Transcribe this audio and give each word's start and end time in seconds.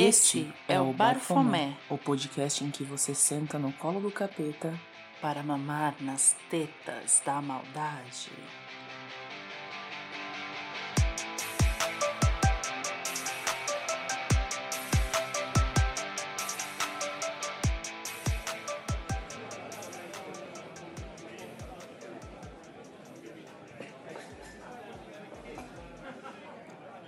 Este 0.00 0.54
é 0.68 0.80
o 0.80 0.92
Barfomé, 0.92 1.76
o 1.90 1.98
podcast 1.98 2.62
em 2.62 2.70
que 2.70 2.84
você 2.84 3.16
senta 3.16 3.58
no 3.58 3.72
colo 3.72 3.98
do 3.98 4.12
capeta 4.12 4.72
para 5.20 5.42
mamar 5.42 5.96
nas 6.00 6.36
tetas 6.48 7.20
da 7.26 7.42
maldade. 7.42 8.30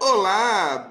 Olá, 0.00 0.90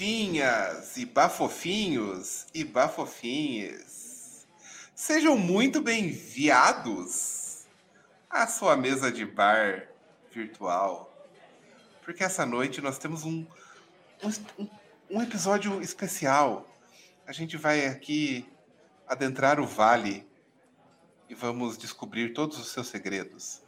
bafofinhas 0.00 0.96
e 0.96 1.04
bafofinhos 1.04 2.46
e 2.54 2.64
bafofinhas. 2.64 4.46
Sejam 4.94 5.36
muito 5.36 5.82
bem-vindos 5.82 7.66
à 8.30 8.46
sua 8.46 8.78
mesa 8.78 9.12
de 9.12 9.26
bar 9.26 9.88
virtual. 10.32 11.12
Porque 12.02 12.24
essa 12.24 12.46
noite 12.46 12.80
nós 12.80 12.96
temos 12.96 13.24
um, 13.24 13.44
um, 14.58 14.68
um 15.10 15.20
episódio 15.20 15.82
especial. 15.82 16.66
A 17.26 17.32
gente 17.32 17.58
vai 17.58 17.84
aqui 17.84 18.48
adentrar 19.06 19.60
o 19.60 19.66
vale 19.66 20.26
e 21.28 21.34
vamos 21.34 21.76
descobrir 21.76 22.32
todos 22.32 22.58
os 22.58 22.68
seus 22.68 22.88
segredos 22.88 23.60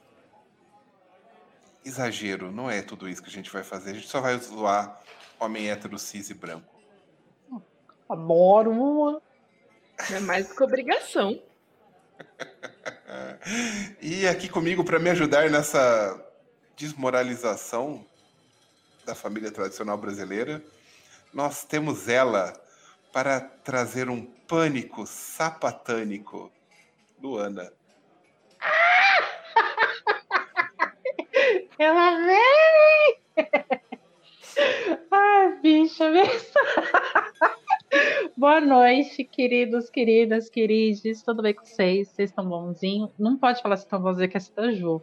exagero, 1.85 2.53
não 2.53 2.71
é 2.71 2.81
tudo 2.81 3.09
isso 3.09 3.21
que 3.21 3.29
a 3.29 3.33
gente 3.33 3.51
vai 3.51 3.65
fazer. 3.65 3.91
A 3.91 3.95
gente 3.95 4.07
só 4.07 4.21
vai 4.21 4.39
zoar 4.39 5.03
homem 5.43 5.69
hétero, 5.69 5.99
cis 5.99 6.31
e 6.31 6.35
branco. 6.35 6.73
Adoro. 8.09 9.21
É 10.11 10.21
mais 10.21 10.49
do 10.49 10.57
que 10.57 10.63
obrigação. 10.63 11.41
e 14.01 14.27
aqui 14.27 14.49
comigo 14.49 14.85
para 14.85 14.99
me 14.99 15.11
ajudar 15.11 15.51
nessa 15.51 16.19
desmoralização 16.77 18.05
da 19.05 19.15
família 19.15 19.51
tradicional 19.51 19.97
brasileira, 19.97 20.63
nós 21.33 21.65
temos 21.65 22.09
ela 22.09 22.53
para 23.13 23.41
trazer 23.41 24.09
um 24.09 24.25
pânico 24.25 25.07
sapatânico. 25.07 26.53
Luana. 27.21 27.73
Ela 31.79 32.27
vem! 32.27 33.21
Ai, 35.11 35.59
bicha, 35.61 36.11
mesmo. 36.11 36.61
Boa 38.37 38.61
noite, 38.61 39.25
queridos, 39.25 39.91
queridas, 39.91 40.49
queridos. 40.49 41.23
Tudo 41.23 41.43
bem 41.43 41.55
com 41.55 41.65
vocês? 41.65 42.09
Vocês 42.09 42.31
estão 42.31 42.49
bonzinhos? 42.49 43.11
Não 43.19 43.37
pode 43.37 43.61
falar 43.63 43.77
se 43.77 43.85
estão 43.85 44.01
bonzinhos, 44.01 44.31
que 44.31 44.39
é 44.39 44.55
da 44.55 44.73
Ju. 44.73 45.03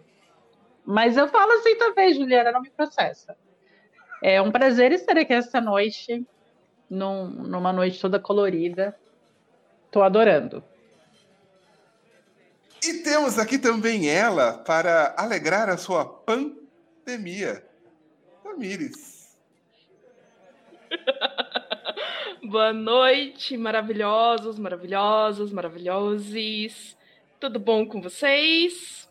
Mas 0.85 1.17
eu 1.17 1.27
falo 1.27 1.51
assim 1.53 1.77
também, 1.77 2.13
Juliana, 2.13 2.51
não 2.51 2.61
me 2.61 2.69
processa. 2.69 3.37
É 4.23 4.41
um 4.41 4.51
prazer 4.51 4.91
estar 4.91 5.17
aqui 5.17 5.33
esta 5.33 5.61
noite, 5.61 6.25
num, 6.89 7.29
numa 7.29 7.71
noite 7.71 8.01
toda 8.01 8.19
colorida. 8.19 8.97
Tô 9.91 10.01
adorando. 10.01 10.63
E 12.83 12.93
temos 13.03 13.37
aqui 13.37 13.57
também 13.57 14.09
ela 14.09 14.57
para 14.57 15.13
alegrar 15.17 15.69
a 15.69 15.77
sua 15.77 16.05
pan 16.05 16.59
pandemia. 17.09 17.65
Tamires. 18.43 19.18
Boa 22.43 22.73
noite, 22.73 23.57
maravilhosos, 23.57 24.57
maravilhosas, 24.57 25.51
maravilhosos. 25.51 26.97
Tudo 27.39 27.59
bom 27.59 27.85
com 27.85 28.01
vocês? 28.01 29.07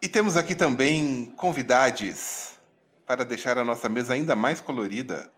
E 0.00 0.08
temos 0.08 0.36
aqui 0.36 0.54
também 0.54 1.26
convidades 1.36 2.60
para 3.06 3.24
deixar 3.24 3.58
a 3.58 3.64
nossa 3.64 3.88
mesa 3.88 4.14
ainda 4.14 4.36
mais 4.36 4.60
colorida. 4.60 5.30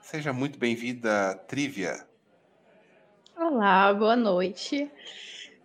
Seja 0.00 0.32
muito 0.32 0.58
bem-vinda, 0.58 1.34
Trívia. 1.46 2.04
Olá, 3.36 3.92
boa 3.94 4.16
noite. 4.16 4.90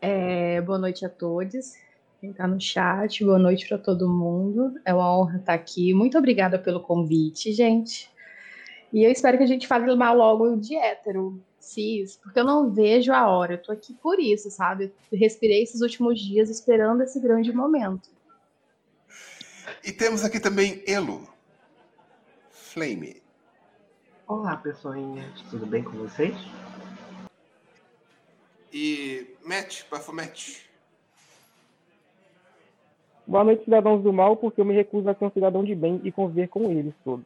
É, 0.01 0.61
boa 0.61 0.77
noite 0.77 1.05
a 1.05 1.09
todos 1.09 1.84
quem 2.19 2.31
está 2.31 2.47
no 2.47 2.59
chat. 2.59 3.23
Boa 3.23 3.39
noite 3.39 3.67
para 3.67 3.77
todo 3.77 4.09
mundo. 4.09 4.79
É 4.85 4.93
uma 4.93 5.17
honra 5.17 5.37
estar 5.37 5.53
aqui. 5.53 5.93
Muito 5.93 6.17
obrigada 6.17 6.57
pelo 6.57 6.79
convite, 6.79 7.51
gente. 7.51 8.09
E 8.91 9.03
eu 9.03 9.11
espero 9.11 9.37
que 9.37 9.43
a 9.43 9.47
gente 9.47 9.67
fale 9.67 9.93
mal 9.95 10.15
logo 10.15 10.55
de 10.55 10.75
hétero, 10.75 11.43
cis, 11.59 12.17
porque 12.21 12.39
eu 12.39 12.45
não 12.45 12.71
vejo 12.71 13.11
a 13.11 13.27
hora. 13.27 13.53
Eu 13.53 13.61
tô 13.61 13.71
aqui 13.71 13.93
por 13.93 14.19
isso, 14.19 14.49
sabe? 14.49 14.93
Eu 15.11 15.19
respirei 15.19 15.63
esses 15.63 15.81
últimos 15.81 16.19
dias 16.19 16.49
esperando 16.49 17.03
esse 17.03 17.19
grande 17.19 17.51
momento. 17.51 18.09
E 19.83 19.91
temos 19.91 20.23
aqui 20.23 20.39
também 20.39 20.83
Elo. 20.87 21.27
Flame. 22.49 23.21
Olá, 24.27 24.57
pessoinha. 24.57 25.31
Tudo 25.49 25.65
bem 25.65 25.83
com 25.83 25.91
vocês? 25.91 26.35
E 28.71 29.35
Matt, 29.43 29.83
Bafomete. 29.89 30.74
Boa 33.27 33.43
noite, 33.43 33.63
cidadãos 33.63 34.03
do 34.03 34.13
mal, 34.13 34.37
porque 34.37 34.61
eu 34.61 34.65
me 34.65 34.75
recuso 34.75 35.09
a 35.09 35.15
ser 35.15 35.25
um 35.25 35.31
cidadão 35.31 35.63
de 35.63 35.73
bem 35.73 35.99
e 36.03 36.11
conviver 36.11 36.47
com 36.47 36.69
eles 36.69 36.93
todos. 37.03 37.25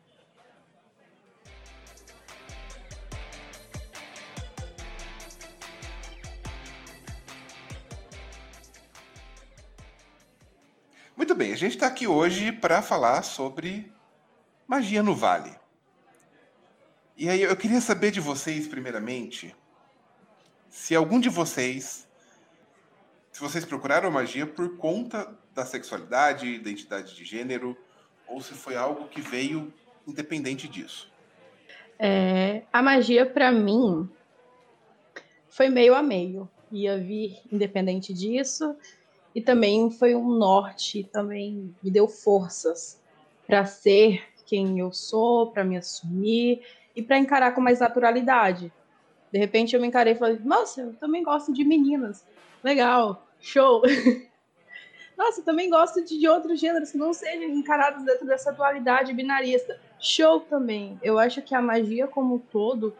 Muito 11.18 11.36
bem, 11.36 11.52
a 11.52 11.58
gente 11.58 11.74
está 11.74 11.88
aqui 11.88 12.08
hoje 12.08 12.54
para 12.54 12.81
falar 12.81 13.22
sobre 13.24 13.92
magia 14.66 15.04
no 15.04 15.14
Vale. 15.14 15.52
E 17.18 17.28
aí 17.28 17.42
eu 17.42 17.58
queria 17.58 17.81
saber 17.81 18.12
de 18.12 18.22
vocês, 18.22 18.70
primeiramente, 18.70 19.54
se 20.70 20.96
algum 20.96 21.20
de 21.20 21.28
vocês, 21.28 22.08
se 23.34 23.42
vocês 23.42 23.66
procuraram 23.66 24.10
magia 24.10 24.48
por 24.48 24.78
conta 24.78 25.38
da 25.59 25.66
sexualidade, 25.66 26.47
identidade 26.47 27.14
de 27.14 27.25
gênero, 27.25 27.78
ou 28.25 28.42
se 28.42 28.53
foi 28.53 28.78
algo 28.78 29.09
que 29.09 29.20
veio 29.20 29.74
independente 30.08 30.70
disso? 30.70 31.12
É, 31.97 32.64
a 32.72 32.81
magia, 32.81 33.25
para 33.25 33.52
mim, 33.52 34.09
foi 35.50 35.68
meio 35.68 35.94
a 35.94 36.02
meio. 36.02 36.50
Ia 36.72 36.98
vir 36.98 37.42
independente 37.52 38.14
disso, 38.14 38.75
e 39.36 39.42
também 39.42 39.92
foi 39.92 40.16
um 40.16 40.30
norte, 40.30 41.03
também 41.03 41.75
me 41.84 41.92
deu 41.92 42.08
forças 42.08 43.02
para 43.46 43.66
ser 43.66 44.24
quem 44.46 44.80
eu 44.80 44.94
sou, 44.94 45.52
para 45.52 45.64
me 45.64 45.75
assumir 45.75 46.62
e 46.96 47.02
para 47.02 47.18
encarar 47.18 47.53
com 47.53 47.59
mais 47.59 47.80
naturalidade. 47.80 48.72
De 49.31 49.38
repente 49.38 49.75
eu 49.75 49.81
me 49.81 49.88
encarei 49.88 50.14
e 50.14 50.18
falei: 50.18 50.40
Nossa, 50.44 50.81
eu 50.81 50.94
também 50.94 51.24
gosto 51.24 51.52
de 51.52 51.64
meninas. 51.64 52.25
Legal, 52.64 53.28
show. 53.42 53.81
Nossa, 55.19 55.41
também 55.41 55.69
gosto 55.69 56.02
de, 56.02 56.18
de 56.18 56.30
outros 56.30 56.62
gêneros 56.62 56.94
que 56.94 56.97
não 56.97 57.12
sejam 57.12 57.50
encarados 57.50 58.06
dentro 58.06 58.25
dessa 58.25 58.53
dualidade 58.53 59.13
binarista. 59.13 59.78
Show 60.00 60.40
também. 60.40 60.97
Eu 61.03 61.19
acho 61.19 61.41
que 61.41 61.53
a 61.53 61.62
magia 61.62 62.07
como 62.07 62.35
um 62.35 62.40
todo 62.40 62.96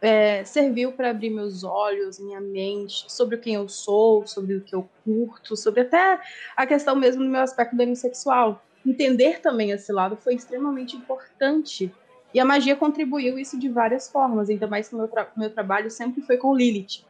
é, 0.00 0.44
serviu 0.44 0.92
para 0.92 1.10
abrir 1.10 1.28
meus 1.28 1.64
olhos, 1.64 2.20
minha 2.20 2.40
mente, 2.40 3.04
sobre 3.12 3.36
quem 3.36 3.56
eu 3.56 3.68
sou, 3.68 4.24
sobre 4.28 4.54
o 4.54 4.60
que 4.60 4.76
eu 4.76 4.88
curto, 5.04 5.56
sobre 5.56 5.80
até 5.80 6.20
a 6.56 6.64
questão 6.64 6.94
mesmo 6.94 7.24
do 7.24 7.28
meu 7.28 7.40
aspecto 7.40 7.74
demissexual. 7.74 8.64
Entender 8.86 9.40
também 9.40 9.72
esse 9.72 9.92
lado 9.92 10.16
foi 10.16 10.36
extremamente 10.36 10.96
importante. 10.96 11.92
E 12.32 12.38
a 12.38 12.44
magia 12.44 12.76
contribuiu 12.76 13.36
isso 13.36 13.58
de 13.58 13.68
várias 13.68 14.08
formas, 14.08 14.48
ainda 14.48 14.68
mais 14.68 14.88
que 14.88 14.94
o 14.94 14.98
meu, 14.98 15.08
tra 15.08 15.28
meu 15.36 15.50
trabalho 15.50 15.90
sempre 15.90 16.22
foi 16.22 16.36
com 16.36 16.54
Lilith. 16.54 17.09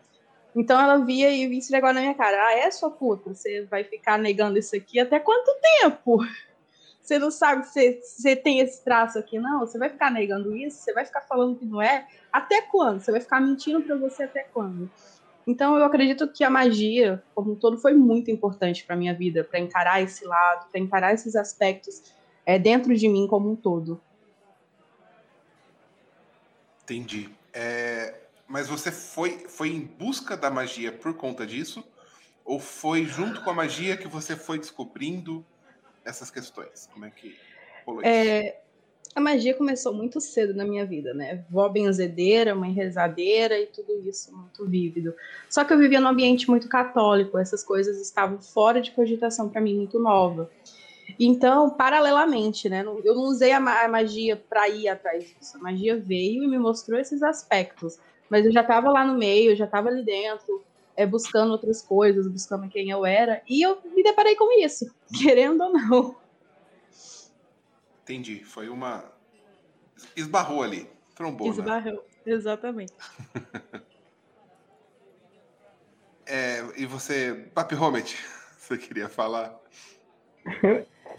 Então 0.55 0.81
ela 0.81 0.99
via 0.99 1.31
e 1.31 1.57
isso 1.57 1.73
negócio 1.73 1.95
na 1.95 2.01
minha 2.01 2.15
cara. 2.15 2.47
Ah, 2.47 2.55
é 2.55 2.71
sua 2.71 2.91
puta? 2.91 3.33
Você 3.33 3.63
vai 3.71 3.85
ficar 3.85 4.19
negando 4.19 4.59
isso 4.59 4.75
aqui 4.75 4.99
até 4.99 5.19
quanto 5.21 5.51
tempo? 5.81 6.19
Você 7.01 7.19
não 7.19 7.31
sabe 7.31 7.67
se 7.67 8.01
você 8.03 8.37
tem 8.37 8.61
esse 8.61 8.85
traço 8.85 9.19
aqui, 9.19 9.37
não? 9.37 9.61
Você 9.61 9.77
vai 9.79 9.89
ficar 9.89 10.13
negando 10.13 10.55
isso? 10.55 10.79
Você 10.79 10.93
vai 10.93 11.05
ficar 11.05 11.23
falando 11.23 11.59
que 11.59 11.65
não 11.65 11.83
é? 11.83 12.07
Até 12.33 12.63
quando? 12.63 13.01
Você 13.01 13.11
vai 13.11 13.21
ficar 13.21 13.41
mentindo 13.41 13.83
para 13.83 13.97
você 13.97 14.25
até 14.25 14.45
quando? 14.45 14.89
Então 15.45 15.77
eu 15.77 15.85
acredito 15.85 16.29
que 16.29 16.45
a 16.45 16.51
magia, 16.51 17.21
como 17.35 17.53
um 17.53 17.57
todo, 17.57 17.79
foi 17.79 17.95
muito 17.95 18.31
importante 18.31 18.85
para 18.85 18.95
minha 18.95 19.13
vida, 19.13 19.43
para 19.43 19.59
encarar 19.59 20.01
esse 20.01 20.25
lado, 20.25 20.71
para 20.71 20.81
encarar 20.81 21.13
esses 21.13 21.35
aspectos 21.35 22.15
é, 22.47 22.61
dentro 22.61 22.95
de 22.95 23.09
mim 23.09 23.27
como 23.27 23.51
um 23.51 23.57
todo. 23.57 24.01
Entendi. 26.85 27.29
É, 27.53 28.20
mas 28.51 28.69
você 28.69 28.91
foi, 28.91 29.47
foi 29.49 29.69
em 29.69 29.81
busca 29.81 30.37
da 30.37 30.51
magia 30.51 30.91
por 30.91 31.15
conta 31.15 31.47
disso? 31.47 31.85
Ou 32.45 32.59
foi 32.59 33.05
junto 33.05 33.43
com 33.43 33.51
a 33.51 33.55
magia 33.55 33.97
que 33.97 34.09
você 34.09 34.35
foi 34.35 34.59
descobrindo 34.59 35.47
essas 36.05 36.33
questões? 36.33 36.89
Como 36.93 37.05
é 37.05 37.11
que 37.11 37.37
rolou 37.87 38.03
é, 38.05 38.61
a 39.15 39.21
magia 39.21 39.55
começou 39.55 39.95
muito 39.95 40.21
cedo 40.21 40.53
na 40.53 40.65
minha 40.65 40.85
vida, 40.85 41.15
né? 41.15 41.45
Vó 41.49 41.69
benzedeira, 41.69 42.53
mãe 42.53 42.73
rezadeira 42.73 43.57
e 43.57 43.67
tudo 43.67 43.93
isso 44.09 44.37
muito 44.37 44.67
vívido. 44.67 45.15
Só 45.49 45.63
que 45.63 45.73
eu 45.73 45.79
vivia 45.79 46.01
num 46.01 46.09
ambiente 46.09 46.51
muito 46.51 46.69
católico, 46.69 47.39
essas 47.39 47.63
coisas 47.63 48.01
estavam 48.01 48.41
fora 48.41 48.81
de 48.81 48.91
cogitação 48.91 49.49
para 49.49 49.61
mim, 49.61 49.77
muito 49.77 50.01
nova. 50.01 50.51
Então, 51.21 51.71
paralelamente, 51.71 52.69
né? 52.69 52.85
Eu 53.05 53.15
não 53.15 53.23
usei 53.23 53.53
a 53.53 53.61
magia 53.61 54.37
para 54.37 54.69
ir 54.69 54.89
atrás 54.89 55.25
disso. 55.25 55.57
A 55.57 55.61
magia 55.61 55.97
veio 55.97 56.43
e 56.43 56.49
me 56.49 56.59
mostrou 56.59 56.99
esses 56.99 57.23
aspectos. 57.23 57.99
Mas 58.31 58.47
eu 58.47 58.53
já 58.53 58.61
estava 58.61 58.89
lá 58.91 59.05
no 59.05 59.19
meio, 59.19 59.57
já 59.57 59.65
estava 59.65 59.89
ali 59.89 60.05
dentro, 60.05 60.63
é, 60.97 61.05
buscando 61.05 61.51
outras 61.51 61.83
coisas, 61.83 62.29
buscando 62.29 62.69
quem 62.69 62.89
eu 62.89 63.05
era. 63.05 63.43
E 63.49 63.61
eu 63.61 63.81
me 63.85 64.05
deparei 64.05 64.37
com 64.37 64.57
isso, 64.61 64.95
querendo 65.21 65.65
ou 65.65 65.73
não. 65.73 66.17
Entendi. 68.05 68.45
Foi 68.45 68.69
uma. 68.69 69.05
Esbarrou 70.17 70.63
ali. 70.63 70.89
Trombou. 71.15 71.49
Né? 71.49 71.53
Esbarrou, 71.53 71.93
né? 71.95 72.01
exatamente. 72.25 72.93
é, 76.27 76.65
e 76.77 76.87
você, 76.87 77.51
Papi 77.53 77.75
Homet, 77.75 78.17
você 78.57 78.79
queria 78.79 79.09
falar? 79.09 79.59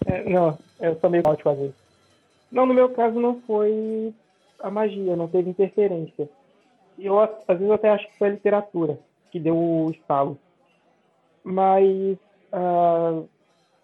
é, 0.06 0.30
não, 0.30 0.58
eu 0.80 0.98
sou 1.00 1.10
meio 1.10 1.24
mal 1.24 1.36
de 1.36 1.44
fazer. 1.44 1.74
Não, 2.52 2.66
no 2.66 2.74
meu 2.74 2.90
caso 2.90 3.20
não 3.20 3.42
foi 3.42 4.14
a 4.60 4.70
magia, 4.70 5.16
não 5.16 5.28
teve 5.28 5.50
interferência. 5.50 6.30
Eu, 6.98 7.20
às 7.20 7.32
vezes, 7.48 7.72
até 7.72 7.90
acho 7.90 8.08
que 8.08 8.18
foi 8.18 8.30
a 8.30 8.32
literatura 8.32 9.00
que 9.32 9.40
deu 9.40 9.58
o 9.58 9.92
estalo. 9.92 10.38
Mas 11.44 12.18
uh, 12.54 13.28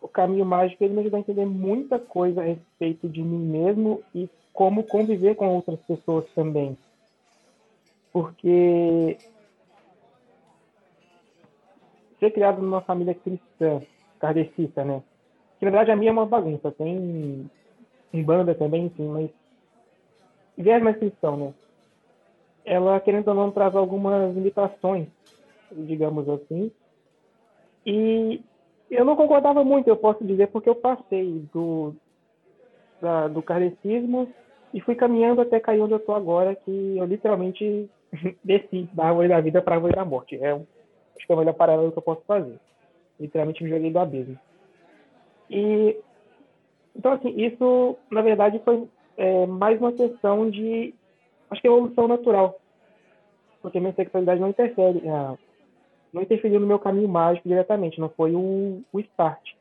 o 0.02 0.08
caminho 0.08 0.46
mágico 0.46 0.84
ele 0.84 0.94
me 0.94 1.00
ajudou 1.02 1.18
a 1.18 1.22
entender 1.22 1.46
muita 1.46 1.98
coisa 1.98 2.42
a 2.42 2.46
respeito 2.46 3.10
de 3.10 3.22
mim 3.22 3.40
mesmo 3.40 4.04
e 4.14 4.30
como 4.54 4.84
conviver 4.84 5.36
com 5.36 5.56
outras 5.56 5.80
pessoas 5.82 6.26
também. 6.36 6.78
Porque 8.12 9.18
ser 12.20 12.32
criado 12.32 12.62
numa 12.62 12.82
família 12.82 13.14
cristã, 13.14 13.82
kardecista, 14.20 14.84
né? 14.84 15.02
Que 15.60 15.66
na 15.66 15.72
verdade 15.72 15.92
a 15.92 15.96
minha 15.96 16.10
é 16.10 16.14
uma 16.14 16.26
bagunça, 16.26 16.72
tem 16.72 17.50
um 18.14 18.24
banda 18.24 18.56
também, 18.56 18.86
enfim, 18.86 19.08
mas 19.08 19.30
viés 20.58 20.82
mais 20.82 20.98
cristão, 20.98 21.38
né? 21.38 21.54
Ela, 22.68 23.00
querendo 23.00 23.30
ou 23.30 23.34
não, 23.34 23.50
traz 23.50 23.74
algumas 23.74 24.36
limitações, 24.36 25.08
digamos 25.72 26.28
assim. 26.28 26.70
E 27.86 28.42
eu 28.92 29.06
não 29.06 29.16
concordava 29.16 29.64
muito, 29.64 29.88
eu 29.88 29.96
posso 29.96 30.22
dizer, 30.26 30.48
porque 30.48 30.68
eu 30.68 30.76
passei 30.76 31.46
do, 31.54 31.96
da, 33.02 33.30
do 33.30 33.42
kardecismo 33.42 34.30
e 34.74 34.82
fui 34.82 34.96
caminhando 34.96 35.40
até 35.40 35.62
cair 35.62 35.80
onde 35.80 35.94
eu 35.94 35.98
estou 35.98 36.14
agora, 36.14 36.54
que 36.56 36.98
eu 36.98 37.06
literalmente 37.06 37.90
desci 38.44 38.90
da 38.92 39.06
árvore 39.06 39.30
da 39.30 39.40
vida 39.40 39.62
para 39.62 39.76
a 39.76 39.78
árvore 39.78 39.96
da 39.96 40.04
morte. 40.04 40.36
É, 40.36 40.52
acho 40.52 41.26
que 41.26 41.32
é 41.32 41.36
o 41.36 41.38
melhor 41.38 41.54
paralelo 41.54 41.94
que 41.94 41.98
eu 41.98 42.04
posso 42.04 42.22
fazer. 42.28 42.60
Literalmente 43.18 43.64
me 43.64 43.70
joguei 43.70 43.90
do 43.90 44.00
abismo. 44.00 44.38
E, 45.50 45.98
então, 46.94 47.14
assim, 47.14 47.34
isso, 47.38 47.98
na 48.12 48.22
verdade, 48.22 48.60
foi 48.66 48.90
é, 49.16 49.46
mais 49.46 49.80
uma 49.80 49.94
questão 49.94 50.50
de, 50.50 50.94
acho 51.50 51.62
que 51.62 51.68
evolução 51.68 52.08
natural. 52.08 52.60
Porque 53.62 53.80
minha 53.80 53.94
sexualidade 53.94 54.40
não 54.40 54.50
interfere, 54.50 55.00
é, 55.00 55.38
não 56.14 56.22
interferiu 56.22 56.60
no 56.60 56.68
meu 56.68 56.80
caminho 56.80 57.08
mágico 57.08 57.48
diretamente, 57.48 58.00
não 58.00 58.10
foi 58.10 58.36
o, 58.36 58.82
o 58.92 59.00
start. 59.00 59.54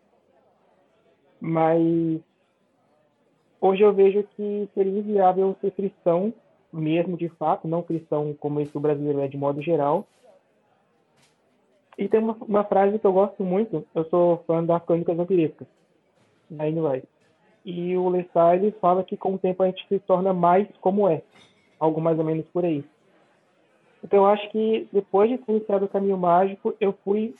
Mas 1.40 2.20
hoje 3.60 3.82
eu 3.82 3.92
vejo 3.92 4.22
que 4.36 4.68
seria 4.74 4.98
inviável 4.98 5.56
ser 5.60 5.70
cristão, 5.72 6.32
mesmo 6.72 7.16
de 7.16 7.28
fato, 7.30 7.68
não 7.68 7.82
cristão 7.82 8.34
como 8.38 8.60
esse 8.60 8.78
brasileiro 8.78 9.20
é 9.20 9.28
de 9.28 9.36
modo 9.36 9.62
geral. 9.62 10.06
E 11.98 12.08
tem 12.08 12.20
uma, 12.20 12.36
uma 12.46 12.64
frase 12.64 12.98
que 12.98 13.06
eu 13.06 13.12
gosto 13.12 13.42
muito, 13.42 13.84
eu 13.94 14.04
sou 14.06 14.44
fã 14.46 14.62
das 14.62 14.84
crônicas 14.84 15.16
vampirescas, 15.16 15.66
da 16.50 16.64
Rice. 16.64 17.08
E 17.64 17.96
o 17.96 18.08
Lestat, 18.08 18.70
fala 18.80 19.02
que 19.02 19.16
com 19.16 19.34
o 19.34 19.38
tempo 19.38 19.62
a 19.62 19.66
gente 19.66 19.86
se 19.88 19.98
torna 20.00 20.32
mais 20.32 20.68
como 20.80 21.08
é, 21.08 21.22
algo 21.78 22.00
mais 22.00 22.18
ou 22.18 22.24
menos 22.24 22.46
por 22.48 22.64
aí. 22.64 22.84
Então 24.02 24.20
eu 24.20 24.26
acho 24.26 24.48
que 24.50 24.88
depois 24.92 25.30
de 25.30 25.38
ter 25.38 25.52
iniciado 25.52 25.84
o 25.84 25.88
caminho 25.88 26.16
mágico, 26.16 26.74
eu 26.80 26.92
fui 27.04 27.34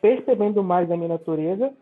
percebendo 0.00 0.62
mais 0.62 0.90
a 0.90 0.96
minha 0.96 1.08
natureza 1.08 1.72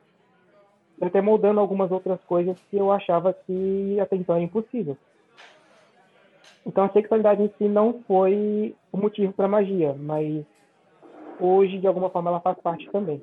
até 1.01 1.21
moldando 1.21 1.61
algumas 1.61 1.91
outras 1.91 2.21
coisas 2.25 2.57
que 2.69 2.77
eu 2.77 2.93
achava 2.93 3.33
que 3.33 3.99
até 4.01 4.17
então 4.17 4.35
era 4.35 4.45
impossível. 4.45 4.97
Então 6.67 6.85
a 6.85 6.93
sexualidade 6.93 7.43
em 7.43 7.49
si 7.57 7.69
não 7.69 8.03
foi 8.03 8.77
o 8.93 8.99
motivo 8.99 9.33
para 9.33 9.49
magia, 9.49 9.95
mas 9.95 10.45
hoje 11.39 11.79
de 11.79 11.87
alguma 11.87 12.11
forma 12.11 12.31
ela 12.31 12.41
faz 12.41 12.59
parte 12.61 12.91
também. 12.93 13.23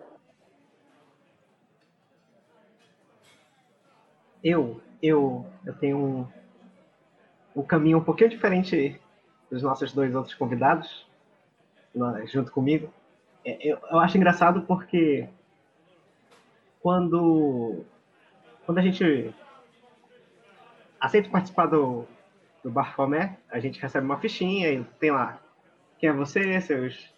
Eu, 4.44 4.81
eu, 5.01 5.45
eu 5.65 5.80
tenho 5.80 6.27
um, 7.57 7.63
caminho 7.63 7.98
um 7.98 8.04
pouquinho 8.04 8.30
diferente 8.30 9.00
dos 9.50 9.62
nossos 9.63 9.94
dois 9.94 10.13
outros 10.13 10.36
convidados, 10.36 11.07
junto 12.25 12.51
comigo. 12.51 12.94
É, 13.44 13.57
eu, 13.68 13.80
eu 13.89 14.00
acho 14.00 14.18
engraçado 14.18 14.62
porque 14.62 15.27
quando, 16.81 17.83
quando 18.65 18.77
a 18.77 18.81
gente 18.81 19.33
aceita 21.00 21.30
participar 21.30 21.68
do, 21.68 22.06
do 22.63 22.69
Barfomé, 22.69 23.38
a 23.50 23.59
gente 23.59 23.81
recebe 23.81 24.06
uma 24.06 24.19
fichinha 24.19 24.71
e 24.71 24.83
tem 25.00 25.12
lá 25.12 25.39
quem 25.98 26.09
é 26.09 26.13
você, 26.13 26.62
seus, 26.62 27.13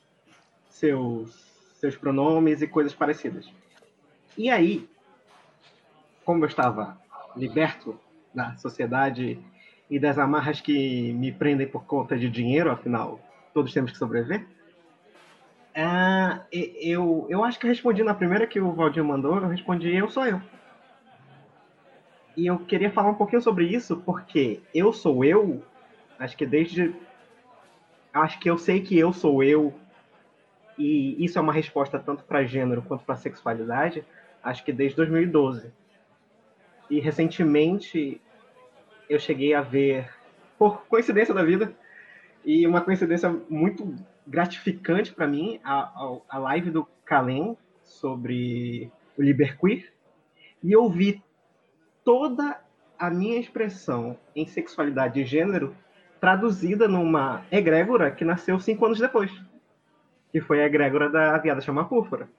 seus, 0.69 1.33
seus 1.75 1.95
pronomes 1.97 2.61
e 2.61 2.67
coisas 2.67 2.93
parecidas. 2.93 3.51
E 4.37 4.49
aí, 4.49 4.87
como 6.23 6.43
eu 6.43 6.47
estava 6.47 6.97
liberto 7.35 7.99
da 8.33 8.55
sociedade 8.57 9.39
e 9.89 9.99
das 9.99 10.17
amarras 10.17 10.61
que 10.61 11.11
me 11.13 11.31
prendem 11.31 11.67
por 11.67 11.83
conta 11.85 12.17
de 12.17 12.29
dinheiro, 12.29 12.69
afinal, 12.69 13.19
todos 13.53 13.73
temos 13.73 13.91
que 13.91 13.97
sobreviver. 13.97 14.45
É, 15.73 16.41
eu, 16.51 17.25
eu 17.29 17.43
acho 17.43 17.59
que 17.59 17.67
respondi 17.67 18.03
na 18.03 18.13
primeira 18.13 18.45
que 18.45 18.59
o 18.59 18.71
Valdir 18.73 19.03
mandou, 19.03 19.37
eu 19.37 19.47
respondi 19.47 19.95
eu 19.95 20.09
sou 20.09 20.25
eu. 20.25 20.41
E 22.35 22.45
eu 22.45 22.59
queria 22.59 22.91
falar 22.91 23.09
um 23.09 23.15
pouquinho 23.15 23.41
sobre 23.41 23.65
isso, 23.65 23.97
porque 23.97 24.61
eu 24.73 24.93
sou 24.93 25.25
eu, 25.25 25.63
acho 26.17 26.37
que 26.37 26.45
desde. 26.45 26.95
Acho 28.13 28.39
que 28.39 28.49
eu 28.49 28.57
sei 28.57 28.81
que 28.81 28.97
eu 28.97 29.13
sou 29.13 29.43
eu, 29.43 29.73
e 30.77 31.23
isso 31.23 31.37
é 31.37 31.41
uma 31.41 31.53
resposta 31.53 31.99
tanto 31.99 32.23
para 32.23 32.45
gênero 32.45 32.81
quanto 32.81 33.03
para 33.03 33.17
sexualidade, 33.17 34.03
acho 34.41 34.63
que 34.63 34.71
desde 34.71 34.95
2012. 34.95 35.71
E 36.89 36.99
recentemente 36.99 38.21
eu 39.09 39.19
cheguei 39.19 39.55
a 39.55 39.61
ver, 39.61 40.07
por 40.57 40.85
coincidência 40.85 41.33
da 41.33 41.43
vida, 41.43 41.75
e 42.45 42.65
uma 42.67 42.81
coincidência 42.81 43.29
muito 43.49 43.95
gratificante 44.25 45.11
para 45.11 45.27
mim, 45.27 45.59
a, 45.63 46.21
a, 46.29 46.37
live 46.37 46.69
do 46.69 46.87
Kalem 47.03 47.57
sobre 47.83 48.91
o 49.17 49.23
Liberqueer, 49.23 49.91
e 50.63 50.71
eu 50.71 50.87
vi 50.89 51.23
toda 52.03 52.61
a 52.97 53.09
minha 53.09 53.39
expressão 53.39 54.17
em 54.35 54.45
sexualidade 54.45 55.19
e 55.19 55.25
gênero 55.25 55.75
traduzida 56.19 56.87
numa 56.87 57.45
egrégora 57.51 58.11
que 58.11 58.25
nasceu 58.25 58.59
cinco 58.59 58.85
anos 58.85 58.99
depois, 58.99 59.31
que 60.31 60.39
foi 60.39 60.61
a 60.61 60.65
egrégora 60.65 61.09
da 61.09 61.37
Viada 61.37 61.61
Chama 61.61 61.87
Púrpura. 61.87 62.29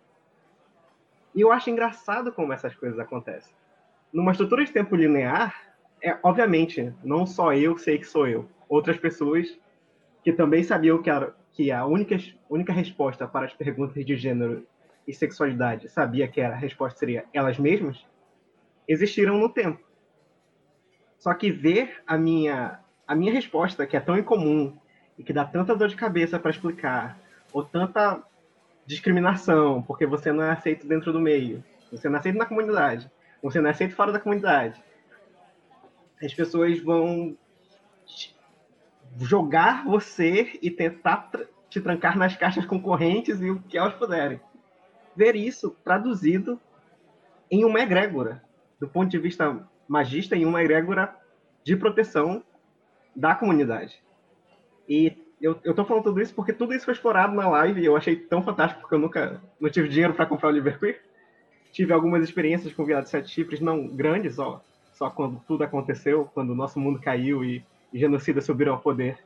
E 1.35 1.41
eu 1.41 1.51
acho 1.51 1.71
engraçado 1.71 2.33
como 2.33 2.53
essas 2.53 2.75
coisas 2.75 2.99
acontecem. 2.99 3.55
Numa 4.13 4.33
estrutura 4.33 4.65
de 4.65 4.73
tempo 4.73 4.97
linear, 4.97 5.70
é, 6.03 6.19
obviamente, 6.23 6.93
não 7.03 7.27
só 7.27 7.53
eu 7.53 7.77
sei 7.77 7.99
que 7.99 8.07
sou 8.07 8.27
eu. 8.27 8.49
Outras 8.69 8.97
pessoas 8.97 9.59
que 10.23 10.33
também 10.33 10.63
sabiam 10.63 11.03
que 11.03 11.11
a, 11.11 11.33
que 11.53 11.71
a 11.71 11.85
única, 11.85 12.17
única 12.49 12.73
resposta 12.73 13.27
para 13.27 13.47
as 13.47 13.53
perguntas 13.53 14.05
de 14.05 14.17
gênero 14.17 14.67
e 15.07 15.13
sexualidade 15.13 15.89
sabia 15.89 16.29
que 16.29 16.41
a 16.41 16.55
resposta 16.55 16.99
seria 16.99 17.25
elas 17.33 17.59
mesmas, 17.59 18.05
existiram 18.87 19.39
no 19.39 19.49
tempo. 19.49 19.83
Só 21.19 21.35
que 21.35 21.51
ver 21.51 22.03
a 22.07 22.17
minha, 22.17 22.81
a 23.07 23.15
minha 23.15 23.33
resposta, 23.33 23.87
que 23.87 23.97
é 23.97 24.01
tão 24.01 24.19
incomum 24.19 24.77
e 25.19 25.23
que 25.23 25.33
dá 25.33 25.45
tanta 25.45 25.77
dor 25.77 25.89
de 25.89 25.97
cabeça 25.97 26.39
para 26.39 26.51
explicar, 26.51 27.19
ou 27.53 27.65
tanta 27.65 28.23
discriminação, 28.87 29.83
porque 29.83 30.07
você 30.07 30.33
não 30.33 30.45
é 30.45 30.51
aceito 30.51 30.87
dentro 30.87 31.13
do 31.13 31.21
meio, 31.21 31.63
você 31.91 32.09
não 32.09 32.17
é 32.17 32.19
aceito 32.21 32.39
na 32.39 32.47
comunidade, 32.47 33.11
você 33.43 33.61
não 33.61 33.69
é 33.69 33.73
aceito 33.73 33.95
fora 33.95 34.13
da 34.13 34.21
comunidade, 34.21 34.83
as 36.23 36.35
pessoas 36.35 36.79
vão 36.81 37.37
jogar 39.19 39.85
você 39.85 40.59
e 40.63 40.71
tentar 40.71 41.31
te 41.69 41.81
trancar 41.81 42.17
nas 42.17 42.37
caixas 42.37 42.67
concorrentes 42.67 43.41
e 43.41 43.51
o 43.51 43.61
que 43.61 43.79
elas 43.79 43.95
puderem. 43.95 44.41
Ver 45.17 45.37
isso 45.37 45.77
traduzido 45.85 46.61
em 47.51 47.65
uma 47.65 47.81
egrégora, 47.81 48.43
do 48.79 48.89
ponto 48.89 49.11
de 49.11 49.19
vista 49.19 49.67
magista, 49.89 50.37
em 50.37 50.45
uma 50.45 50.63
egrégora 50.63 51.15
de 51.65 51.77
proteção 51.77 52.43
da 53.15 53.35
comunidade. 53.35 54.03
E 54.89 55.17
eu, 55.41 55.59
eu 55.65 55.75
tô 55.75 55.85
falando 55.85 56.05
tudo 56.05 56.21
isso 56.21 56.35
porque 56.35 56.53
tudo 56.53 56.75
isso 56.75 56.85
foi 56.85 56.95
explorado 56.95 57.35
na 57.35 57.49
live 57.49 57.81
e 57.81 57.85
eu 57.85 57.97
achei 57.97 58.17
tão 58.17 58.43
fantástico 58.43 58.81
porque 58.81 58.95
eu 58.95 58.99
nunca 58.99 59.41
não 59.61 59.71
tive 59.71 59.89
dinheiro 59.89 60.15
para 60.15 60.27
comprar 60.27 60.49
o 60.49 60.53
Liverqueer. 60.53 61.03
Tive 61.73 61.93
algumas 61.93 62.23
experiências 62.23 62.73
com 62.73 62.85
Viado 62.85 63.05
de 63.05 63.11
Sete 63.11 63.31
Chifres, 63.31 63.61
não 63.61 63.87
grandes, 63.87 64.39
ó, 64.39 64.63
só 65.01 65.09
quando 65.09 65.43
tudo 65.49 65.65
aconteceu, 65.65 66.31
quando 66.35 66.51
o 66.51 66.55
nosso 66.55 66.79
mundo 66.79 67.01
caiu 67.01 67.43
e, 67.43 67.65
e 67.91 67.99
genocidas 67.99 68.45
subiram 68.45 68.75
ao 68.75 68.81
poder. 68.81 69.19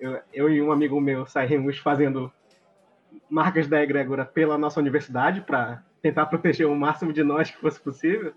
Eu, 0.00 0.18
eu 0.34 0.50
e 0.50 0.60
um 0.60 0.72
amigo 0.72 1.00
meu 1.00 1.24
saímos 1.24 1.78
fazendo 1.78 2.32
marcas 3.30 3.68
da 3.68 3.80
egrégora 3.80 4.24
pela 4.24 4.58
nossa 4.58 4.80
universidade 4.80 5.42
para 5.42 5.84
tentar 6.02 6.26
proteger 6.26 6.66
o 6.66 6.74
máximo 6.74 7.12
de 7.12 7.22
nós 7.22 7.48
que 7.48 7.60
fosse 7.60 7.78
possível. 7.78 8.34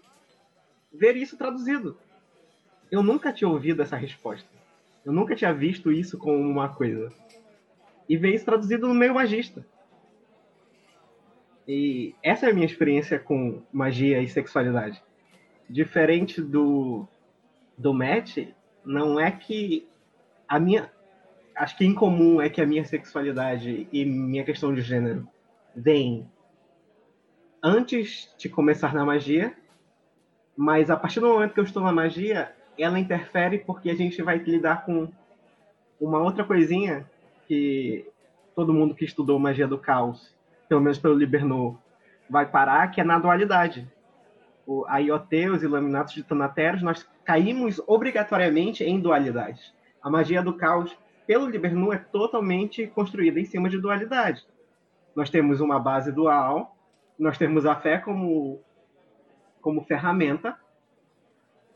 Ver 0.93 1.15
isso 1.15 1.35
traduzido. 1.35 1.97
Eu 2.91 3.01
nunca 3.01 3.33
tinha 3.33 3.49
ouvido 3.49 3.81
essa 3.81 3.95
resposta. 3.95 4.47
Eu 5.03 5.11
nunca 5.11 5.35
tinha 5.35 5.51
visto 5.51 5.91
isso 5.91 6.15
como 6.19 6.37
uma 6.37 6.69
coisa. 6.69 7.11
E 8.07 8.15
ver 8.15 8.35
isso 8.35 8.45
traduzido 8.45 8.87
no 8.87 8.93
meio 8.93 9.15
magista. 9.15 9.65
E 11.67 12.13
essa 12.21 12.45
é 12.45 12.51
a 12.51 12.53
minha 12.53 12.67
experiência 12.67 13.17
com 13.17 13.63
magia 13.73 14.21
e 14.21 14.29
sexualidade. 14.29 15.01
Diferente 15.73 16.39
do, 16.39 17.07
do 17.75 17.95
Matt, 17.95 18.37
não 18.85 19.19
é 19.19 19.31
que 19.31 19.87
a 20.47 20.59
minha. 20.59 20.87
Acho 21.55 21.75
que 21.75 21.83
em 21.83 21.95
comum 21.95 22.39
é 22.39 22.47
que 22.47 22.61
a 22.61 22.65
minha 22.65 22.85
sexualidade 22.85 23.87
e 23.91 24.05
minha 24.05 24.43
questão 24.43 24.71
de 24.71 24.81
gênero 24.81 25.27
vem 25.75 26.29
antes 27.63 28.31
de 28.37 28.49
começar 28.49 28.93
na 28.93 29.03
magia, 29.03 29.55
mas 30.55 30.91
a 30.91 30.95
partir 30.95 31.19
do 31.19 31.27
momento 31.27 31.55
que 31.55 31.59
eu 31.59 31.63
estou 31.63 31.81
na 31.81 31.91
magia, 31.91 32.55
ela 32.77 32.99
interfere 32.99 33.57
porque 33.57 33.89
a 33.89 33.95
gente 33.95 34.21
vai 34.21 34.37
lidar 34.37 34.85
com 34.85 35.07
uma 35.99 36.19
outra 36.19 36.43
coisinha 36.43 37.09
que 37.47 38.05
todo 38.55 38.73
mundo 38.73 38.93
que 38.93 39.05
estudou 39.05 39.39
magia 39.39 39.67
do 39.67 39.79
caos, 39.79 40.35
pelo 40.69 40.81
menos 40.81 40.99
pelo 40.99 41.15
Liberno, 41.15 41.81
vai 42.29 42.45
parar, 42.45 42.91
que 42.91 43.01
é 43.01 43.03
na 43.03 43.17
dualidade. 43.17 43.91
O, 44.65 44.85
a 44.87 44.97
IoT, 44.99 45.49
os 45.49 45.63
iluminatos 45.63 46.13
de 46.13 46.23
Tanateros, 46.23 46.81
nós 46.81 47.07
caímos 47.23 47.81
obrigatoriamente 47.85 48.83
em 48.83 48.99
dualidade. 48.99 49.73
A 50.01 50.09
magia 50.09 50.41
do 50.41 50.53
caos, 50.53 50.95
pelo 51.27 51.47
Libernu, 51.47 51.91
é 51.91 51.97
totalmente 51.97 52.87
construída 52.87 53.39
em 53.39 53.45
cima 53.45 53.69
de 53.69 53.77
dualidade. 53.77 54.45
Nós 55.15 55.29
temos 55.29 55.61
uma 55.61 55.79
base 55.79 56.11
dual, 56.11 56.75
nós 57.17 57.37
temos 57.37 57.65
a 57.65 57.75
fé 57.75 57.97
como, 57.97 58.61
como 59.61 59.83
ferramenta, 59.83 60.57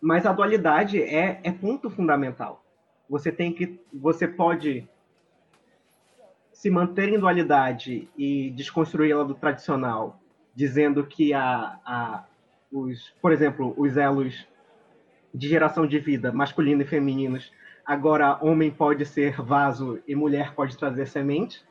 mas 0.01 0.25
a 0.25 0.31
dualidade 0.31 1.01
é, 1.01 1.39
é 1.43 1.51
ponto 1.51 1.89
fundamental. 1.89 2.63
Você 3.09 3.31
tem 3.31 3.53
que, 3.53 3.79
você 3.93 4.27
pode 4.27 4.87
se 6.51 6.69
manter 6.69 7.09
em 7.09 7.19
dualidade 7.19 8.09
e 8.17 8.49
desconstruí-la 8.51 9.23
do 9.23 9.35
tradicional, 9.35 10.19
dizendo 10.55 11.05
que 11.05 11.33
a, 11.33 11.79
a, 11.85 12.23
os, 12.71 13.13
por 13.21 13.31
exemplo, 13.31 13.73
os 13.77 13.97
elos 13.97 14.47
de 15.33 15.47
geração 15.47 15.85
de 15.85 15.99
vida, 15.99 16.31
masculino 16.31 16.81
e 16.81 16.85
femininos, 16.85 17.51
agora 17.85 18.37
homem 18.43 18.71
pode 18.71 19.05
ser 19.05 19.41
vaso 19.41 19.99
e 20.07 20.15
mulher 20.15 20.53
pode 20.53 20.77
trazer 20.77 21.05
semente. 21.07 21.63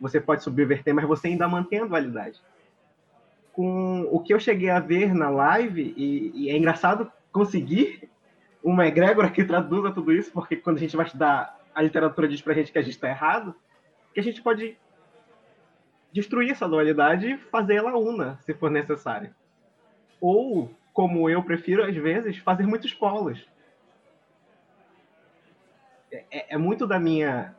Você 0.00 0.20
pode 0.20 0.42
subverter, 0.42 0.94
mas 0.94 1.06
você 1.06 1.28
ainda 1.28 1.48
mantém 1.48 1.80
a 1.80 1.84
dualidade. 1.84 2.40
Com 3.52 4.08
o 4.10 4.20
que 4.20 4.34
eu 4.34 4.40
cheguei 4.40 4.70
a 4.70 4.80
ver 4.80 5.14
na 5.14 5.30
live, 5.30 5.94
e, 5.96 6.32
e 6.34 6.50
é 6.50 6.56
engraçado 6.56 7.10
conseguir 7.30 8.10
uma 8.62 8.86
egrégora 8.86 9.30
que 9.30 9.44
traduza 9.44 9.92
tudo 9.92 10.12
isso, 10.12 10.32
porque 10.32 10.56
quando 10.56 10.76
a 10.76 10.80
gente 10.80 10.96
vai 10.96 11.06
estudar, 11.06 11.60
a 11.74 11.82
literatura 11.82 12.28
diz 12.28 12.40
pra 12.40 12.54
gente 12.54 12.72
que 12.72 12.78
a 12.78 12.82
gente 12.82 12.94
está 12.94 13.08
errado, 13.08 13.54
que 14.12 14.20
a 14.20 14.22
gente 14.22 14.42
pode 14.42 14.76
destruir 16.12 16.50
essa 16.50 16.68
dualidade 16.68 17.26
e 17.26 17.38
fazer 17.38 17.76
ela 17.76 17.96
una, 17.96 18.38
se 18.42 18.52
for 18.54 18.70
necessário. 18.70 19.34
Ou, 20.22 20.72
como 20.94 21.28
eu 21.28 21.42
prefiro 21.42 21.82
às 21.82 21.96
vezes, 21.96 22.38
fazer 22.38 22.64
muitos 22.64 22.94
polos. 22.94 23.44
É, 26.12 26.24
é, 26.30 26.54
é 26.54 26.56
muito 26.56 26.86
da 26.86 27.00
minha 27.00 27.52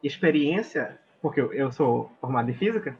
experiência, 0.00 1.00
porque 1.20 1.40
eu, 1.40 1.52
eu 1.52 1.72
sou 1.72 2.12
formado 2.20 2.48
em 2.48 2.54
física, 2.54 2.96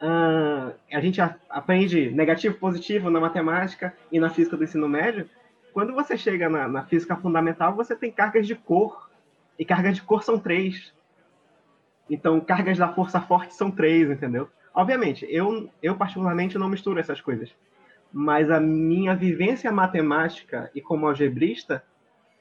uh, 0.00 0.72
a 0.92 1.00
gente 1.00 1.20
a, 1.20 1.34
aprende 1.50 2.08
negativo 2.12 2.56
positivo 2.56 3.10
na 3.10 3.18
matemática 3.18 3.92
e 4.12 4.20
na 4.20 4.30
física 4.30 4.56
do 4.56 4.62
ensino 4.62 4.88
médio, 4.88 5.28
quando 5.72 5.92
você 5.92 6.16
chega 6.16 6.48
na, 6.48 6.68
na, 6.68 6.84
física 6.84 7.16
fundamental, 7.16 7.74
você 7.74 7.96
tem 7.96 8.12
cargas 8.12 8.46
de 8.46 8.54
cor. 8.54 9.10
E 9.58 9.64
cargas 9.64 9.96
de 9.96 10.02
cor 10.02 10.22
são 10.22 10.38
três. 10.38 10.94
Então, 12.08 12.40
cargas 12.40 12.78
da 12.78 12.92
força 12.92 13.20
forte 13.20 13.54
são 13.54 13.72
três, 13.72 14.08
entendeu? 14.08 14.48
Obviamente, 14.72 15.26
eu, 15.28 15.68
eu 15.82 15.96
particularmente 15.96 16.56
não 16.56 16.68
misturo 16.68 17.00
essas 17.00 17.20
coisas. 17.20 17.52
Mas 18.12 18.50
a 18.50 18.60
minha 18.60 19.14
vivência 19.14 19.70
matemática 19.70 20.70
e 20.74 20.80
como 20.80 21.06
algebrista 21.06 21.84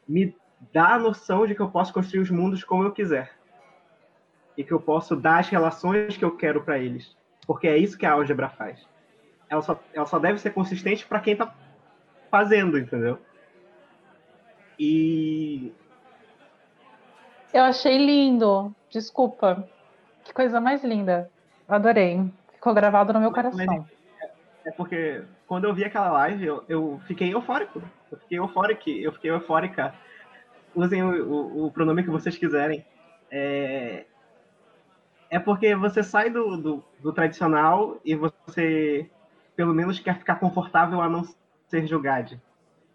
me 0.08 0.36
dá 0.72 0.94
a 0.94 1.00
noção 1.00 1.46
de 1.46 1.56
que 1.56 1.62
eu 1.62 1.70
posso 1.70 1.94
construir 1.94 2.22
os 2.22 2.30
mundos 2.30 2.64
como 2.64 2.84
eu 2.84 2.92
quiser. 2.92 3.32
E 4.58 4.64
que 4.64 4.72
eu 4.72 4.80
posso 4.80 5.16
dar 5.16 5.40
as 5.40 5.50
relações 5.50 6.16
que 6.16 6.24
eu 6.24 6.36
quero 6.38 6.64
para 6.64 6.80
eles. 6.80 7.16
Porque 7.46 7.68
é 7.68 7.78
isso 7.78 7.98
que 7.98 8.06
a 8.06 8.14
álgebra 8.14 8.50
faz. 8.50 8.88
Ela 9.50 9.62
só, 9.62 9.80
ela 9.94 10.06
só 10.06 10.18
deve 10.18 10.40
ser 10.40 10.52
consistente 10.52 11.06
para 11.06 11.20
quem 11.20 11.34
está 11.34 11.54
fazendo, 12.32 12.78
entendeu? 12.78 13.20
E. 14.80 15.74
Eu 17.54 17.64
achei 17.64 17.98
lindo. 17.98 18.74
Desculpa. 18.90 19.68
Que 20.24 20.34
coisa 20.34 20.60
mais 20.60 20.84
linda. 20.84 21.30
Adorei. 21.68 22.24
Ficou 22.54 22.74
gravado 22.74 23.14
no 23.14 23.20
meu 23.20 23.32
coração. 23.32 23.88
É 24.66 24.72
porque 24.72 25.24
quando 25.48 25.66
eu 25.66 25.74
vi 25.74 25.84
aquela 25.84 26.12
live, 26.12 26.46
eu, 26.46 26.64
eu 26.68 27.02
fiquei 27.08 27.34
eufórico. 27.34 27.82
Eu 28.12 28.18
fiquei 28.18 28.40
eufórico. 28.40 28.90
Eu 28.90 29.12
fiquei 29.12 29.32
eufórica. 29.32 29.94
Usem 30.76 31.04
o, 31.04 31.26
o, 31.26 31.66
o 31.66 31.72
pronome 31.72 32.04
que 32.04 32.10
vocês 32.10 32.38
quiserem. 32.38 32.86
É, 33.32 34.06
é 35.30 35.40
porque 35.40 35.76
você 35.76 36.04
sai 36.04 36.30
do, 36.30 36.58
do, 36.58 36.84
do, 37.00 37.14
tradicional 37.14 38.00
e 38.04 38.16
você, 38.16 39.10
pelo 39.56 39.74
menos, 39.74 40.00
quer 40.00 40.18
ficar 40.18 40.36
confortável 40.36 41.02
a 41.02 41.10
não 41.10 41.24
ser 41.68 41.86
julgado. 41.88 42.40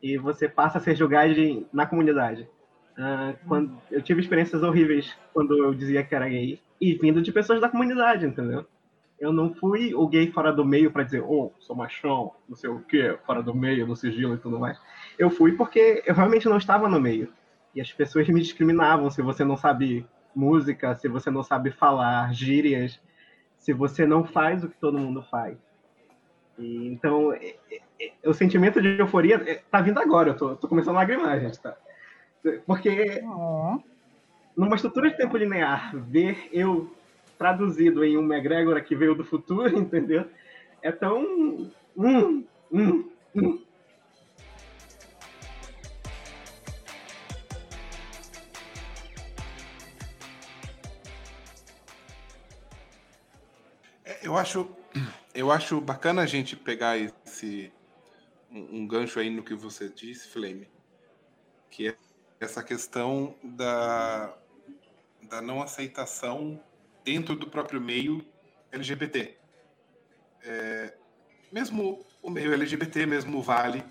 E 0.02 0.16
você 0.16 0.48
passa 0.48 0.78
a 0.78 0.80
ser 0.80 0.96
julgado 0.96 1.66
na 1.72 1.86
comunidade. 1.86 2.48
Uh, 2.92 3.36
quando, 3.46 3.80
eu 3.90 4.02
tive 4.02 4.20
experiências 4.20 4.62
horríveis 4.62 5.16
quando 5.32 5.56
eu 5.56 5.72
dizia 5.72 6.02
que 6.02 6.14
era 6.14 6.28
gay. 6.28 6.60
E 6.80 6.94
vindo 6.94 7.22
de 7.22 7.32
pessoas 7.32 7.60
da 7.60 7.68
comunidade, 7.68 8.26
entendeu? 8.26 8.66
Eu 9.20 9.32
não 9.32 9.54
fui 9.54 9.94
o 9.94 10.08
gay 10.08 10.32
fora 10.32 10.50
do 10.50 10.64
meio 10.64 10.90
para 10.90 11.02
dizer, 11.02 11.22
oh, 11.22 11.52
sou 11.58 11.76
machão, 11.76 12.32
não 12.48 12.56
sei 12.56 12.70
o 12.70 12.80
quê, 12.80 13.18
fora 13.26 13.42
do 13.42 13.54
meio, 13.54 13.86
no 13.86 13.94
sigilo 13.94 14.34
e 14.34 14.38
tudo 14.38 14.58
mais. 14.58 14.80
Eu 15.18 15.30
fui 15.30 15.52
porque 15.52 16.02
eu 16.06 16.14
realmente 16.14 16.48
não 16.48 16.56
estava 16.56 16.88
no 16.88 16.98
meio. 16.98 17.30
E 17.74 17.80
as 17.80 17.92
pessoas 17.92 18.26
me 18.28 18.40
discriminavam 18.40 19.10
se 19.10 19.20
você 19.20 19.44
não 19.44 19.58
sabe 19.58 20.06
música, 20.34 20.96
se 20.96 21.06
você 21.06 21.30
não 21.30 21.42
sabe 21.42 21.70
falar 21.70 22.32
gírias, 22.32 22.98
se 23.58 23.74
você 23.74 24.06
não 24.06 24.24
faz 24.24 24.64
o 24.64 24.68
que 24.70 24.78
todo 24.78 24.98
mundo 24.98 25.22
faz. 25.30 25.58
E, 26.58 26.88
então, 26.88 27.32
é, 27.32 27.56
é, 27.70 27.80
é, 28.00 28.28
o 28.28 28.32
sentimento 28.32 28.80
de 28.80 28.98
euforia 28.98 29.62
tá 29.70 29.82
vindo 29.82 30.00
agora. 30.00 30.30
Eu 30.30 30.36
tô, 30.36 30.56
tô 30.56 30.66
começando 30.66 30.96
a 30.96 31.00
lagrimar, 31.00 31.38
gente, 31.40 31.60
tá? 31.60 31.76
Porque 32.66 33.22
numa 34.56 34.76
estrutura 34.76 35.10
de 35.10 35.16
tempo 35.16 35.36
linear, 35.36 35.94
ver 35.94 36.48
eu 36.52 36.90
traduzido 37.40 38.04
em 38.04 38.18
uma 38.18 38.36
egrégora 38.36 38.82
que 38.82 38.94
veio 38.94 39.14
do 39.14 39.24
futuro, 39.24 39.66
entendeu? 39.74 40.30
É 40.82 40.92
tão. 40.92 41.72
Hum, 41.96 42.44
hum, 42.70 43.10
hum. 43.34 43.64
Eu 54.22 54.36
acho 54.36 54.68
eu 55.34 55.50
acho 55.50 55.80
bacana 55.80 56.20
a 56.20 56.26
gente 56.26 56.54
pegar 56.54 56.98
esse 56.98 57.72
um, 58.50 58.80
um, 58.80 58.86
gancho 58.86 59.18
aí 59.18 59.30
no 59.30 59.42
que 59.42 59.54
você 59.54 59.88
disse, 59.88 60.28
Flame, 60.28 60.68
que 61.70 61.88
é 61.88 61.96
essa 62.38 62.62
questão 62.62 63.34
da, 63.42 64.36
da 65.22 65.40
não 65.40 65.62
aceitação 65.62 66.60
dentro 67.04 67.36
do 67.36 67.46
próprio 67.46 67.80
meio 67.80 68.24
LGBT. 68.72 69.36
É, 70.42 70.94
mesmo 71.52 72.04
o 72.22 72.30
meio 72.30 72.52
LGBT, 72.52 73.06
mesmo 73.06 73.38
o 73.38 73.42
Vale, 73.42 73.84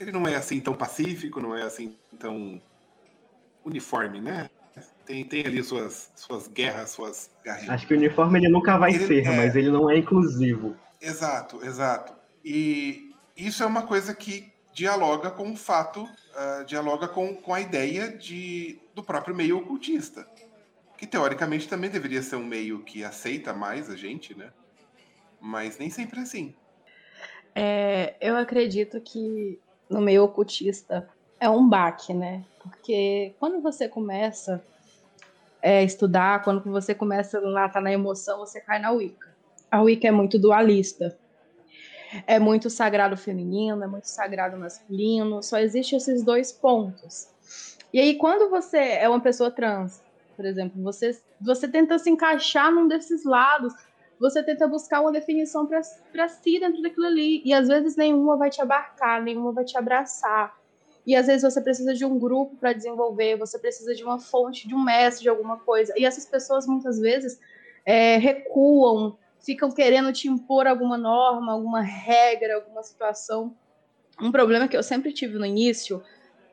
ele 0.00 0.12
não 0.12 0.26
é 0.26 0.34
assim 0.34 0.60
tão 0.60 0.74
pacífico, 0.74 1.40
não 1.40 1.56
é 1.56 1.62
assim 1.62 1.96
tão 2.18 2.60
uniforme, 3.64 4.20
né? 4.20 4.50
Tem, 5.04 5.24
tem 5.24 5.44
ali 5.44 5.62
suas, 5.62 6.10
suas 6.14 6.48
guerras, 6.48 6.90
suas 6.90 7.30
guerras. 7.44 7.68
Acho 7.68 7.86
que 7.86 7.94
o 7.94 7.96
uniforme 7.96 8.38
ele 8.38 8.48
nunca 8.48 8.78
vai 8.78 8.94
ele, 8.94 9.06
ser, 9.06 9.26
é... 9.26 9.36
mas 9.36 9.56
ele 9.56 9.70
não 9.70 9.90
é 9.90 9.98
inclusivo. 9.98 10.76
Exato, 11.00 11.64
exato. 11.64 12.12
E 12.44 13.12
isso 13.36 13.62
é 13.62 13.66
uma 13.66 13.82
coisa 13.82 14.14
que 14.14 14.52
dialoga 14.72 15.30
com 15.30 15.52
o 15.52 15.56
fato, 15.56 16.04
uh, 16.04 16.64
dialoga 16.66 17.06
com, 17.08 17.34
com 17.34 17.52
a 17.52 17.60
ideia 17.60 18.08
de, 18.08 18.78
do 18.94 19.02
próprio 19.02 19.34
meio 19.34 19.58
ocultista, 19.58 20.26
que 21.02 21.06
teoricamente 21.08 21.68
também 21.68 21.90
deveria 21.90 22.22
ser 22.22 22.36
um 22.36 22.44
meio 22.44 22.84
que 22.84 23.02
aceita 23.02 23.52
mais 23.52 23.90
a 23.90 23.96
gente, 23.96 24.38
né? 24.38 24.52
Mas 25.40 25.76
nem 25.76 25.90
sempre 25.90 26.20
é 26.20 26.22
assim. 26.22 26.54
É, 27.56 28.14
eu 28.20 28.36
acredito 28.36 29.00
que 29.00 29.58
no 29.90 30.00
meio 30.00 30.22
ocultista 30.22 31.08
é 31.40 31.50
um 31.50 31.68
baque, 31.68 32.14
né? 32.14 32.44
Porque 32.62 33.34
quando 33.40 33.60
você 33.60 33.88
começa 33.88 34.64
é, 35.60 35.82
estudar, 35.82 36.44
quando 36.44 36.62
você 36.70 36.94
começa 36.94 37.40
lá, 37.40 37.68
tá 37.68 37.80
na 37.80 37.90
emoção, 37.90 38.38
você 38.38 38.60
cai 38.60 38.78
na 38.78 38.92
Wicca. 38.92 39.34
A 39.72 39.82
Wicca 39.82 40.06
é 40.06 40.12
muito 40.12 40.38
dualista. 40.38 41.18
É 42.28 42.38
muito 42.38 42.70
sagrado 42.70 43.16
feminino, 43.16 43.82
é 43.82 43.88
muito 43.88 44.04
sagrado 44.04 44.56
masculino, 44.56 45.42
só 45.42 45.58
existe 45.58 45.96
esses 45.96 46.22
dois 46.22 46.52
pontos. 46.52 47.26
E 47.92 47.98
aí, 47.98 48.14
quando 48.14 48.48
você 48.48 48.78
é 48.78 49.08
uma 49.08 49.20
pessoa 49.20 49.50
trans, 49.50 50.00
por 50.42 50.48
exemplo, 50.48 50.82
você, 50.82 51.16
você 51.40 51.68
tenta 51.68 51.96
se 52.00 52.10
encaixar 52.10 52.72
num 52.72 52.88
desses 52.88 53.24
lados, 53.24 53.72
você 54.18 54.42
tenta 54.42 54.66
buscar 54.66 55.00
uma 55.00 55.12
definição 55.12 55.66
para 55.66 56.28
si 56.28 56.58
dentro 56.58 56.82
daquilo 56.82 57.06
ali. 57.06 57.40
E 57.44 57.54
às 57.54 57.68
vezes 57.68 57.94
nenhuma 57.94 58.36
vai 58.36 58.50
te 58.50 58.60
abarcar, 58.60 59.22
nenhuma 59.22 59.52
vai 59.52 59.64
te 59.64 59.78
abraçar. 59.78 60.52
E 61.06 61.14
às 61.14 61.26
vezes 61.26 61.42
você 61.42 61.60
precisa 61.60 61.94
de 61.94 62.04
um 62.04 62.18
grupo 62.18 62.56
para 62.56 62.72
desenvolver, 62.72 63.36
você 63.36 63.56
precisa 63.56 63.94
de 63.94 64.02
uma 64.02 64.18
fonte, 64.18 64.66
de 64.66 64.74
um 64.74 64.82
mestre, 64.82 65.22
de 65.22 65.28
alguma 65.28 65.58
coisa. 65.58 65.94
E 65.96 66.04
essas 66.04 66.26
pessoas 66.26 66.66
muitas 66.66 66.98
vezes 66.98 67.38
é, 67.86 68.16
recuam, 68.16 69.16
ficam 69.44 69.70
querendo 69.70 70.12
te 70.12 70.26
impor 70.26 70.66
alguma 70.66 70.98
norma, 70.98 71.52
alguma 71.52 71.82
regra, 71.82 72.56
alguma 72.56 72.82
situação. 72.82 73.54
Um 74.20 74.32
problema 74.32 74.66
que 74.66 74.76
eu 74.76 74.82
sempre 74.82 75.12
tive 75.12 75.38
no 75.38 75.46
início 75.46 76.02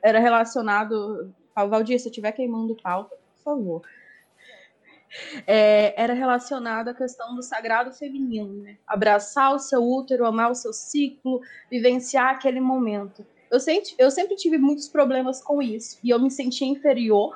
era 0.03 0.19
relacionado. 0.19 1.33
Valdir, 1.55 1.99
se 1.99 2.07
eu 2.07 2.11
estiver 2.11 2.31
queimando 2.31 2.73
pauta, 2.81 3.18
favor. 3.55 3.81
É, 5.47 5.99
era 6.01 6.13
relacionado 6.13 6.89
à 6.89 6.93
questão 6.93 7.35
do 7.35 7.41
sagrado 7.41 7.91
feminino, 7.91 8.61
né? 8.61 8.77
Abraçar 8.87 9.53
o 9.53 9.59
seu 9.59 9.81
útero, 9.81 10.25
amar 10.25 10.51
o 10.51 10.55
seu 10.55 10.71
ciclo, 10.71 11.41
vivenciar 11.69 12.29
aquele 12.29 12.59
momento. 12.59 13.25
Eu 13.49 13.59
sempre, 13.59 13.95
eu 13.97 14.11
sempre 14.11 14.35
tive 14.35 14.59
muitos 14.59 14.87
problemas 14.87 15.41
com 15.41 15.61
isso 15.61 15.97
e 16.03 16.11
eu 16.11 16.19
me 16.19 16.29
sentia 16.29 16.67
inferior 16.67 17.35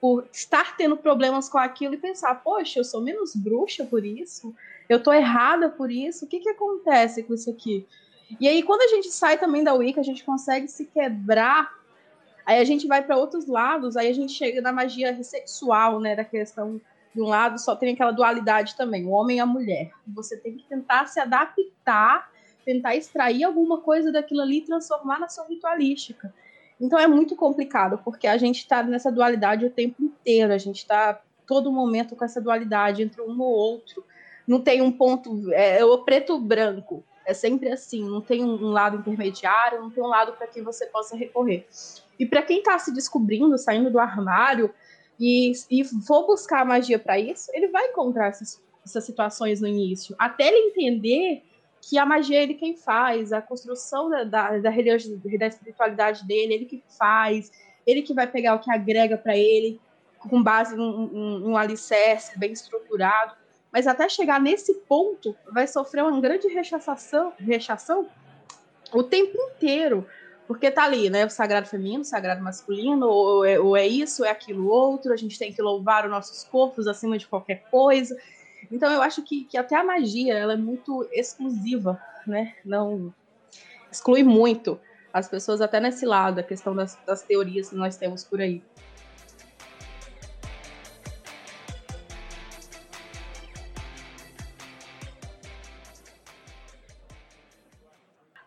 por 0.00 0.28
estar 0.32 0.76
tendo 0.76 0.96
problemas 0.96 1.48
com 1.48 1.56
aquilo 1.56 1.94
e 1.94 1.98
pensar, 1.98 2.34
poxa, 2.42 2.80
eu 2.80 2.84
sou 2.84 3.00
menos 3.00 3.34
bruxa 3.34 3.84
por 3.84 4.04
isso, 4.04 4.54
eu 4.88 5.02
tô 5.02 5.12
errada 5.12 5.68
por 5.68 5.90
isso, 5.90 6.24
o 6.24 6.28
que 6.28 6.40
que 6.40 6.48
acontece 6.48 7.22
com 7.22 7.32
isso 7.32 7.48
aqui? 7.48 7.86
E 8.40 8.48
aí, 8.48 8.62
quando 8.62 8.82
a 8.82 8.88
gente 8.88 9.10
sai 9.10 9.38
também 9.38 9.62
da 9.62 9.72
Wicca, 9.74 10.00
a 10.00 10.04
gente 10.04 10.24
consegue 10.24 10.68
se 10.68 10.86
quebrar, 10.86 11.72
aí 12.44 12.58
a 12.58 12.64
gente 12.64 12.86
vai 12.86 13.02
para 13.02 13.16
outros 13.16 13.46
lados, 13.46 13.96
aí 13.96 14.08
a 14.08 14.14
gente 14.14 14.32
chega 14.32 14.60
na 14.60 14.72
magia 14.72 15.22
sexual, 15.22 16.00
né, 16.00 16.14
da 16.16 16.24
questão 16.24 16.80
de 17.14 17.22
um 17.22 17.26
lado 17.26 17.60
só 17.60 17.76
tem 17.76 17.94
aquela 17.94 18.10
dualidade 18.10 18.74
também, 18.76 19.06
o 19.06 19.10
homem 19.10 19.36
e 19.36 19.40
a 19.40 19.46
mulher. 19.46 19.92
Você 20.08 20.36
tem 20.36 20.56
que 20.56 20.64
tentar 20.64 21.06
se 21.06 21.20
adaptar 21.20 22.28
tentar 22.64 22.96
extrair 22.96 23.44
alguma 23.44 23.78
coisa 23.80 24.10
daquilo 24.10 24.40
ali 24.40 24.58
e 24.58 24.64
transformar 24.64 25.20
na 25.20 25.28
sua 25.28 25.46
ritualística. 25.46 26.34
Então 26.80 26.98
é 26.98 27.06
muito 27.06 27.36
complicado, 27.36 28.00
porque 28.04 28.26
a 28.26 28.36
gente 28.36 28.58
está 28.58 28.82
nessa 28.82 29.12
dualidade 29.12 29.66
o 29.66 29.70
tempo 29.70 30.02
inteiro, 30.02 30.52
a 30.52 30.58
gente 30.58 30.78
está 30.78 31.20
todo 31.46 31.70
momento 31.70 32.16
com 32.16 32.24
essa 32.24 32.40
dualidade 32.40 33.02
entre 33.02 33.20
um 33.20 33.40
ou 33.40 33.52
outro. 33.52 34.04
Não 34.46 34.60
tem 34.60 34.82
um 34.82 34.90
ponto, 34.90 35.52
é, 35.52 35.78
é 35.78 35.84
o 35.84 35.98
preto 35.98 36.38
branco, 36.38 37.04
é 37.24 37.32
sempre 37.32 37.70
assim, 37.70 38.02
não 38.02 38.20
tem 38.20 38.44
um 38.44 38.70
lado 38.70 38.98
intermediário, 38.98 39.80
não 39.80 39.90
tem 39.90 40.02
um 40.02 40.08
lado 40.08 40.32
para 40.32 40.46
quem 40.46 40.62
você 40.62 40.86
possa 40.86 41.16
recorrer. 41.16 41.66
E 42.18 42.26
para 42.26 42.42
quem 42.42 42.58
está 42.58 42.78
se 42.78 42.92
descobrindo, 42.92 43.56
saindo 43.58 43.90
do 43.90 43.98
armário 43.98 44.72
e, 45.18 45.52
e 45.70 45.84
for 45.84 46.26
buscar 46.26 46.62
a 46.62 46.64
magia 46.64 46.98
para 46.98 47.18
isso, 47.18 47.50
ele 47.54 47.68
vai 47.68 47.88
encontrar 47.88 48.28
essas, 48.28 48.60
essas 48.84 49.04
situações 49.04 49.60
no 49.60 49.66
início, 49.66 50.14
até 50.18 50.48
ele 50.48 50.70
entender 50.70 51.42
que 51.80 51.98
a 51.98 52.06
magia 52.06 52.38
é 52.38 52.42
ele 52.42 52.54
quem 52.54 52.76
faz, 52.76 53.32
a 53.32 53.42
construção 53.42 54.08
da, 54.08 54.24
da, 54.24 54.58
da, 54.58 54.70
da 54.70 55.46
espiritualidade 55.46 56.26
dele, 56.26 56.54
ele 56.54 56.64
que 56.64 56.82
faz, 56.98 57.50
ele 57.86 58.02
que 58.02 58.14
vai 58.14 58.26
pegar 58.26 58.54
o 58.54 58.58
que 58.58 58.70
agrega 58.70 59.18
para 59.18 59.36
ele, 59.36 59.80
com 60.18 60.42
base 60.42 60.74
num, 60.74 61.38
num 61.40 61.56
alicerce 61.56 62.38
bem 62.38 62.52
estruturado. 62.52 63.34
Mas 63.70 63.86
até 63.86 64.08
chegar 64.08 64.40
nesse 64.40 64.72
ponto, 64.72 65.36
vai 65.52 65.66
sofrer 65.66 66.02
uma 66.04 66.20
grande 66.20 66.48
rechaçação, 66.48 67.32
rechação 67.38 68.08
o 68.92 69.02
tempo 69.02 69.36
inteiro. 69.36 70.06
Porque 70.46 70.70
tá 70.70 70.84
ali, 70.84 71.08
né? 71.08 71.24
O 71.24 71.30
sagrado 71.30 71.66
feminino, 71.66 72.02
o 72.02 72.04
sagrado 72.04 72.42
masculino, 72.42 73.06
ou 73.06 73.44
é, 73.44 73.58
ou 73.58 73.76
é 73.76 73.86
isso, 73.86 74.22
ou 74.22 74.28
é 74.28 74.30
aquilo 74.30 74.68
outro, 74.68 75.12
a 75.12 75.16
gente 75.16 75.38
tem 75.38 75.52
que 75.52 75.62
louvar 75.62 76.04
os 76.04 76.10
nossos 76.10 76.44
corpos 76.44 76.86
acima 76.86 77.16
de 77.16 77.26
qualquer 77.26 77.64
coisa. 77.70 78.16
Então 78.70 78.90
eu 78.90 79.02
acho 79.02 79.22
que, 79.22 79.44
que 79.44 79.56
até 79.56 79.76
a 79.76 79.84
magia 79.84 80.34
ela 80.34 80.52
é 80.52 80.56
muito 80.56 81.08
exclusiva, 81.12 82.00
né? 82.26 82.54
Não 82.64 83.12
exclui 83.90 84.22
muito 84.22 84.78
as 85.12 85.28
pessoas 85.28 85.60
até 85.60 85.78
nesse 85.78 86.04
lado, 86.04 86.40
a 86.40 86.42
questão 86.42 86.74
das, 86.74 86.98
das 87.06 87.22
teorias 87.22 87.70
que 87.70 87.76
nós 87.76 87.96
temos 87.96 88.24
por 88.24 88.40
aí. 88.40 88.62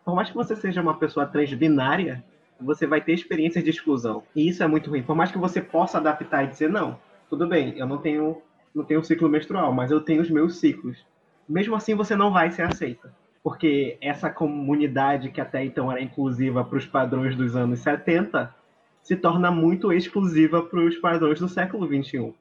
Por 0.08 0.14
mais 0.14 0.30
que 0.30 0.34
você 0.34 0.56
seja 0.56 0.80
uma 0.80 0.96
pessoa 0.96 1.26
transbinária, 1.26 2.24
você 2.58 2.86
vai 2.86 2.98
ter 2.98 3.12
experiências 3.12 3.62
de 3.62 3.68
exclusão. 3.68 4.22
E 4.34 4.48
isso 4.48 4.62
é 4.62 4.66
muito 4.66 4.88
ruim. 4.88 5.02
Por 5.02 5.14
mais 5.14 5.30
que 5.30 5.36
você 5.36 5.60
possa 5.60 5.98
adaptar 5.98 6.44
e 6.44 6.46
dizer, 6.46 6.70
não, 6.70 6.98
tudo 7.28 7.46
bem, 7.46 7.76
eu 7.76 7.86
não 7.86 7.98
tenho 7.98 8.40
não 8.74 8.84
tenho 8.84 9.04
ciclo 9.04 9.28
menstrual, 9.28 9.70
mas 9.70 9.90
eu 9.90 10.00
tenho 10.00 10.22
os 10.22 10.30
meus 10.30 10.56
ciclos. 10.56 11.04
Mesmo 11.46 11.76
assim, 11.76 11.94
você 11.94 12.16
não 12.16 12.32
vai 12.32 12.50
ser 12.50 12.62
aceita. 12.62 13.14
Porque 13.42 13.98
essa 14.00 14.30
comunidade 14.30 15.28
que 15.28 15.42
até 15.42 15.62
então 15.62 15.92
era 15.92 16.00
inclusiva 16.00 16.64
para 16.64 16.78
os 16.78 16.86
padrões 16.86 17.36
dos 17.36 17.54
anos 17.54 17.80
70 17.80 18.54
se 19.02 19.14
torna 19.14 19.50
muito 19.50 19.92
exclusiva 19.92 20.62
para 20.62 20.80
os 20.80 20.96
padrões 20.96 21.38
do 21.38 21.50
século 21.50 21.86
21. 21.86 22.32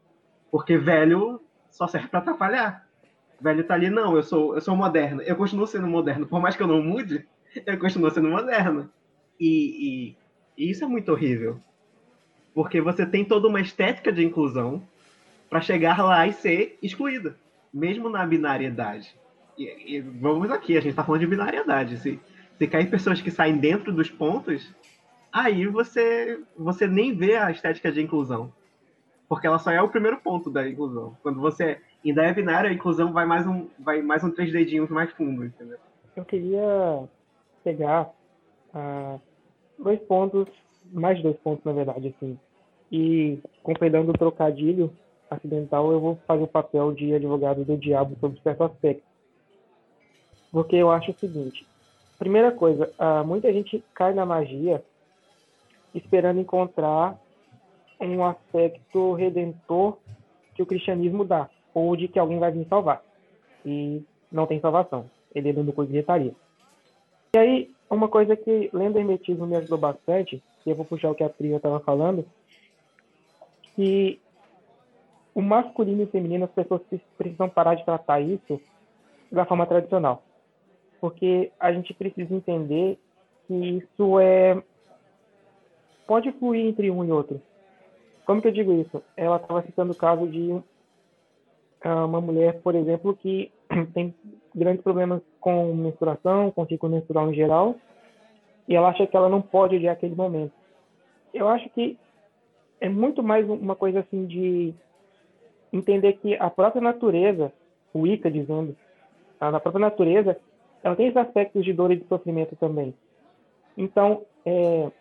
Porque 0.49 0.77
velho 0.77 1.41
só 1.69 1.85
serve 1.85 2.07
para 2.07 2.19
atrapalhar. 2.19 2.87
Velho 3.41 3.65
tá 3.65 3.73
ali, 3.73 3.89
não, 3.89 4.15
eu 4.15 4.23
sou, 4.23 4.55
eu 4.55 4.61
sou 4.61 4.73
moderno. 4.73 5.21
Eu 5.21 5.35
continuo 5.35 5.67
sendo 5.67 5.85
moderno. 5.85 6.25
Por 6.25 6.39
mais 6.39 6.55
que 6.55 6.63
eu 6.63 6.67
não 6.67 6.81
mude, 6.81 7.27
eu 7.65 7.77
continuo 7.77 8.09
sendo 8.11 8.29
moderno. 8.29 8.89
E, 9.39 10.15
e, 10.57 10.65
e 10.65 10.71
isso 10.71 10.83
é 10.83 10.87
muito 10.87 11.11
horrível. 11.11 11.59
Porque 12.53 12.81
você 12.81 13.05
tem 13.05 13.23
toda 13.23 13.47
uma 13.47 13.61
estética 13.61 14.11
de 14.11 14.23
inclusão, 14.23 14.81
para 15.49 15.61
chegar 15.61 16.03
lá 16.03 16.27
e 16.27 16.33
ser 16.33 16.77
excluída, 16.81 17.35
mesmo 17.73 18.09
na 18.09 18.25
binariedade. 18.25 19.15
E, 19.57 19.95
e 19.95 20.01
vamos 20.01 20.51
aqui, 20.51 20.77
a 20.77 20.81
gente 20.81 20.91
está 20.91 21.03
falando 21.03 21.21
de 21.21 21.27
binariedade. 21.27 21.97
Se, 21.97 22.19
se 22.57 22.67
cair 22.67 22.89
pessoas 22.89 23.21
que 23.21 23.31
saem 23.31 23.57
dentro 23.57 23.91
dos 23.91 24.09
pontos, 24.09 24.73
aí 25.31 25.65
você, 25.67 26.41
você 26.57 26.87
nem 26.87 27.15
vê 27.15 27.35
a 27.35 27.51
estética 27.51 27.91
de 27.91 28.01
inclusão. 28.01 28.51
Porque 29.27 29.47
ela 29.47 29.59
só 29.59 29.71
é 29.71 29.81
o 29.81 29.89
primeiro 29.89 30.17
ponto 30.17 30.49
da 30.49 30.67
inclusão. 30.67 31.17
Quando 31.21 31.39
você 31.39 31.79
ainda 32.05 32.23
é 32.23 32.33
binário, 32.33 32.69
a 32.69 32.73
inclusão 32.73 33.11
vai 33.11 33.25
mais 33.25 33.45
um, 33.45 33.67
vai 33.79 34.01
mais 34.01 34.23
um 34.23 34.31
três 34.31 34.51
dedinhos 34.51 34.89
mais 34.89 35.11
fundo, 35.11 35.45
entendeu? 35.45 35.77
Eu 36.15 36.23
queria 36.23 37.07
pegar 37.63 38.11
uh, 38.73 39.19
dois 39.77 39.99
pontos, 40.01 40.47
mais 40.91 41.21
dois 41.21 41.37
pontos, 41.37 41.63
na 41.63 41.73
verdade, 41.73 42.13
assim. 42.15 42.39
E, 42.91 43.39
completando 43.63 44.11
o 44.11 44.17
trocadilho, 44.17 44.91
acidental, 45.29 45.91
eu 45.91 45.99
vou 45.99 46.19
fazer 46.27 46.43
o 46.43 46.47
papel 46.47 46.93
de 46.93 47.13
advogado 47.13 47.65
do 47.65 47.77
diabo 47.77 48.15
sobre 48.19 48.39
certo 48.41 48.63
aspecto. 48.63 49.03
Porque 50.51 50.75
eu 50.75 50.89
acho 50.89 51.11
o 51.11 51.19
seguinte: 51.19 51.67
primeira 52.17 52.51
coisa, 52.51 52.91
uh, 52.99 53.25
muita 53.25 53.51
gente 53.51 53.83
cai 53.93 54.13
na 54.13 54.25
magia 54.25 54.83
esperando 55.93 56.39
encontrar 56.39 57.19
um 57.99 58.23
aspecto 58.23 59.13
redentor 59.13 59.97
que 60.53 60.61
o 60.61 60.65
cristianismo 60.65 61.25
dá, 61.25 61.49
ou 61.73 61.95
de 61.95 62.07
que 62.07 62.19
alguém 62.19 62.39
vai 62.39 62.51
vir 62.51 62.67
salvar. 62.67 63.01
E 63.65 64.03
não 64.31 64.45
tem 64.45 64.59
salvação. 64.59 65.09
Ele 65.33 65.49
é 65.49 65.53
dando 65.53 65.73
coisa 65.73 65.91
de. 65.91 66.35
E 67.33 67.37
aí, 67.37 67.71
uma 67.89 68.07
coisa 68.07 68.35
que 68.35 68.69
lendo 68.73 68.97
Hermetismo 68.97 69.45
me 69.45 69.55
ajudou 69.57 69.77
bastante, 69.77 70.41
e 70.65 70.69
eu 70.69 70.75
vou 70.75 70.85
puxar 70.85 71.09
o 71.09 71.15
que 71.15 71.23
a 71.23 71.29
Priya 71.29 71.57
estava 71.57 71.79
falando, 71.79 72.25
que 73.75 74.19
o 75.33 75.41
masculino 75.41 76.01
e 76.01 76.05
o 76.05 76.09
feminino, 76.09 76.45
as 76.45 76.51
pessoas 76.51 76.81
precisam 77.17 77.47
parar 77.47 77.75
de 77.75 77.85
tratar 77.85 78.19
isso 78.19 78.59
da 79.31 79.45
forma 79.45 79.67
tradicional. 79.67 80.23
Porque 80.99 81.51
a 81.59 81.71
gente 81.71 81.93
precisa 81.93 82.33
entender 82.33 82.97
que 83.45 83.53
isso 83.53 84.19
é 84.19 84.61
pode 86.07 86.31
fluir 86.33 86.65
entre 86.65 86.89
um 86.89 87.03
e 87.05 87.11
outro. 87.11 87.41
Como 88.25 88.41
que 88.41 88.47
eu 88.47 88.51
digo 88.51 88.73
isso? 88.73 89.03
Ela 89.15 89.35
estava 89.35 89.61
citando 89.61 89.91
o 89.91 89.95
caso 89.95 90.27
de 90.27 90.59
ah, 91.81 92.05
uma 92.05 92.19
mulher, 92.19 92.59
por 92.61 92.73
exemplo, 92.75 93.15
que 93.15 93.51
tem 93.93 94.13
grandes 94.55 94.81
problemas 94.81 95.21
com 95.39 95.73
menstruação, 95.73 96.51
com 96.51 96.65
ciclo 96.65 96.89
menstrual 96.89 97.31
em 97.31 97.35
geral, 97.35 97.75
E 98.67 98.75
ela 98.75 98.89
acha 98.89 99.07
que 99.07 99.15
ela 99.15 99.29
não 99.29 99.41
pode 99.41 99.75
odiar 99.75 99.93
aquele 99.93 100.15
momento. 100.15 100.53
Eu 101.33 101.47
acho 101.47 101.69
que 101.69 101.97
é 102.81 102.89
muito 102.89 103.23
mais 103.23 103.47
uma 103.49 103.75
coisa 103.75 103.99
assim 103.99 104.25
de 104.25 104.73
entender 105.71 106.13
que 106.13 106.35
a 106.35 106.49
própria 106.49 106.81
natureza, 106.81 107.51
o 107.93 108.05
Ica 108.05 108.29
dizendo, 108.29 108.75
na 109.39 109.59
própria 109.59 109.81
natureza, 109.81 110.37
ela 110.83 110.95
tem 110.95 111.07
esses 111.07 111.17
aspectos 111.17 111.63
de 111.63 111.73
dor 111.73 111.91
e 111.91 111.97
de 111.97 112.07
sofrimento 112.07 112.55
também. 112.55 112.93
Então, 113.77 114.23
é, 114.45 114.91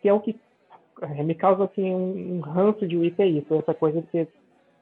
que 0.00 0.08
é 0.08 0.12
o 0.12 0.20
que 0.20 0.38
é, 1.02 1.22
me 1.22 1.34
causa 1.34 1.64
assim 1.64 1.94
um, 1.94 2.36
um 2.36 2.40
ranço 2.40 2.86
de 2.86 2.96
Wicca 2.96 3.22
é 3.22 3.28
isso, 3.28 3.54
essa 3.54 3.74
coisa 3.74 4.00
de 4.00 4.10
ser 4.10 4.28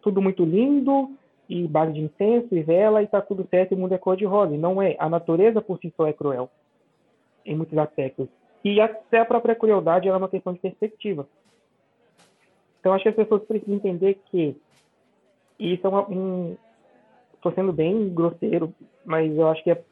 tudo 0.01 0.23
muito 0.23 0.45
lindo 0.45 1.11
e 1.49 1.67
base 1.69 1.93
de 1.93 2.01
incenso 2.01 2.49
e 2.55 2.63
vela 2.63 3.03
e 3.03 3.07
tá 3.07 3.21
tudo 3.21 3.47
certo 3.51 3.73
e 3.73 3.75
o 3.75 3.79
mundo 3.79 3.95
é 3.95 3.99
cor 3.99 4.17
de 4.17 4.25
rosa. 4.25 4.55
E 4.55 4.59
não 4.59 4.81
é. 4.81 4.97
A 4.99 5.09
natureza 5.09 5.61
por 5.61 5.79
si 5.79 5.93
só 5.97 6.07
é 6.07 6.13
cruel 6.13 6.51
em 7.45 7.55
muitos 7.55 7.77
aspectos. 7.77 8.29
E 8.65 8.81
até 8.81 9.19
a 9.19 9.27
própria 9.27 9.55
crueldade 9.55 10.09
é 10.09 10.17
uma 10.17 10.29
questão 10.29 10.53
de 10.53 10.59
perspectiva. 10.59 11.27
Então 12.81 12.93
acho 12.93 13.03
que 13.03 13.11
as 13.11 13.17
pessoas 13.17 13.43
precisam 13.45 13.75
entender 13.75 14.21
que 14.31 14.57
isso 15.59 15.87
é 15.87 15.91
uma, 15.91 16.09
um 16.09 16.57
estou 17.35 17.53
sendo 17.53 17.73
bem 17.73 18.09
grosseiro, 18.09 18.75
mas 19.05 19.31
eu 19.37 19.49
acho 19.49 19.63
que 19.63 19.71
é 19.71 19.83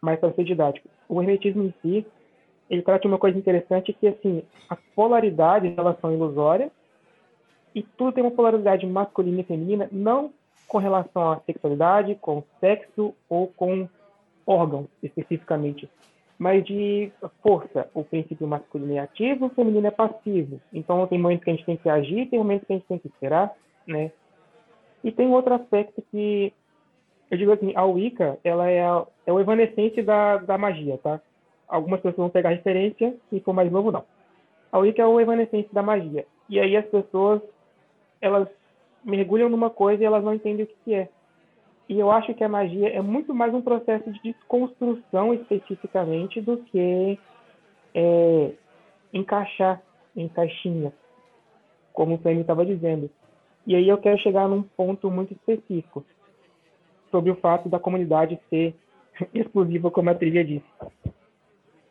mais 0.00 0.18
para 0.20 0.32
ser 0.32 0.44
didático. 0.44 0.88
O 1.08 1.20
hermetismo 1.20 1.64
em 1.64 1.74
si 1.82 2.06
ele 2.68 2.82
trata 2.82 3.08
uma 3.08 3.18
coisa 3.18 3.36
interessante 3.36 3.92
que 3.92 4.06
assim 4.06 4.44
a 4.68 4.76
polaridade 4.94 5.74
elas 5.76 5.98
são 6.00 6.12
ilusórias 6.12 6.70
e 7.74 7.82
tudo 7.82 8.12
tem 8.12 8.22
uma 8.22 8.30
polaridade 8.30 8.86
masculina 8.86 9.40
e 9.40 9.44
feminina 9.44 9.88
não 9.90 10.32
com 10.70 10.78
relação 10.78 11.32
à 11.32 11.40
sexualidade, 11.40 12.14
com 12.14 12.44
sexo 12.60 13.12
ou 13.28 13.48
com 13.48 13.88
órgãos 14.46 14.86
especificamente, 15.02 15.90
mas 16.38 16.64
de 16.64 17.12
força. 17.42 17.90
O 17.92 18.04
princípio 18.04 18.46
masculino 18.46 18.94
é 18.94 19.00
ativo, 19.00 19.46
o 19.46 19.50
feminino 19.50 19.88
é 19.88 19.90
passivo. 19.90 20.60
Então 20.72 21.04
tem 21.08 21.18
momentos 21.18 21.44
que 21.44 21.50
a 21.50 21.54
gente 21.54 21.66
tem 21.66 21.76
que 21.76 21.88
agir, 21.88 22.30
tem 22.30 22.38
momentos 22.38 22.66
que 22.66 22.72
a 22.72 22.76
gente 22.76 22.86
tem 22.86 22.98
que 22.98 23.08
esperar, 23.08 23.52
né? 23.86 24.12
E 25.02 25.10
tem 25.10 25.28
outro 25.28 25.54
aspecto 25.54 26.00
que 26.10 26.52
eu 27.30 27.36
digo 27.36 27.52
assim, 27.52 27.72
a 27.74 27.84
Wicca, 27.84 28.38
ela 28.44 28.70
é, 28.70 28.82
a, 28.82 29.04
é 29.26 29.32
o 29.32 29.40
evanescente 29.40 30.02
da, 30.02 30.36
da 30.38 30.56
magia, 30.56 30.98
tá? 30.98 31.20
algumas 31.70 32.00
pessoas 32.00 32.16
vão 32.16 32.30
pegar 32.30 32.50
referência, 32.50 33.14
se 33.28 33.40
for 33.40 33.52
mais 33.52 33.70
novo, 33.70 33.92
não. 33.92 34.04
A 34.72 34.78
Wicca 34.78 35.02
é 35.02 35.06
o 35.06 35.20
evanescente 35.20 35.72
da 35.72 35.82
magia. 35.82 36.26
E 36.48 36.58
aí 36.60 36.76
as 36.76 36.86
pessoas, 36.86 37.40
elas 38.20 38.48
mergulham 39.04 39.48
numa 39.48 39.70
coisa 39.70 40.02
e 40.02 40.06
elas 40.06 40.24
não 40.24 40.34
entendem 40.34 40.64
o 40.64 40.68
que, 40.84 40.94
é. 40.94 41.08
E 41.88 41.98
eu 41.98 42.10
acho 42.10 42.34
que 42.34 42.44
a 42.44 42.48
magia 42.48 42.88
é 42.88 43.02
muito 43.02 43.34
mais 43.34 43.52
um 43.52 43.60
processo 43.60 44.10
de 44.12 44.20
desconstrução 44.22 45.34
especificamente 45.34 46.40
do 46.40 46.58
que 46.58 47.18
é, 47.94 48.52
encaixar 49.12 49.82
em 50.16 50.28
caixinha, 50.28 50.92
como 51.92 52.14
o 52.14 52.18
Fêmea 52.18 52.42
estava 52.42 52.64
dizendo. 52.64 53.10
E 53.66 53.74
aí 53.74 53.88
eu 53.88 53.98
quero 53.98 54.18
chegar 54.18 54.48
num 54.48 54.62
ponto 54.62 55.10
muito 55.10 55.32
específico 55.32 56.04
sobre 57.10 57.30
o 57.30 57.36
fato 57.36 57.68
da 57.68 57.78
comunidade 57.78 58.40
ser 58.48 58.74
exclusiva, 59.34 59.90
como 59.90 60.10
a 60.10 60.14
trilha 60.14 60.44
disse. 60.44 60.64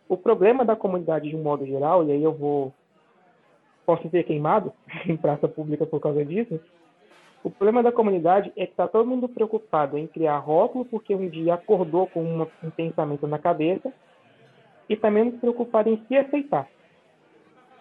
O 0.07 0.17
problema 0.17 0.65
da 0.65 0.75
comunidade 0.75 1.29
de 1.29 1.35
um 1.35 1.43
modo 1.43 1.65
geral, 1.65 2.05
e 2.05 2.11
aí 2.11 2.23
eu 2.23 2.33
vou 2.33 2.73
posso 3.85 4.07
ser 4.09 4.23
queimado 4.23 4.71
em 5.07 5.17
praça 5.17 5.47
pública 5.47 5.85
por 5.85 5.99
causa 5.99 6.23
disso. 6.23 6.59
O 7.43 7.49
problema 7.49 7.81
da 7.81 7.91
comunidade 7.91 8.51
é 8.57 8.65
que 8.65 8.71
está 8.71 8.87
todo 8.87 9.07
mundo 9.07 9.29
preocupado 9.29 9.97
em 9.97 10.07
criar 10.07 10.37
rótulo 10.39 10.85
porque 10.85 11.15
um 11.15 11.29
dia 11.29 11.53
acordou 11.53 12.07
com 12.07 12.21
um 12.21 12.69
pensamento 12.71 13.25
na 13.27 13.39
cabeça 13.39 13.93
e 14.89 14.93
está 14.93 15.09
menos 15.09 15.39
preocupado 15.39 15.89
em 15.89 16.03
se 16.07 16.17
aceitar. 16.17 16.67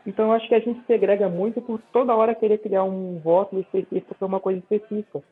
Então, 0.06 0.26
eu 0.26 0.32
acho 0.32 0.48
que 0.48 0.54
a 0.54 0.60
gente 0.60 0.80
segrega 0.86 1.28
muito 1.28 1.60
por 1.60 1.80
toda 1.92 2.14
hora 2.14 2.34
querer 2.34 2.58
criar 2.58 2.84
um 2.84 3.18
rótulo 3.18 3.60
específico 3.62 4.14
para 4.14 4.26
uma 4.26 4.40
coisa 4.40 4.60
específica. 4.60 5.22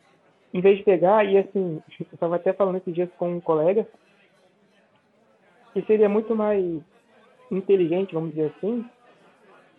Em 0.53 0.61
vez 0.61 0.79
de 0.79 0.85
pegar, 0.85 1.25
e 1.25 1.39
assim, 1.39 1.81
eu 2.01 2.07
estava 2.13 2.37
até 2.37 2.53
falando 2.53 2.77
esses 2.77 2.95
dias 2.95 3.09
com 3.17 3.31
um 3.31 3.41
colega, 3.41 3.87
que 5.73 5.83
seria 5.83 6.09
muito 6.09 6.35
mais 6.35 6.83
inteligente, 7.51 8.15
vamos 8.15 8.31
dizer 8.31 8.53
assim, 8.57 8.85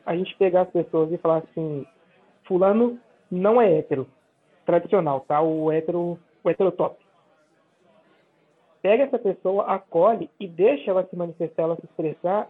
a 0.05 0.15
gente 0.15 0.36
pegar 0.38 0.62
as 0.62 0.69
pessoas 0.69 1.12
e 1.12 1.17
falar 1.17 1.39
assim, 1.39 1.86
fulano 2.45 2.97
não 3.29 3.62
é 3.62 3.77
hétero, 3.77 4.07
tradicional, 4.67 5.21
tá? 5.21 5.41
O 5.41 5.71
hétero, 5.71 6.19
o 6.43 6.49
hétero 6.49 6.71
top. 6.73 7.03
Pega 8.82 9.06
essa 9.06 9.17
pessoa, 9.17 9.63
acolhe 9.65 10.30
e 10.38 10.47
deixa 10.47 10.91
ela 10.91 11.08
se 11.08 11.15
manifestar, 11.15 11.63
ela 11.63 11.77
se 11.77 11.86
expressar 11.86 12.49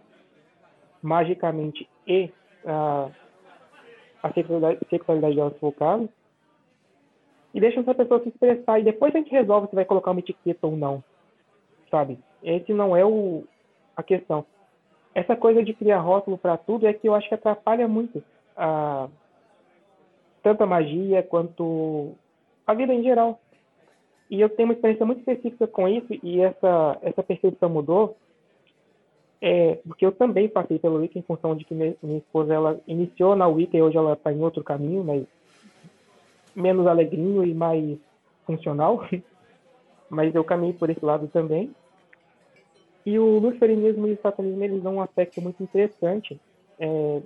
magicamente 1.00 1.88
e 2.06 2.30
a, 2.66 3.08
a 4.22 4.32
sexualidade, 4.32 4.80
sexualidade 4.90 5.36
dela, 5.36 5.50
se 5.52 5.60
for 5.60 5.72
e 7.54 7.60
deixa 7.60 7.80
essa 7.80 7.94
pessoa 7.94 8.20
se 8.22 8.28
expressar. 8.28 8.80
E 8.80 8.84
depois 8.84 9.14
a 9.14 9.18
gente 9.18 9.30
resolve 9.30 9.68
se 9.68 9.74
vai 9.74 9.84
colocar 9.84 10.10
uma 10.10 10.20
etiqueta 10.20 10.66
ou 10.66 10.76
não, 10.76 11.02
sabe? 11.90 12.18
Esse 12.42 12.74
não 12.74 12.96
é 12.96 13.04
o, 13.04 13.44
a 13.96 14.02
questão. 14.02 14.44
Essa 15.14 15.34
coisa 15.34 15.62
de 15.62 15.72
criar 15.72 16.00
rótulo 16.00 16.36
para 16.36 16.56
tudo 16.56 16.86
é 16.86 16.92
que 16.92 17.08
eu 17.08 17.14
acho 17.14 17.28
que 17.28 17.34
atrapalha 17.34 17.88
muito 17.88 18.22
a, 18.56 19.08
tanto 20.42 20.62
a 20.62 20.66
magia 20.66 21.22
quanto 21.22 22.12
a 22.66 22.74
vida 22.74 22.92
em 22.92 23.02
geral. 23.02 23.40
E 24.30 24.40
eu 24.40 24.48
tenho 24.48 24.68
uma 24.68 24.74
experiência 24.74 25.06
muito 25.06 25.20
específica 25.20 25.66
com 25.66 25.88
isso 25.88 26.14
e 26.22 26.40
essa, 26.40 26.98
essa 27.02 27.22
percepção 27.22 27.68
mudou 27.70 28.16
é, 29.40 29.78
porque 29.86 30.04
eu 30.04 30.12
também 30.12 30.48
passei 30.48 30.78
pelo 30.78 30.98
Wicca 30.98 31.18
em 31.18 31.22
função 31.22 31.54
de 31.54 31.64
que 31.64 31.74
minha, 31.74 31.94
esposa 32.18 32.52
ela 32.52 32.80
iniciou 32.86 33.36
na 33.36 33.46
Wicca 33.46 33.76
e 33.76 33.82
hoje 33.82 33.96
ela 33.96 34.14
está 34.14 34.32
em 34.32 34.42
outro 34.42 34.64
caminho, 34.64 35.04
mas 35.04 35.24
menos 36.54 36.86
alegrinho 36.86 37.44
e 37.44 37.54
mais 37.54 37.98
funcional. 38.44 39.06
mas 40.10 40.34
eu 40.34 40.42
caminhei 40.42 40.72
por 40.72 40.90
esse 40.90 41.04
lado 41.04 41.28
também. 41.28 41.70
E 43.06 43.18
o 43.18 43.38
luciferianismo 43.38 44.08
e 44.08 44.12
o 44.12 44.20
satanismo 44.20 44.64
eles 44.64 44.82
dão 44.82 44.96
um 44.96 45.02
aspecto 45.02 45.40
muito 45.40 45.62
interessante 45.62 46.38
é, 46.78 47.20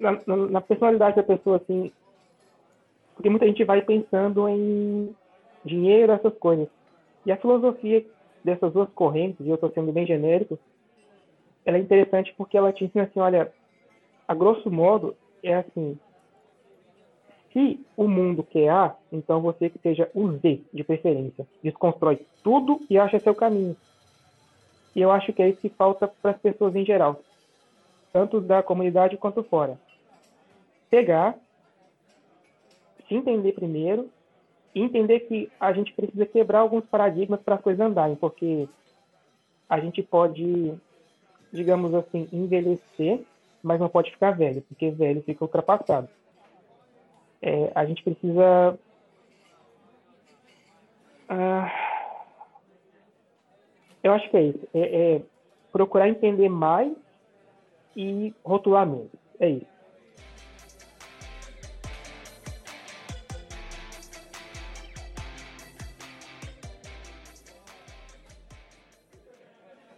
na, 0.00 0.12
na, 0.26 0.36
na, 0.36 0.60
personalidade 0.60 1.16
da 1.16 1.22
pessoa, 1.22 1.56
assim, 1.58 1.92
porque 3.14 3.28
muita 3.28 3.46
gente 3.46 3.62
vai 3.64 3.82
pensando 3.82 4.48
em 4.48 5.14
dinheiro, 5.64 6.12
essas 6.12 6.36
coisas. 6.38 6.68
E 7.24 7.30
a 7.30 7.36
filosofia 7.36 8.04
dessas 8.42 8.72
duas 8.72 8.88
correntes, 8.90 9.44
e 9.44 9.48
eu 9.48 9.54
estou 9.54 9.70
sendo 9.70 9.92
bem 9.92 10.06
genérico, 10.06 10.58
ela 11.64 11.76
é 11.76 11.80
interessante 11.80 12.34
porque 12.36 12.56
ela 12.56 12.72
te 12.72 12.84
ensina 12.84 13.04
assim, 13.04 13.20
olha, 13.20 13.52
a 14.26 14.34
grosso 14.34 14.70
modo, 14.70 15.14
é 15.42 15.54
assim, 15.54 15.98
se 17.52 17.84
o 17.96 18.08
mundo 18.08 18.42
quer 18.42 18.68
A, 18.68 18.96
então 19.12 19.40
você 19.40 19.68
que 19.68 19.78
seja 19.78 20.10
o 20.14 20.30
Z, 20.32 20.62
de 20.72 20.84
preferência. 20.84 21.46
Desconstrói 21.62 22.24
tudo 22.42 22.80
e 22.88 22.98
acha 22.98 23.18
seu 23.18 23.34
caminho. 23.34 23.76
E 24.94 25.00
eu 25.00 25.10
acho 25.10 25.32
que 25.32 25.42
é 25.42 25.48
isso 25.48 25.60
que 25.60 25.68
falta 25.68 26.08
para 26.08 26.32
as 26.32 26.38
pessoas 26.38 26.74
em 26.74 26.84
geral, 26.84 27.20
tanto 28.12 28.40
da 28.40 28.62
comunidade 28.62 29.16
quanto 29.16 29.42
fora. 29.42 29.78
Pegar, 30.90 31.38
se 33.06 33.14
entender 33.14 33.52
primeiro, 33.52 34.10
e 34.74 34.82
entender 34.82 35.20
que 35.20 35.50
a 35.58 35.72
gente 35.72 35.92
precisa 35.92 36.26
quebrar 36.26 36.60
alguns 36.60 36.84
paradigmas 36.84 37.40
para 37.40 37.56
as 37.56 37.60
coisas 37.60 37.84
andarem, 37.84 38.16
porque 38.16 38.68
a 39.68 39.80
gente 39.80 40.02
pode, 40.02 40.74
digamos 41.52 41.94
assim, 41.94 42.28
envelhecer, 42.32 43.24
mas 43.62 43.80
não 43.80 43.88
pode 43.88 44.10
ficar 44.10 44.32
velho, 44.32 44.62
porque 44.62 44.90
velho 44.90 45.22
fica 45.22 45.44
ultrapassado. 45.44 46.08
É, 47.42 47.72
a 47.74 47.84
gente 47.86 48.02
precisa. 48.02 48.78
Ah, 51.28 51.70
eu 54.02 54.12
acho 54.12 54.28
que 54.30 54.36
é 54.36 54.42
isso. 54.42 54.68
É, 54.74 55.14
é 55.14 55.22
procurar 55.72 56.08
entender 56.08 56.48
mais 56.48 56.92
e 57.96 58.34
rotular 58.44 58.86
menos. 58.86 59.10
É 59.38 59.48
isso. 59.48 59.79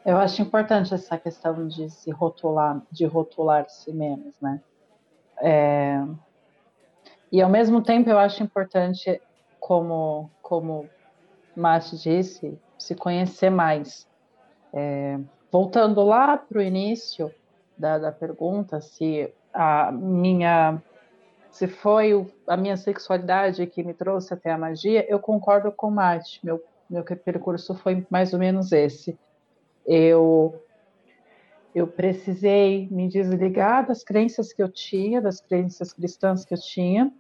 Eu 0.05 0.17
acho 0.17 0.43
importante 0.43 0.93
essa 0.93 1.17
questão 1.17 1.67
de 1.69 1.89
se 1.89 2.11
rotular, 2.11 2.83
de 2.91 3.05
rotular-se 3.07 3.93
menos, 3.93 4.35
né? 4.41 4.61
É... 5.41 6.05
E 7.31 7.41
ao 7.41 7.49
mesmo 7.49 7.83
tempo 7.83 8.11
eu 8.11 8.19
acho 8.19 8.43
importante, 8.43 9.21
como 9.59 10.31
como 10.43 10.89
Mate 11.57 11.97
disse, 11.97 12.59
se 12.79 12.95
conhecer 12.95 13.51
mais. 13.51 14.09
É, 14.73 15.19
voltando 15.51 16.03
lá 16.03 16.37
para 16.37 16.59
o 16.59 16.63
início 16.63 17.33
da, 17.77 17.99
da 17.99 18.13
pergunta, 18.13 18.81
se 18.81 19.33
a 19.53 19.93
minha 19.93 20.83
se 21.51 21.69
foi 21.69 22.27
a 22.49 22.57
minha 22.57 22.77
sexualidade 22.77 23.67
que 23.67 23.85
me 23.85 23.93
trouxe 23.93 24.33
até 24.33 24.51
a 24.51 24.59
magia, 24.59 25.07
eu 25.09 25.19
concordo 25.19 25.71
com 25.71 25.89
o 25.89 25.91
Mate. 25.91 26.41
Meu, 26.43 26.61
meu 26.89 27.05
percurso 27.05 27.75
foi 27.75 28.07
mais 28.11 28.33
ou 28.33 28.39
menos 28.39 28.73
esse. 28.73 29.19
Eu 29.87 30.63
eu 31.75 31.87
precisei 31.87 32.87
me 32.91 33.09
desligar 33.09 33.87
das 33.87 34.05
crenças 34.05 34.53
que 34.53 34.63
eu 34.63 34.71
tinha, 34.71 35.23
das 35.23 35.41
crenças 35.41 35.93
cristãs 35.93 36.45
que 36.45 36.53
eu 36.53 36.61
tinha. 36.61 37.11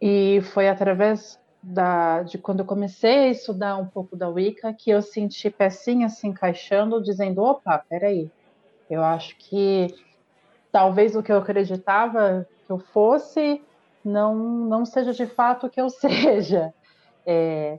E 0.00 0.40
foi 0.52 0.68
através 0.68 1.40
da, 1.62 2.22
de 2.22 2.36
quando 2.36 2.60
eu 2.60 2.66
comecei 2.66 3.28
a 3.28 3.28
estudar 3.28 3.76
um 3.76 3.86
pouco 3.86 4.16
da 4.16 4.28
Wicca 4.28 4.74
que 4.74 4.90
eu 4.90 5.00
senti 5.00 5.48
pecinhas 5.48 6.14
se 6.14 6.26
encaixando, 6.26 7.02
dizendo: 7.02 7.40
opa, 7.42 7.78
peraí, 7.88 8.30
eu 8.90 9.02
acho 9.02 9.36
que 9.38 9.94
talvez 10.70 11.14
o 11.14 11.22
que 11.22 11.32
eu 11.32 11.38
acreditava 11.38 12.46
que 12.66 12.72
eu 12.72 12.78
fosse 12.78 13.62
não, 14.04 14.34
não 14.34 14.84
seja 14.84 15.12
de 15.12 15.26
fato 15.26 15.66
o 15.66 15.70
que 15.70 15.80
eu 15.80 15.88
seja. 15.88 16.74
É, 17.24 17.78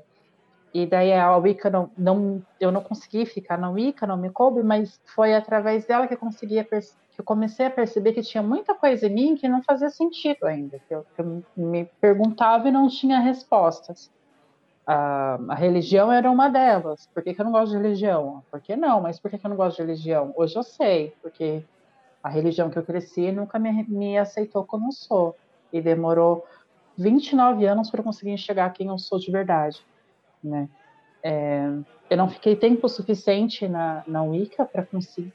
e 0.76 0.86
daí 0.86 1.14
a 1.14 1.38
Wicca 1.38 1.70
não, 1.70 1.90
não, 1.98 2.44
eu 2.60 2.70
não 2.70 2.84
consegui 2.84 3.26
ficar 3.26 3.58
na 3.58 3.70
Wicca, 3.70 4.06
não 4.06 4.18
me 4.18 4.30
coube, 4.30 4.62
mas 4.62 5.00
foi 5.06 5.34
através 5.34 5.86
dela 5.86 6.06
que 6.06 6.16
eu 6.16 6.18
conseguia 6.18 6.66
que 6.66 6.78
eu 7.18 7.24
comecei 7.24 7.68
a 7.68 7.72
perceber 7.72 8.12
que 8.12 8.22
tinha 8.22 8.44
muita 8.44 8.76
coisa 8.76 9.08
em 9.08 9.14
mim 9.14 9.36
que 9.38 9.48
não 9.48 9.64
fazia 9.64 9.90
sentido 9.90 10.44
ainda, 10.44 10.78
que 10.86 10.94
eu, 10.94 11.06
que 11.16 11.22
eu 11.22 11.44
me 11.56 11.86
perguntava 12.02 12.68
e 12.68 12.74
não 12.74 12.90
tinha 12.90 13.20
respostas. 13.20 14.12
A, 14.86 15.40
a, 15.48 15.56
religião 15.56 16.12
era 16.12 16.30
uma 16.30 16.50
delas. 16.50 17.08
Por 17.14 17.24
que, 17.24 17.34
que, 17.34 17.40
eu 17.40 17.46
não 17.46 17.54
gosto 17.54 17.72
de 17.72 17.78
religião? 17.82 18.44
Por 18.52 18.60
que 18.60 18.76
não? 18.76 19.00
Mas 19.00 19.18
por 19.18 19.32
que, 19.32 19.38
que 19.38 19.46
eu 19.46 19.50
não 19.50 19.56
gosto 19.56 19.78
de 19.78 19.84
religião? 19.84 20.34
Hoje 20.36 20.58
eu 20.58 20.64
sei, 20.64 21.16
porque 21.22 21.64
a 22.22 22.28
religião 22.28 22.70
que 22.70 22.78
eu 22.78 22.84
cresci 22.84 23.32
nunca 23.32 23.58
me, 23.58 23.86
me 23.88 24.18
aceitou 24.18 24.66
como 24.66 24.90
eu 24.90 24.92
sou. 24.92 25.38
E 25.72 25.82
demorou 25.82 26.46
29 26.98 27.66
anos 27.66 27.90
para 27.90 28.04
conseguir 28.04 28.32
enxergar 28.32 28.72
quem 28.72 28.90
eu 28.90 28.98
sou 28.98 29.18
de 29.18 29.32
verdade 29.32 29.82
né? 30.44 30.70
É, 31.24 31.68
eu 32.10 32.18
não 32.18 32.30
fiquei 32.30 32.56
tempo 32.56 32.88
suficiente 32.88 33.68
na, 33.68 34.04
na 34.06 34.22
Wicca 34.22 34.64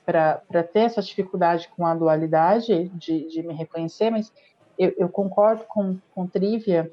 para 0.06 0.62
ter 0.62 0.80
essa 0.80 1.02
dificuldade 1.02 1.68
com 1.76 1.84
a 1.84 1.94
dualidade 1.94 2.88
de, 2.90 3.28
de 3.28 3.42
me 3.42 3.52
reconhecer, 3.52 4.10
mas 4.10 4.32
eu, 4.78 4.94
eu 4.96 5.08
concordo 5.08 5.64
com, 5.68 5.98
com 6.14 6.26
Trivia 6.28 6.92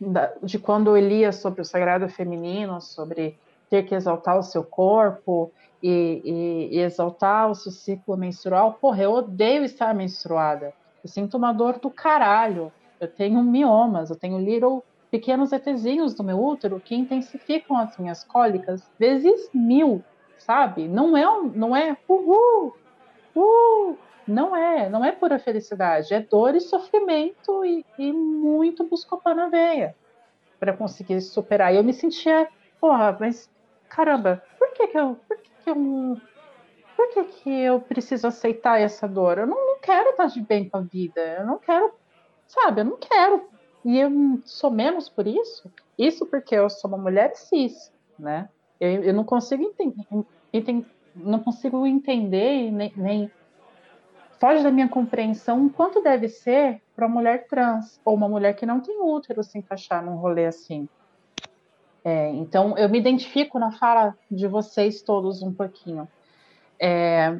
da, 0.00 0.32
de 0.42 0.58
quando 0.58 0.96
eu 0.96 1.08
lia 1.08 1.32
sobre 1.32 1.60
o 1.60 1.64
sagrado 1.64 2.08
feminino, 2.08 2.80
sobre 2.80 3.36
ter 3.68 3.84
que 3.84 3.94
exaltar 3.94 4.38
o 4.38 4.42
seu 4.42 4.64
corpo 4.64 5.52
e, 5.82 6.22
e, 6.24 6.76
e 6.76 6.80
exaltar 6.80 7.50
o 7.50 7.54
seu 7.54 7.70
ciclo 7.70 8.16
menstrual. 8.16 8.74
Porra, 8.74 9.02
eu 9.02 9.12
odeio 9.12 9.64
estar 9.64 9.94
menstruada. 9.94 10.72
Eu 11.02 11.08
sinto 11.10 11.36
uma 11.36 11.52
dor 11.52 11.78
do 11.78 11.90
caralho. 11.90 12.72
Eu 12.98 13.08
tenho 13.08 13.42
miomas, 13.42 14.10
eu 14.10 14.16
tenho 14.16 14.38
little 14.38 14.82
pequenos 15.10 15.52
ETzinhos 15.52 16.14
do 16.14 16.22
meu 16.22 16.42
útero 16.42 16.80
que 16.80 16.94
intensificam 16.94 17.76
as 17.76 17.96
minhas 17.98 18.22
cólicas 18.24 18.88
vezes 18.98 19.50
mil, 19.52 20.02
sabe? 20.38 20.86
Não 20.86 21.16
é, 21.16 21.24
não 21.54 21.76
é 21.76 21.96
uhul, 22.08 22.76
uhul, 23.34 23.98
não 24.26 24.54
é, 24.54 24.88
não 24.88 25.04
é 25.04 25.12
pura 25.12 25.38
felicidade, 25.38 26.14
é 26.14 26.20
dor 26.20 26.54
e 26.54 26.60
sofrimento 26.60 27.64
e, 27.64 27.84
e 27.98 28.12
muito 28.12 28.84
buscopan 28.84 29.34
na 29.34 29.48
veia 29.48 29.94
para 30.58 30.76
conseguir 30.76 31.20
superar. 31.20 31.72
E 31.72 31.76
eu 31.76 31.84
me 31.84 31.92
sentia, 31.92 32.48
porra, 32.80 33.16
mas 33.18 33.50
caramba, 33.88 34.42
por 34.58 34.72
que 34.72 34.86
que 34.86 34.98
eu, 34.98 35.16
por 35.26 35.36
que 35.38 35.50
que 35.64 35.70
eu, 35.70 36.16
por 36.96 37.08
que 37.08 37.24
que 37.24 37.50
eu 37.50 37.80
preciso 37.80 38.28
aceitar 38.28 38.80
essa 38.80 39.08
dor? 39.08 39.38
Eu 39.38 39.46
não, 39.46 39.56
não 39.56 39.80
quero 39.80 40.10
estar 40.10 40.26
de 40.26 40.40
bem 40.40 40.68
com 40.68 40.76
a 40.76 40.80
vida, 40.80 41.20
eu 41.38 41.46
não 41.46 41.58
quero, 41.58 41.92
sabe, 42.46 42.82
eu 42.82 42.84
não 42.84 42.96
quero 42.98 43.48
e 43.84 43.98
eu 43.98 44.10
sou 44.44 44.70
menos 44.70 45.08
por 45.08 45.26
isso? 45.26 45.70
Isso 45.98 46.26
porque 46.26 46.54
eu 46.54 46.68
sou 46.68 46.88
uma 46.88 46.98
mulher 46.98 47.34
cis, 47.34 47.92
né? 48.18 48.48
Eu, 48.78 49.02
eu 49.04 49.14
não 49.14 49.24
consigo 49.24 49.62
entender, 49.62 50.06
não 51.14 51.38
consigo 51.40 51.86
entender 51.86 52.70
nem, 52.70 52.92
nem 52.96 53.30
foge 54.40 54.62
da 54.62 54.70
minha 54.70 54.88
compreensão 54.88 55.68
quanto 55.68 56.02
deve 56.02 56.28
ser 56.28 56.82
para 56.96 57.06
uma 57.06 57.16
mulher 57.16 57.46
trans 57.46 58.00
ou 58.04 58.14
uma 58.14 58.28
mulher 58.28 58.54
que 58.54 58.64
não 58.64 58.80
tem 58.80 59.00
útero 59.00 59.42
se 59.42 59.58
encaixar 59.58 60.04
num 60.04 60.16
rolê 60.16 60.46
assim. 60.46 60.88
É, 62.02 62.30
então 62.30 62.76
eu 62.78 62.88
me 62.88 62.98
identifico 62.98 63.58
na 63.58 63.72
fala 63.72 64.16
de 64.30 64.46
vocês 64.46 65.02
todos 65.02 65.42
um 65.42 65.52
pouquinho. 65.52 66.08
É, 66.80 67.38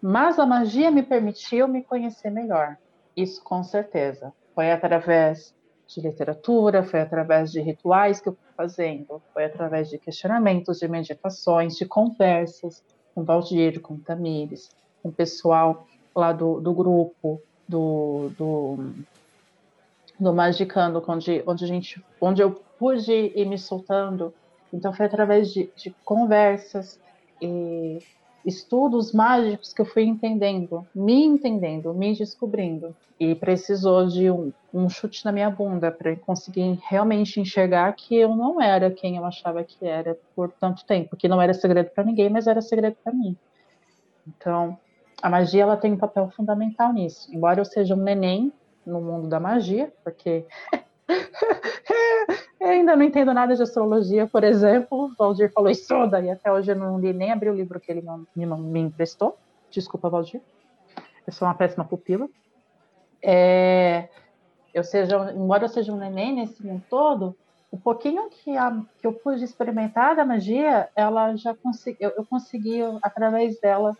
mas 0.00 0.38
a 0.38 0.46
magia 0.46 0.90
me 0.90 1.02
permitiu 1.02 1.68
me 1.68 1.82
conhecer 1.84 2.30
melhor. 2.30 2.76
Isso 3.16 3.42
com 3.44 3.62
certeza. 3.62 4.32
Foi 4.54 4.70
através 4.70 5.54
de 5.94 6.00
literatura, 6.00 6.82
foi 6.82 7.00
através 7.00 7.50
de 7.50 7.60
rituais 7.60 8.20
que 8.20 8.28
eu 8.28 8.32
fui 8.32 8.52
fazendo, 8.56 9.22
foi 9.32 9.44
através 9.44 9.90
de 9.90 9.98
questionamentos, 9.98 10.78
de 10.78 10.88
meditações, 10.88 11.76
de 11.76 11.86
conversas 11.86 12.82
com 13.14 13.24
Valdir, 13.24 13.80
com 13.80 13.98
Tamires, 13.98 14.70
com 15.02 15.08
o 15.08 15.12
pessoal 15.12 15.86
lá 16.14 16.32
do, 16.32 16.60
do 16.60 16.72
grupo, 16.72 17.40
do, 17.68 18.30
do, 18.36 18.78
do 20.18 20.32
Magicando, 20.32 21.02
onde, 21.06 21.42
onde, 21.46 21.64
a 21.64 21.68
gente, 21.68 22.04
onde 22.20 22.42
eu 22.42 22.52
pude 22.78 23.12
ir 23.12 23.46
me 23.46 23.58
soltando. 23.58 24.32
Então 24.72 24.92
foi 24.92 25.06
através 25.06 25.52
de, 25.52 25.70
de 25.76 25.94
conversas 26.04 26.98
e 27.40 27.98
estudos 28.44 29.12
mágicos 29.12 29.72
que 29.72 29.80
eu 29.80 29.86
fui 29.86 30.04
entendendo, 30.04 30.86
me 30.94 31.24
entendendo, 31.24 31.94
me 31.94 32.14
descobrindo. 32.14 32.94
E 33.18 33.34
precisou 33.34 34.06
de 34.06 34.30
um, 34.30 34.52
um 34.74 34.88
chute 34.88 35.24
na 35.24 35.30
minha 35.30 35.48
bunda 35.48 35.92
para 35.92 36.16
conseguir 36.16 36.78
realmente 36.88 37.40
enxergar 37.40 37.92
que 37.92 38.16
eu 38.16 38.34
não 38.34 38.60
era 38.60 38.90
quem 38.90 39.16
eu 39.16 39.24
achava 39.24 39.62
que 39.62 39.86
era 39.86 40.18
por 40.34 40.50
tanto 40.50 40.84
tempo, 40.84 41.16
que 41.16 41.28
não 41.28 41.40
era 41.40 41.54
segredo 41.54 41.90
para 41.90 42.04
ninguém, 42.04 42.28
mas 42.28 42.46
era 42.46 42.60
segredo 42.60 42.96
para 43.02 43.12
mim. 43.12 43.36
Então, 44.26 44.76
a 45.22 45.30
magia 45.30 45.62
ela 45.62 45.76
tem 45.76 45.92
um 45.92 45.98
papel 45.98 46.30
fundamental 46.30 46.92
nisso. 46.92 47.32
Embora 47.32 47.60
eu 47.60 47.64
seja 47.64 47.94
um 47.94 48.02
neném 48.02 48.52
no 48.84 49.00
mundo 49.00 49.28
da 49.28 49.38
magia, 49.38 49.92
porque 50.02 50.44
eu 51.08 51.16
ainda 52.82 52.96
não 52.96 53.04
entendo 53.04 53.32
nada 53.32 53.56
de 53.56 53.62
astrologia, 53.62 54.26
por 54.26 54.44
exemplo. 54.44 55.04
O 55.04 55.14
Valdir 55.16 55.50
falou 55.52 55.70
isso 55.70 55.92
e 56.22 56.30
até 56.30 56.52
hoje 56.52 56.72
eu 56.72 56.76
não 56.76 56.98
li 56.98 57.12
nem 57.12 57.32
abri 57.32 57.48
o 57.48 57.54
livro 57.54 57.80
que 57.80 57.90
ele 57.90 58.04
me, 58.36 58.46
me 58.46 58.80
emprestou. 58.80 59.38
Desculpa, 59.70 60.10
Valdir. 60.10 60.40
Eu 61.26 61.32
sou 61.32 61.48
uma 61.48 61.54
péssima 61.54 61.84
pupila. 61.84 62.28
É, 63.22 64.08
eu 64.74 64.82
seja, 64.82 65.32
embora 65.32 65.64
eu 65.64 65.68
seja 65.68 65.92
um 65.92 65.96
neném 65.96 66.34
nesse 66.34 66.64
mundo 66.64 66.82
todo, 66.90 67.36
o 67.70 67.78
pouquinho 67.78 68.28
que, 68.28 68.56
a, 68.56 68.82
que 69.00 69.06
eu 69.06 69.12
pude 69.12 69.44
experimentar 69.44 70.16
da 70.16 70.24
magia, 70.24 70.88
ela 70.94 71.34
já 71.36 71.54
consegui, 71.54 71.98
eu, 72.00 72.10
eu 72.16 72.26
consegui, 72.26 72.80
através 73.00 73.60
dela, 73.60 73.96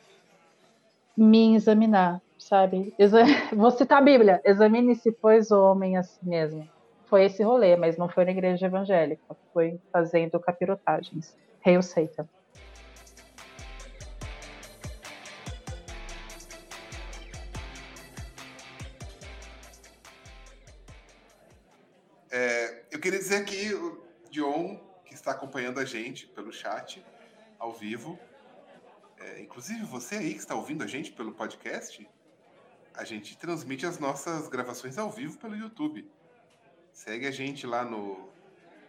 me 1.16 1.54
examinar, 1.54 2.20
sabe? 2.36 2.92
Exa 2.98 3.22
Vou 3.54 3.70
citar 3.70 3.98
a 3.98 4.04
Bíblia: 4.04 4.40
examine-se, 4.44 5.12
pois, 5.12 5.52
o 5.52 5.62
homem 5.62 5.96
a 5.96 6.02
si 6.02 6.18
mesmo 6.22 6.68
foi 7.12 7.26
esse 7.26 7.42
rolê, 7.42 7.76
mas 7.76 7.98
não 7.98 8.08
foi 8.08 8.24
na 8.24 8.30
igreja 8.30 8.64
evangélica, 8.64 9.36
foi 9.52 9.78
fazendo 9.92 10.40
capirotagens. 10.40 11.36
Hail 11.62 11.82
Satan. 11.82 12.26
É, 22.30 22.82
eu 22.90 22.98
queria 22.98 23.18
dizer 23.18 23.42
aqui 23.42 23.74
o 23.74 24.02
Dion, 24.30 24.78
que 25.04 25.12
está 25.12 25.32
acompanhando 25.32 25.80
a 25.80 25.84
gente 25.84 26.26
pelo 26.28 26.50
chat, 26.50 27.04
ao 27.58 27.74
vivo. 27.74 28.18
É, 29.18 29.42
inclusive, 29.42 29.84
você 29.84 30.14
aí 30.14 30.32
que 30.32 30.40
está 30.40 30.54
ouvindo 30.54 30.82
a 30.82 30.86
gente 30.86 31.12
pelo 31.12 31.32
podcast, 31.32 32.08
a 32.94 33.04
gente 33.04 33.36
transmite 33.36 33.84
as 33.84 33.98
nossas 33.98 34.48
gravações 34.48 34.96
ao 34.96 35.10
vivo 35.10 35.36
pelo 35.36 35.54
YouTube. 35.54 36.10
Segue 36.92 37.26
a 37.26 37.30
gente 37.30 37.66
lá 37.66 37.84
no 37.84 38.28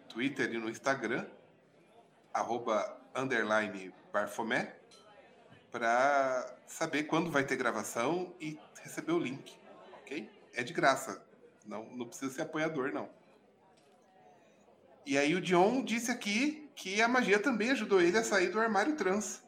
Twitter 0.09 0.53
e 0.53 0.57
no 0.57 0.69
Instagram, 0.69 1.25
arroba 2.33 3.01
underline 3.15 3.93
barfomé, 4.11 4.75
para 5.71 6.55
saber 6.67 7.03
quando 7.03 7.31
vai 7.31 7.43
ter 7.43 7.55
gravação 7.55 8.35
e 8.39 8.59
receber 8.83 9.13
o 9.13 9.19
link, 9.19 9.53
ok? 10.01 10.29
É 10.53 10.63
de 10.63 10.73
graça, 10.73 11.25
não, 11.65 11.85
não 11.95 12.07
precisa 12.07 12.31
ser 12.31 12.41
apoiador, 12.43 12.91
não. 12.91 13.09
E 15.05 15.17
aí 15.17 15.33
o 15.35 15.41
Dion 15.41 15.83
disse 15.83 16.11
aqui 16.11 16.69
que 16.75 17.01
a 17.01 17.07
magia 17.07 17.39
também 17.39 17.71
ajudou 17.71 18.01
ele 18.01 18.17
a 18.17 18.23
sair 18.23 18.49
do 18.49 18.59
armário 18.59 18.95
trans. 18.95 19.43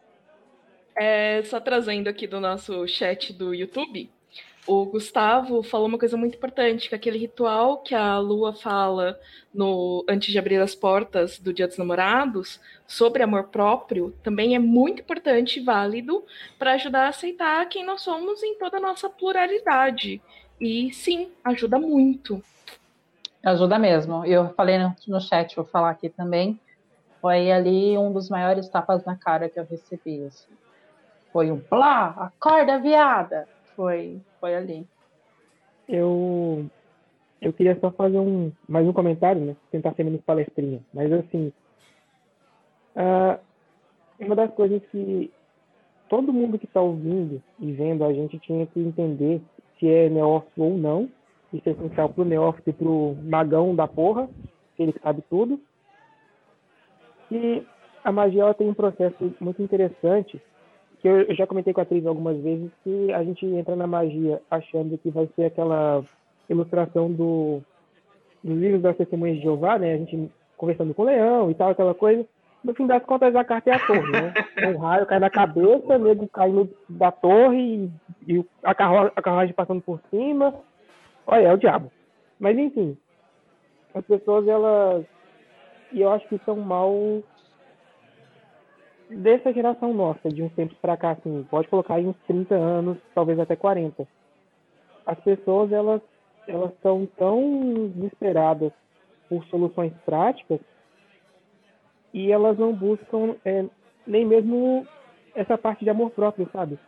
É, 0.95 1.43
só 1.43 1.59
trazendo 1.59 2.07
aqui 2.07 2.25
do 2.25 2.39
nosso 2.39 2.87
chat 2.87 3.33
do 3.33 3.53
YouTube, 3.53 4.11
o 4.67 4.85
Gustavo 4.85 5.61
falou 5.61 5.87
uma 5.87 5.99
coisa 5.99 6.17
muito 6.17 6.35
importante, 6.35 6.89
que 6.89 6.95
aquele 6.95 7.17
ritual 7.17 7.77
que 7.77 7.93
a 7.93 8.17
Lua 8.17 8.53
fala 8.53 9.19
no 9.53 10.03
antes 10.09 10.31
de 10.31 10.39
abrir 10.39 10.59
as 10.59 10.73
portas 10.73 11.37
do 11.39 11.53
Dia 11.53 11.67
dos 11.67 11.77
Namorados 11.77 12.59
sobre 12.87 13.23
amor 13.23 13.45
próprio 13.45 14.13
também 14.23 14.55
é 14.55 14.59
muito 14.59 15.01
importante 15.01 15.59
e 15.59 15.63
válido 15.63 16.23
para 16.57 16.73
ajudar 16.73 17.05
a 17.05 17.09
aceitar 17.09 17.67
quem 17.69 17.85
nós 17.85 18.01
somos 18.01 18.41
em 18.43 18.57
toda 18.57 18.77
a 18.77 18.81
nossa 18.81 19.09
pluralidade. 19.09 20.21
E 20.59 20.91
sim, 20.93 21.31
ajuda 21.43 21.77
muito. 21.77 22.41
Ajuda 23.43 23.77
mesmo. 23.77 24.25
Eu 24.25 24.53
falei 24.55 24.79
no, 24.79 25.21
chat, 25.21 25.55
vou 25.55 25.65
falar 25.65 25.91
aqui 25.91 26.09
também. 26.09 26.59
Foi 27.21 27.51
ali 27.51 27.97
um 27.97 28.11
dos 28.11 28.29
maiores 28.29 28.67
tapas 28.69 29.05
na 29.05 29.15
cara 29.15 29.49
que 29.49 29.59
eu 29.59 29.67
recebi. 29.69 30.23
Assim 30.25 30.53
Foi 31.31 31.51
um 31.51 31.59
plá, 31.59 32.09
acorda, 32.17 32.79
viada. 32.79 33.47
Foi, 33.75 34.21
foi 34.45 34.55
ali. 34.55 34.87
Eu 35.89 36.67
eu 37.41 37.51
queria 37.51 37.77
só 37.79 37.89
fazer 37.91 38.19
um 38.19 38.51
mais 38.67 38.87
um 38.87 38.93
comentário, 38.93 39.41
né? 39.41 39.55
Tentar 39.71 39.93
ser 39.95 40.03
menos 40.03 40.21
palestrinha. 40.21 40.81
Mas 40.93 41.11
assim, 41.11 41.51
uh, 42.95 43.39
uma 44.19 44.35
das 44.35 44.53
coisas 44.53 44.83
que 44.91 45.31
todo 46.07 46.31
mundo 46.31 46.59
que 46.59 46.65
está 46.65 46.79
ouvindo 46.79 47.41
e 47.59 47.71
vendo 47.71 48.03
a 48.03 48.13
gente 48.13 48.37
tinha 48.39 48.67
que 48.67 48.79
entender 48.79 49.41
se 49.79 49.89
é 49.89 50.09
neófito 50.09 50.63
ou 50.63 50.77
não. 50.77 51.09
Isso 51.51 51.67
é 51.67 51.71
essencial 51.71 52.09
para 52.09 52.21
o 52.21 52.25
neófito 52.25 52.69
e 52.69 52.73
para 52.73 52.87
o 52.87 53.17
magão 53.23 53.75
da 53.75 53.87
porra, 53.87 54.29
que 54.75 54.83
ele 54.83 54.93
sabe 55.01 55.23
tudo. 55.27 55.59
E 57.31 57.65
a 58.03 58.11
magia 58.11 58.43
ela 58.43 58.53
tem 58.53 58.69
um 58.69 58.73
processo 58.75 59.33
muito 59.39 59.61
interessante, 59.63 60.39
que 61.05 61.09
eu, 61.09 61.21
eu 61.21 61.35
já 61.35 61.45
comentei 61.45 61.71
com 61.71 61.81
a 61.81 61.83
atriz 61.83 62.03
algumas 62.03 62.35
vezes, 62.41 62.71
que 62.83 63.13
a 63.13 63.23
gente 63.23 63.45
entra 63.45 63.75
na 63.75 63.85
magia 63.85 64.41
achando 64.49 64.97
que 64.97 65.11
vai 65.11 65.29
ser 65.35 65.45
aquela 65.45 66.03
ilustração 66.49 67.11
do, 67.11 67.61
dos 68.43 68.57
livros 68.57 68.81
das 68.81 68.97
testemunhas 68.97 69.37
de 69.37 69.43
Jeová, 69.43 69.77
né? 69.77 69.93
A 69.93 69.97
gente 69.97 70.31
conversando 70.57 70.95
com 70.95 71.03
o 71.03 71.05
leão 71.05 71.51
e 71.51 71.53
tal, 71.53 71.69
aquela 71.69 71.93
coisa. 71.93 72.25
No 72.63 72.73
fim 72.73 72.87
das 72.87 73.03
contas, 73.03 73.35
a 73.35 73.43
carta 73.43 73.69
é 73.69 73.73
a 73.75 73.85
torre, 73.85 74.11
né? 74.11 74.33
Um 74.73 74.79
raio 74.79 75.05
cai 75.05 75.19
na 75.19 75.29
cabeça, 75.29 75.95
o 75.95 75.99
nego 75.99 76.27
caindo 76.27 76.67
da 76.89 77.11
torre 77.11 77.91
e, 78.27 78.33
e 78.37 78.45
a, 78.63 78.73
carro, 78.73 79.11
a 79.15 79.21
carruagem 79.21 79.53
passando 79.53 79.83
por 79.83 80.01
cima. 80.09 80.55
Olha, 81.27 81.49
é 81.49 81.53
o 81.53 81.57
diabo. 81.57 81.91
Mas, 82.39 82.57
enfim, 82.57 82.97
as 83.93 84.03
pessoas, 84.05 84.47
elas... 84.47 85.05
E 85.91 86.01
eu 86.01 86.11
acho 86.11 86.27
que 86.27 86.41
são 86.45 86.55
mal 86.55 87.21
dessa 89.09 89.53
geração 89.53 89.93
nossa, 89.93 90.29
de 90.29 90.41
uns 90.41 90.53
tempos 90.53 90.77
para 90.77 90.97
cá, 90.97 91.11
assim, 91.11 91.45
pode 91.49 91.67
colocar 91.67 91.95
aí 91.95 92.05
uns 92.05 92.17
30 92.27 92.55
anos, 92.55 92.97
talvez 93.13 93.39
até 93.39 93.55
40. 93.55 94.07
As 95.05 95.19
pessoas, 95.19 95.71
elas 95.71 96.01
elas 96.47 96.71
estão 96.73 97.07
tão 97.17 97.89
desesperadas 97.89 98.71
por 99.27 99.43
soluções 99.45 99.93
práticas 100.05 100.59
e 102.13 102.31
elas 102.31 102.57
não 102.57 102.73
buscam 102.73 103.35
é, 103.43 103.65
nem 104.05 104.25
mesmo 104.25 104.87
essa 105.33 105.57
parte 105.57 105.83
de 105.83 105.89
amor 105.89 106.11
próprio, 106.11 106.47
sabe? 106.53 106.79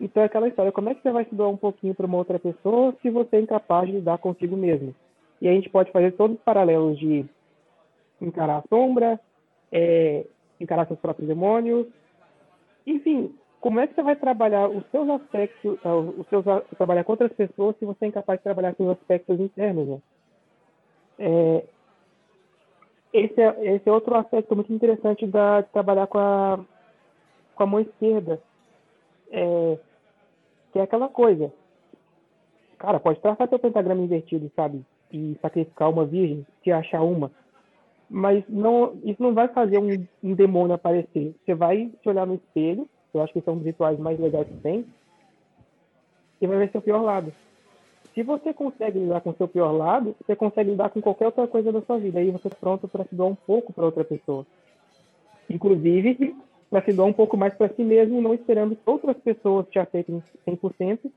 Então 0.00 0.22
é 0.22 0.26
aquela 0.26 0.48
história, 0.48 0.70
como 0.70 0.90
é 0.90 0.94
que 0.94 1.02
você 1.02 1.10
vai 1.10 1.24
se 1.24 1.34
doar 1.34 1.48
um 1.48 1.56
pouquinho 1.56 1.94
para 1.94 2.06
uma 2.06 2.18
outra 2.18 2.38
pessoa 2.38 2.94
se 3.00 3.10
você 3.10 3.36
é 3.36 3.40
incapaz 3.40 3.86
de 3.86 3.96
lidar 3.96 4.18
consigo 4.18 4.56
mesmo? 4.56 4.94
E 5.40 5.48
a 5.48 5.52
gente 5.52 5.68
pode 5.70 5.90
fazer 5.90 6.12
todos 6.12 6.36
os 6.36 6.42
paralelos 6.42 6.98
de 6.98 7.24
encarar 8.20 8.58
a 8.58 8.68
sombra, 8.68 9.18
é, 9.72 10.26
encarar 10.60 10.86
seus 10.86 10.98
próprios 10.98 11.28
demônios, 11.28 11.86
enfim, 12.86 13.34
como 13.60 13.80
é 13.80 13.86
que 13.86 13.94
você 13.94 14.02
vai 14.02 14.16
trabalhar 14.16 14.68
os 14.68 14.84
seus 14.90 15.08
aspectos, 15.08 15.78
ah, 15.84 15.96
os 15.96 16.26
seus 16.28 16.44
trabalhar 16.76 17.04
com 17.04 17.12
outras 17.12 17.32
pessoas 17.32 17.76
se 17.78 17.84
você 17.84 18.04
é 18.04 18.08
incapaz 18.08 18.38
de 18.38 18.44
trabalhar 18.44 18.74
com 18.74 18.84
os 18.84 18.90
aspectos 18.90 19.40
internos? 19.40 19.88
Né? 19.88 19.98
É, 21.18 21.64
esse, 23.12 23.40
é, 23.40 23.74
esse 23.76 23.88
é 23.88 23.92
outro 23.92 24.16
aspecto 24.16 24.54
muito 24.54 24.72
interessante 24.72 25.26
da, 25.26 25.62
de 25.62 25.70
trabalhar 25.70 26.06
com 26.06 26.18
a, 26.18 26.58
com 27.54 27.62
a 27.62 27.66
mão 27.66 27.80
esquerda. 27.80 28.40
É, 29.30 29.78
que 30.74 30.80
é 30.80 30.82
aquela 30.82 31.08
coisa. 31.08 31.52
Cara, 32.78 32.98
pode 32.98 33.20
traçar 33.20 33.48
teu 33.48 33.60
pentagrama 33.60 34.02
invertido, 34.02 34.50
sabe? 34.56 34.84
E 35.12 35.38
sacrificar 35.40 35.88
uma 35.88 36.04
virgem, 36.04 36.44
se 36.62 36.72
achar 36.72 37.00
uma. 37.02 37.30
Mas 38.16 38.44
não, 38.48 38.96
isso 39.04 39.20
não 39.22 39.34
vai 39.34 39.48
fazer 39.48 39.78
um, 39.78 40.06
um 40.22 40.34
demônio 40.34 40.74
aparecer. 40.74 41.34
Você 41.44 41.54
vai 41.54 41.90
se 42.02 42.08
olhar 42.08 42.26
no 42.26 42.34
espelho 42.34 42.88
eu 43.14 43.22
acho 43.22 43.32
que 43.32 43.40
são 43.40 43.54
os 43.54 43.64
rituais 43.64 43.98
mais 43.98 44.18
legais 44.18 44.46
que 44.46 44.56
tem. 44.56 44.84
E 46.40 46.46
vai 46.46 46.58
ver 46.58 46.70
seu 46.72 46.82
pior 46.82 47.00
lado. 47.00 47.32
Se 48.12 48.22
você 48.22 48.52
consegue 48.52 48.98
lidar 48.98 49.20
com 49.20 49.32
seu 49.34 49.48
pior 49.48 49.72
lado, 49.72 50.14
você 50.20 50.36
consegue 50.36 50.70
lidar 50.70 50.90
com 50.90 51.00
qualquer 51.00 51.26
outra 51.26 51.46
coisa 51.46 51.72
da 51.72 51.80
sua 51.82 51.98
vida. 51.98 52.18
Aí 52.18 52.30
você 52.30 52.48
é 52.48 52.50
pronto 52.50 52.88
para 52.88 53.04
se 53.04 53.14
doar 53.14 53.28
um 53.28 53.34
pouco 53.34 53.72
para 53.72 53.84
outra 53.84 54.04
pessoa. 54.04 54.44
Inclusive, 55.48 56.36
para 56.70 56.84
se 56.84 56.92
doar 56.92 57.08
um 57.08 57.12
pouco 57.12 57.36
mais 57.36 57.54
para 57.54 57.72
si 57.72 57.82
mesmo, 57.82 58.20
não 58.20 58.34
esperando 58.34 58.76
que 58.76 58.82
outras 58.84 59.16
pessoas 59.18 59.66
te 59.68 59.78
aceitem 59.78 60.22
100%, 60.46 61.10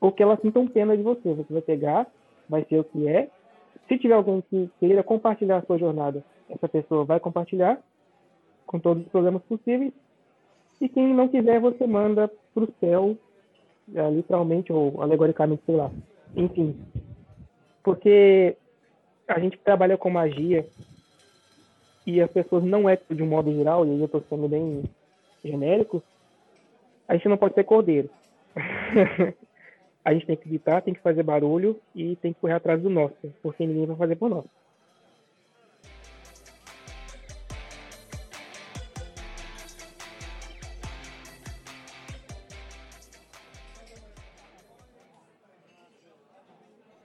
ou 0.00 0.12
que 0.12 0.22
elas 0.22 0.40
sintam 0.40 0.66
pena 0.66 0.96
de 0.96 1.02
você. 1.02 1.34
Você 1.34 1.52
vai 1.52 1.62
pegar, 1.62 2.06
vai 2.48 2.64
ser 2.64 2.78
o 2.78 2.84
que 2.84 3.08
é. 3.08 3.28
Se 3.88 3.98
tiver 3.98 4.14
alguém 4.14 4.42
que 4.42 4.70
queira 4.78 5.02
compartilhar 5.02 5.58
a 5.58 5.62
sua 5.62 5.78
jornada, 5.78 6.22
essa 6.48 6.68
pessoa 6.68 7.04
vai 7.04 7.18
compartilhar 7.18 7.80
com 8.66 8.78
todos 8.78 9.02
os 9.02 9.08
problemas 9.10 9.42
possíveis 9.42 9.92
e 10.80 10.88
quem 10.88 11.12
não 11.12 11.28
quiser, 11.28 11.60
você 11.60 11.86
manda 11.86 12.30
para 12.54 12.64
o 12.64 12.72
céu, 12.78 13.16
é, 13.94 14.10
literalmente 14.10 14.72
ou 14.72 15.02
alegoricamente, 15.02 15.62
sei 15.66 15.74
lá. 15.74 15.90
Enfim. 16.36 16.78
Porque 17.82 18.56
a 19.26 19.40
gente 19.40 19.58
trabalha 19.58 19.96
com 19.96 20.10
magia 20.10 20.66
e 22.06 22.20
as 22.20 22.30
pessoas 22.30 22.62
não 22.64 22.88
é 22.88 22.98
de 23.10 23.22
um 23.22 23.26
modo 23.26 23.52
geral, 23.52 23.84
e 23.84 23.90
aí 23.90 23.98
eu 23.98 24.06
estou 24.06 24.22
sendo 24.28 24.48
bem 24.48 24.84
genérico, 25.44 26.02
a 27.06 27.14
gente 27.14 27.28
não 27.28 27.36
pode 27.36 27.54
ser 27.54 27.64
cordeiro. 27.64 28.08
a 30.04 30.12
gente 30.12 30.26
tem 30.26 30.36
que 30.36 30.48
gritar, 30.48 30.82
tem 30.82 30.94
que 30.94 31.00
fazer 31.00 31.22
barulho 31.22 31.80
e 31.94 32.16
tem 32.16 32.32
que 32.32 32.40
correr 32.40 32.54
atrás 32.54 32.80
do 32.82 32.88
nosso, 32.88 33.16
porque 33.42 33.66
ninguém 33.66 33.86
vai 33.86 33.96
fazer 33.96 34.16
por 34.16 34.30
nós. 34.30 34.44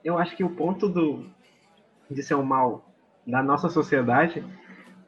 eu 0.04 0.18
acho 0.18 0.36
que 0.36 0.44
o 0.44 0.50
ponto 0.50 0.88
do, 0.88 1.26
de 2.10 2.22
ser 2.22 2.34
o 2.34 2.44
mal 2.44 2.84
da 3.26 3.42
nossa 3.42 3.70
sociedade, 3.70 4.44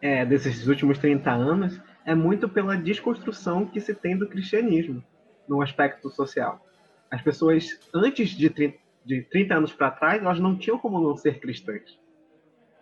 é, 0.00 0.24
desses 0.24 0.66
últimos 0.66 0.98
30 0.98 1.30
anos, 1.30 1.80
é 2.04 2.14
muito 2.14 2.48
pela 2.48 2.76
desconstrução 2.76 3.66
que 3.66 3.80
se 3.80 3.94
tem 3.94 4.16
do 4.16 4.26
cristianismo 4.26 5.04
no 5.46 5.60
aspecto 5.60 6.08
social. 6.10 6.65
As 7.10 7.22
pessoas, 7.22 7.78
antes 7.94 8.30
de 8.30 8.50
30, 8.50 8.78
de 9.04 9.22
30 9.22 9.54
anos 9.54 9.72
para 9.72 9.90
trás, 9.90 10.22
elas 10.22 10.40
não 10.40 10.56
tinham 10.56 10.78
como 10.78 11.00
não 11.00 11.16
ser 11.16 11.38
cristãs. 11.40 11.98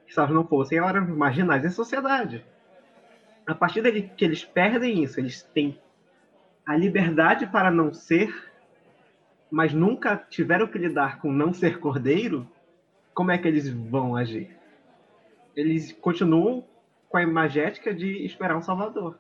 Se 0.08 0.18
elas 0.18 0.30
não 0.30 0.46
fossem, 0.46 0.78
elas 0.78 0.90
eram 0.94 1.16
marginais 1.16 1.64
em 1.64 1.70
sociedade. 1.70 2.44
A 3.46 3.54
partir 3.54 3.82
de 3.82 4.02
que 4.02 4.24
eles 4.24 4.44
perdem 4.44 5.02
isso, 5.02 5.20
eles 5.20 5.42
têm 5.42 5.78
a 6.66 6.76
liberdade 6.76 7.46
para 7.46 7.70
não 7.70 7.92
ser 7.92 8.32
mas 9.54 9.72
nunca 9.72 10.16
tiveram 10.16 10.66
que 10.66 10.76
lidar 10.76 11.20
com 11.20 11.30
não 11.30 11.52
ser 11.52 11.78
cordeiro, 11.78 12.44
como 13.14 13.30
é 13.30 13.38
que 13.38 13.46
eles 13.46 13.68
vão 13.68 14.16
agir? 14.16 14.50
Eles 15.54 15.92
continuam 15.92 16.64
com 17.08 17.18
a 17.18 17.22
imagética 17.22 17.94
de 17.94 18.24
esperar 18.24 18.56
um 18.56 18.62
salvador. 18.62 19.16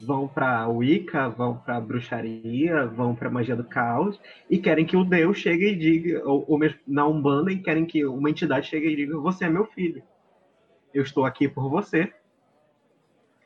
Vão 0.00 0.26
para 0.26 0.68
Wicca, 0.68 1.28
vão 1.28 1.56
para 1.56 1.80
bruxaria, 1.80 2.86
vão 2.86 3.14
para 3.14 3.30
magia 3.30 3.54
do 3.54 3.64
caos 3.64 4.20
e 4.50 4.58
querem 4.58 4.84
que 4.84 4.96
o 4.96 5.04
Deus 5.04 5.38
chegue 5.38 5.68
e 5.68 5.76
diga, 5.76 6.28
ou, 6.28 6.44
ou 6.48 6.58
mesmo 6.58 6.78
na 6.86 7.06
Umbanda, 7.06 7.52
e 7.52 7.58
querem 7.58 7.86
que 7.86 8.04
uma 8.04 8.28
entidade 8.28 8.66
chegue 8.66 8.88
e 8.88 8.96
diga: 8.96 9.18
Você 9.18 9.44
é 9.44 9.48
meu 9.48 9.64
filho, 9.66 10.02
eu 10.92 11.02
estou 11.02 11.24
aqui 11.24 11.48
por 11.48 11.70
você 11.70 12.12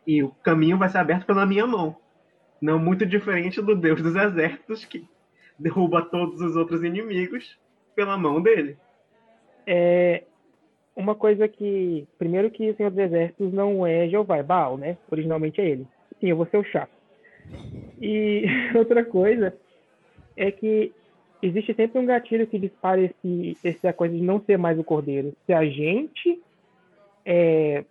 e 0.09 0.23
o 0.23 0.31
caminho 0.43 0.79
vai 0.79 0.89
ser 0.89 0.99
aberto 0.99 1.27
pela 1.27 1.45
minha 1.45 1.67
mão. 1.67 1.95
Não 2.61 2.79
muito 2.79 3.05
diferente 3.05 3.61
do 3.61 3.77
Deus 3.77 4.01
dos 4.01 4.17
exércitos 4.17 4.85
que 4.87 5.07
derruba 5.59 6.03
todos 6.03 6.41
os 6.41 6.57
outros 6.57 6.83
inimigos 6.83 7.59
pela 7.95 8.17
mão 8.17 8.40
dele. 8.40 8.79
É 9.67 10.25
uma 10.96 11.15
coisa 11.15 11.46
que, 11.46 12.09
primeiro 12.19 12.51
que 12.51 12.71
o 12.71 12.77
Senhor 12.77 12.90
dos 12.90 12.99
Exércitos 12.99 13.53
não 13.53 13.87
é 13.87 14.09
Jeová, 14.09 14.38
é 14.38 14.42
Baal, 14.42 14.79
né? 14.79 14.96
Originalmente 15.11 15.61
é 15.61 15.69
ele. 15.69 15.87
Sim, 16.21 16.29
eu 16.29 16.37
vou 16.37 16.46
ser 16.46 16.58
o 16.58 16.64
chato. 16.64 16.90
E 18.00 18.44
outra 18.75 19.04
coisa 19.04 19.56
é 20.37 20.50
que 20.50 20.92
existe 21.42 21.75
sempre 21.75 22.00
um 22.00 22.06
gatilho 22.06 22.46
que 22.46 22.58
dispara 22.58 23.00
esse, 23.00 23.56
essa 23.64 23.92
coisa 23.92 24.14
de 24.14 24.23
não 24.23 24.40
ser 24.40 24.58
mais 24.58 24.79
o 24.79 24.85
cordeiro. 24.85 25.35
Se 25.46 25.52
a 25.52 25.64
gente 25.64 26.40
é, 27.25 27.85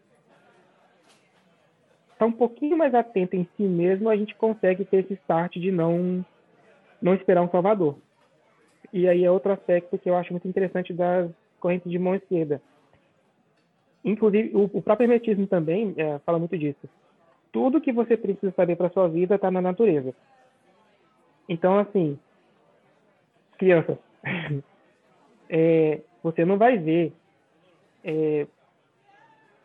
tá 2.18 2.26
um 2.26 2.32
pouquinho 2.32 2.78
mais 2.78 2.94
atento 2.94 3.36
em 3.36 3.48
si 3.56 3.64
mesmo, 3.64 4.10
a 4.10 4.16
gente 4.16 4.36
consegue 4.36 4.84
ter 4.86 4.98
esse 5.04 5.14
start 5.14 5.58
de 5.58 5.72
não 5.72 6.26
não 7.00 7.14
esperar 7.14 7.44
um 7.44 7.50
salvador. 7.50 7.96
E 8.92 9.08
aí 9.08 9.24
é 9.24 9.30
outro 9.30 9.52
aspecto 9.52 9.98
que 10.00 10.10
eu 10.10 10.16
acho 10.16 10.34
muito 10.34 10.48
interessante 10.48 10.92
das 10.92 11.30
correntes 11.60 11.92
de 11.92 12.00
mão 12.00 12.16
esquerda. 12.16 12.60
Inclusive, 14.04 14.56
o, 14.56 14.64
o 14.74 14.82
próprio 14.82 15.06
hermetismo 15.06 15.46
também 15.46 15.94
é, 15.98 16.18
fala 16.20 16.40
muito 16.40 16.58
disso. 16.58 16.90
Tudo 17.52 17.82
que 17.82 17.92
você 17.92 18.18
precisa 18.18 18.52
saber 18.52 18.76
para 18.76 18.90
sua 18.90 19.08
vida 19.08 19.36
está 19.36 19.50
na 19.50 19.62
natureza. 19.62 20.14
Então, 21.48 21.80
assim, 21.80 22.20
crianças, 23.58 23.98
é, 25.50 26.02
você 26.22 26.44
não 26.46 26.58
vai 26.58 26.78
ver 26.78 27.14
é, 28.04 28.48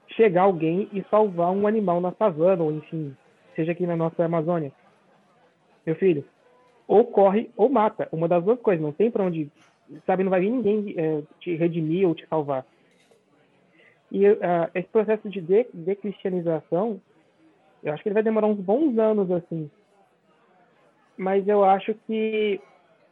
chegar 0.08 0.42
alguém 0.42 0.88
e 0.92 1.02
salvar 1.10 1.50
um 1.50 1.66
animal 1.66 2.00
na 2.00 2.12
savana, 2.12 2.62
ou 2.62 2.72
enfim, 2.72 3.16
seja 3.56 3.72
aqui 3.72 3.86
na 3.86 3.96
nossa 3.96 4.24
Amazônia 4.24 4.72
meu 5.84 5.96
filho, 5.96 6.24
ou 6.86 7.04
corre 7.04 7.50
ou 7.56 7.68
mata. 7.68 8.08
Uma 8.12 8.28
das 8.28 8.42
duas 8.44 8.60
coisas. 8.60 8.82
Não 8.82 8.92
tem 8.92 9.10
para 9.10 9.24
onde, 9.24 9.50
sabe, 10.06 10.22
não 10.22 10.30
vai 10.30 10.40
vir 10.40 10.50
ninguém 10.50 10.94
é, 10.96 11.22
te 11.40 11.54
redimir 11.54 12.06
ou 12.06 12.14
te 12.14 12.26
salvar. 12.26 12.64
E 14.10 14.28
uh, 14.28 14.38
esse 14.74 14.88
processo 14.88 15.28
de 15.28 15.40
decristianização, 15.72 17.00
eu 17.82 17.92
acho 17.92 18.02
que 18.02 18.08
ele 18.08 18.14
vai 18.14 18.22
demorar 18.22 18.46
uns 18.46 18.58
bons 18.58 18.96
anos, 18.98 19.30
assim. 19.30 19.70
Mas 21.16 21.46
eu 21.48 21.64
acho 21.64 21.94
que 22.06 22.60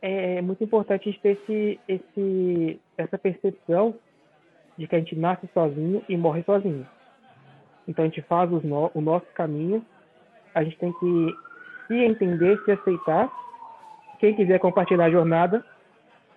é 0.01 0.41
muito 0.41 0.63
importante 0.65 1.09
a 1.09 1.13
gente 1.13 1.21
ter 1.21 1.39
esse, 1.43 1.81
esse, 1.89 2.81
essa 2.97 3.19
percepção 3.19 3.95
de 4.79 4.87
que 4.87 4.97
a 4.97 4.99
gente 4.99 5.17
nasce 5.17 5.49
sozinho 5.53 6.03
e 6.09 6.17
morre 6.17 6.43
sozinho. 6.45 6.87
Então 7.87 8.05
a 8.05 8.09
gente 8.09 8.23
faz 8.23 8.51
no, 8.51 8.91
o 8.95 9.01
nosso 9.01 9.27
caminho, 9.35 9.85
a 10.55 10.63
gente 10.63 10.79
tem 10.79 10.93
que 10.93 11.35
se 11.87 11.95
entender, 11.95 12.59
se 12.65 12.73
aceitar. 12.73 13.31
Quem 14.19 14.35
quiser 14.35 14.59
compartilhar 14.59 15.07
a 15.07 15.11
jornada, 15.11 15.65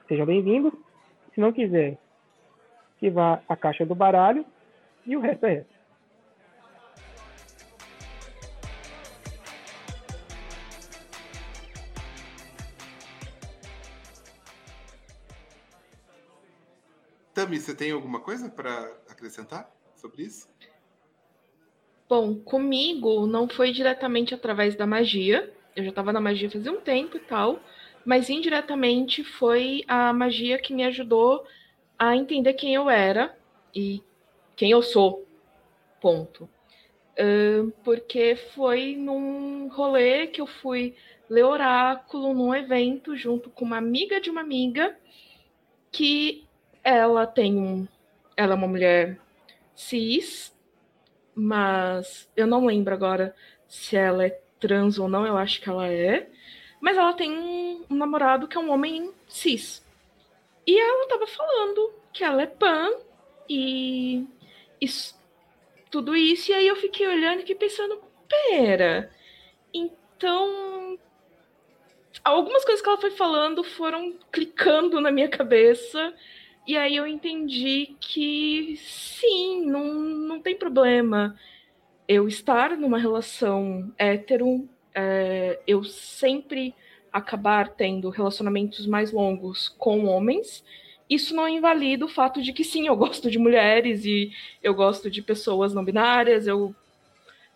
sejam 0.08 0.26
bem-vindos. 0.26 0.74
Se 1.34 1.40
não 1.40 1.52
quiser, 1.52 1.98
que 3.00 3.10
vá 3.10 3.42
à 3.48 3.56
caixa 3.56 3.86
do 3.86 3.96
baralho 3.96 4.46
e 5.06 5.16
o 5.16 5.20
resto 5.20 5.46
é 5.46 5.54
resto. 5.56 5.73
Tami, 17.54 17.60
você 17.60 17.76
tem 17.76 17.92
alguma 17.92 18.20
coisa 18.20 18.50
para 18.50 18.92
acrescentar 19.08 19.70
sobre 19.96 20.24
isso? 20.24 20.50
Bom, 22.10 22.36
comigo 22.36 23.28
não 23.28 23.48
foi 23.48 23.72
diretamente 23.72 24.34
através 24.34 24.76
da 24.76 24.88
magia. 24.88 25.54
Eu 25.76 25.84
já 25.84 25.90
estava 25.90 26.12
na 26.12 26.20
magia 26.20 26.50
fazia 26.50 26.72
um 26.72 26.82
tempo 26.82 27.18
e 27.18 27.20
tal, 27.20 27.60
mas 28.06 28.30
indiretamente 28.30 29.24
foi 29.24 29.84
a 29.88 30.12
magia 30.14 30.60
que 30.60 30.74
me 30.74 30.84
ajudou 30.84 31.46
a 31.98 32.16
entender 32.16 32.54
quem 32.54 32.74
eu 32.74 32.90
era 32.90 33.36
e 33.74 34.02
quem 34.56 34.72
eu 34.72 34.82
sou. 34.82 35.28
Ponto. 36.02 36.50
Uh, 37.14 37.72
porque 37.84 38.36
foi 38.56 38.96
num 38.96 39.68
rolê 39.68 40.28
que 40.28 40.42
eu 40.42 40.48
fui 40.48 40.96
ler 41.30 41.44
oráculo 41.44 42.34
num 42.34 42.54
evento 42.54 43.16
junto 43.16 43.52
com 43.52 43.64
uma 43.64 43.78
amiga 43.78 44.20
de 44.20 44.32
uma 44.32 44.42
amiga 44.42 44.98
que 45.92 46.48
ela 46.84 47.26
tem 47.26 47.58
um. 47.58 47.88
Ela 48.36 48.54
é 48.54 48.56
uma 48.56 48.68
mulher 48.68 49.20
cis, 49.76 50.56
mas 51.36 52.30
eu 52.36 52.48
não 52.48 52.66
lembro 52.66 52.94
agora 52.94 53.36
se 53.68 53.96
ela 53.96 54.26
é 54.26 54.40
trans 54.60 54.98
ou 54.98 55.08
não, 55.08 55.26
eu 55.26 55.38
acho 55.38 55.62
que 55.62 55.70
ela 55.70 55.88
é. 55.88 56.30
Mas 56.82 56.98
ela 56.98 57.14
tem 57.14 57.32
um, 57.32 57.86
um 57.90 57.96
namorado 57.96 58.48
que 58.48 58.58
é 58.58 58.60
um 58.60 58.72
homem 58.72 59.12
cis. 59.28 59.84
E 60.66 60.80
ela 60.80 61.08
tava 61.08 61.28
falando 61.28 61.94
que 62.12 62.24
ela 62.24 62.42
é 62.42 62.48
pan 62.48 62.90
e 63.50 64.26
isso, 64.80 65.18
tudo 65.90 66.16
isso. 66.16 66.52
E 66.52 66.54
aí 66.54 66.68
eu 66.68 66.76
fiquei 66.76 67.08
olhando 67.08 67.44
e 67.46 67.56
pensando, 67.56 68.02
pera. 68.28 69.12
Então. 69.74 70.98
Algumas 72.24 72.64
coisas 72.64 72.82
que 72.82 72.88
ela 72.88 73.02
foi 73.02 73.12
falando 73.12 73.64
foram 73.64 74.14
clicando 74.32 75.02
na 75.02 75.12
minha 75.12 75.28
cabeça. 75.28 76.14
E 76.66 76.78
aí 76.78 76.96
eu 76.96 77.06
entendi 77.06 77.96
que 78.00 78.78
sim, 78.78 79.66
não, 79.66 79.94
não 79.94 80.42
tem 80.42 80.56
problema 80.56 81.36
eu 82.08 82.28
estar 82.28 82.78
numa 82.78 82.98
relação 82.98 83.92
hétero, 83.98 84.68
é, 84.94 85.60
eu 85.66 85.84
sempre 85.84 86.74
acabar 87.12 87.70
tendo 87.70 88.10
relacionamentos 88.10 88.86
mais 88.88 89.12
longos 89.12 89.70
com 89.78 90.06
homens. 90.06 90.64
Isso 91.10 91.36
não 91.36 91.48
invalida 91.48 92.06
o 92.06 92.10
fato 92.10 92.42
de 92.42 92.54
que 92.54 92.64
sim, 92.64 92.88
eu 92.88 92.96
gosto 92.96 93.30
de 93.30 93.38
mulheres 93.38 94.06
e 94.06 94.32
eu 94.62 94.74
gosto 94.74 95.10
de 95.10 95.22
pessoas 95.22 95.74
não 95.74 95.84
binárias. 95.84 96.48
Eu 96.48 96.76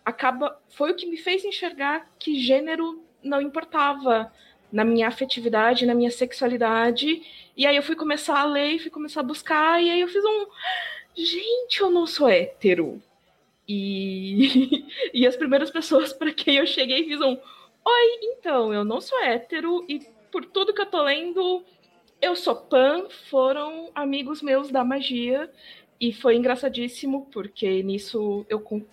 acaba 0.04 0.60
foi 0.68 0.92
o 0.92 0.94
que 0.94 1.06
me 1.06 1.16
fez 1.16 1.44
enxergar 1.44 2.10
que 2.18 2.40
gênero 2.40 3.02
não 3.22 3.40
importava 3.40 4.32
na 4.72 4.84
minha 4.84 5.08
afetividade, 5.08 5.86
na 5.86 5.94
minha 5.94 6.10
sexualidade. 6.10 7.22
E 7.56 7.66
aí 7.66 7.76
eu 7.76 7.82
fui 7.82 7.96
começar 7.96 8.38
a 8.38 8.44
ler, 8.44 8.78
fui 8.78 8.90
começar 8.90 9.20
a 9.20 9.24
buscar, 9.24 9.82
e 9.82 9.90
aí 9.90 10.00
eu 10.00 10.08
fiz 10.08 10.24
um. 10.24 10.46
Gente, 11.16 11.80
eu 11.80 11.90
não 11.90 12.06
sou 12.06 12.28
hétero. 12.28 13.02
E, 13.66 14.86
e 15.12 15.26
as 15.26 15.36
primeiras 15.36 15.70
pessoas 15.70 16.12
para 16.12 16.32
quem 16.32 16.56
eu 16.56 16.66
cheguei 16.66 17.04
fiz 17.04 17.20
um. 17.20 17.36
Oi, 17.84 18.18
então, 18.22 18.72
eu 18.72 18.84
não 18.84 19.00
sou 19.00 19.18
hétero, 19.22 19.84
e 19.88 20.00
por 20.30 20.44
tudo 20.44 20.74
que 20.74 20.80
eu 20.82 20.86
tô 20.86 21.02
lendo, 21.02 21.64
eu 22.20 22.36
sou 22.36 22.54
pan, 22.54 23.08
foram 23.30 23.90
amigos 23.94 24.42
meus 24.42 24.70
da 24.70 24.84
magia. 24.84 25.50
E 26.00 26.12
foi 26.12 26.36
engraçadíssimo, 26.36 27.26
porque 27.32 27.82
nisso 27.82 28.46
eu 28.48 28.60
com, 28.60 28.84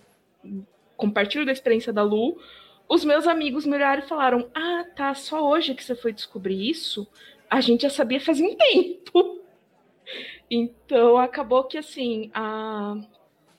compartilho 0.96 1.46
da 1.46 1.52
experiência 1.52 1.92
da 1.92 2.02
Lu 2.02 2.36
os 2.88 3.04
meus 3.04 3.26
amigos 3.26 3.66
me 3.66 3.74
olharam 3.76 4.02
e 4.02 4.08
falaram: 4.08 4.50
Ah, 4.54 4.84
tá, 4.94 5.14
só 5.14 5.48
hoje 5.48 5.74
que 5.74 5.82
você 5.84 5.94
foi 5.94 6.12
descobrir 6.12 6.68
isso? 6.68 7.06
A 7.50 7.60
gente 7.60 7.82
já 7.82 7.90
sabia 7.90 8.20
faz 8.20 8.40
um 8.40 8.54
tempo. 8.56 9.40
Então 10.50 11.18
acabou 11.18 11.64
que 11.64 11.76
assim, 11.76 12.30
a, 12.32 12.94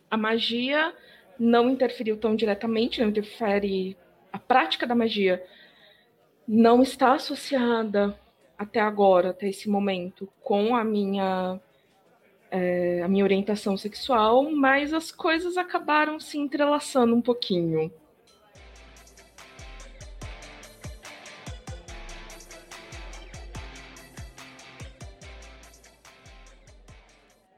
a 0.10 0.18
magia 0.18 0.94
não 1.40 1.70
interferiu 1.70 2.18
tão 2.18 2.36
diretamente, 2.36 3.02
não 3.02 3.10
interfere. 3.10 3.98
A 4.32 4.40
prática 4.40 4.88
da 4.88 4.96
magia 4.96 5.44
não 6.48 6.82
está 6.82 7.14
associada 7.14 8.18
até 8.58 8.80
agora, 8.80 9.30
até 9.30 9.50
esse 9.50 9.70
momento, 9.70 10.28
com 10.42 10.76
a 10.76 10.84
minha 10.84 11.60
é, 12.50 13.02
a 13.04 13.08
minha 13.08 13.24
orientação 13.24 13.78
sexual, 13.78 14.50
mas 14.52 14.94
as 14.94 15.12
coisas 15.12 15.58
acabaram 15.58 16.20
se 16.20 16.38
entrelaçando 16.38 17.14
um 17.14 17.22
pouquinho. 17.22 17.92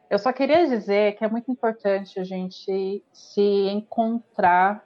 Eu 0.10 0.18
só 0.18 0.34
queria 0.34 0.68
dizer 0.68 1.16
que 1.16 1.24
é 1.24 1.30
muito 1.30 1.52
importante 1.52 2.20
a 2.20 2.24
gente 2.24 3.04
se 3.14 3.70
encontrar 3.70 4.84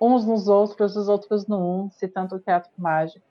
uns 0.00 0.24
nos 0.24 0.48
outros, 0.48 0.96
os 0.96 1.08
outros 1.08 1.46
no 1.46 1.58
um, 1.58 1.90
citando 1.90 2.36
o 2.36 2.40
teatro 2.40 2.70
mágico. 2.78 3.24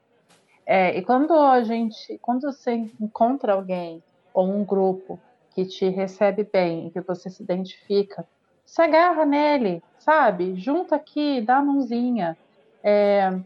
É, 0.66 0.96
e 0.96 1.02
quando 1.02 1.34
a 1.34 1.64
gente, 1.64 2.18
quando 2.20 2.44
você 2.44 2.72
encontra 3.00 3.54
alguém 3.54 4.04
ou 4.34 4.48
um 4.48 4.64
grupo 4.64 5.20
que 5.54 5.66
te 5.66 5.90
recebe 5.90 6.44
bem, 6.44 6.92
que 6.92 7.02
você 7.02 7.30
se 7.30 7.42
identifica, 7.42 8.26
se 8.64 8.82
agarra 8.82 9.26
nele, 9.26 9.84
sabe? 9.98 10.56
Junta 10.56 10.96
aqui, 10.96 11.42
dá 11.42 11.58
a 11.58 11.64
mãozinha. 11.64 12.38
É, 12.84 13.38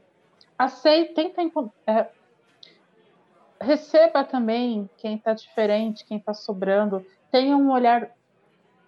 aceita, 0.57 1.29
tenta 1.29 1.71
é, 1.87 2.07
receba 3.59 4.23
também 4.23 4.89
quem 4.97 5.15
está 5.15 5.33
diferente, 5.33 6.05
quem 6.05 6.17
está 6.17 6.33
sobrando 6.33 7.03
tenha 7.35 7.57
um 7.57 7.69
olhar. 7.69 8.09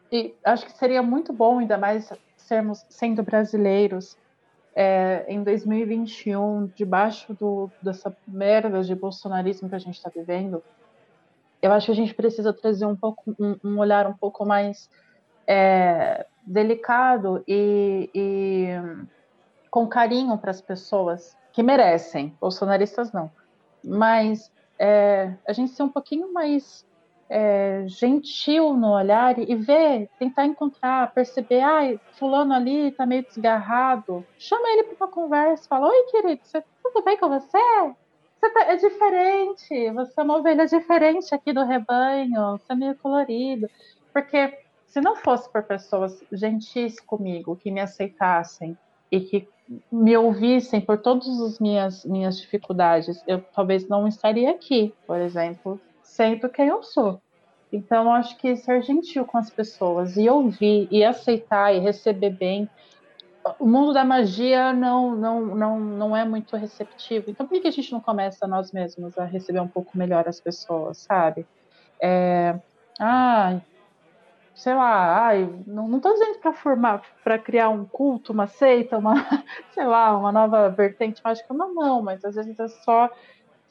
E 0.10 0.34
acho 0.42 0.66
que 0.66 0.72
seria 0.78 1.04
muito 1.04 1.34
bom, 1.34 1.60
ainda 1.60 1.78
mais 1.78 2.10
sermos 2.38 2.86
sendo 2.90 3.22
brasileiros 3.22 4.18
é, 4.74 5.26
em 5.28 5.44
2021, 5.44 6.68
debaixo 6.74 7.34
do, 7.34 7.70
dessa 7.82 8.16
merda 8.26 8.82
de 8.84 8.96
bolsonarismo 8.96 9.68
que 9.68 9.76
a 9.76 9.80
gente 9.80 9.96
está 9.96 10.10
vivendo. 10.10 10.64
Eu 11.62 11.74
acho 11.74 11.88
que 11.88 11.92
a 11.92 11.96
gente 11.96 12.14
precisa 12.14 12.54
trazer 12.54 12.86
um 12.86 12.96
pouco 12.96 13.36
um, 13.38 13.58
um 13.62 13.80
olhar 13.80 14.08
um 14.08 14.14
pouco 14.14 14.46
mais 14.46 14.90
é, 15.46 16.26
delicado 16.46 17.44
e, 17.46 18.10
e 18.16 18.68
com 19.70 19.86
carinho 19.88 20.38
para 20.38 20.52
as 20.52 20.62
pessoas 20.62 21.36
que 21.52 21.62
merecem, 21.62 22.34
bolsonaristas 22.40 23.12
não, 23.12 23.30
mas 23.84 24.50
é, 24.80 25.34
a 25.46 25.52
gente 25.52 25.74
ser 25.74 25.84
um 25.84 25.90
pouquinho 25.90 26.32
mais 26.32 26.88
é, 27.30 27.84
gentil 27.88 28.74
no 28.74 28.92
olhar 28.92 29.38
e 29.38 29.56
ver, 29.56 30.10
tentar 30.18 30.46
encontrar, 30.46 31.14
perceber, 31.14 31.62
ah, 31.62 32.00
fulano 32.14 32.54
ali 32.54 32.92
tá 32.92 33.06
meio 33.06 33.24
desgarrado. 33.24 34.26
Chama 34.38 34.70
ele 34.70 34.84
para 34.84 35.06
uma 35.06 35.12
conversa, 35.12 35.68
fala, 35.68 35.88
oi 35.88 36.04
querido, 36.12 36.42
você, 36.44 36.64
tudo 36.84 37.04
bem 37.04 37.18
com 37.18 37.30
você? 37.30 37.58
Você 38.40 38.50
tá, 38.52 38.62
é 38.72 38.76
diferente, 38.76 39.92
você 39.92 40.14
é 40.20 40.24
uma 40.24 40.38
ovelha 40.38 40.66
diferente 40.66 41.34
aqui 41.34 41.52
do 41.52 41.66
rebanho, 41.66 42.58
você 42.58 42.74
é 42.74 42.76
meio 42.76 42.96
colorido. 42.96 43.68
Porque 44.14 44.58
se 44.86 45.02
não 45.02 45.16
fosse 45.16 45.52
por 45.52 45.64
pessoas 45.64 46.24
gentis 46.32 47.00
comigo, 47.00 47.56
que 47.56 47.72
me 47.72 47.82
aceitassem 47.82 48.78
e 49.12 49.20
que 49.20 49.48
me 49.92 50.16
ouvissem 50.16 50.80
por 50.80 50.98
todas 51.00 51.28
as 51.42 51.60
minhas, 51.60 52.06
minhas 52.06 52.40
dificuldades, 52.40 53.22
eu 53.28 53.42
talvez 53.54 53.88
não 53.88 54.08
estaria 54.08 54.52
aqui, 54.52 54.94
por 55.06 55.20
exemplo, 55.20 55.80
sendo 56.18 56.50
quem 56.50 56.68
eu 56.68 56.82
sou. 56.84 57.22
Então, 57.72 58.12
acho 58.12 58.38
que 58.38 58.56
ser 58.58 58.82
gentil 58.82 59.26
com 59.26 59.38
as 59.38 59.50
pessoas 59.52 60.18
e 60.18 60.28
ouvir 60.30 60.88
e 60.92 61.04
aceitar 61.04 61.74
e 61.74 61.80
receber 61.80 62.32
bem. 62.32 62.70
o 63.60 63.68
mundo 63.68 63.94
da 63.94 64.04
magia 64.06 64.74
não, 64.74 65.16
não, 65.16 65.46
não, 65.56 65.80
não 65.80 66.18
é 66.18 66.26
muito 66.26 66.58
receptivo. 66.58 67.30
Então, 67.30 67.48
por 67.48 67.62
que 67.62 67.68
a 67.68 67.72
gente 67.72 67.92
não 67.92 68.02
começa 68.02 68.48
nós 68.48 68.72
mesmos 68.72 69.18
a 69.18 69.26
receber 69.26 69.60
um 69.62 69.68
pouco 69.68 69.98
melhor 69.98 70.28
as 70.28 70.42
pessoas, 70.42 71.00
sabe? 71.04 71.48
É, 72.02 72.60
ah, 73.00 73.62
sei 74.56 74.74
lá, 74.74 75.28
ai, 75.28 75.46
não, 75.68 75.88
não 75.88 76.00
tô 76.00 76.12
dizendo 76.14 76.40
para 76.40 76.54
formar, 76.54 77.04
para 77.24 77.40
criar 77.40 77.70
um 77.70 77.86
culto, 77.86 78.34
uma 78.34 78.48
seita, 78.48 78.98
uma, 78.98 79.14
sei 79.74 79.86
lá, 79.86 80.18
uma 80.18 80.32
nova 80.32 80.70
vertente 80.70 81.22
mágica, 81.24 81.54
não, 81.54 81.74
não, 81.74 82.02
mas 82.02 82.26
às 82.26 82.36
vezes 82.36 82.60
é 82.60 82.68
só 82.68 83.10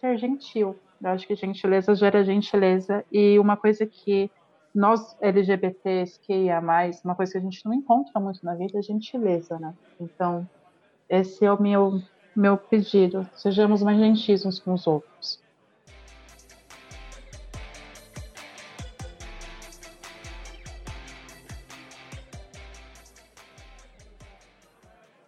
ser 0.00 0.18
gentil. 0.18 0.80
Eu 1.02 1.10
acho 1.10 1.26
que 1.26 1.34
gentileza 1.34 1.94
gera 1.94 2.24
gentileza. 2.24 3.04
E 3.12 3.38
uma 3.38 3.56
coisa 3.56 3.86
que 3.86 4.30
nós 4.74 5.16
LGBTs, 5.20 6.20
que 6.20 6.48
mais, 6.60 7.02
uma 7.04 7.14
coisa 7.14 7.32
que 7.32 7.38
a 7.38 7.40
gente 7.40 7.64
não 7.64 7.72
encontra 7.72 8.20
muito 8.20 8.44
na 8.44 8.54
vida 8.54 8.78
é 8.78 8.82
gentileza, 8.82 9.58
né? 9.58 9.74
Então, 10.00 10.48
esse 11.08 11.44
é 11.44 11.52
o 11.52 11.60
meu, 11.60 12.02
meu 12.34 12.56
pedido. 12.58 13.28
Sejamos 13.34 13.82
mais 13.82 13.98
gentis 13.98 14.44
uns 14.44 14.58
com 14.58 14.74
os 14.74 14.86
outros. 14.86 15.42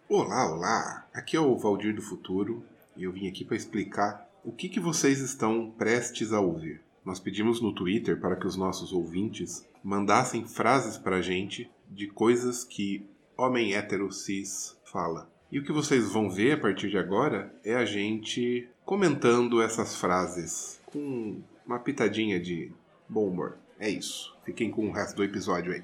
Olá, 0.07 0.51
olá! 0.51 1.07
Aqui 1.13 1.37
é 1.37 1.39
o 1.39 1.55
Valdir 1.57 1.95
do 1.95 2.01
Futuro 2.01 2.63
e 2.95 3.03
eu 3.03 3.11
vim 3.11 3.27
aqui 3.27 3.43
para 3.43 3.55
explicar 3.55 4.28
o 4.49 4.51
que, 4.51 4.67
que 4.67 4.79
vocês 4.79 5.19
estão 5.19 5.69
prestes 5.69 6.33
a 6.33 6.39
ouvir? 6.39 6.81
Nós 7.05 7.19
pedimos 7.19 7.61
no 7.61 7.71
Twitter 7.71 8.19
para 8.19 8.35
que 8.35 8.47
os 8.47 8.55
nossos 8.55 8.91
ouvintes 8.91 9.63
mandassem 9.83 10.43
frases 10.43 10.97
para 10.97 11.17
a 11.17 11.21
gente 11.21 11.69
de 11.87 12.07
coisas 12.07 12.63
que 12.63 13.05
homem 13.37 13.75
hétero 13.75 14.11
cis 14.11 14.75
fala. 14.83 15.31
E 15.51 15.59
o 15.59 15.63
que 15.63 15.71
vocês 15.71 16.11
vão 16.11 16.31
ver 16.31 16.53
a 16.53 16.57
partir 16.57 16.89
de 16.89 16.97
agora 16.97 17.53
é 17.63 17.75
a 17.75 17.85
gente 17.85 18.67
comentando 18.83 19.61
essas 19.61 19.95
frases 19.95 20.81
com 20.87 21.39
uma 21.63 21.77
pitadinha 21.77 22.39
de 22.39 22.71
bom 23.07 23.27
humor. 23.27 23.55
É 23.79 23.87
isso. 23.87 24.35
Fiquem 24.43 24.71
com 24.71 24.87
o 24.87 24.91
resto 24.91 25.15
do 25.17 25.23
episódio 25.23 25.73
aí. 25.73 25.83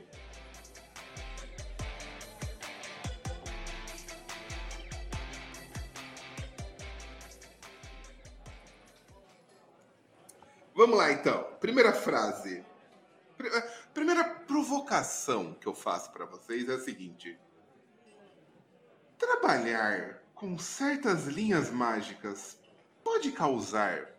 Primeira 11.66 11.94
frase. 11.94 12.64
Eh, 13.40 13.62
primeira 13.92 14.24
provocação 14.24 15.56
que 15.56 15.66
eu 15.66 15.74
faço 15.74 16.12
para 16.12 16.24
vocês 16.24 16.70
é 16.70 16.76
a 16.76 16.80
seguinte: 16.80 17.40
trabalhar 19.18 20.22
com 20.36 20.60
certas 20.60 21.26
linhas 21.26 21.72
mágicas 21.72 22.60
pode 23.04 23.32
causar 23.32 24.14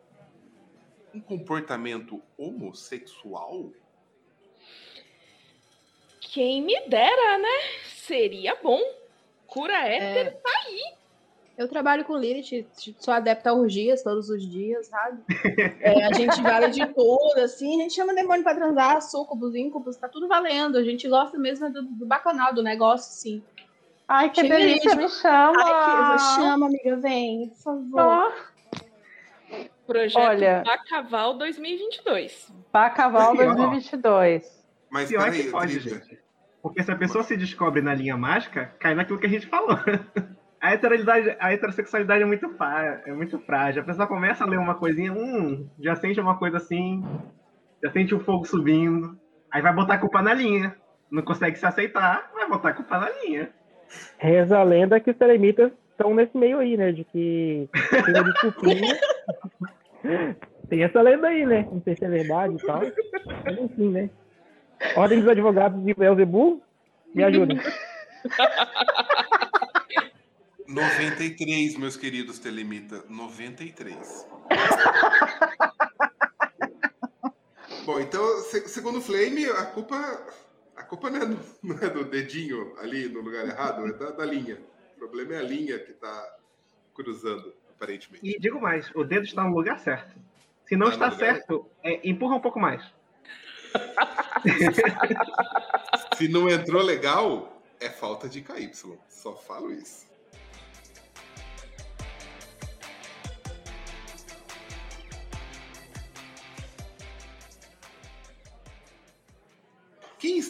um 1.15 1.21
comportamento 1.21 2.21
homossexual? 2.37 3.73
Quem 6.21 6.65
me 6.65 6.81
dera, 6.89 7.39
né? 7.39 7.59
Seria 7.95 8.57
bom. 8.57 8.83
Cura 9.47 9.87
hétero 9.87 10.31
é... 10.31 10.33
tá 10.33 10.51
aí. 10.65 10.96
Eu 11.57 11.69
trabalho 11.69 12.05
com 12.05 12.19
Lilith, 12.19 12.67
sou 12.99 13.15
adepta 13.15 13.49
a 13.49 13.55
orgias 13.55 14.03
todos 14.03 14.29
os 14.29 14.47
dias, 14.47 14.89
sabe? 14.89 15.23
É, 15.81 16.05
a 16.05 16.13
gente 16.13 16.43
vale 16.43 16.69
de 16.69 16.87
tudo, 16.89 17.39
assim, 17.39 17.81
a 17.81 17.83
gente 17.83 17.95
chama 17.95 18.15
demônio 18.15 18.43
pra 18.43 18.55
transar, 18.55 19.01
sucubus, 19.01 19.55
íncubos, 19.55 19.97
tá 19.97 20.07
tudo 20.07 20.29
valendo. 20.29 20.77
A 20.77 20.83
gente 20.83 21.09
gosta 21.09 21.39
mesmo 21.39 21.73
do, 21.73 21.83
do 21.83 22.05
bacanal, 22.05 22.53
do 22.53 22.63
negócio, 22.63 23.11
sim. 23.11 23.43
Ai, 24.07 24.31
que 24.31 24.43
Chega 24.43 24.57
delícia, 24.57 24.95
me 24.95 25.09
chama! 25.09 25.55
Ai, 25.57 26.13
que, 26.13 26.23
chama, 26.35 26.67
amiga, 26.67 26.97
vem, 26.97 27.49
por 27.49 27.57
favor. 27.57 28.33
Oh. 28.33 28.57
Projeto 29.87 30.23
Olha, 30.23 30.63
Bacaval 30.65 31.39
2022. 31.39 32.53
Bacaval 32.73 33.37
2022. 33.37 34.65
Mas 34.91 35.09
Pior 35.09 35.25
peraí, 35.25 35.43
que 35.45 35.51
pode, 35.51 35.79
gente. 35.79 36.19
Porque 36.61 36.83
se 36.83 36.91
a 36.91 36.97
pessoa 36.97 37.23
se 37.23 37.37
descobre 37.37 37.81
na 37.81 37.95
linha 37.95 38.17
mágica, 38.17 38.75
cai 38.81 38.95
naquilo 38.95 39.19
que 39.19 39.27
a 39.27 39.31
gente 39.31 39.47
falou. 39.47 39.79
A 40.61 40.73
heterosexualidade, 40.73 41.37
a 41.39 41.53
heterossexualidade 41.53 42.23
é 42.23 42.27
muito, 42.27 42.55
é 43.05 43.13
muito 43.13 43.39
frágil. 43.41 43.83
A 43.83 43.85
pessoa 43.85 44.07
começa 44.07 44.45
a 44.45 44.47
ler 44.47 44.59
uma 44.59 44.75
coisinha, 44.75 45.13
hum, 45.13 45.69
já 45.79 45.95
sente 45.97 46.21
uma 46.21 46.39
coisa 46.39 46.57
assim, 46.57 47.05
já 47.83 47.91
sente 47.91 48.15
o 48.15 48.21
fogo 48.21 48.45
subindo, 48.45 49.19
aí 49.51 49.63
vai 49.63 49.73
botar 49.73 49.95
a 49.95 49.99
culpa 49.99 50.23
na 50.23 50.35
linha. 50.35 50.75
Não 51.11 51.23
consegue 51.23 51.57
se 51.57 51.67
aceitar, 51.67 52.31
vai 52.35 52.49
botar 52.49 52.71
a 52.71 52.75
culpa 52.75 52.99
na 52.99 53.11
linha. 53.11 53.51
Reza 54.19 54.59
a 54.59 54.63
lenda 54.63 54.99
que 54.99 55.11
os 55.11 55.17
telemitas 55.17 55.71
estão 55.91 56.15
nesse 56.15 56.37
meio 56.37 56.59
aí, 56.59 56.77
né? 56.77 56.91
De 56.91 57.05
que 57.05 57.69
tem 58.05 58.25
desculpinha. 58.25 58.99
tem 60.69 60.83
essa 60.83 61.01
lenda 61.01 61.29
aí, 61.29 61.47
né? 61.47 61.69
Não 61.71 61.81
sei 61.83 61.95
se 61.95 62.05
é 62.05 62.09
verdade 62.09 62.55
e 62.55 62.67
tal. 62.67 62.81
Mas 63.45 63.59
enfim, 63.59 63.91
né? 63.91 64.11
Ordem 64.97 65.21
dos 65.21 65.29
advogados 65.29 65.83
de 65.85 65.95
Belzebu, 65.95 66.61
me 67.15 67.23
ajudem. 67.23 67.59
93, 70.69 71.77
meus 71.77 71.97
queridos 71.97 72.39
Telemita. 72.39 73.05
93. 73.09 74.29
Bom, 77.85 78.01
então, 78.01 78.25
segundo 78.67 78.99
o 78.99 79.01
Flame, 79.01 79.47
a 79.47 79.65
culpa, 79.67 80.27
a 80.75 80.83
culpa 80.83 81.09
não 81.09 81.23
é, 81.23 81.27
do, 81.27 81.39
não 81.63 81.79
é, 81.79 81.89
do, 81.89 82.05
dedinho 82.05 82.77
ali 82.79 83.09
no 83.09 83.21
lugar 83.21 83.47
errado, 83.47 83.87
é 83.87 83.93
da, 83.93 84.11
da, 84.11 84.25
linha. 84.25 84.61
O 84.97 84.99
problema 84.99 85.35
é 85.35 85.39
a 85.39 85.43
linha 85.43 85.79
que 85.79 85.93
está 85.93 86.37
cruzando, 86.95 87.55
aparentemente. 87.71 88.27
E 88.27 88.37
digo 88.41 88.61
mais, 88.61 88.91
o 88.95 89.05
dedo 89.05 89.25
está 89.25 89.45
no 89.45 89.55
lugar 89.55 89.79
certo. 89.79 90.17
Se 90.67 90.77
não 90.77 90.89
tá 90.89 90.95
está 90.95 91.13
certo, 91.13 91.71
é, 91.85 92.01
empurra 92.09 92.35
um 92.35 92.41
pouco 92.41 92.59
mais. 92.59 92.83
Se 96.17 96.27
não 96.29 96.49
entrou 96.49 96.83
legal, 96.83 97.63
é 97.79 97.89
falta 97.89 98.29
de 98.29 98.41
KY. 98.41 98.73
Só 99.09 99.37
falo 99.37 99.73
isso. 99.73 100.07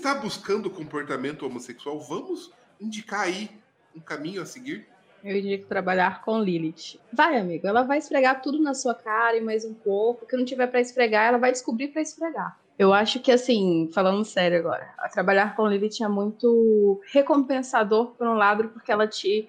Está 0.07 0.21
buscando 0.21 0.71
comportamento 0.71 1.45
homossexual, 1.45 1.99
vamos 1.99 2.53
indicar 2.81 3.23
aí 3.23 3.51
um 3.93 3.99
caminho 3.99 4.41
a 4.41 4.47
seguir? 4.47 4.87
Eu 5.25 5.37
indico 5.37 5.67
trabalhar 5.67 6.23
com 6.23 6.41
Lilith. 6.41 7.01
Vai, 7.13 7.37
amigo, 7.37 7.67
ela 7.67 7.83
vai 7.83 7.99
esfregar 7.99 8.41
tudo 8.41 8.63
na 8.63 8.73
sua 8.73 8.95
cara 8.95 9.37
e 9.37 9.41
mais 9.41 9.65
um 9.65 9.75
pouco. 9.75 10.25
O 10.25 10.29
que 10.29 10.37
não 10.37 10.45
tiver 10.45 10.69
para 10.69 10.81
esfregar, 10.81 11.27
ela 11.27 11.39
vai 11.39 11.51
descobrir 11.51 11.89
para 11.89 12.01
esfregar. 12.01 12.57
Eu 12.79 12.93
acho 12.93 13.19
que, 13.19 13.33
assim, 13.33 13.91
falando 13.93 14.25
sério 14.25 14.61
agora, 14.61 14.95
trabalhar 15.11 15.57
com 15.57 15.67
Lilith 15.67 16.01
é 16.01 16.07
muito 16.07 17.01
recompensador, 17.11 18.13
por 18.13 18.29
um 18.29 18.35
lado, 18.35 18.69
porque 18.69 18.93
ela 18.93 19.09
te. 19.09 19.49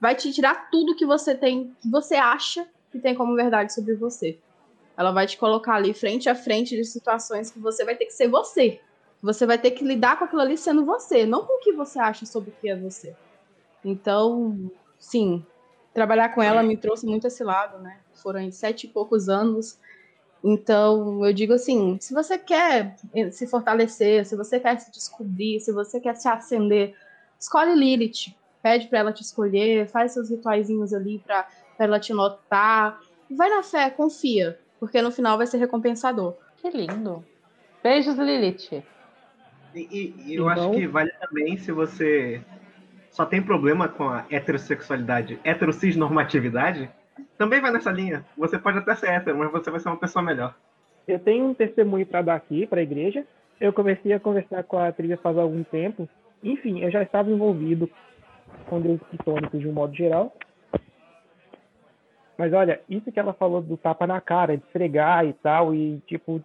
vai 0.00 0.14
te 0.14 0.32
tirar 0.32 0.70
tudo 0.70 0.96
que 0.96 1.04
você 1.04 1.34
tem, 1.34 1.76
que 1.82 1.90
você 1.90 2.14
acha 2.14 2.66
que 2.90 2.98
tem 2.98 3.14
como 3.14 3.34
verdade 3.34 3.74
sobre 3.74 3.94
você. 3.96 4.38
Ela 4.96 5.10
vai 5.10 5.26
te 5.26 5.36
colocar 5.36 5.74
ali 5.74 5.92
frente 5.92 6.30
a 6.30 6.34
frente 6.34 6.74
de 6.74 6.84
situações 6.86 7.50
que 7.50 7.58
você 7.58 7.84
vai 7.84 7.96
ter 7.96 8.06
que 8.06 8.12
ser 8.12 8.28
você. 8.28 8.80
Você 9.24 9.46
vai 9.46 9.58
ter 9.58 9.70
que 9.72 9.84
lidar 9.84 10.18
com 10.18 10.24
aquilo 10.24 10.42
ali 10.42 10.56
sendo 10.56 10.84
você, 10.84 11.24
não 11.24 11.44
com 11.44 11.54
o 11.54 11.60
que 11.60 11.72
você 11.72 11.98
acha 11.98 12.26
sobre 12.26 12.50
o 12.50 12.54
que 12.60 12.68
é 12.68 12.76
você. 12.76 13.16
Então, 13.84 14.70
sim, 14.98 15.44
trabalhar 15.92 16.28
com 16.34 16.42
ela 16.42 16.62
me 16.62 16.76
trouxe 16.76 17.06
muito 17.06 17.26
esse 17.26 17.42
lado, 17.42 17.78
né? 17.82 17.98
Foram 18.22 18.50
sete 18.52 18.84
e 18.84 18.90
poucos 18.90 19.28
anos. 19.28 19.78
Então, 20.42 21.24
eu 21.24 21.32
digo 21.32 21.54
assim: 21.54 21.98
se 22.00 22.12
você 22.12 22.36
quer 22.38 22.96
se 23.32 23.46
fortalecer, 23.46 24.26
se 24.26 24.36
você 24.36 24.60
quer 24.60 24.78
se 24.78 24.92
descobrir, 24.92 25.58
se 25.60 25.72
você 25.72 25.98
quer 25.98 26.14
se 26.16 26.28
acender, 26.28 26.94
escolhe 27.40 27.74
Lilith. 27.74 28.36
Pede 28.62 28.88
para 28.88 29.00
ela 29.00 29.12
te 29.12 29.22
escolher, 29.22 29.88
faz 29.88 30.12
seus 30.12 30.30
rituaizinhos 30.30 30.94
ali 30.94 31.18
para 31.18 31.46
ela 31.78 31.98
te 31.98 32.12
notar. 32.12 33.00
Vai 33.30 33.48
na 33.48 33.62
fé, 33.62 33.90
confia 33.90 34.58
porque 34.84 35.00
no 35.00 35.10
final 35.10 35.38
vai 35.38 35.46
ser 35.46 35.56
recompensador. 35.56 36.34
Que 36.58 36.68
lindo. 36.68 37.24
Beijos, 37.82 38.16
Lilith. 38.16 38.84
E, 39.74 40.14
e 40.26 40.34
eu 40.34 40.50
então... 40.50 40.68
acho 40.68 40.70
que 40.78 40.86
vale 40.86 41.10
também 41.20 41.56
se 41.56 41.72
você 41.72 42.40
só 43.10 43.24
tem 43.24 43.42
problema 43.42 43.88
com 43.88 44.08
a 44.08 44.24
heterossexualidade, 44.30 45.38
heterocisnormatividade, 45.44 46.90
também 47.38 47.60
vai 47.60 47.70
nessa 47.70 47.90
linha. 47.90 48.24
Você 48.36 48.58
pode 48.58 48.78
até 48.78 48.94
ser 48.94 49.08
hétero, 49.08 49.38
mas 49.38 49.52
você 49.52 49.70
vai 49.70 49.80
ser 49.80 49.88
uma 49.88 49.96
pessoa 49.96 50.22
melhor. 50.24 50.54
Eu 51.06 51.18
tenho 51.18 51.46
um 51.46 51.54
testemunho 51.54 52.06
para 52.06 52.22
dar 52.22 52.34
aqui 52.34 52.66
para 52.66 52.80
a 52.80 52.82
igreja. 52.82 53.24
Eu 53.60 53.72
comecei 53.72 54.12
a 54.12 54.20
conversar 54.20 54.64
com 54.64 54.78
a 54.78 54.90
trilha 54.90 55.16
faz 55.16 55.38
algum 55.38 55.62
tempo. 55.62 56.08
Enfim, 56.42 56.80
eu 56.80 56.90
já 56.90 57.02
estava 57.02 57.30
envolvido 57.30 57.88
com 58.66 58.80
grupos 58.80 59.06
pitônicos 59.08 59.60
de 59.60 59.68
um 59.68 59.72
modo 59.72 59.94
geral. 59.94 60.34
Mas 62.36 62.52
olha, 62.52 62.80
isso 62.88 63.12
que 63.12 63.20
ela 63.20 63.32
falou 63.32 63.62
do 63.62 63.76
tapa 63.76 64.06
na 64.06 64.20
cara, 64.20 64.56
de 64.56 64.64
esfregar 64.64 65.24
e 65.24 65.32
tal, 65.34 65.74
e 65.74 66.00
tipo, 66.06 66.44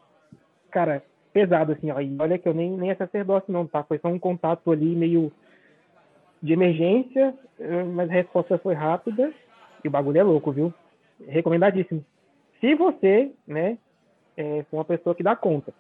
cara, 0.70 1.04
pesado 1.40 1.72
assim, 1.72 1.90
ó. 1.92 2.00
E 2.02 2.16
olha 2.20 2.38
que 2.38 2.48
eu 2.48 2.54
nem, 2.54 2.72
nem 2.72 2.92
é 2.92 2.96
sacerdote 2.96 3.52
não, 3.52 3.66
tá? 3.66 3.84
Foi 3.84 3.98
só 4.00 4.10
um 4.10 4.20
contato 4.20 4.72
ali 4.72 4.96
meio 4.96 5.32
de 6.42 6.54
emergência, 6.54 7.34
eh, 7.60 7.84
mas 7.84 8.10
a 8.10 8.14
resposta 8.14 8.58
foi 8.58 8.74
rápida 8.74 9.34
e 9.84 9.88
o 9.88 9.92
bagulho 9.92 10.20
é 10.20 10.24
louco, 10.24 10.52
viu? 10.52 10.74
Recomendadíssimo. 11.28 12.04
Se 12.60 12.76
você, 12.76 13.32
né, 13.48 13.78
é, 14.36 14.64
for 14.70 14.78
uma 14.78 14.86
pessoa 14.86 15.16
que 15.16 15.24
dá 15.24 15.36
conta. 15.36 15.74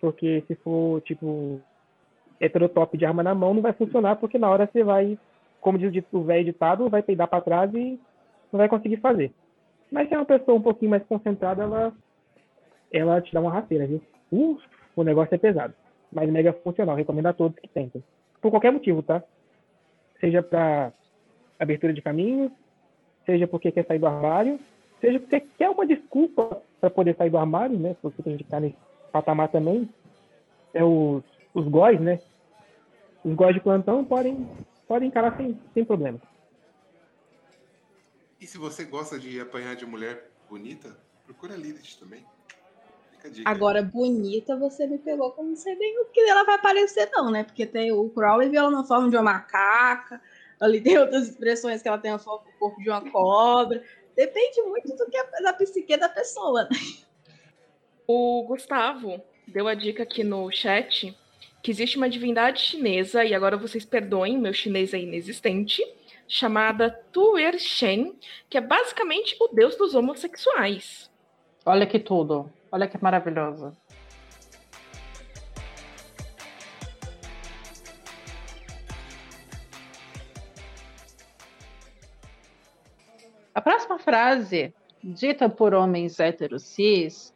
Porque 0.00 0.44
se 0.46 0.54
for, 0.56 1.00
tipo, 1.02 1.60
heterotop 2.40 2.96
de 2.96 3.06
arma 3.06 3.22
na 3.22 3.34
mão, 3.34 3.54
não 3.54 3.62
vai 3.62 3.72
funcionar, 3.72 4.16
porque 4.16 4.38
na 4.38 4.50
hora 4.50 4.68
você 4.70 4.84
vai, 4.84 5.18
como 5.60 5.78
diz 5.78 6.04
o 6.12 6.22
velho 6.22 6.44
ditado, 6.44 6.88
vai 6.88 7.02
peidar 7.02 7.28
para 7.28 7.40
trás 7.40 7.74
e 7.74 7.98
não 8.52 8.58
vai 8.58 8.68
conseguir 8.68 8.98
fazer. 8.98 9.32
Mas 9.90 10.08
se 10.08 10.14
é 10.14 10.18
uma 10.18 10.26
pessoa 10.26 10.58
um 10.58 10.62
pouquinho 10.62 10.90
mais 10.90 11.04
concentrada, 11.04 11.62
ela, 11.62 11.92
ela 12.92 13.20
te 13.20 13.32
dá 13.32 13.40
uma 13.40 13.52
rasteira, 13.52 13.86
viu? 13.86 14.02
Uh, 14.32 14.58
o 14.96 15.02
negócio 15.02 15.34
é 15.34 15.38
pesado. 15.38 15.74
Mas 16.12 16.30
mega 16.30 16.52
funcional, 16.52 16.96
recomendo 16.96 17.26
a 17.26 17.32
todos 17.32 17.58
que 17.58 17.68
tentem. 17.68 18.02
Por 18.40 18.50
qualquer 18.50 18.72
motivo, 18.72 19.02
tá? 19.02 19.22
Seja 20.20 20.42
para 20.42 20.92
abertura 21.58 21.92
de 21.92 22.02
caminho, 22.02 22.50
seja 23.26 23.46
porque 23.46 23.72
quer 23.72 23.86
sair 23.86 23.98
do 23.98 24.06
armário, 24.06 24.58
seja 25.00 25.18
porque 25.18 25.40
quer 25.40 25.70
uma 25.70 25.86
desculpa 25.86 26.62
para 26.80 26.90
poder 26.90 27.16
sair 27.16 27.30
do 27.30 27.38
armário, 27.38 27.78
né? 27.78 27.96
Porque 28.00 28.22
tem 28.22 28.36
que 28.36 28.42
estar 28.42 28.60
nesse 28.60 28.76
patamar 29.10 29.48
também. 29.50 29.88
É 30.72 30.84
os, 30.84 31.22
os 31.52 31.66
góis, 31.68 32.00
né? 32.00 32.20
Os 33.24 33.34
góis 33.34 33.54
de 33.54 33.60
plantão 33.60 34.04
podem, 34.04 34.48
podem 34.86 35.08
encarar 35.08 35.36
sem, 35.36 35.58
sem 35.72 35.84
problema. 35.84 36.20
E 38.40 38.46
se 38.46 38.58
você 38.58 38.84
gosta 38.84 39.18
de 39.18 39.40
apanhar 39.40 39.74
de 39.74 39.86
mulher 39.86 40.30
bonita, 40.50 40.94
procura 41.24 41.56
Lilith 41.56 41.98
também. 41.98 42.22
Agora, 43.44 43.82
bonita, 43.82 44.56
você 44.56 44.86
me 44.86 44.98
pegou 44.98 45.30
como 45.32 45.50
não 45.50 45.56
sei 45.56 45.74
bem 45.76 45.98
o 46.00 46.06
que 46.06 46.20
ela 46.20 46.44
vai 46.44 46.56
aparecer, 46.56 47.08
não, 47.12 47.30
né? 47.30 47.44
Porque 47.44 47.64
tem 47.64 47.90
o 47.90 48.08
Crowley 48.10 48.48
viu 48.48 48.60
ela 48.60 48.70
na 48.70 48.84
forma 48.84 49.08
de 49.08 49.16
uma 49.16 49.22
macaca, 49.22 50.20
ali 50.60 50.80
tem 50.80 50.98
outras 50.98 51.28
expressões 51.28 51.82
que 51.82 51.88
ela 51.88 51.98
tem 51.98 52.10
a 52.10 52.18
forma 52.18 52.44
do 52.44 52.58
corpo 52.58 52.82
de 52.82 52.90
uma 52.90 53.00
cobra. 53.10 53.82
Depende 54.14 54.62
muito 54.62 54.94
do 54.94 55.06
que 55.06 55.16
é 55.16 55.42
da 55.42 55.52
psique 55.52 55.96
da 55.96 56.08
pessoa. 56.08 56.64
Né? 56.64 56.76
O 58.06 58.44
Gustavo 58.46 59.20
deu 59.48 59.66
a 59.66 59.74
dica 59.74 60.02
aqui 60.02 60.22
no 60.22 60.50
chat 60.50 61.16
que 61.62 61.70
existe 61.70 61.96
uma 61.96 62.10
divindade 62.10 62.60
chinesa, 62.60 63.24
e 63.24 63.32
agora 63.32 63.56
vocês 63.56 63.86
perdoem, 63.86 64.38
meu 64.38 64.52
chinês 64.52 64.92
é 64.92 64.98
inexistente, 64.98 65.82
chamada 66.28 66.90
Tuer 67.10 67.58
Shen, 67.58 68.18
que 68.50 68.58
é 68.58 68.60
basicamente 68.60 69.34
o 69.40 69.48
deus 69.48 69.74
dos 69.74 69.94
homossexuais. 69.94 71.10
Olha 71.64 71.86
que 71.86 71.98
tudo. 71.98 72.52
Olha 72.74 72.88
que 72.88 73.00
maravilhoso. 73.00 73.72
A 83.54 83.60
próxima 83.60 83.96
frase, 84.00 84.74
dita 85.04 85.48
por 85.48 85.72
homens 85.72 86.18
héteros 86.18 86.64
cis, 86.64 87.32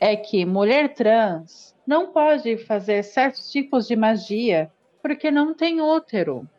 é 0.00 0.16
que 0.16 0.44
mulher 0.44 0.92
trans 0.92 1.72
não 1.86 2.12
pode 2.12 2.58
fazer 2.58 3.04
certos 3.04 3.48
tipos 3.48 3.86
de 3.86 3.94
magia 3.94 4.72
porque 5.00 5.30
não 5.30 5.54
tem 5.54 5.80
útero. 5.80 6.50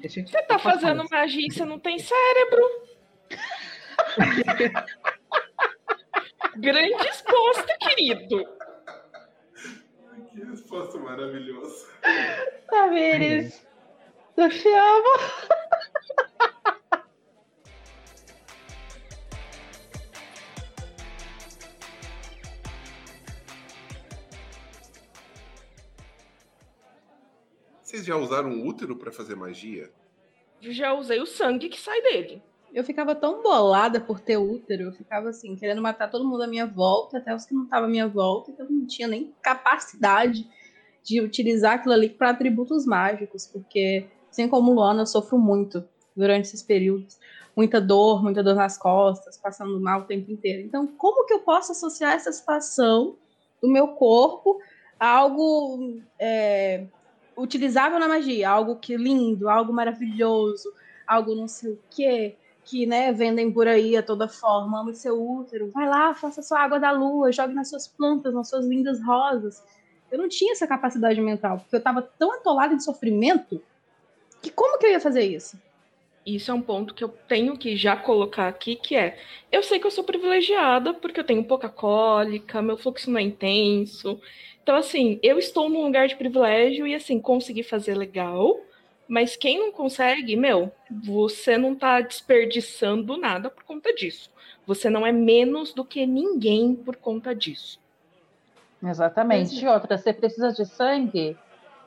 Você 0.00 0.22
tá 0.42 0.60
fazendo 0.60 1.04
magia 1.10 1.44
e 1.44 1.52
você 1.52 1.64
não 1.64 1.80
tem 1.80 1.98
cérebro? 1.98 2.62
Grande 6.56 6.94
resposta, 6.94 7.76
querido. 7.80 8.44
Que 10.32 10.44
resposta 10.44 10.98
maravilhosa. 10.98 11.88
Tamires, 12.68 13.66
eu 14.36 14.48
te 14.48 14.68
amo. 14.68 15.60
Vocês 27.82 28.04
já 28.04 28.16
usaram 28.16 28.50
um 28.50 28.66
útero 28.66 28.96
para 28.96 29.10
fazer 29.10 29.34
magia? 29.34 29.90
Já 30.60 30.92
usei 30.94 31.20
o 31.20 31.26
sangue 31.26 31.68
que 31.68 31.80
sai 31.80 32.00
dele. 32.02 32.42
Eu 32.72 32.84
ficava 32.84 33.14
tão 33.14 33.42
bolada 33.42 34.00
por 34.00 34.20
ter 34.20 34.36
útero, 34.36 34.84
eu 34.84 34.92
ficava 34.92 35.30
assim, 35.30 35.56
querendo 35.56 35.82
matar 35.82 36.08
todo 36.08 36.24
mundo 36.24 36.42
à 36.42 36.46
minha 36.46 36.66
volta, 36.66 37.18
até 37.18 37.34
os 37.34 37.44
que 37.44 37.54
não 37.54 37.64
estavam 37.64 37.88
à 37.88 37.90
minha 37.90 38.06
volta, 38.06 38.50
então 38.50 38.66
eu 38.66 38.72
não 38.72 38.86
tinha 38.86 39.08
nem 39.08 39.34
capacidade 39.42 40.48
de 41.02 41.20
utilizar 41.20 41.74
aquilo 41.74 41.94
ali 41.94 42.08
para 42.08 42.30
atributos 42.30 42.86
mágicos, 42.86 43.46
porque, 43.46 44.06
assim 44.30 44.48
como 44.48 44.72
Luana, 44.72 45.02
eu 45.02 45.06
sofro 45.06 45.36
muito 45.38 45.82
durante 46.14 46.46
esses 46.46 46.62
períodos. 46.62 47.18
Muita 47.56 47.80
dor, 47.80 48.22
muita 48.22 48.42
dor 48.42 48.54
nas 48.54 48.78
costas, 48.78 49.36
passando 49.36 49.80
mal 49.80 50.02
o 50.02 50.04
tempo 50.04 50.30
inteiro. 50.30 50.62
Então, 50.62 50.86
como 50.86 51.26
que 51.26 51.34
eu 51.34 51.40
posso 51.40 51.72
associar 51.72 52.12
essa 52.12 52.30
situação 52.30 53.16
do 53.60 53.68
meu 53.68 53.88
corpo 53.88 54.60
a 54.98 55.08
algo 55.08 56.00
é, 56.18 56.84
utilizável 57.36 57.98
na 57.98 58.06
magia? 58.06 58.48
Algo 58.48 58.76
que 58.76 58.96
lindo, 58.96 59.48
algo 59.48 59.72
maravilhoso, 59.72 60.72
algo 61.06 61.34
não 61.34 61.48
sei 61.48 61.72
o 61.72 61.78
quê 61.90 62.36
que 62.70 62.86
né, 62.86 63.12
vendem 63.12 63.50
por 63.50 63.66
aí 63.66 63.96
a 63.96 64.02
toda 64.02 64.28
forma, 64.28 64.80
ame 64.80 64.94
seu 64.94 65.20
útero, 65.20 65.68
vai 65.70 65.88
lá, 65.88 66.14
faça 66.14 66.40
sua 66.40 66.60
água 66.60 66.78
da 66.78 66.92
lua, 66.92 67.32
jogue 67.32 67.52
nas 67.52 67.68
suas 67.68 67.88
plantas, 67.88 68.32
nas 68.32 68.48
suas 68.48 68.64
lindas 68.64 69.04
rosas. 69.04 69.60
Eu 70.10 70.18
não 70.18 70.28
tinha 70.28 70.52
essa 70.52 70.68
capacidade 70.68 71.20
mental, 71.20 71.58
porque 71.58 71.74
eu 71.74 71.78
estava 71.78 72.00
tão 72.00 72.32
atolada 72.32 72.76
de 72.76 72.84
sofrimento 72.84 73.60
que 74.40 74.50
como 74.50 74.78
que 74.78 74.86
eu 74.86 74.90
ia 74.90 75.00
fazer 75.00 75.22
isso? 75.22 75.60
Isso 76.24 76.50
é 76.50 76.54
um 76.54 76.62
ponto 76.62 76.94
que 76.94 77.02
eu 77.02 77.08
tenho 77.08 77.58
que 77.58 77.76
já 77.76 77.96
colocar 77.96 78.46
aqui, 78.46 78.76
que 78.76 78.94
é, 78.94 79.18
eu 79.50 79.64
sei 79.64 79.80
que 79.80 79.86
eu 79.86 79.90
sou 79.90 80.04
privilegiada 80.04 80.94
porque 80.94 81.18
eu 81.18 81.24
tenho 81.24 81.42
pouca 81.42 81.68
cólica, 81.68 82.62
meu 82.62 82.76
fluxo 82.76 83.10
não 83.10 83.18
é 83.18 83.22
intenso. 83.22 84.20
Então, 84.62 84.76
assim, 84.76 85.18
eu 85.24 85.38
estou 85.40 85.68
num 85.68 85.82
lugar 85.82 86.06
de 86.06 86.14
privilégio 86.14 86.86
e, 86.86 86.94
assim, 86.94 87.18
consegui 87.18 87.64
fazer 87.64 87.96
legal, 87.96 88.60
mas 89.10 89.34
quem 89.34 89.58
não 89.58 89.72
consegue, 89.72 90.36
meu, 90.36 90.70
você 90.88 91.58
não 91.58 91.72
está 91.72 92.00
desperdiçando 92.00 93.16
nada 93.16 93.50
por 93.50 93.64
conta 93.64 93.92
disso. 93.92 94.30
Você 94.64 94.88
não 94.88 95.04
é 95.04 95.10
menos 95.10 95.74
do 95.74 95.84
que 95.84 96.06
ninguém 96.06 96.76
por 96.76 96.94
conta 96.94 97.34
disso. 97.34 97.80
Exatamente. 98.80 99.64
E 99.64 99.66
outra, 99.66 99.98
você 99.98 100.12
precisa 100.12 100.52
de 100.52 100.64
sangue? 100.64 101.36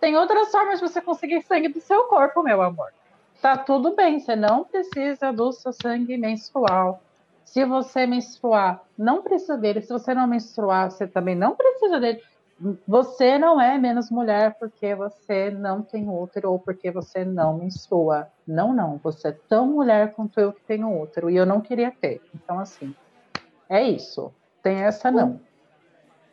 Tem 0.02 0.18
outras 0.18 0.52
formas 0.52 0.82
de 0.82 0.86
você 0.86 1.00
conseguir 1.00 1.42
sangue 1.44 1.70
do 1.70 1.80
seu 1.80 2.04
corpo, 2.08 2.44
meu 2.44 2.62
amor. 2.62 2.92
Tá 3.42 3.58
tudo 3.58 3.96
bem, 3.96 4.20
você 4.20 4.36
não 4.36 4.66
precisa 4.66 5.32
do 5.32 5.54
seu 5.54 5.72
sangue 5.72 6.18
menstrual. 6.18 7.02
Se 7.46 7.64
você 7.64 8.06
menstruar, 8.06 8.84
não 8.98 9.22
precisa 9.22 9.58
dele. 9.58 9.80
Se 9.82 9.94
você 9.94 10.14
não 10.14 10.28
menstruar, 10.28 10.92
você 10.92 11.08
também 11.08 11.36
não 11.36 11.56
precisa 11.56 12.02
dele 12.02 12.22
você 12.88 13.38
não 13.38 13.60
é 13.60 13.78
menos 13.78 14.10
mulher 14.10 14.56
porque 14.60 14.96
você 14.96 15.50
não 15.50 15.82
tem 15.82 16.08
útero 16.08 16.52
ou 16.52 16.60
porque 16.60 16.92
você 16.92 17.26
não 17.26 17.58
menstrua. 17.58 18.28
Não, 18.48 18.74
não. 18.74 18.98
Você 19.04 19.30
é 19.30 19.38
tão 19.50 19.68
mulher 19.68 20.14
quanto 20.14 20.40
eu 20.40 20.54
que 20.54 20.62
tenho 20.62 21.02
útero 21.02 21.30
e 21.30 21.36
eu 21.36 21.46
não 21.46 21.60
queria 21.60 21.92
ter. 21.92 22.22
Então, 22.34 22.60
assim, 22.60 22.96
é 23.70 23.84
isso. 23.84 24.32
Tem 24.62 24.78
essa 24.78 25.12
não. 25.12 25.40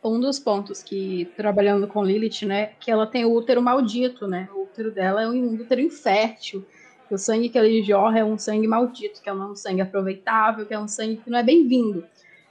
Um 0.03 0.19
dos 0.19 0.39
pontos 0.39 0.81
que, 0.81 1.25
trabalhando 1.35 1.87
com 1.87 2.03
Lilith, 2.03 2.45
né, 2.45 2.67
que 2.79 2.89
ela 2.89 3.05
tem 3.05 3.23
o 3.23 3.33
útero 3.33 3.61
maldito, 3.61 4.27
né? 4.27 4.49
O 4.55 4.63
útero 4.63 4.91
dela 4.91 5.21
é 5.21 5.27
um 5.27 5.53
útero 5.53 5.81
infértil. 5.81 6.65
O 7.09 7.17
sangue 7.17 7.49
que 7.49 7.57
ele 7.57 7.83
jorra 7.83 8.19
é 8.19 8.23
um 8.23 8.37
sangue 8.37 8.67
maldito, 8.67 9.21
que 9.21 9.29
é 9.29 9.33
um 9.33 9.55
sangue 9.55 9.81
aproveitável, 9.81 10.65
que 10.65 10.73
é 10.73 10.79
um 10.79 10.87
sangue 10.87 11.17
que 11.17 11.29
não 11.29 11.39
é 11.39 11.43
bem-vindo. 11.43 12.03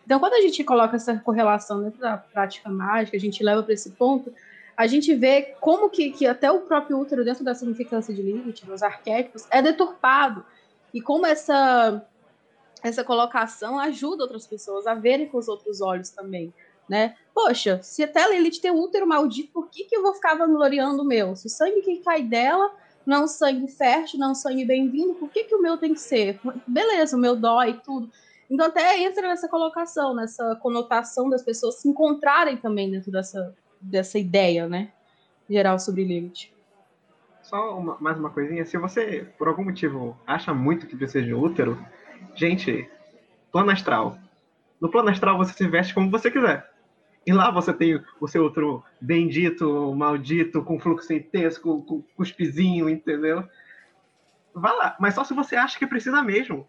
Então, 0.05 0.19
quando 0.19 0.35
a 0.35 0.41
gente 0.41 0.63
coloca 0.65 0.97
essa 0.97 1.17
correlação 1.19 1.83
dentro 1.83 2.01
da 2.01 2.17
prática 2.17 2.69
mágica, 2.69 3.17
a 3.17 3.21
gente 3.21 3.43
leva 3.43 3.63
para 3.63 3.75
esse 3.75 3.91
ponto, 3.91 4.33
a 4.77 4.87
gente 4.87 5.15
vê 5.15 5.55
como 5.61 5.91
que, 5.91 6.11
que 6.11 6.27
até 6.27 6.51
o 6.51 6.61
próprio 6.61 6.99
útero, 6.99 7.25
dentro 7.25 7.45
da 7.45 7.55
significância 7.55 8.15
de 8.15 8.23
Lilith, 8.23 8.65
dos 8.65 8.83
arquétipos, 8.83 9.47
é 9.51 9.61
deturpado. 9.61 10.45
E 10.93 11.01
como 11.01 11.27
essa, 11.27 12.03
essa 12.83 13.05
colocação 13.05 13.79
ajuda 13.79 14.25
outras 14.25 14.47
pessoas 14.47 14.87
a 14.87 14.95
verem 14.95 15.29
com 15.29 15.39
os 15.39 15.49
outros 15.49 15.81
olhos 15.81 16.11
também. 16.11 16.53
Né? 16.89 17.15
Poxa, 17.35 17.79
se 17.83 18.03
até 18.03 18.27
Lilith 18.29 18.61
tem 18.61 18.71
um 18.71 18.81
útero 18.81 19.07
maldito, 19.07 19.53
por 19.53 19.69
que, 19.69 19.85
que 19.85 19.95
eu 19.95 20.03
vou 20.03 20.15
ficar 20.15 20.35
vangloriando 20.35 21.03
o 21.03 21.05
meu? 21.05 21.37
Se 21.37 21.47
o 21.47 21.51
sangue 21.51 21.83
que 21.83 21.99
cai 21.99 22.23
dela 22.23 22.75
não 23.07 23.19
é 23.19 23.21
um 23.25 23.29
sangue 23.29 23.69
fértil, 23.69 24.19
não 24.19 24.29
é 24.29 24.31
um 24.31 24.35
sangue 24.35 24.65
bem-vindo, 24.65 25.15
por 25.15 25.29
que, 25.31 25.45
que 25.45 25.55
o 25.55 25.63
meu 25.63 25.77
tem 25.77 25.95
que 25.95 26.01
ser? 26.01 26.41
Beleza, 26.67 27.17
o 27.17 27.21
meu 27.21 27.37
dói 27.37 27.71
e 27.71 27.75
tudo. 27.75 28.11
Então 28.51 28.67
até 28.67 29.01
entra 29.01 29.29
nessa 29.29 29.49
colocação, 29.49 30.15
nessa 30.15 30.57
conotação 30.57 31.31
das 31.31 31.43
pessoas 31.43 31.81
se 31.81 31.89
encontrarem 31.89 32.57
também 32.57 32.91
dentro 32.91 33.11
dessa, 33.11 33.55
dessa 33.81 34.19
ideia, 34.19 34.69
né? 34.69 34.93
Geral 35.49 35.79
sobre 35.79 36.05
Lilith. 36.05 36.53
Só 37.43 37.79
uma, 37.79 37.97
mais 38.01 38.19
uma 38.19 38.31
coisinha, 38.31 38.65
se 38.65 38.77
você, 38.77 39.27
por 39.39 39.49
algum 39.49 39.65
motivo, 39.65 40.17
acha 40.27 40.53
muito 40.53 40.87
que 40.87 40.97
precisa 40.97 41.25
de 41.25 41.35
útero, 41.35 41.79
gente, 42.35 42.89
plano 43.51 43.71
astral. 43.71 44.19
No 44.81 44.91
plano 44.91 45.11
astral 45.11 45.37
você 45.37 45.53
se 45.53 45.67
veste 45.69 45.95
como 45.95 46.11
você 46.11 46.31
quiser. 46.31 46.69
E 47.27 47.33
lá 47.33 47.51
você 47.51 47.73
tem 47.73 48.03
o 48.21 48.27
seu 48.27 48.43
outro 48.43 48.83
bendito, 49.01 49.95
maldito, 49.95 50.63
com 50.65 50.81
fluxo 50.81 51.13
intenso, 51.13 51.61
com, 51.61 51.83
com 51.83 52.03
cuspizinho, 52.17 52.89
entendeu? 52.89 53.45
vá 54.55 54.73
lá. 54.73 54.97
Mas 54.99 55.15
só 55.15 55.25
se 55.25 55.35
você 55.35 55.57
acha 55.57 55.79
que 55.79 55.87
precisa 55.87 56.23
mesmo. 56.23 56.67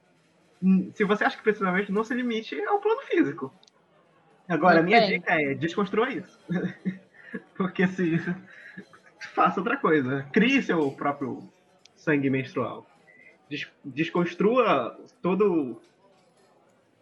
Se 0.94 1.04
você 1.04 1.24
acha 1.24 1.38
que 1.38 1.44
precisa 1.44 1.72
mesmo, 1.72 1.94
não 1.96 2.04
se 2.04 2.14
limite 2.14 2.60
ao 2.64 2.80
plano 2.80 3.02
físico. 3.02 3.54
Agora, 4.48 4.80
a 4.80 4.84
minha 4.84 5.06
dica 5.08 5.34
é 5.42 5.54
desconstrua 5.56 6.10
isso. 6.10 6.40
Porque 7.56 7.88
se. 7.88 8.20
Faça 9.34 9.60
outra 9.60 9.78
coisa. 9.78 10.28
Crie 10.32 10.62
seu 10.62 10.92
próprio 10.92 11.50
sangue 11.96 12.30
menstrual. 12.30 12.86
Des- 13.50 13.72
desconstrua 13.84 15.00
todo 15.22 15.82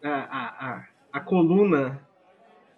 a, 0.04 0.10
a, 0.10 0.70
a, 0.70 0.88
a 1.14 1.20
coluna 1.20 2.00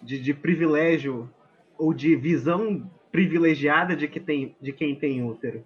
de, 0.02 0.20
de 0.20 0.34
privilégio 0.34 1.30
ou 1.78 1.94
de 1.94 2.16
visão 2.16 2.90
privilegiada 3.12 3.96
de, 3.96 4.08
que 4.08 4.20
tem, 4.20 4.56
de 4.62 4.72
quem 4.72 4.96
tem 4.96 5.24
útero. 5.24 5.66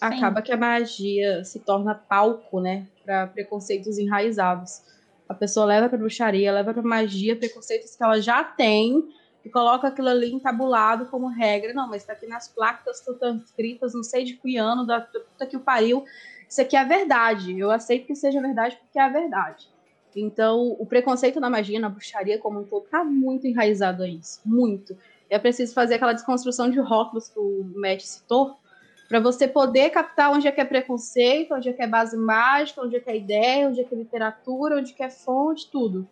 Acaba 0.00 0.42
que 0.42 0.52
a 0.52 0.56
magia 0.56 1.44
se 1.44 1.60
torna 1.60 1.94
palco, 1.94 2.60
né, 2.60 2.86
para 3.04 3.26
preconceitos 3.26 3.98
enraizados. 3.98 4.82
A 5.28 5.34
pessoa 5.34 5.66
leva 5.66 5.88
para 5.88 5.98
bruxaria, 5.98 6.52
leva 6.52 6.72
para 6.72 6.82
magia 6.82 7.36
preconceitos 7.36 7.96
que 7.96 8.02
ela 8.02 8.20
já 8.20 8.44
tem 8.44 9.08
e 9.44 9.48
coloca 9.48 9.88
aquilo 9.88 10.08
ali 10.08 10.32
entabulado 10.32 11.06
como 11.06 11.28
regra. 11.28 11.72
Não, 11.72 11.88
mas 11.88 12.02
está 12.02 12.12
aqui 12.12 12.26
nas 12.26 12.48
placas, 12.48 13.00
estão 13.06 13.36
escritas, 13.36 13.94
não 13.94 14.02
sei 14.02 14.24
de 14.24 14.34
que 14.34 14.56
ano, 14.56 14.86
da 14.86 15.00
puta 15.00 15.46
que 15.46 15.56
o 15.56 15.60
pariu. 15.60 16.04
Isso 16.48 16.60
aqui 16.60 16.76
é 16.76 16.84
verdade. 16.84 17.58
Eu 17.58 17.70
aceito 17.70 18.06
que 18.06 18.14
seja 18.14 18.40
verdade 18.40 18.76
porque 18.76 18.98
é 18.98 19.02
a 19.02 19.08
verdade. 19.08 19.68
Então, 20.14 20.74
o 20.78 20.86
preconceito 20.86 21.38
na 21.38 21.50
magia, 21.50 21.78
na 21.78 21.88
bruxaria 21.88 22.38
como 22.38 22.60
um 22.60 22.64
todo, 22.64 22.86
tá 22.86 23.04
muito 23.04 23.46
enraizado 23.46 24.02
a 24.02 24.08
isso. 24.08 24.40
Muito. 24.44 24.96
É 25.28 25.38
preciso 25.38 25.74
fazer 25.74 25.94
aquela 25.94 26.12
desconstrução 26.12 26.70
de 26.70 26.80
rótulos 26.80 27.28
que 27.28 27.38
o 27.38 27.70
Matt 27.76 28.02
citou, 28.02 28.56
para 29.08 29.20
você 29.20 29.46
poder 29.46 29.90
captar 29.90 30.32
onde 30.32 30.48
é 30.48 30.52
que 30.52 30.60
é 30.60 30.64
preconceito, 30.64 31.54
onde 31.54 31.68
é 31.68 31.72
que 31.72 31.82
é 31.82 31.86
base 31.86 32.16
mágica, 32.16 32.82
onde 32.82 32.96
é 32.96 33.00
que 33.00 33.10
é 33.10 33.16
ideia, 33.16 33.68
onde 33.68 33.80
é 33.80 33.84
que 33.84 33.94
é 33.94 33.98
literatura, 33.98 34.76
onde 34.76 34.92
é 34.92 34.94
que 34.94 35.02
é 35.02 35.10
fonte, 35.10 35.70
tudo. 35.70 36.08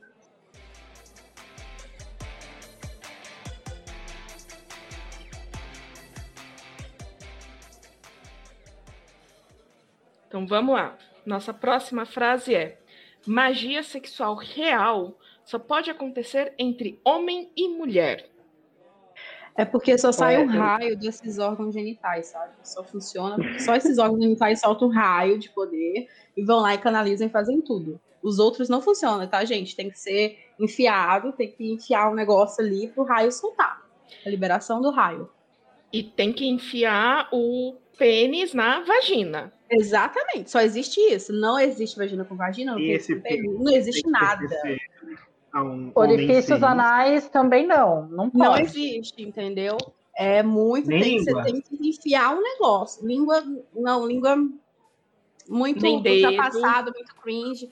Então 10.28 10.46
vamos 10.46 10.74
lá. 10.74 10.98
Nossa 11.24 11.54
próxima 11.54 12.04
frase 12.04 12.54
é: 12.54 12.80
magia 13.24 13.84
sexual 13.84 14.34
real 14.34 15.16
só 15.44 15.60
pode 15.60 15.90
acontecer 15.90 16.52
entre 16.58 17.00
homem 17.04 17.52
e 17.56 17.68
mulher. 17.68 18.33
É 19.56 19.64
porque 19.64 19.96
só 19.96 20.10
sai 20.10 20.34
É, 20.36 20.40
um 20.40 20.46
raio 20.48 20.96
desses 20.98 21.38
órgãos 21.38 21.72
genitais, 21.72 22.26
sabe? 22.26 22.52
Só 22.62 22.82
funciona 22.82 23.36
só 23.60 23.74
esses 23.76 23.98
órgãos 23.98 24.20
genitais 24.22 24.60
soltam 24.60 24.88
um 24.88 24.90
raio 24.90 25.38
de 25.38 25.48
poder 25.50 26.08
e 26.36 26.44
vão 26.44 26.60
lá 26.60 26.74
e 26.74 26.78
canalizam 26.78 27.26
e 27.26 27.30
fazem 27.30 27.60
tudo. 27.60 28.00
Os 28.22 28.38
outros 28.38 28.68
não 28.68 28.80
funcionam, 28.82 29.26
tá, 29.28 29.44
gente? 29.44 29.76
Tem 29.76 29.90
que 29.90 29.98
ser 29.98 30.38
enfiado, 30.58 31.32
tem 31.32 31.50
que 31.50 31.72
enfiar 31.72 32.10
um 32.10 32.14
negócio 32.14 32.64
ali 32.64 32.88
pro 32.88 33.04
raio 33.04 33.30
soltar. 33.30 33.82
A 34.26 34.28
liberação 34.28 34.80
do 34.80 34.90
raio. 34.90 35.28
E 35.92 36.02
tem 36.02 36.32
que 36.32 36.46
enfiar 36.46 37.28
o 37.32 37.76
pênis 37.96 38.52
na 38.54 38.80
vagina. 38.80 39.52
Exatamente, 39.70 40.50
só 40.50 40.60
existe 40.60 40.98
isso. 41.00 41.32
Não 41.32 41.58
existe 41.58 41.96
vagina 41.96 42.24
com 42.24 42.34
vagina, 42.34 42.72
não, 42.72 42.80
tem- 43.22 43.42
não 43.42 43.72
existe 43.72 44.08
nada. 44.10 44.46
A 45.54 45.62
um 45.62 45.92
Orifícios 45.94 46.62
anais 46.62 47.28
também 47.28 47.66
não. 47.66 48.06
Não 48.08 48.28
pode. 48.28 48.44
Não 48.44 48.58
existe, 48.58 49.22
entendeu? 49.22 49.76
É 50.16 50.42
muito. 50.42 50.88
Tem. 50.88 51.22
Você 51.22 51.42
tem 51.42 51.60
que 51.60 51.88
enfiar 51.88 52.36
um 52.36 52.42
negócio. 52.42 53.06
Língua, 53.06 53.42
não, 53.74 54.06
língua 54.06 54.36
muito 55.48 55.82
Nem 55.82 56.02
dedo. 56.02 56.32
muito 56.32 57.14
cringe. 57.22 57.70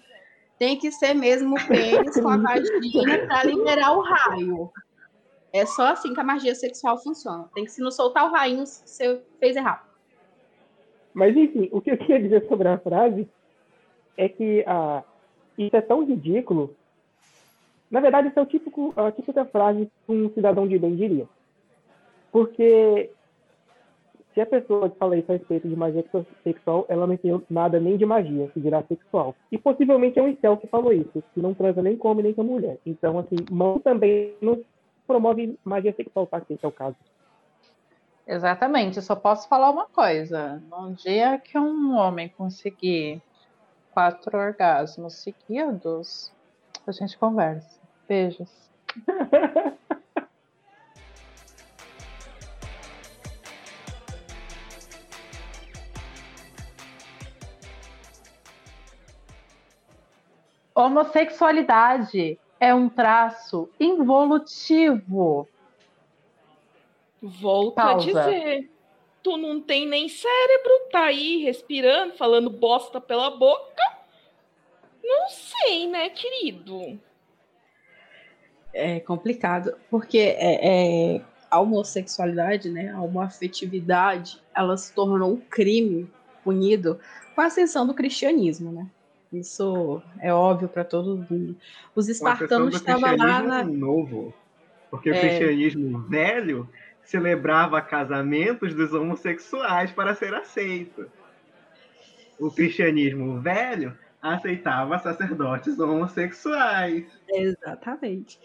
Tem 0.59 0.78
que 0.78 0.93
ser 0.93 1.12
mesmo 1.12 1.57
o 1.57 1.66
pênis 1.66 2.20
com 2.20 2.28
a 2.28 2.37
vagina 2.37 3.26
para 3.26 3.45
liberar 3.45 3.97
o 3.97 4.01
raio. 4.01 4.70
É 5.53 5.66
só 5.66 5.89
assim 5.89 6.14
que 6.14 6.20
a 6.20 6.24
magia 6.24 6.55
sexual 6.55 7.03
funciona. 7.03 7.49
Tem 7.53 7.64
que 7.64 7.72
se 7.72 7.83
não 7.83 7.91
soltar 7.91 8.26
o 8.26 8.33
rainho, 8.33 8.64
você 8.64 9.20
fez 9.41 9.57
errado. 9.57 9.85
Mas 11.12 11.37
enfim, 11.37 11.68
o 11.72 11.80
que 11.80 11.91
eu 11.91 11.99
queria 11.99 12.22
dizer 12.22 12.47
sobre 12.49 12.68
a 12.68 12.78
frase 12.78 13.28
é 14.16 14.28
que 14.28 14.64
ah, 14.66 15.03
isso 15.59 15.76
é 15.76 15.80
tão 15.80 16.05
ridículo. 16.05 16.74
Na 17.93 18.01
verdade, 18.01 18.28
isso 18.28 18.38
é 18.38 18.43
o 18.43 18.47
típico, 18.47 18.95
a 18.97 19.12
típica 19.12 19.45
frase 19.45 19.86
que 20.07 20.12
um 20.12 20.32
cidadão 20.32 20.66
de 20.66 20.78
bem 20.78 20.97
diria. 20.97 21.28
Porque 22.32 23.11
se 24.32 24.40
a 24.40 24.47
pessoa 24.47 24.88
que 24.88 24.97
fala 24.97 25.14
isso 25.14 25.30
a 25.30 25.36
respeito 25.36 25.68
de 25.68 25.76
magia 25.76 26.03
sexual, 26.43 26.86
ela 26.88 27.07
não 27.07 27.12
entendeu 27.12 27.45
nada 27.51 27.78
nem 27.78 27.99
de 27.99 28.07
magia, 28.07 28.49
que 28.49 28.61
dirá 28.61 28.82
sexual. 28.84 29.34
E 29.51 29.59
possivelmente 29.59 30.18
é 30.18 30.22
um 30.22 30.28
incel 30.28 30.57
que 30.57 30.66
falou 30.68 30.90
isso, 30.90 31.22
que 31.34 31.43
não 31.43 31.53
transa 31.53 31.82
nem 31.82 31.99
homem 32.01 32.24
nem 32.24 32.32
com 32.32 32.43
mulher. 32.43 32.78
Então, 32.86 33.18
assim, 33.18 33.36
mão 33.51 33.78
também 33.78 34.34
não 34.40 34.59
promove 35.07 35.59
magia 35.62 35.93
sexual, 35.95 36.26
tá? 36.26 36.40
Que 36.40 36.55
esse 36.55 36.64
é 36.64 36.68
o 36.68 36.72
caso. 36.72 36.97
Exatamente, 38.26 38.97
eu 38.97 39.03
só 39.03 39.14
posso 39.14 39.47
falar 39.51 39.68
uma 39.68 39.84
coisa. 39.84 40.62
Num 40.70 40.95
dia 40.95 41.38
que 41.38 41.59
um 41.59 41.95
homem 41.95 42.30
conseguir 42.30 43.20
quatro 43.93 44.38
orgasmos 44.38 45.12
seguidos, 45.16 46.32
a 46.86 46.93
gente 46.93 47.18
conversa. 47.18 47.82
Beijos. 48.13 48.51
Homossexualidade 60.75 62.39
é 62.61 62.75
um 62.75 62.91
traço 62.91 63.71
involutivo. 63.81 65.49
Volto 67.23 67.77
Pausa. 67.77 67.95
a 67.95 68.25
dizer. 68.27 68.71
Tu 69.23 69.39
não 69.39 69.59
tem 69.59 69.87
nem 69.87 70.11
cérebro, 70.11 70.89
tá 70.91 71.05
aí 71.05 71.39
respirando, 71.39 72.13
falando 72.13 72.51
bosta 72.51 73.01
pela 73.01 73.31
boca. 73.31 73.83
Não 75.03 75.31
sei, 75.31 75.87
né, 75.87 76.11
querido? 76.11 77.01
É 78.73 79.01
complicado, 79.01 79.75
porque 79.91 80.18
é, 80.18 81.16
é, 81.16 81.20
a 81.51 81.61
homossexualidade, 81.61 82.70
né, 82.70 82.91
a 82.91 83.01
homoafetividade, 83.01 84.41
ela 84.55 84.77
se 84.77 84.93
tornou 84.95 85.35
um 85.35 85.37
crime 85.37 86.11
punido 86.43 86.99
com 87.35 87.41
a 87.41 87.47
ascensão 87.47 87.87
do 87.87 87.95
cristianismo, 87.95 88.73
né? 88.73 88.87
Isso 89.33 90.03
é 90.20 90.33
óbvio 90.33 90.68
para 90.68 90.85
todo 90.85 91.27
mundo. 91.31 91.57
Os 91.95 92.09
espartanos 92.09 92.75
estavam 92.75 93.16
lá 93.16 93.43
na. 93.43 93.64
novo. 93.64 94.35
Porque 94.91 95.11
o 95.11 95.14
É. 95.14 95.20
cristianismo 95.20 96.01
velho 96.01 96.68
celebrava 97.03 97.81
casamentos 97.81 98.75
dos 98.75 98.93
homossexuais 98.93 99.91
para 99.91 100.14
ser 100.14 100.35
aceito. 100.35 101.11
O 102.39 102.51
cristianismo 102.51 103.41
velho 103.41 103.97
aceitava 104.20 104.99
sacerdotes 104.99 105.79
homossexuais. 105.79 107.05
Exatamente. 107.29 108.39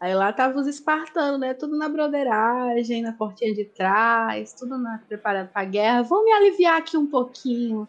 Aí 0.00 0.14
lá 0.14 0.30
estavam 0.30 0.60
os 0.60 0.68
espartanos, 0.68 1.40
né? 1.40 1.54
Tudo 1.54 1.76
na 1.76 1.88
broderagem, 1.88 3.02
na 3.02 3.12
portinha 3.12 3.52
de 3.52 3.64
trás, 3.64 4.52
tudo 4.52 4.78
na, 4.78 5.02
preparado 5.08 5.48
para 5.48 5.62
a 5.62 5.64
guerra. 5.64 6.02
Vamos 6.02 6.24
me 6.24 6.32
aliviar 6.32 6.78
aqui 6.78 6.96
um 6.96 7.06
pouquinho. 7.06 7.88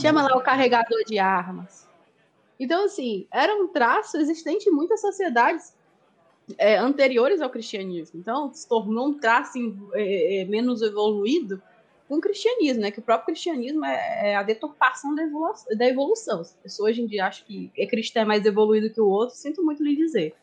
Chama 0.00 0.22
lá 0.22 0.36
o 0.36 0.40
carregador 0.40 1.04
de 1.04 1.18
armas. 1.18 1.88
Então, 2.60 2.84
assim, 2.84 3.26
era 3.32 3.56
um 3.56 3.66
traço 3.66 4.16
existente 4.16 4.68
em 4.68 4.72
muitas 4.72 5.00
sociedades 5.00 5.74
é, 6.56 6.76
anteriores 6.76 7.40
ao 7.40 7.50
cristianismo. 7.50 8.20
Então, 8.20 8.52
se 8.54 8.68
tornou 8.68 9.08
um 9.08 9.18
traço 9.18 9.58
é, 9.94 10.42
é, 10.42 10.44
menos 10.44 10.80
evoluído 10.80 11.60
com 12.08 12.18
o 12.18 12.20
cristianismo, 12.20 12.82
né? 12.82 12.92
Que 12.92 13.00
o 13.00 13.02
próprio 13.02 13.26
cristianismo 13.26 13.84
é, 13.84 14.30
é 14.30 14.36
a 14.36 14.44
deturpação 14.44 15.12
da 15.12 15.24
evolução, 15.24 15.76
da 15.76 15.88
evolução. 15.88 16.44
Se 16.44 16.54
a 16.60 16.62
pessoa 16.62 16.88
hoje 16.88 17.02
em 17.02 17.06
dia 17.06 17.26
acha 17.26 17.44
que 17.44 17.72
é 17.76 17.84
cristão 17.84 18.22
é 18.22 18.26
mais 18.26 18.44
evoluído 18.44 18.94
que 18.94 19.00
o 19.00 19.08
outro, 19.08 19.34
sinto 19.34 19.64
muito 19.64 19.82
lhe 19.82 19.96
dizer. 19.96 20.36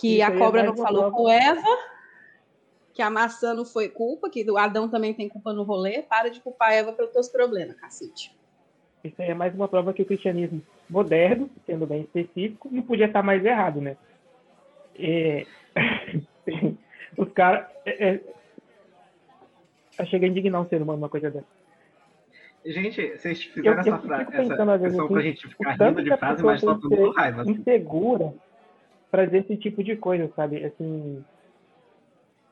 Que 0.00 0.20
Isso 0.20 0.30
a 0.30 0.34
é 0.34 0.38
cobra 0.38 0.62
não 0.62 0.76
falou 0.76 1.10
com 1.10 1.28
Eva, 1.28 1.78
que 2.94 3.02
a 3.02 3.10
maçã 3.10 3.54
não 3.54 3.64
foi 3.64 3.88
culpa, 3.88 4.30
que 4.30 4.48
o 4.48 4.56
Adão 4.56 4.88
também 4.88 5.12
tem 5.12 5.28
culpa 5.28 5.52
no 5.52 5.62
rolê. 5.64 6.02
Para 6.02 6.28
de 6.28 6.40
culpar 6.40 6.70
a 6.70 6.74
Eva 6.74 6.92
pelos 6.92 7.10
teus 7.10 7.28
problemas, 7.28 7.76
cacete. 7.76 8.36
Isso 9.02 9.20
aí 9.20 9.30
é 9.30 9.34
mais 9.34 9.54
uma 9.54 9.68
prova 9.68 9.92
que 9.92 10.02
o 10.02 10.06
cristianismo 10.06 10.62
moderno, 10.88 11.50
sendo 11.66 11.86
bem 11.86 12.02
específico, 12.02 12.68
não 12.70 12.82
podia 12.82 13.06
estar 13.06 13.22
mais 13.22 13.44
errado, 13.44 13.80
né? 13.80 13.96
É, 14.98 15.46
Os 17.16 17.32
caras. 17.32 17.66
É, 17.84 18.20
é... 19.98 20.04
Chega 20.06 20.26
a 20.26 20.28
indignar 20.28 20.62
um 20.62 20.68
ser 20.68 20.80
humano 20.80 20.98
uma 20.98 21.08
coisa 21.08 21.30
dessa. 21.30 21.46
Gente, 22.64 23.16
vocês 23.16 23.42
fizeram 23.42 23.74
eu 23.74 23.80
essa, 23.80 23.96
fico 23.96 24.06
fra- 24.06 24.24
pensando, 24.24 24.70
essa 24.70 24.78
questão 24.78 25.04
assim, 25.04 25.14
pra 25.14 25.22
gente 25.22 25.48
ficar 25.48 25.72
rindo 25.72 26.02
de 26.04 26.16
frase, 26.16 26.42
mas 26.44 26.60
dando 26.60 26.88
ser 26.88 27.10
raiva. 27.10 27.42
assim. 27.42 27.52
insegura 27.52 28.34
pra 29.10 29.24
dizer 29.24 29.38
esse 29.38 29.56
tipo 29.56 29.82
de 29.82 29.96
coisa, 29.96 30.30
sabe? 30.34 30.64
Assim. 30.64 31.24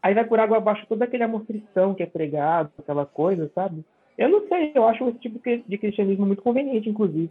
Aí 0.02 0.14
vai 0.14 0.24
por 0.24 0.38
água 0.38 0.58
abaixo 0.58 0.86
toda 0.88 1.04
aquele 1.04 1.24
amor 1.24 1.44
que 1.44 2.02
é 2.02 2.06
pregado, 2.06 2.70
aquela 2.78 3.04
coisa, 3.04 3.50
sabe? 3.54 3.84
Eu 4.16 4.28
não 4.28 4.46
sei, 4.48 4.72
eu 4.74 4.86
acho 4.86 5.08
esse 5.08 5.18
tipo 5.18 5.40
de 5.44 5.78
cristianismo 5.78 6.24
muito 6.24 6.42
conveniente, 6.42 6.88
inclusive. 6.88 7.30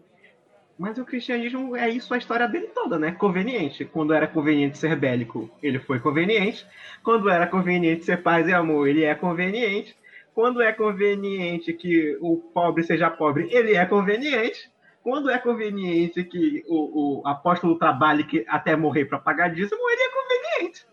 Mas 0.77 0.97
o 0.97 1.05
cristianismo 1.05 1.75
é 1.75 1.89
isso 1.89 2.13
a 2.13 2.17
história 2.17 2.47
dele 2.47 2.67
toda, 2.75 2.99
né? 2.99 3.13
Conveniente. 3.13 3.85
Quando 3.85 4.13
era 4.13 4.27
conveniente 4.27 4.77
ser 4.77 4.95
bélico, 4.97 5.49
ele 5.63 5.79
foi 5.79 6.01
conveniente. 6.01 6.67
Quando 7.01 7.29
era 7.29 7.47
conveniente 7.47 8.03
ser 8.03 8.21
paz 8.21 8.45
e 8.47 8.53
amor, 8.53 8.87
ele 8.87 9.03
é 9.03 9.15
conveniente. 9.15 9.95
Quando 10.33 10.61
é 10.61 10.73
conveniente 10.73 11.71
que 11.71 12.17
o 12.19 12.35
pobre 12.35 12.83
seja 12.83 13.09
pobre, 13.09 13.47
ele 13.51 13.73
é 13.73 13.85
conveniente. 13.85 14.69
Quando 15.05 15.29
é 15.29 15.37
conveniente 15.37 16.23
que 16.23 16.65
o, 16.67 17.19
o 17.19 17.27
apóstolo 17.27 17.77
trabalhe 17.77 18.23
que, 18.23 18.43
até 18.49 18.75
morrer 18.75 19.05
para 19.05 19.19
pagar 19.19 19.53
dízimo, 19.53 19.87
ele 19.87 20.01
é 20.01 20.09
conveniente. 20.09 20.87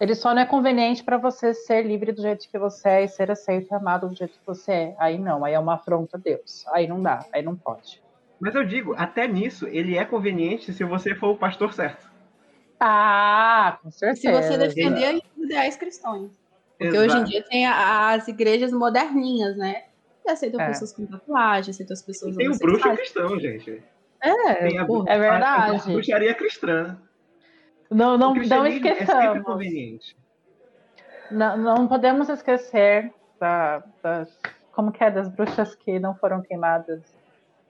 Ele 0.00 0.16
só 0.16 0.34
não 0.34 0.42
é 0.42 0.44
conveniente 0.44 1.04
para 1.04 1.16
você 1.16 1.54
ser 1.54 1.86
livre 1.86 2.10
do 2.10 2.20
jeito 2.20 2.50
que 2.50 2.58
você 2.58 2.88
é 2.88 3.04
e 3.04 3.08
ser 3.08 3.30
aceito 3.30 3.68
e 3.70 3.74
amado 3.76 4.08
do 4.08 4.16
jeito 4.16 4.32
que 4.32 4.44
você 4.44 4.72
é. 4.72 4.96
Aí 4.98 5.16
não, 5.16 5.44
aí 5.44 5.54
é 5.54 5.58
uma 5.60 5.74
afronta 5.74 6.16
a 6.16 6.20
Deus. 6.20 6.66
Aí 6.72 6.88
não 6.88 7.00
dá, 7.00 7.24
aí 7.32 7.40
não 7.40 7.54
pode. 7.54 8.02
Mas 8.40 8.52
eu 8.56 8.64
digo, 8.64 8.96
até 8.98 9.28
nisso, 9.28 9.68
ele 9.68 9.96
é 9.96 10.04
conveniente 10.04 10.72
se 10.72 10.82
você 10.82 11.14
for 11.14 11.28
o 11.28 11.38
pastor 11.38 11.72
certo. 11.72 12.10
Ah, 12.80 13.78
com 13.80 13.92
certeza. 13.92 14.42
Se 14.42 14.56
você 14.56 14.58
defender 14.58 15.22
os 15.36 15.44
ideais 15.44 15.76
cristãos. 15.76 16.32
Porque 16.76 16.96
Exato. 16.96 17.12
hoje 17.12 17.16
em 17.20 17.24
dia 17.26 17.44
tem 17.44 17.64
as 17.64 18.26
igrejas 18.26 18.72
moderninhas, 18.72 19.56
né? 19.56 19.84
Que 20.24 20.30
aceitam 20.30 20.60
é. 20.60 20.68
pessoas 20.68 20.92
com 20.92 21.06
tatuagem, 21.06 21.70
aceitam 21.70 21.92
as 21.92 22.02
pessoas. 22.02 22.34
E 22.34 22.38
tem 22.38 22.48
o 22.48 22.58
bruxo 22.58 22.88
cristão, 22.96 23.38
gente. 23.38 23.82
É, 24.22 24.54
tem 24.54 24.78
a, 24.78 24.86
é 25.06 25.18
verdade. 25.18 25.76
A, 25.76 25.80
a 25.80 25.92
bruxaria 25.92 26.34
cristã. 26.34 26.98
Não, 27.90 28.16
não, 28.16 28.34
não 28.34 28.66
esqueçamos. 28.66 29.44
É 29.70 30.14
não, 31.30 31.56
não 31.56 31.86
podemos 31.86 32.28
esquecer 32.30 33.12
da, 33.38 33.84
das, 34.02 34.40
como 34.72 34.90
que 34.90 35.04
é, 35.04 35.10
das 35.10 35.28
bruxas 35.28 35.74
que 35.74 35.98
não 36.00 36.14
foram 36.14 36.40
queimadas 36.40 37.02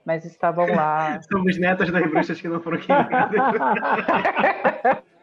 mas 0.05 0.23
estavam 0.23 0.67
lá. 0.67 1.19
Somos 1.29 1.57
netas 1.57 1.91
das 1.91 2.07
bruxas 2.09 2.39
que 2.39 2.47
não 2.47 2.61
foram 2.61 2.77
queimadas. 2.77 3.31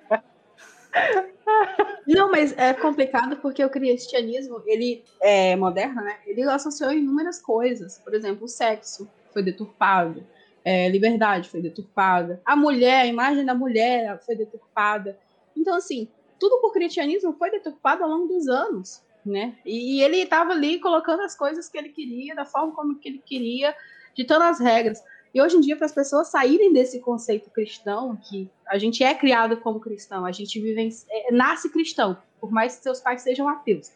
Não, 2.07 2.30
mas 2.30 2.57
é 2.59 2.74
complicado 2.74 3.36
porque 3.36 3.64
o 3.64 3.70
cristianismo, 3.70 4.62
ele 4.66 5.05
é 5.20 5.57
moderno, 5.57 6.03
né? 6.03 6.18
Ele 6.26 6.43
associou 6.43 6.93
inúmeras 6.93 7.40
coisas. 7.40 7.99
Por 7.99 8.14
exemplo, 8.14 8.45
o 8.45 8.49
sexo 8.49 9.09
foi 9.32 9.43
deturpado, 9.43 10.26
é, 10.64 10.88
liberdade 10.88 11.49
foi 11.49 11.61
deturpada, 11.61 12.40
a 12.45 12.55
mulher, 12.55 13.03
a 13.03 13.07
imagem 13.07 13.45
da 13.45 13.55
mulher 13.55 14.20
foi 14.24 14.36
deturpada. 14.36 15.18
Então, 15.57 15.76
assim, 15.76 16.09
tudo 16.38 16.61
por 16.61 16.72
cristianismo 16.72 17.32
foi 17.34 17.51
deturpado 17.51 18.03
ao 18.03 18.11
longo 18.11 18.28
dos 18.28 18.49
anos, 18.49 19.03
né? 19.24 19.57
E, 19.64 19.99
e 19.99 20.03
ele 20.03 20.18
estava 20.18 20.53
ali 20.53 20.78
colocando 20.80 21.22
as 21.22 21.36
coisas 21.36 21.68
que 21.68 21.78
ele 21.78 21.88
queria, 21.88 22.34
da 22.34 22.45
forma 22.45 22.74
como 22.74 22.99
que 22.99 23.09
ele 23.09 23.22
queria, 23.24 23.74
ditando 24.14 24.45
as 24.45 24.61
regras. 24.61 25.03
E 25.35 25.41
hoje 25.41 25.57
em 25.57 25.61
dia, 25.61 25.76
para 25.76 25.87
as 25.87 25.93
pessoas 25.93 26.28
saírem 26.28 26.72
desse 26.72 27.01
conceito 27.01 27.51
cristão, 27.51 28.16
que 28.16 28.51
a 28.66 28.76
gente 28.76 29.03
é 29.03 29.14
criado 29.14 29.57
como 29.57 29.80
cristão, 29.80 30.26
a 30.26 30.33
gente 30.33 30.61
vive, 30.61 30.95
é, 31.11 31.33
nasce 31.33 31.70
cristão, 31.70 32.18
por 32.39 32.51
mais 32.53 32.76
que 32.76 32.83
seus 32.83 33.01
pais 33.01 33.22
sejam 33.22 33.49
ateus, 33.49 33.93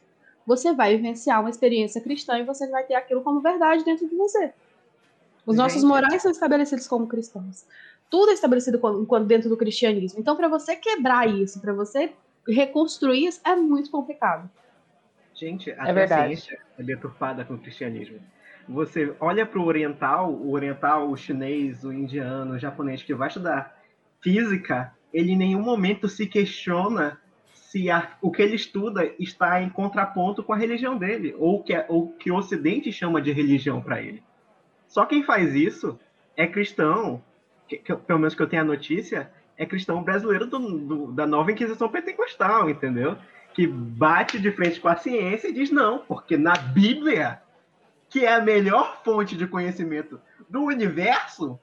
você 0.46 0.72
vai 0.72 0.96
vivenciar 0.96 1.40
uma 1.40 1.50
experiência 1.50 2.00
cristã 2.00 2.38
e 2.38 2.44
você 2.44 2.66
vai 2.68 2.84
ter 2.84 2.94
aquilo 2.94 3.20
como 3.22 3.40
verdade 3.40 3.84
dentro 3.84 4.08
de 4.08 4.14
você. 4.14 4.52
Os 5.44 5.56
nossos 5.56 5.84
morais 5.84 6.22
são 6.22 6.30
estabelecidos 6.30 6.88
como 6.88 7.06
cristãos. 7.06 7.66
Tudo 8.08 8.30
é 8.30 8.34
estabelecido 8.34 8.80
dentro 9.26 9.48
do 9.48 9.56
cristianismo. 9.56 10.18
Então, 10.20 10.36
para 10.36 10.48
você 10.48 10.74
quebrar 10.74 11.28
isso, 11.28 11.60
para 11.60 11.72
você 11.72 12.12
reconstruir 12.48 13.26
isso, 13.26 13.40
é 13.44 13.54
muito 13.54 13.90
complicado. 13.90 14.48
Gente, 15.34 15.70
até 15.72 15.90
é 15.90 15.92
verdade. 15.92 16.22
a 16.22 16.26
ciência 16.36 16.58
é 16.78 16.82
deturpada 16.82 17.44
com 17.44 17.54
o 17.54 17.58
cristianismo 17.58 18.18
você 18.68 19.14
olha 19.20 19.46
para 19.46 19.60
o 19.60 19.66
oriental, 19.66 20.32
o 20.32 20.52
oriental, 20.52 21.10
o 21.10 21.16
chinês, 21.16 21.84
o 21.84 21.92
indiano, 21.92 22.54
o 22.54 22.58
japonês 22.58 23.02
que 23.02 23.14
vai 23.14 23.28
estudar 23.28 23.76
física, 24.20 24.92
ele 25.12 25.32
em 25.32 25.36
nenhum 25.36 25.62
momento 25.62 26.08
se 26.08 26.26
questiona 26.26 27.18
se 27.52 27.90
a, 27.90 28.16
o 28.20 28.30
que 28.30 28.42
ele 28.42 28.56
estuda 28.56 29.04
está 29.18 29.60
em 29.60 29.68
contraponto 29.68 30.42
com 30.42 30.52
a 30.52 30.56
religião 30.56 30.96
dele, 30.96 31.34
ou 31.38 31.62
que, 31.62 31.74
ou 31.88 32.12
que 32.12 32.30
o 32.30 32.36
Ocidente 32.36 32.92
chama 32.92 33.20
de 33.20 33.32
religião 33.32 33.80
para 33.80 34.00
ele. 34.00 34.22
Só 34.88 35.04
quem 35.04 35.22
faz 35.22 35.54
isso 35.54 35.98
é 36.36 36.46
cristão, 36.46 37.22
que, 37.68 37.76
que, 37.78 37.94
pelo 37.94 38.18
menos 38.18 38.34
que 38.34 38.42
eu 38.42 38.48
tenho 38.48 38.62
a 38.62 38.66
notícia, 38.66 39.30
é 39.56 39.66
cristão 39.66 40.02
brasileiro 40.02 40.46
do, 40.46 40.58
do, 40.58 41.12
da 41.12 41.26
nova 41.26 41.50
Inquisição 41.50 41.88
Pentecostal, 41.88 42.70
entendeu? 42.70 43.16
Que 43.52 43.66
bate 43.66 44.38
de 44.38 44.50
frente 44.52 44.80
com 44.80 44.88
a 44.88 44.96
ciência 44.96 45.48
e 45.48 45.52
diz 45.52 45.70
não, 45.70 45.98
porque 45.98 46.36
na 46.36 46.54
Bíblia 46.54 47.40
que 48.08 48.24
é 48.24 48.32
a 48.32 48.40
melhor 48.40 49.00
fonte 49.04 49.36
de 49.36 49.46
conhecimento 49.46 50.20
do 50.48 50.62
universo, 50.62 51.58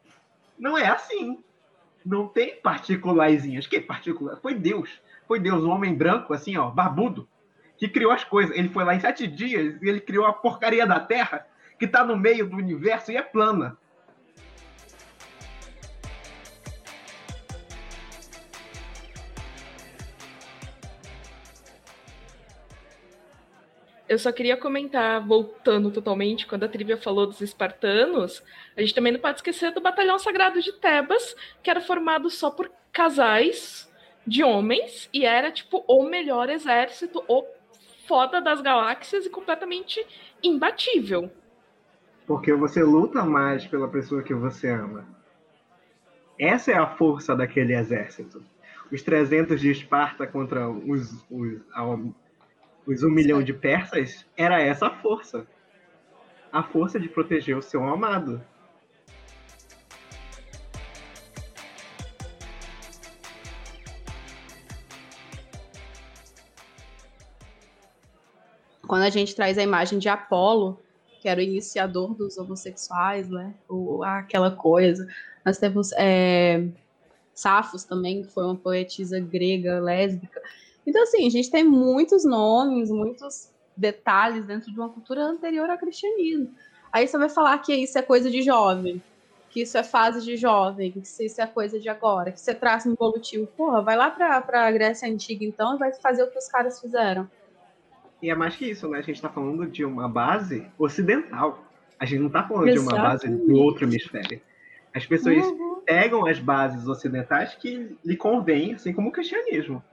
não 0.57 0.77
é 0.77 0.87
assim. 0.87 1.43
Não 2.05 2.27
tem 2.27 2.55
particularzinhas. 2.57 3.65
Que 3.65 3.79
particular? 3.79 4.37
Foi 4.41 4.53
Deus. 4.53 5.01
Foi 5.27 5.39
Deus, 5.39 5.63
um 5.63 5.69
homem 5.69 5.95
branco, 5.95 6.33
assim, 6.33 6.57
ó, 6.57 6.69
barbudo, 6.69 7.27
que 7.77 7.87
criou 7.87 8.11
as 8.11 8.23
coisas. 8.23 8.55
Ele 8.55 8.69
foi 8.69 8.83
lá 8.83 8.93
em 8.93 8.99
sete 8.99 9.25
dias 9.25 9.81
e 9.81 9.87
ele 9.87 10.01
criou 10.01 10.25
a 10.25 10.33
porcaria 10.33 10.85
da 10.85 10.99
Terra, 10.99 11.47
que 11.79 11.85
está 11.85 12.03
no 12.03 12.17
meio 12.17 12.47
do 12.47 12.57
universo 12.57 13.11
e 13.11 13.17
é 13.17 13.21
plana. 13.21 13.77
Eu 24.13 24.19
só 24.19 24.31
queria 24.31 24.55
comentar, 24.55 25.25
voltando 25.25 25.89
totalmente, 25.89 26.45
quando 26.45 26.65
a 26.65 26.67
Trivia 26.67 26.95
falou 26.95 27.25
dos 27.25 27.41
espartanos, 27.41 28.43
a 28.77 28.81
gente 28.81 28.93
também 28.93 29.11
não 29.11 29.19
pode 29.19 29.37
esquecer 29.37 29.71
do 29.71 29.81
Batalhão 29.81 30.19
Sagrado 30.19 30.61
de 30.61 30.71
Tebas, 30.71 31.35
que 31.63 31.69
era 31.69 31.81
formado 31.81 32.29
só 32.29 32.51
por 32.51 32.69
casais 32.91 33.91
de 34.25 34.43
homens 34.43 35.09
e 35.11 35.25
era 35.25 35.51
tipo 35.51 35.83
o 35.87 36.03
melhor 36.03 36.47
exército, 36.51 37.23
o 37.27 37.43
foda 38.07 38.39
das 38.39 38.61
galáxias 38.61 39.25
e 39.25 39.31
completamente 39.31 40.05
imbatível. 40.43 41.31
Porque 42.27 42.53
você 42.53 42.83
luta 42.83 43.25
mais 43.25 43.65
pela 43.65 43.87
pessoa 43.87 44.21
que 44.21 44.35
você 44.35 44.69
ama. 44.69 45.07
Essa 46.37 46.71
é 46.71 46.75
a 46.75 46.85
força 46.85 47.35
daquele 47.35 47.75
exército. 47.75 48.43
Os 48.91 49.01
300 49.01 49.59
de 49.59 49.71
Esparta 49.71 50.27
contra 50.27 50.69
os, 50.69 51.25
os 51.31 51.61
os 52.85 53.03
um 53.03 53.09
milhão 53.09 53.41
de 53.41 53.53
persas 53.53 54.25
era 54.35 54.61
essa 54.61 54.89
força. 54.89 55.47
A 56.51 56.61
força 56.61 56.99
de 56.99 57.07
proteger 57.09 57.57
o 57.57 57.61
seu 57.61 57.83
amado. 57.83 58.43
Quando 68.85 69.03
a 69.03 69.09
gente 69.09 69.35
traz 69.35 69.57
a 69.57 69.63
imagem 69.63 69.97
de 69.97 70.07
Apolo, 70.07 70.79
que 71.19 71.27
era 71.27 71.39
o 71.39 71.43
iniciador 71.43 72.13
dos 72.13 72.37
homossexuais, 72.37 73.29
né? 73.29 73.55
Ou 73.67 74.03
aquela 74.03 74.51
coisa. 74.51 75.07
Nós 75.43 75.57
temos 75.57 75.91
é, 75.93 76.67
Safos 77.33 77.85
também, 77.85 78.21
que 78.21 78.29
foi 78.29 78.43
uma 78.43 78.55
poetisa 78.55 79.19
grega 79.19 79.79
lésbica. 79.79 80.39
Então, 80.85 81.03
assim, 81.03 81.25
a 81.25 81.29
gente 81.29 81.49
tem 81.49 81.63
muitos 81.63 82.25
nomes, 82.25 82.89
muitos 82.89 83.49
detalhes 83.75 84.45
dentro 84.45 84.71
de 84.71 84.79
uma 84.79 84.89
cultura 84.89 85.23
anterior 85.23 85.69
ao 85.69 85.77
cristianismo. 85.77 86.49
Aí 86.91 87.07
você 87.07 87.17
vai 87.17 87.29
falar 87.29 87.57
que 87.59 87.73
isso 87.73 87.97
é 87.97 88.01
coisa 88.01 88.29
de 88.29 88.41
jovem, 88.41 89.01
que 89.49 89.61
isso 89.61 89.77
é 89.77 89.83
fase 89.83 90.23
de 90.23 90.35
jovem, 90.35 90.91
que 90.91 90.99
isso 90.99 91.41
é 91.41 91.47
coisa 91.47 91.79
de 91.79 91.89
agora, 91.89 92.31
que 92.31 92.39
você 92.39 92.53
traça 92.53 92.87
um 92.87 92.93
evolutivo. 92.93 93.47
Porra, 93.47 93.81
vai 93.81 93.95
lá 93.95 94.11
para 94.11 94.67
a 94.67 94.71
Grécia 94.71 95.09
Antiga 95.09 95.43
então 95.43 95.75
e 95.75 95.79
vai 95.79 95.93
fazer 95.93 96.23
o 96.23 96.29
que 96.29 96.37
os 96.37 96.47
caras 96.47 96.79
fizeram. 96.79 97.29
E 98.21 98.29
é 98.29 98.35
mais 98.35 98.55
que 98.55 98.69
isso, 98.69 98.87
né? 98.87 98.99
A 98.99 99.01
gente 99.01 99.15
está 99.15 99.29
falando 99.29 99.65
de 99.67 99.83
uma 99.83 100.07
base 100.07 100.65
ocidental. 100.77 101.65
A 101.99 102.05
gente 102.05 102.19
não 102.19 102.27
está 102.27 102.43
falando 102.43 102.67
Exatamente. 102.67 102.89
de 102.89 103.01
uma 103.01 103.09
base 103.09 103.27
do 103.27 103.55
outro 103.55 103.85
hemisfério. 103.85 104.41
As 104.95 105.05
pessoas 105.05 105.45
uhum. 105.45 105.81
pegam 105.85 106.25
as 106.25 106.39
bases 106.39 106.87
ocidentais 106.87 107.55
que 107.55 107.97
lhe 108.05 108.15
convêm, 108.15 108.75
assim 108.75 108.93
como 108.93 109.09
o 109.09 109.11
cristianismo. 109.11 109.83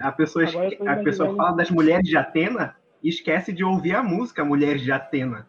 A 0.00 0.12
pessoa, 0.12 0.44
a 0.86 0.96
pessoa 0.96 1.34
fala 1.36 1.56
das 1.56 1.70
mulheres 1.70 2.08
de 2.08 2.16
Atena 2.16 2.76
e 3.02 3.08
esquece 3.08 3.52
de 3.52 3.62
ouvir 3.62 3.94
a 3.94 4.02
música 4.02 4.44
Mulheres 4.44 4.82
de 4.82 4.90
Atena. 4.90 5.46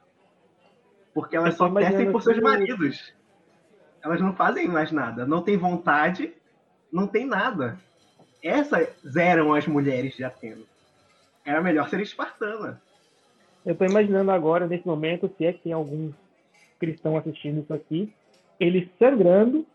Porque 1.13 1.38
elas 1.38 1.55
só 1.55 1.69
testem 1.69 2.11
por 2.11 2.21
seus 2.21 2.39
maridos. 2.39 3.13
Elas 4.03 4.19
não 4.19 4.33
fazem 4.33 4.67
mais 4.67 4.91
nada. 4.91 5.25
Não 5.25 5.41
tem 5.41 5.57
vontade, 5.57 6.33
não 6.91 7.07
tem 7.07 7.25
nada. 7.25 7.79
Essas 8.43 9.15
eram 9.15 9.53
as 9.53 9.65
mulheres 9.65 10.15
de 10.15 10.23
Atena. 10.23 10.61
Era 11.45 11.61
melhor 11.61 11.88
ser 11.89 12.01
espartana. 12.01 12.81
Eu 13.65 13.71
estou 13.71 13.88
imaginando 13.88 14.31
agora, 14.31 14.67
nesse 14.67 14.86
momento, 14.86 15.31
se 15.38 15.45
é 15.45 15.53
que 15.53 15.63
tem 15.63 15.73
algum 15.73 16.11
cristão 16.77 17.17
assistindo 17.17 17.61
isso 17.61 17.73
aqui, 17.73 18.13
ele 18.59 18.91
sangrando 18.99 19.65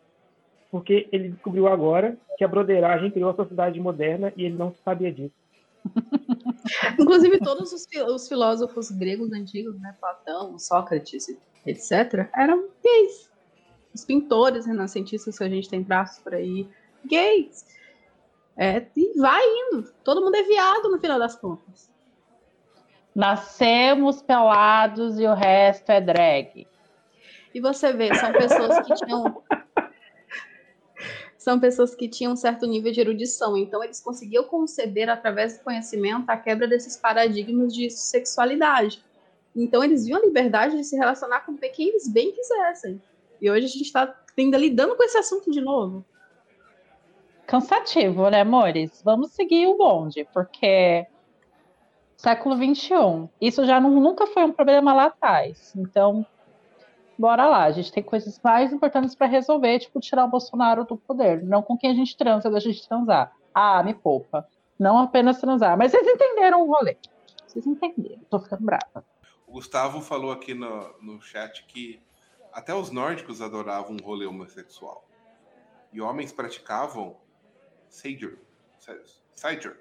porque 0.70 1.08
ele 1.10 1.30
descobriu 1.30 1.66
agora 1.66 2.16
que 2.38 2.44
a 2.44 2.48
broderagem 2.48 3.10
criou 3.10 3.30
a 3.30 3.34
sociedade 3.34 3.80
moderna 3.80 4.32
e 4.36 4.44
ele 4.44 4.56
não 4.56 4.74
sabia 4.84 5.12
disso. 5.12 5.34
Inclusive, 6.98 7.38
todos 7.40 7.72
os, 7.72 7.86
os, 8.08 8.28
filósofos 8.28 8.90
gregos 8.90 9.32
antigos, 9.32 9.78
né, 9.80 9.96
Platão, 9.98 10.58
Sócrates, 10.58 11.26
etc., 11.66 12.28
eram 12.36 12.68
gays. 12.82 13.30
Os 13.92 14.04
pintores 14.04 14.66
renascentistas 14.66 15.36
que 15.36 15.44
a 15.44 15.48
gente 15.48 15.68
tem 15.68 15.82
traços 15.82 16.22
por 16.22 16.34
aí, 16.34 16.68
gays. 17.04 17.64
É, 18.56 18.86
e 18.94 19.18
vai 19.18 19.42
indo. 19.42 19.90
Todo 20.04 20.22
mundo 20.22 20.36
é 20.36 20.42
viado 20.42 20.90
no 20.90 21.00
final 21.00 21.18
das 21.18 21.34
contas. 21.34 21.90
Nascemos 23.14 24.22
pelados 24.22 25.18
e 25.18 25.26
o 25.26 25.34
resto 25.34 25.90
é 25.90 26.00
drag. 26.00 26.68
E 27.52 27.60
você 27.60 27.92
vê, 27.92 28.14
são 28.14 28.32
pessoas 28.32 28.86
que 28.86 28.94
tinham 28.94 29.42
são 31.40 31.58
pessoas 31.58 31.94
que 31.94 32.06
tinham 32.06 32.34
um 32.34 32.36
certo 32.36 32.66
nível 32.66 32.92
de 32.92 33.00
erudição, 33.00 33.56
então 33.56 33.82
eles 33.82 33.98
conseguiam 33.98 34.44
conceber 34.44 35.08
através 35.08 35.56
do 35.56 35.64
conhecimento 35.64 36.28
a 36.28 36.36
quebra 36.36 36.68
desses 36.68 36.98
paradigmas 36.98 37.74
de 37.74 37.88
sexualidade. 37.88 39.02
Então 39.56 39.82
eles 39.82 40.04
viam 40.04 40.18
a 40.18 40.26
liberdade 40.26 40.76
de 40.76 40.84
se 40.84 40.94
relacionar 40.98 41.46
com 41.46 41.56
quem 41.56 41.88
eles 41.88 42.06
bem 42.06 42.30
quisessem. 42.30 43.00
E 43.40 43.50
hoje 43.50 43.64
a 43.64 43.68
gente 43.70 43.84
está 43.84 44.14
ainda 44.36 44.58
lidando 44.58 44.94
com 44.94 45.02
esse 45.02 45.16
assunto 45.16 45.50
de 45.50 45.62
novo. 45.62 46.04
Cansativo, 47.46 48.28
né, 48.28 48.42
amores? 48.42 49.00
Vamos 49.02 49.30
seguir 49.30 49.66
o 49.66 49.78
bonde, 49.78 50.28
porque 50.34 51.06
século 52.18 52.54
XXI. 52.54 53.30
Isso 53.40 53.64
já 53.64 53.80
não, 53.80 53.98
nunca 53.98 54.26
foi 54.26 54.44
um 54.44 54.52
problema 54.52 54.92
lá 54.92 55.06
atrás. 55.06 55.72
Então, 55.74 56.26
bora 57.20 57.46
lá. 57.46 57.64
A 57.64 57.70
gente 57.70 57.92
tem 57.92 58.02
coisas 58.02 58.40
mais 58.42 58.72
importantes 58.72 59.14
para 59.14 59.26
resolver, 59.26 59.78
tipo 59.78 60.00
tirar 60.00 60.24
o 60.24 60.28
Bolsonaro 60.28 60.84
do 60.84 60.96
poder. 60.96 61.44
Não 61.44 61.62
com 61.62 61.76
quem 61.76 61.90
a 61.90 61.94
gente 61.94 62.16
transa, 62.16 62.50
da 62.50 62.58
gente 62.58 62.88
transar. 62.88 63.32
Ah, 63.54 63.82
me 63.82 63.92
poupa. 63.92 64.48
Não 64.78 64.98
apenas 64.98 65.38
transar. 65.38 65.76
Mas 65.76 65.92
vocês 65.92 66.06
entenderam 66.06 66.62
o 66.62 66.66
rolê. 66.66 66.96
Vocês 67.46 67.66
entenderam. 67.66 68.22
Tô 68.30 68.40
ficando 68.40 68.64
brava. 68.64 69.04
O 69.46 69.52
Gustavo 69.52 70.00
falou 70.00 70.32
aqui 70.32 70.54
no, 70.54 70.94
no 71.00 71.20
chat 71.20 71.64
que 71.66 72.00
até 72.52 72.74
os 72.74 72.90
nórdicos 72.90 73.42
adoravam 73.42 73.96
um 74.00 74.04
rolê 74.04 74.24
homossexual. 74.24 75.04
E 75.92 76.00
homens 76.00 76.32
praticavam 76.32 77.16
Sager. 77.88 78.38
Sager. 79.34 79.78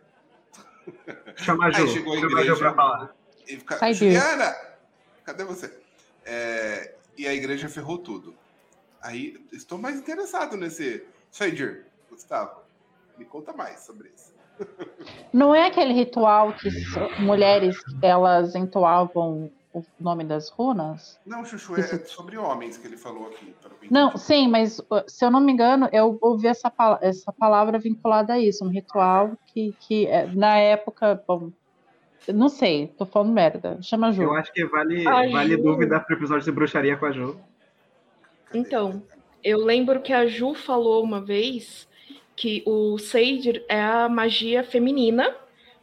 Chama 1.37 1.67
a 1.67 1.71
Ju. 1.71 1.83
Aí 1.83 1.87
chegou 1.87 2.13
a 2.13 2.17
igreja. 2.17 2.55
Chama 2.55 2.71
a 2.71 2.75
falar. 2.75 3.15
E 3.47 3.57
fica, 3.57 3.93
Juliana, 3.93 4.55
cadê 5.23 5.43
você? 5.43 5.81
É, 6.25 6.95
e 7.19 7.27
a 7.27 7.33
igreja 7.33 7.67
ferrou 7.67 7.97
tudo. 7.97 8.33
Aí 9.01 9.35
estou 9.51 9.77
mais 9.77 9.99
interessado 9.99 10.55
nesse 10.55 11.05
Sager, 11.29 11.85
Gustavo. 12.09 12.61
Me 13.17 13.25
conta 13.25 13.51
mais 13.51 13.81
sobre 13.81 14.09
isso. 14.15 14.33
Não 15.33 15.53
é 15.53 15.67
aquele 15.67 15.93
ritual 15.93 16.53
que 16.53 16.69
mulheres 17.19 17.75
elas 18.01 18.55
entoavam 18.55 19.51
o 19.73 19.83
nome 19.99 20.23
das 20.23 20.49
runas? 20.49 21.19
Não, 21.25 21.43
Chuchu, 21.43 21.75
é, 21.75 21.83
sobre 22.05 22.37
homens 22.37 22.77
que 22.77 22.87
ele 22.87 22.97
falou 22.97 23.27
aqui. 23.27 23.53
Não, 23.91 24.15
sim, 24.17 24.47
mas 24.47 24.79
uh, 24.79 25.03
se 25.05 25.23
eu 25.23 25.29
não 25.29 25.41
me 25.41 25.51
engano, 25.51 25.89
eu 25.91 26.17
ouvi 26.21 26.47
essa, 26.47 26.71
essa 27.01 27.31
palavra 27.33 27.77
vinculada 27.77 28.33
a 28.33 28.39
isso, 28.39 28.63
um 28.63 28.69
ritual 28.69 29.37
que, 29.47 29.75
que 29.79 30.07
é, 30.07 30.25
na 30.27 30.57
época, 30.57 31.21
bom, 31.27 31.51
não 32.27 32.49
sei, 32.49 32.87
tô 32.97 33.05
falando 33.05 33.31
merda. 33.31 33.77
Chama 33.81 34.07
a 34.07 34.11
Ju. 34.11 34.23
Eu 34.23 34.33
acho 34.33 34.51
que 34.51 34.65
vale, 34.65 35.03
vale 35.03 35.55
Ju... 35.55 35.63
dúvida 35.63 35.99
pro 35.99 36.15
episódio 36.15 36.45
de 36.45 36.51
bruxaria 36.51 36.97
com 36.97 37.05
a 37.05 37.11
Ju. 37.11 37.39
Então, 38.53 39.01
eu 39.43 39.59
lembro 39.59 40.01
que 40.01 40.13
a 40.13 40.27
Ju 40.27 40.53
falou 40.53 41.03
uma 41.03 41.21
vez 41.21 41.87
que 42.35 42.63
o 42.65 42.97
Sage 42.97 43.63
é 43.67 43.81
a 43.81 44.07
magia 44.09 44.63
feminina 44.63 45.35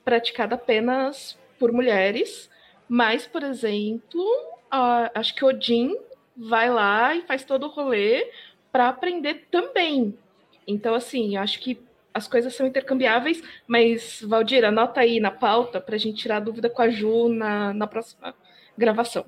praticada 0.04 0.54
apenas 0.54 1.38
por 1.58 1.72
mulheres 1.72 2.50
mas, 2.88 3.26
por 3.26 3.42
exemplo, 3.42 4.22
uh, 4.72 5.10
acho 5.14 5.34
que 5.34 5.44
Odin 5.44 5.96
vai 6.36 6.70
lá 6.70 7.14
e 7.14 7.22
faz 7.22 7.44
todo 7.44 7.66
o 7.66 7.70
rolê 7.70 8.30
para 8.70 8.88
aprender 8.88 9.46
também. 9.50 10.16
Então, 10.66 10.94
assim, 10.94 11.36
acho 11.36 11.60
que 11.60 11.78
as 12.16 12.26
coisas 12.26 12.56
são 12.56 12.66
intercambiáveis, 12.66 13.42
mas, 13.66 14.22
Valdir, 14.22 14.64
anota 14.64 15.00
aí 15.00 15.20
na 15.20 15.30
pauta 15.30 15.78
para 15.78 15.96
a 15.96 15.98
gente 15.98 16.16
tirar 16.16 16.40
dúvida 16.40 16.70
com 16.70 16.80
a 16.80 16.88
Ju 16.88 17.28
na, 17.28 17.74
na 17.74 17.86
próxima 17.86 18.34
gravação. 18.76 19.26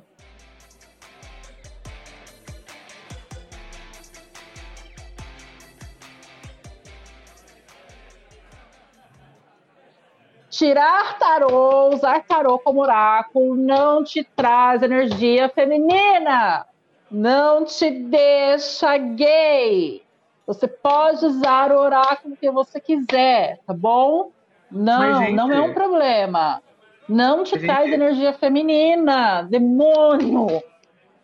Tirar 10.49 11.19
tarô, 11.19 11.91
usar 11.95 12.25
tarô 12.25 12.59
como 12.59 12.81
oráculo, 12.81 13.55
não 13.55 14.03
te 14.03 14.25
traz 14.25 14.83
energia 14.83 15.51
feminina. 15.51 16.67
Não 17.11 17.67
te 17.67 17.91
deixa 17.91 18.97
gay. 18.97 20.08
Você 20.49 20.67
pode 20.67 21.27
usar 21.27 21.71
o 21.73 21.79
oráculo 21.79 22.35
que 22.35 22.51
você 22.51 22.81
quiser, 22.81 23.61
tá 23.67 23.75
bom? 23.75 24.33
Não, 24.71 24.99
Mas, 24.99 25.19
gente, 25.19 25.37
não 25.37 25.53
é 25.53 25.61
um 25.61 25.75
problema. 25.75 26.63
Não 27.07 27.45
te 27.45 27.59
traz 27.59 27.85
gente... 27.85 27.95
energia 27.95 28.33
feminina, 28.33 29.43
demônio. 29.43 30.63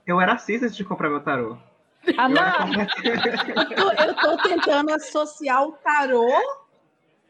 Eu 0.07 0.21
era 0.21 0.37
cis 0.37 0.63
antes 0.63 0.77
de 0.77 0.85
comprar 0.85 1.09
meu 1.09 1.23
tarô. 1.23 1.57
Ah, 2.19 2.29
eu, 3.75 4.09
eu 4.09 4.15
tô 4.15 4.37
tentando 4.43 4.93
associar 4.93 5.67
o 5.67 5.73
tarô 5.73 6.31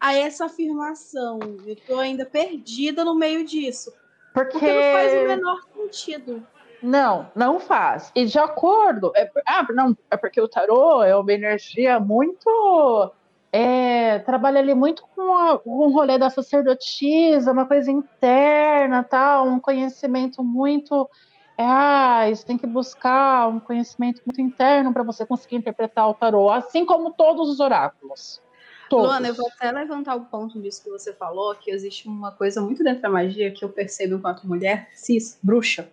a 0.01 0.13
essa 0.13 0.47
afirmação. 0.47 1.39
Eu 1.65 1.77
tô 1.77 2.01
ainda 2.01 2.27
perdida 2.27 3.05
no 3.05 3.15
meio 3.15 3.45
disso. 3.45 3.93
Porque, 4.33 4.51
porque 4.51 4.67
não 4.67 4.93
faz 4.93 5.13
o 5.13 5.29
menor 5.29 5.61
sentido. 5.73 6.47
Não, 6.85 7.31
não 7.35 7.59
faz. 7.59 8.13
E 8.15 8.27
de 8.27 8.39
acordo. 8.39 9.11
É, 9.17 9.31
ah, 9.47 9.67
não, 9.73 9.97
é 10.11 10.19
porque 10.19 10.39
o 10.39 10.47
tarô 10.47 11.03
é 11.03 11.17
uma 11.17 11.33
energia 11.33 11.99
muito. 11.99 13.11
É, 13.51 14.19
trabalha 14.19 14.59
ali 14.59 14.75
muito 14.75 15.03
com, 15.15 15.35
a, 15.35 15.59
com 15.59 15.71
o 15.71 15.91
rolê 15.91 16.19
da 16.19 16.29
sacerdotisa, 16.29 17.53
uma 17.53 17.65
coisa 17.65 17.91
interna, 17.91 19.03
tal, 19.03 19.47
um 19.47 19.59
conhecimento 19.59 20.45
muito. 20.45 21.09
É, 21.57 21.65
ah, 21.65 22.29
isso 22.31 22.45
tem 22.45 22.59
que 22.59 22.67
buscar 22.67 23.49
um 23.49 23.59
conhecimento 23.59 24.21
muito 24.27 24.43
interno 24.43 24.93
para 24.93 25.03
você 25.03 25.25
conseguir 25.25 25.57
interpretar 25.57 26.07
o 26.11 26.15
tarô, 26.15 26.51
assim 26.51 26.85
como 26.85 27.15
todos 27.15 27.49
os 27.49 27.61
oráculos. 27.61 28.43
Todos. 28.91 29.07
Luana, 29.07 29.29
eu 29.29 29.35
vou 29.35 29.49
até 29.57 29.73
levantar 29.73 30.17
o 30.17 30.27
ponto 30.27 30.61
disso 30.61 30.85
que 30.85 30.91
você 30.91 31.15
falou, 31.15 31.55
que 31.55 31.71
existe 31.71 32.07
uma 32.07 32.33
coisa 32.33 32.61
muito 32.61 32.85
dentro 32.85 33.01
da 33.01 33.09
magia 33.09 33.51
que 33.51 33.65
eu 33.65 33.71
percebo 33.71 34.17
enquanto 34.17 34.47
mulher, 34.47 34.91
cis, 34.93 35.39
bruxa, 35.43 35.89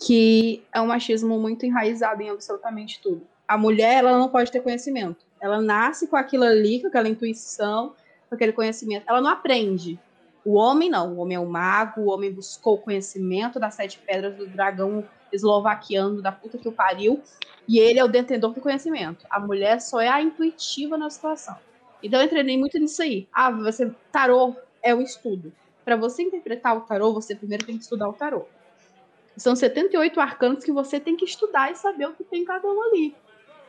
que 0.00 0.64
é 0.72 0.80
um 0.80 0.86
machismo 0.86 1.38
muito 1.38 1.66
enraizado 1.66 2.22
em 2.22 2.30
absolutamente 2.30 3.00
tudo. 3.02 3.26
A 3.46 3.58
mulher, 3.58 3.98
ela 3.98 4.18
não 4.18 4.28
pode 4.28 4.50
ter 4.50 4.62
conhecimento. 4.62 5.26
Ela 5.40 5.60
nasce 5.60 6.06
com 6.06 6.16
aquilo 6.16 6.44
ali, 6.44 6.80
com 6.80 6.88
aquela 6.88 7.08
intuição, 7.08 7.94
com 8.28 8.34
aquele 8.34 8.52
conhecimento. 8.52 9.04
Ela 9.06 9.20
não 9.20 9.30
aprende. 9.30 9.98
O 10.44 10.54
homem 10.54 10.88
não. 10.88 11.14
O 11.14 11.18
homem 11.18 11.36
é 11.36 11.40
um 11.40 11.48
mago, 11.48 12.02
o 12.02 12.06
homem 12.08 12.32
buscou 12.32 12.74
o 12.74 12.78
conhecimento 12.78 13.60
das 13.60 13.74
sete 13.74 13.98
pedras 13.98 14.36
do 14.36 14.46
dragão 14.46 15.04
eslovaquiano 15.32 16.22
da 16.22 16.32
puta 16.32 16.58
que 16.58 16.68
o 16.68 16.72
pariu, 16.72 17.20
e 17.68 17.78
ele 17.78 17.98
é 17.98 18.04
o 18.04 18.08
detentor 18.08 18.52
do 18.52 18.60
conhecimento. 18.60 19.26
A 19.30 19.38
mulher 19.38 19.80
só 19.80 20.00
é 20.00 20.08
a 20.08 20.20
intuitiva 20.20 20.96
na 20.96 21.08
situação. 21.10 21.56
Então 22.02 22.20
eu 22.20 22.28
treinei 22.28 22.58
muito 22.58 22.78
nisso 22.78 23.02
aí. 23.02 23.28
Ah, 23.32 23.50
você 23.50 23.92
tarô 24.10 24.56
é 24.82 24.94
o 24.94 25.00
estudo. 25.00 25.52
Para 25.84 25.96
você 25.96 26.22
interpretar 26.22 26.76
o 26.76 26.80
tarô, 26.80 27.12
você 27.12 27.34
primeiro 27.34 27.64
tem 27.64 27.76
que 27.76 27.82
estudar 27.82 28.08
o 28.08 28.12
tarô. 28.12 28.46
São 29.36 29.56
78 29.56 30.20
arcanos 30.20 30.64
que 30.64 30.72
você 30.72 31.00
tem 31.00 31.16
que 31.16 31.24
estudar 31.24 31.70
e 31.70 31.74
saber 31.74 32.06
o 32.06 32.12
que 32.12 32.24
tem 32.24 32.44
cada 32.44 32.66
um 32.68 32.82
ali. 32.82 33.14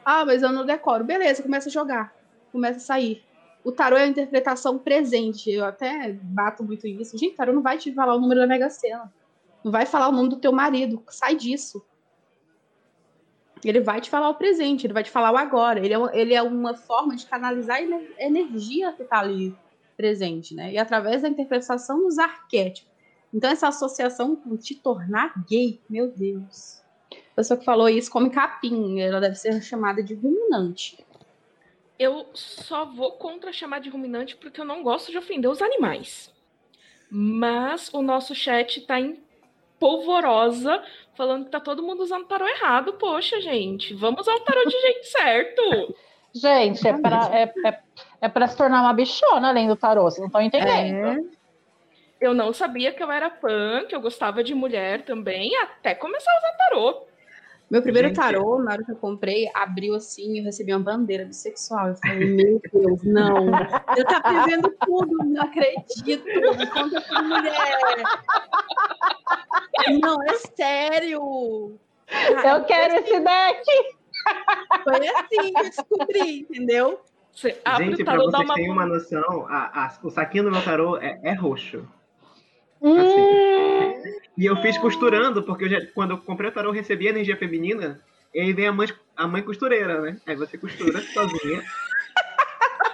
Ah, 0.03 0.25
mas 0.25 0.41
eu 0.41 0.51
não 0.51 0.65
decoro. 0.65 1.03
Beleza, 1.03 1.43
começa 1.43 1.69
a 1.69 1.71
jogar. 1.71 2.13
Começa 2.51 2.77
a 2.77 2.81
sair. 2.81 3.23
O 3.63 3.71
tarô 3.71 3.95
é 3.95 4.03
a 4.03 4.07
interpretação 4.07 4.77
presente. 4.77 5.51
Eu 5.51 5.65
até 5.65 6.13
bato 6.13 6.63
muito 6.63 6.85
nisso. 6.87 7.17
Gente, 7.17 7.35
tarô 7.35 7.53
não 7.53 7.61
vai 7.61 7.77
te 7.77 7.93
falar 7.93 8.15
o 8.15 8.19
número 8.19 8.41
da 8.41 8.47
Mega 8.47 8.69
Sena. 8.69 9.13
Não 9.63 9.71
vai 9.71 9.85
falar 9.85 10.09
o 10.09 10.11
nome 10.11 10.29
do 10.29 10.37
teu 10.37 10.51
marido. 10.51 11.03
Sai 11.07 11.35
disso. 11.35 11.85
Ele 13.63 13.79
vai 13.79 14.01
te 14.01 14.09
falar 14.09 14.29
o 14.29 14.35
presente, 14.35 14.87
ele 14.87 14.93
vai 14.93 15.03
te 15.03 15.11
falar 15.11 15.31
o 15.31 15.37
agora. 15.37 15.79
Ele 15.79 15.93
é, 15.93 16.19
ele 16.19 16.33
é 16.33 16.41
uma 16.41 16.75
forma 16.75 17.15
de 17.15 17.27
canalizar 17.27 17.77
a 17.77 18.25
energia 18.25 18.91
que 18.93 19.03
está 19.03 19.19
ali 19.19 19.55
presente, 19.95 20.55
né? 20.55 20.73
E 20.73 20.79
através 20.79 21.21
da 21.21 21.29
interpretação 21.29 21.99
dos 21.99 22.17
arquétipos. 22.17 22.90
Então, 23.33 23.49
essa 23.49 23.67
associação 23.67 24.35
com 24.35 24.57
te 24.57 24.75
tornar 24.75 25.33
gay, 25.47 25.79
meu 25.89 26.07
Deus. 26.11 26.81
A 27.31 27.35
pessoa 27.35 27.57
que 27.57 27.65
falou 27.65 27.87
isso 27.87 28.11
come 28.11 28.29
capim, 28.29 28.99
ela 28.99 29.19
deve 29.21 29.35
ser 29.35 29.61
chamada 29.61 30.03
de 30.03 30.13
ruminante. 30.13 31.05
Eu 31.97 32.25
só 32.33 32.85
vou 32.85 33.13
contra 33.13 33.53
chamar 33.53 33.79
de 33.79 33.89
ruminante 33.89 34.35
porque 34.35 34.59
eu 34.59 34.65
não 34.65 34.83
gosto 34.83 35.11
de 35.11 35.17
ofender 35.17 35.49
os 35.49 35.61
animais. 35.61 36.31
Mas 37.09 37.89
o 37.93 38.01
nosso 38.01 38.33
chat 38.33 38.79
está 38.79 38.99
em 38.99 39.21
polvorosa, 39.79 40.83
falando 41.15 41.45
que 41.45 41.51
tá 41.51 41.59
todo 41.59 41.83
mundo 41.83 42.03
usando 42.03 42.27
tarô 42.27 42.47
errado. 42.47 42.93
Poxa, 42.93 43.41
gente, 43.41 43.93
vamos 43.93 44.21
usar 44.21 44.35
o 44.35 44.39
tarô 44.41 44.63
de 44.65 44.79
jeito 44.79 45.05
certo. 45.05 45.95
Gente, 46.33 46.87
é 46.87 46.97
para 46.97 47.29
é, 47.35 47.53
é, 47.65 47.79
é 48.21 48.29
pra 48.29 48.47
se 48.47 48.55
tornar 48.55 48.81
uma 48.81 48.93
bichona 48.93 49.49
além 49.49 49.67
do 49.67 49.75
tarô, 49.75 50.03
vocês 50.03 50.19
não 50.19 50.27
estão 50.27 50.41
entendendo. 50.41 51.29
Eu 52.21 52.33
não 52.33 52.53
sabia 52.53 52.93
que 52.93 53.01
eu 53.03 53.11
era 53.11 53.29
pan, 53.29 53.83
que 53.89 53.95
eu 53.95 53.99
gostava 53.99 54.43
de 54.43 54.53
mulher 54.53 55.03
também, 55.03 55.55
até 55.57 55.95
começar 55.95 56.31
a 56.31 56.37
usar 56.37 56.57
tarô. 56.57 57.07
Meu 57.69 57.81
primeiro 57.81 58.09
Gente. 58.09 58.17
tarô, 58.17 58.61
na 58.61 58.73
hora 58.73 58.83
que 58.83 58.91
eu 58.91 58.97
comprei, 58.97 59.49
abriu 59.53 59.95
assim 59.95 60.33
e 60.33 60.39
eu 60.39 60.43
recebi 60.43 60.73
uma 60.73 60.83
bandeira 60.83 61.23
bissexual. 61.23 61.87
Eu 61.87 61.95
falei, 61.95 62.25
meu 62.25 62.61
Deus, 62.71 63.03
não. 63.03 63.47
Eu 63.97 64.05
tá 64.05 64.19
prevendo 64.21 64.69
tudo, 64.85 65.17
não 65.23 65.41
acredito. 65.41 66.25
Me 66.25 66.67
conta 66.67 67.01
com 67.01 67.23
mulher. 67.23 68.03
Não, 70.01 70.21
é 70.23 70.33
sério. 70.55 71.79
Eu 72.45 72.63
quero 72.65 72.95
esse 72.95 73.19
deck! 73.21 73.63
Foi 74.83 75.07
assim 75.07 75.53
que 75.53 75.59
eu 75.59 75.63
descobri, 75.63 76.39
entendeu? 76.41 76.99
Você 77.33 77.57
abre 77.63 77.85
Gente, 77.85 78.01
o 78.01 78.05
pra 78.05 78.13
tarô, 78.15 78.25
dá 78.29 78.37
vocês 78.39 78.49
uma. 78.49 78.55
terem 78.55 78.71
uma 78.71 78.85
noção, 78.85 79.47
a- 79.47 79.85
a- 79.85 79.97
o 80.03 80.09
saquinho 80.09 80.43
do 80.43 80.51
meu 80.51 80.61
tarô 80.61 80.97
é, 80.97 81.17
é 81.23 81.33
roxo. 81.33 81.87
Hum, 82.81 82.95
E 84.37 84.45
eu 84.45 84.55
fiz 84.57 84.77
costurando, 84.77 85.43
porque 85.43 85.65
eu 85.65 85.69
já- 85.69 85.81
quando 85.93 86.11
eu 86.11 86.17
comprei 86.17 86.49
o 86.49 86.53
tarô, 86.53 86.69
eu 86.69 86.73
recebi 86.73 87.07
energia 87.07 87.37
feminina, 87.37 88.01
e 88.33 88.39
aí 88.39 88.53
vem 88.53 88.67
a 88.67 88.71
mãe, 88.73 88.87
a 89.15 89.27
mãe 89.27 89.43
costureira, 89.43 90.01
né? 90.01 90.17
Aí 90.25 90.35
você 90.35 90.57
costura 90.57 90.99
sozinha. 91.13 91.61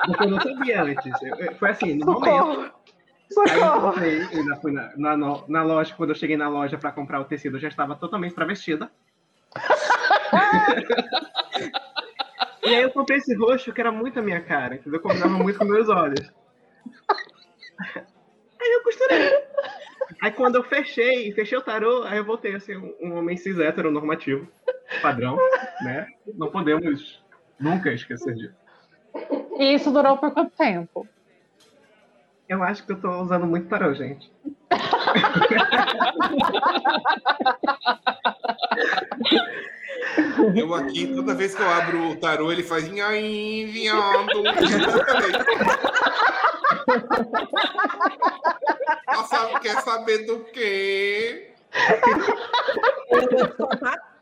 Porque 0.06 0.24
eu 0.24 0.30
não 0.30 0.42
sabia 0.42 0.84
antes. 0.84 1.14
Foi 1.60 1.70
assim, 1.70 1.94
no 1.96 2.06
momento. 2.06 2.26
socorro! 2.26 2.72
Aí 3.50 3.60
eu 3.60 3.70
Socorro! 3.70 4.00
ainda 4.00 4.56
fui 4.62 4.72
na, 4.72 4.92
na, 4.98 5.18
na 5.48 5.64
loja, 5.64 5.94
quando 5.96 6.10
eu 6.12 6.16
cheguei 6.16 6.38
na 6.38 6.50
loja 6.50 6.78
pra 6.78 6.92
comprar 6.92 7.20
o 7.22 7.26
tecido, 7.26 7.58
eu 7.58 7.62
já 7.62 7.68
estava 7.68 7.96
totalmente 7.96 8.34
travestida. 8.36 8.90
e 12.66 12.76
aí 12.76 12.84
eu 12.84 12.92
comprei 12.92 13.18
esse 13.18 13.36
roxo 13.36 13.72
que 13.74 13.82
era 13.82 13.92
muito 13.92 14.20
a 14.20 14.22
minha 14.22 14.42
cara, 14.42 14.76
entendeu? 14.76 15.00
Combinava 15.00 15.38
muito 15.38 15.58
com 15.60 15.66
meus 15.66 15.90
olhos. 15.90 16.32
Aí 18.62 18.72
eu 18.74 18.84
costurei. 18.84 19.47
Aí 20.22 20.32
quando 20.32 20.55
eu 20.55 20.63
fechei, 20.63 21.32
fechei 21.34 21.57
o 21.57 21.61
tarô, 21.61 22.03
aí 22.03 22.18
eu 22.18 22.26
voltei 22.26 22.55
a 22.55 22.59
ser 22.59 22.78
um, 22.78 22.93
um 23.01 23.18
homem 23.18 23.38
cis 23.38 23.59
hétero 23.59 23.91
normativo, 23.91 24.47
padrão, 25.01 25.38
né? 25.82 26.07
Não 26.34 26.49
podemos 26.49 27.24
nunca 27.59 27.91
esquecer 27.91 28.36
disso. 28.36 28.55
E 29.57 29.74
isso 29.74 29.91
durou 29.91 30.18
por 30.18 30.32
quanto 30.32 30.55
tempo? 30.55 31.07
Eu 32.49 32.63
acho 32.63 32.86
que 32.86 32.93
eu 32.93 33.01
tô 33.01 33.22
usando 33.22 33.45
muito 33.45 33.68
tarô, 33.68 33.93
gente. 33.93 34.32
Eu 40.55 40.74
aqui, 40.74 41.07
toda 41.13 41.34
vez 41.36 41.53
que 41.53 41.61
eu 41.61 41.70
abro 41.70 42.09
o 42.09 42.15
tarô, 42.15 42.51
ele 42.51 42.63
faz. 42.63 42.86
Sabe, 49.28 49.59
quer 49.59 49.82
saber 49.82 50.26
do 50.26 50.39
quê? 50.45 51.51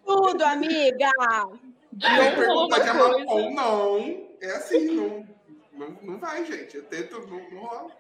Tudo, 0.06 0.44
amiga. 0.44 1.10
Falou 2.02 2.32
pergunta 2.36 2.92
amar 2.92 3.12
coisa. 3.12 3.32
ou 3.32 3.52
não. 3.52 4.28
É 4.42 4.52
assim, 4.52 4.96
não, 4.96 5.28
não, 5.74 5.98
não 6.02 6.20
vai, 6.20 6.46
gente. 6.46 6.76
Eu 6.78 6.84
tento, 6.84 7.20
não, 7.28 7.50
não 7.50 7.66
rola. 7.66 7.92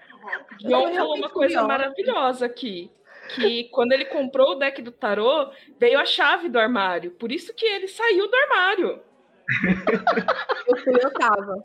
não 0.62 0.88
uma 1.14 1.30
coisa 1.30 1.56
curiosa. 1.56 1.68
maravilhosa 1.68 2.46
aqui. 2.46 2.92
Que 3.34 3.66
quando 3.66 3.92
ele 3.92 4.06
comprou 4.06 4.52
o 4.52 4.56
deck 4.56 4.82
do 4.82 4.92
tarô, 4.92 5.50
veio 5.80 6.00
a 6.00 6.06
chave 6.06 6.50
do 6.50 6.60
armário. 6.60 7.12
Por 7.12 7.32
isso 7.32 7.54
que 7.54 7.66
ele 7.66 7.88
saiu 7.88 8.30
do 8.30 8.36
armário. 8.36 9.00
Eu 10.68 10.78
fui, 10.78 10.94
eu 10.96 11.14
tava. 11.14 11.64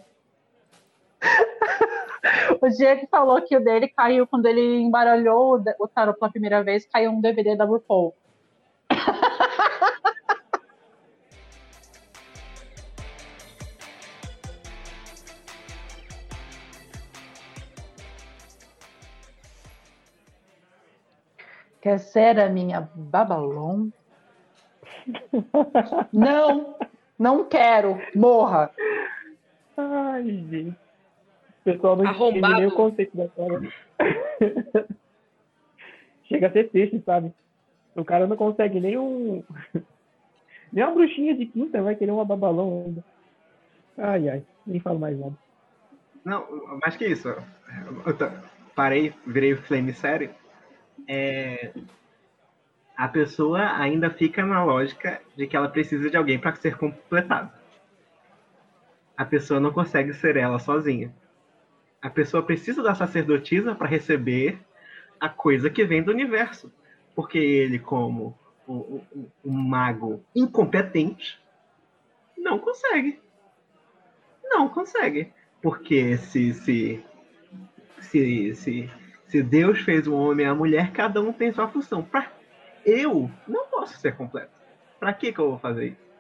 O 2.61 2.69
Diego 2.69 3.09
falou 3.11 3.41
que 3.41 3.57
o 3.57 3.65
dele 3.65 3.89
caiu 3.89 4.27
quando 4.27 4.45
ele 4.45 4.61
embaralhou 4.79 5.63
o 5.79 5.89
tarot 5.89 6.19
pela 6.19 6.31
primeira 6.31 6.63
vez, 6.63 6.87
caiu 6.87 7.11
um 7.11 7.21
DVD 7.21 7.57
da 7.57 7.65
RuPaul. 7.65 8.15
Quer 21.81 21.99
ser 21.99 22.39
a 22.39 22.49
minha 22.49 22.89
Babalon? 22.95 23.89
Não, 26.13 26.77
não 27.19 27.45
quero, 27.45 27.99
morra. 28.15 28.71
Ai, 29.77 30.25
gente. 30.25 30.71
O 31.61 31.65
pessoal 31.65 31.97
não 31.97 32.05
entende 32.07 32.41
nem 32.41 32.67
o 32.67 32.73
conceito 32.73 33.17
da 33.17 33.25
história. 33.27 33.73
Chega 36.25 36.47
a 36.47 36.53
ser 36.53 36.71
triste, 36.71 37.03
sabe? 37.05 37.33
O 37.95 38.05
cara 38.05 38.27
não 38.27 38.37
consegue 38.37 38.81
nem 38.81 38.97
um. 38.97 39.43
nem 40.73 40.85
uma 40.85 40.95
bruxinha 40.95 41.35
de 41.35 41.47
quinta, 41.47 41.83
vai 41.83 41.95
querer 41.97 42.13
uma 42.13 42.25
babalão 42.25 42.85
ainda. 42.87 43.05
Ai, 43.99 44.29
ai, 44.29 44.43
nem 44.67 44.81
falo 44.81 44.99
mais 44.99 45.19
nada. 45.19 45.35
Não, 46.25 46.47
mais 46.83 46.97
que 46.97 47.07
isso. 47.07 47.29
Eu 47.29 48.17
parei, 48.75 49.13
virei 49.27 49.55
flame 49.55 49.93
sério. 49.93 50.31
É, 51.09 51.73
a 52.97 53.09
pessoa 53.09 53.77
ainda 53.79 54.11
fica 54.11 54.45
na 54.45 54.63
lógica 54.63 55.23
de 55.37 55.47
que 55.47 55.57
ela 55.57 55.69
precisa 55.69 56.11
de 56.11 56.17
alguém 56.17 56.39
para 56.39 56.55
ser 56.57 56.77
completada. 56.77 57.53
A 59.17 59.25
pessoa 59.25 59.61
não 59.61 59.73
consegue 59.73 60.13
ser 60.13 60.37
ela 60.37 60.59
sozinha. 60.59 61.15
A 62.03 62.09
pessoa 62.09 62.43
precisa 62.43 62.83
da 62.83 62.95
sacerdotisa 62.95 63.75
para 63.75 63.89
receber 63.89 64.59
a 65.19 65.29
coisa 65.29 65.69
que 65.69 65.85
vem 65.85 66.03
do 66.03 66.11
universo. 66.11 66.73
Porque 67.15 67.39
ele, 67.39 67.79
como 67.79 68.39
um, 68.67 69.03
mago 69.45 70.25
incompetente, 70.35 71.39
não 72.37 72.59
consegue. 72.59 73.21
Não 74.45 74.69
consegue. 74.69 75.33
Porque 75.63 76.17
se, 76.17 76.55
se, 76.55 77.05
se, 78.01 78.55
se, 78.55 78.91
se 79.31 79.45
Deus 79.45 79.79
fez 79.81 80.09
o 80.09 80.15
homem 80.15 80.45
e 80.45 80.49
a 80.49 80.55
mulher, 80.55 80.91
cada 80.91 81.21
um 81.21 81.33
tem 81.33 81.53
sua 81.53 81.69
função. 81.69 82.03
Pra, 82.03 82.33
eu 82.85 83.31
não 83.47 83.67
posso 83.67 83.97
ser 83.97 84.17
completo. 84.17 84.51
Pra 84.99 85.13
que, 85.13 85.33
que 85.33 85.39
eu 85.39 85.51
vou 85.51 85.59
fazer 85.59 85.87
isso? 85.87 86.11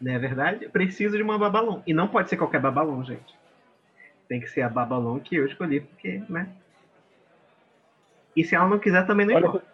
Não 0.00 0.12
é 0.12 0.18
verdade? 0.18 0.64
Eu 0.64 0.70
preciso 0.70 1.18
de 1.18 1.22
uma 1.22 1.38
Babalon. 1.38 1.82
E 1.86 1.92
não 1.92 2.08
pode 2.08 2.30
ser 2.30 2.38
qualquer 2.38 2.62
Babalon, 2.62 3.04
gente. 3.04 3.36
Tem 4.26 4.40
que 4.40 4.48
ser 4.48 4.62
a 4.62 4.70
Babalon 4.70 5.20
que 5.20 5.36
eu 5.36 5.46
escolhi, 5.46 5.82
porque, 5.82 6.22
né? 6.30 6.48
E 8.34 8.42
se 8.42 8.54
ela 8.54 8.68
não 8.68 8.78
quiser, 8.78 9.06
também 9.06 9.26
não 9.26 9.38
importa. 9.38 9.66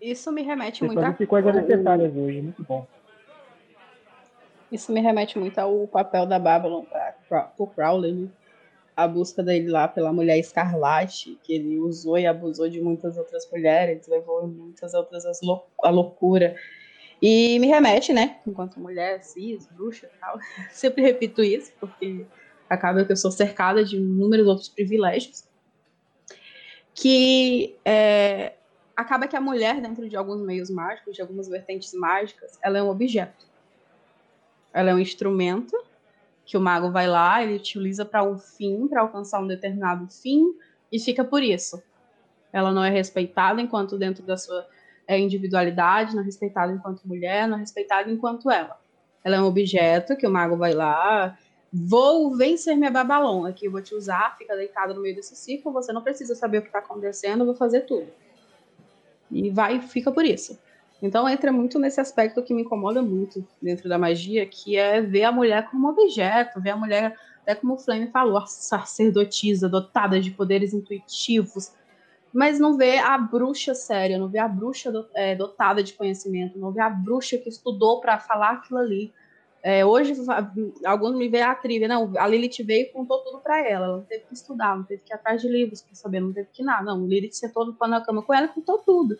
Isso 0.00 0.32
me 0.32 0.42
remete 0.42 0.80
vocês 0.80 0.94
muito 0.94 1.04
a... 1.04 1.12
fazem 1.12 1.26
coisas 1.26 1.54
necessárias 1.54 2.16
hoje, 2.16 2.40
muito 2.40 2.62
bom. 2.64 2.86
Isso 4.70 4.90
me 4.90 5.02
remete 5.02 5.38
muito 5.38 5.58
ao 5.58 5.86
papel 5.86 6.24
da 6.24 6.38
Babylon 6.38 6.84
para 7.28 7.52
o 7.58 7.66
Crowley, 7.66 8.12
né? 8.12 8.28
A 8.94 9.08
busca 9.08 9.42
dele 9.42 9.68
lá 9.68 9.88
pela 9.88 10.12
mulher 10.12 10.38
escarlate, 10.38 11.38
que 11.42 11.54
ele 11.54 11.78
usou 11.78 12.18
e 12.18 12.26
abusou 12.26 12.68
de 12.68 12.80
muitas 12.80 13.16
outras 13.16 13.48
mulheres, 13.50 14.06
levou 14.06 14.46
muitas 14.46 14.92
outras 14.92 15.24
à 15.82 15.90
loucura. 15.90 16.54
E 17.20 17.58
me 17.60 17.68
remete, 17.68 18.12
né, 18.12 18.40
enquanto 18.46 18.80
mulher 18.80 19.22
cis, 19.22 19.66
bruxa 19.68 20.10
e 20.12 20.18
tal, 20.18 20.38
sempre 20.70 21.02
repito 21.02 21.42
isso, 21.42 21.72
porque 21.78 22.26
acaba 22.68 23.04
que 23.04 23.12
eu 23.12 23.16
sou 23.16 23.30
cercada 23.30 23.84
de 23.84 23.96
inúmeros 23.96 24.46
outros 24.46 24.68
privilégios, 24.68 25.44
que 26.94 27.76
é, 27.84 28.54
acaba 28.96 29.28
que 29.28 29.36
a 29.36 29.40
mulher, 29.40 29.80
dentro 29.80 30.08
de 30.08 30.16
alguns 30.16 30.40
meios 30.42 30.70
mágicos, 30.70 31.14
de 31.14 31.22
algumas 31.22 31.48
vertentes 31.48 31.94
mágicas, 31.94 32.58
ela 32.62 32.78
é 32.78 32.82
um 32.82 32.88
objeto. 32.88 33.46
Ela 34.72 34.90
é 34.90 34.94
um 34.94 34.98
instrumento 34.98 35.76
que 36.44 36.56
o 36.56 36.60
mago 36.60 36.90
vai 36.90 37.06
lá, 37.06 37.42
ele 37.42 37.56
utiliza 37.56 38.04
para 38.04 38.22
um 38.22 38.38
fim, 38.38 38.88
para 38.88 39.00
alcançar 39.00 39.40
um 39.40 39.46
determinado 39.46 40.08
fim, 40.08 40.54
e 40.90 40.98
fica 40.98 41.24
por 41.24 41.42
isso. 41.42 41.82
Ela 42.52 42.72
não 42.72 42.84
é 42.84 42.90
respeitada 42.90 43.60
enquanto 43.60 43.96
dentro 43.96 44.22
da 44.22 44.36
sua 44.36 44.66
é, 45.06 45.18
individualidade, 45.18 46.14
não 46.14 46.22
é 46.22 46.24
respeitada 46.24 46.72
enquanto 46.72 47.06
mulher, 47.06 47.48
não 47.48 47.56
é 47.56 47.60
respeitada 47.60 48.10
enquanto 48.10 48.50
ela. 48.50 48.78
Ela 49.24 49.36
é 49.36 49.40
um 49.40 49.46
objeto 49.46 50.16
que 50.16 50.26
o 50.26 50.30
mago 50.30 50.56
vai 50.56 50.74
lá, 50.74 51.38
vou 51.72 52.36
vencer 52.36 52.76
minha 52.76 52.90
Babalon, 52.90 53.46
aqui 53.46 53.66
eu 53.66 53.72
vou 53.72 53.80
te 53.80 53.94
usar, 53.94 54.36
fica 54.36 54.54
deitada 54.54 54.92
no 54.92 55.00
meio 55.00 55.14
desse 55.14 55.34
círculo, 55.34 55.72
você 55.72 55.92
não 55.92 56.02
precisa 56.02 56.34
saber 56.34 56.58
o 56.58 56.62
que 56.62 56.68
está 56.68 56.80
acontecendo, 56.80 57.40
eu 57.40 57.46
vou 57.46 57.54
fazer 57.54 57.82
tudo. 57.82 58.08
E 59.30 59.48
vai, 59.50 59.80
fica 59.80 60.12
por 60.12 60.24
isso. 60.24 60.58
Então 61.02 61.28
entra 61.28 61.50
muito 61.50 61.80
nesse 61.80 62.00
aspecto 62.00 62.42
que 62.42 62.54
me 62.54 62.62
incomoda 62.62 63.02
muito 63.02 63.44
dentro 63.60 63.88
da 63.88 63.98
magia, 63.98 64.46
que 64.46 64.76
é 64.76 65.00
ver 65.02 65.24
a 65.24 65.32
mulher 65.32 65.68
como 65.68 65.88
objeto, 65.88 66.60
ver 66.60 66.70
a 66.70 66.76
mulher, 66.76 67.18
até 67.42 67.56
como 67.56 67.74
o 67.74 67.78
Flame 67.78 68.08
falou, 68.12 68.38
a 68.38 68.46
sacerdotisa, 68.46 69.68
dotada 69.68 70.20
de 70.20 70.30
poderes 70.30 70.72
intuitivos, 70.72 71.72
mas 72.32 72.60
não 72.60 72.76
vê 72.76 72.98
a 72.98 73.18
bruxa 73.18 73.74
séria, 73.74 74.16
não 74.16 74.28
vê 74.28 74.38
a 74.38 74.46
bruxa 74.46 74.92
do- 74.92 75.08
é, 75.12 75.34
dotada 75.34 75.82
de 75.82 75.92
conhecimento, 75.92 76.56
não 76.56 76.70
vê 76.70 76.80
a 76.80 76.88
bruxa 76.88 77.36
que 77.36 77.48
estudou 77.48 78.00
para 78.00 78.18
falar 78.20 78.52
aquilo 78.52 78.78
ali. 78.78 79.12
É, 79.64 79.84
hoje, 79.84 80.14
alguns 80.84 81.14
me 81.14 81.28
veem 81.28 81.44
a 81.44 81.54
trivia. 81.54 81.86
Não, 81.86 82.12
a 82.16 82.26
Lilith 82.26 82.64
veio 82.64 82.86
e 82.86 82.92
contou 82.92 83.22
tudo 83.22 83.38
para 83.38 83.60
ela. 83.60 83.86
Ela 83.86 83.96
não 83.98 84.04
teve 84.04 84.24
que 84.24 84.34
estudar, 84.34 84.76
não 84.76 84.82
teve 84.82 85.02
que 85.02 85.12
ir 85.12 85.14
atrás 85.14 85.40
de 85.40 85.48
livros 85.48 85.82
para 85.82 85.94
saber, 85.94 86.20
não 86.20 86.32
teve 86.32 86.48
que 86.52 86.64
nada. 86.64 86.84
Não, 86.84 87.06
Lilith 87.06 87.34
sentou 87.34 87.64
no 87.64 87.74
pano 87.74 87.92
na 87.92 88.00
cama 88.04 88.22
com 88.22 88.34
ela 88.34 88.46
e 88.46 88.48
contou 88.48 88.78
tudo. 88.78 89.16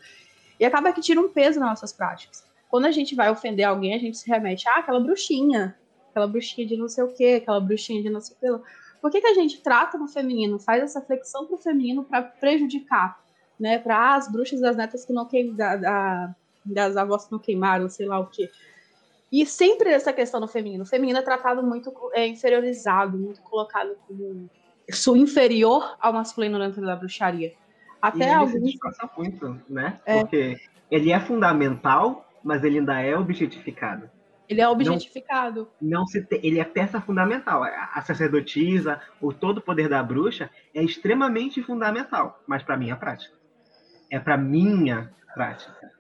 E 0.62 0.64
acaba 0.64 0.93
que 0.93 1.01
tira 1.01 1.20
um 1.20 1.28
peso 1.28 1.59
nas 1.59 1.70
nossas 1.70 1.93
práticas. 1.93 2.44
Quando 2.68 2.84
a 2.84 2.93
gente 2.93 3.16
vai 3.16 3.28
ofender 3.28 3.66
alguém, 3.66 3.94
a 3.94 3.98
gente 3.98 4.16
se 4.16 4.30
remete, 4.30 4.68
ah, 4.68 4.78
aquela 4.78 5.01
bruxinha, 5.01 5.76
aquela 6.09 6.28
bruxinha 6.28 6.64
de 6.64 6.76
não 6.76 6.89
sei 6.89 7.02
o 7.02 7.09
quê, 7.09 7.40
aquela 7.43 7.59
bruxinha 7.59 8.01
de 8.01 8.09
não 8.09 8.20
sei 8.20 8.36
o 8.36 8.39
quê. 8.39 8.64
Por 9.01 9.10
que, 9.10 9.20
que 9.20 9.26
a 9.26 9.34
gente 9.34 9.60
trata 9.60 9.98
no 9.98 10.06
feminino, 10.06 10.60
faz 10.60 10.80
essa 10.80 11.01
flexão 11.01 11.48
pro 11.48 11.56
feminino 11.56 12.05
para 12.05 12.22
prejudicar, 12.22 13.20
né? 13.59 13.80
Para 13.80 13.98
ah, 13.98 14.14
as 14.14 14.30
bruxas 14.30 14.60
das 14.60 14.76
netas 14.76 15.05
que 15.05 15.12
não 15.12 15.26
queimaram, 15.26 16.32
das 16.64 16.97
avós 16.97 17.24
que 17.24 17.32
não 17.32 17.40
queimaram, 17.40 17.89
sei 17.89 18.06
lá 18.06 18.20
o 18.20 18.26
quê. 18.28 18.48
E 19.32 19.44
sempre 19.44 19.90
essa 19.90 20.12
questão 20.12 20.39
no 20.39 20.47
feminino. 20.47 20.84
O 20.84 20.86
feminino 20.86 21.18
é 21.18 21.22
tratado 21.22 21.60
muito 21.60 21.93
é, 22.12 22.24
inferiorizado, 22.28 23.18
muito 23.18 23.43
colocado 23.43 23.97
como 24.06 24.48
isso 24.86 25.16
inferior 25.16 25.97
ao 25.98 26.12
masculino 26.12 26.56
dentro 26.60 26.82
da 26.82 26.94
bruxaria. 26.94 27.52
Até 28.02 28.18
e 28.18 28.22
ele 28.22 28.34
alguns... 28.34 28.52
se 28.52 28.60
disfarça 28.60 29.08
muito, 29.16 29.60
né? 29.68 30.00
É. 30.04 30.18
Porque 30.18 30.58
ele 30.90 31.12
é 31.12 31.20
fundamental, 31.20 32.28
mas 32.42 32.64
ele 32.64 32.80
ainda 32.80 33.00
é 33.00 33.16
objetificado. 33.16 34.10
Ele 34.48 34.60
é 34.60 34.68
objetificado. 34.68 35.68
Não, 35.80 36.00
não 36.00 36.06
se 36.06 36.20
te... 36.20 36.40
ele 36.42 36.58
é 36.58 36.64
peça 36.64 37.00
fundamental. 37.00 37.62
A 37.62 38.02
sacerdotisa, 38.02 39.00
o 39.20 39.32
todo 39.32 39.62
poder 39.62 39.88
da 39.88 40.02
bruxa 40.02 40.50
é 40.74 40.82
extremamente 40.82 41.62
fundamental, 41.62 42.42
mas 42.46 42.64
para 42.64 42.76
minha 42.76 42.96
prática. 42.96 43.34
É 44.10 44.18
para 44.18 44.36
minha 44.36 45.10
prática. 45.32 45.92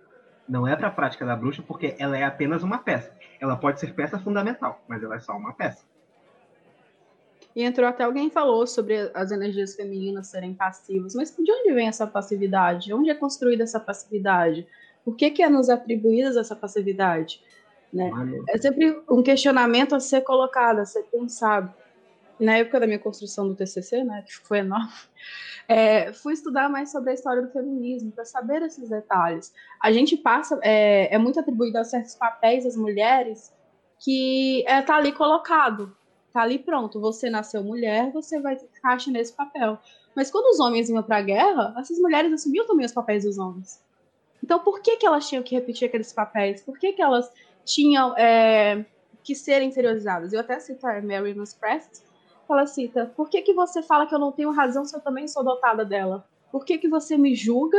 Não 0.48 0.66
é 0.66 0.74
para 0.74 0.88
a 0.88 0.90
prática 0.90 1.24
da 1.24 1.36
bruxa, 1.36 1.62
porque 1.62 1.94
ela 1.98 2.18
é 2.18 2.24
apenas 2.24 2.64
uma 2.64 2.78
peça. 2.78 3.16
Ela 3.40 3.56
pode 3.56 3.78
ser 3.80 3.94
peça 3.94 4.18
fundamental, 4.18 4.84
mas 4.88 5.02
ela 5.02 5.14
é 5.14 5.20
só 5.20 5.32
uma 5.32 5.54
peça. 5.54 5.84
E 7.54 7.62
entrou 7.62 7.86
até 7.86 8.04
alguém 8.04 8.30
falou 8.30 8.66
sobre 8.66 9.10
as 9.14 9.30
energias 9.30 9.74
femininas 9.74 10.28
serem 10.28 10.54
passivas. 10.54 11.14
Mas 11.14 11.34
de 11.36 11.52
onde 11.52 11.72
vem 11.72 11.88
essa 11.88 12.06
passividade? 12.06 12.92
Onde 12.92 13.10
é 13.10 13.14
construída 13.14 13.62
essa 13.62 13.78
passividade? 13.78 14.66
Por 15.04 15.16
que, 15.16 15.30
que 15.30 15.42
é 15.42 15.48
nos 15.48 15.68
atribuída 15.68 16.38
essa 16.40 16.56
passividade? 16.56 17.42
Né? 17.92 18.10
É 18.48 18.56
sempre 18.58 19.02
um 19.10 19.22
questionamento 19.22 19.94
a 19.94 20.00
ser 20.00 20.22
colocado, 20.22 20.78
a 20.78 20.86
ser 20.86 21.02
pensado. 21.04 21.72
Na 22.40 22.56
época 22.56 22.80
da 22.80 22.86
minha 22.86 22.98
construção 22.98 23.46
do 23.46 23.54
TCC, 23.54 24.02
né, 24.02 24.24
que 24.26 24.34
foi 24.34 24.58
enorme, 24.58 24.90
é, 25.68 26.12
fui 26.12 26.32
estudar 26.32 26.68
mais 26.68 26.90
sobre 26.90 27.10
a 27.10 27.14
história 27.14 27.42
do 27.42 27.52
feminismo, 27.52 28.10
para 28.10 28.24
saber 28.24 28.62
esses 28.62 28.88
detalhes. 28.88 29.52
A 29.80 29.92
gente 29.92 30.16
passa, 30.16 30.58
é, 30.62 31.14
é 31.14 31.18
muito 31.18 31.38
atribuído 31.38 31.78
a 31.78 31.84
certos 31.84 32.14
papéis 32.14 32.66
às 32.66 32.76
mulheres 32.76 33.54
que 33.98 34.60
está 34.60 34.76
é, 34.76 34.82
tá 34.82 34.96
ali 34.96 35.12
colocado, 35.12 35.94
tá 36.32 36.42
ali 36.42 36.58
pronto. 36.58 37.00
Você 37.00 37.28
nasceu 37.30 37.62
mulher, 37.62 38.10
você 38.12 38.40
vai 38.40 38.54
encaixa 38.54 39.10
nesse 39.10 39.32
papel. 39.32 39.78
Mas 40.14 40.30
quando 40.30 40.46
os 40.46 40.60
homens 40.60 40.88
iam 40.88 41.02
para 41.02 41.18
a 41.18 41.22
guerra, 41.22 41.74
essas 41.78 41.98
mulheres 41.98 42.32
assumiam 42.32 42.66
também 42.66 42.86
os 42.86 42.92
papéis 42.92 43.24
dos 43.24 43.38
homens. 43.38 43.82
Então, 44.42 44.58
por 44.58 44.80
que, 44.80 44.96
que 44.96 45.06
elas 45.06 45.28
tinham 45.28 45.42
que 45.42 45.54
repetir 45.54 45.88
aqueles 45.88 46.12
papéis? 46.12 46.62
Por 46.62 46.78
que, 46.78 46.92
que 46.92 47.02
elas 47.02 47.30
tinham 47.64 48.16
é, 48.18 48.84
que 49.22 49.34
ser 49.34 49.62
inferiorizadas? 49.62 50.32
Eu 50.32 50.40
até 50.40 50.58
cito 50.58 50.86
a 50.86 51.00
Mary 51.00 51.34
Prest, 51.58 52.02
ela 52.48 52.66
cita: 52.66 53.12
Por 53.16 53.28
que, 53.28 53.42
que 53.42 53.54
você 53.54 53.82
fala 53.82 54.06
que 54.06 54.14
eu 54.14 54.18
não 54.18 54.32
tenho 54.32 54.50
razão 54.50 54.84
se 54.84 54.94
eu 54.94 55.00
também 55.00 55.26
sou 55.26 55.44
dotada 55.44 55.84
dela? 55.84 56.26
Por 56.50 56.64
que, 56.64 56.78
que 56.78 56.88
você 56.88 57.16
me 57.16 57.34
julga 57.34 57.78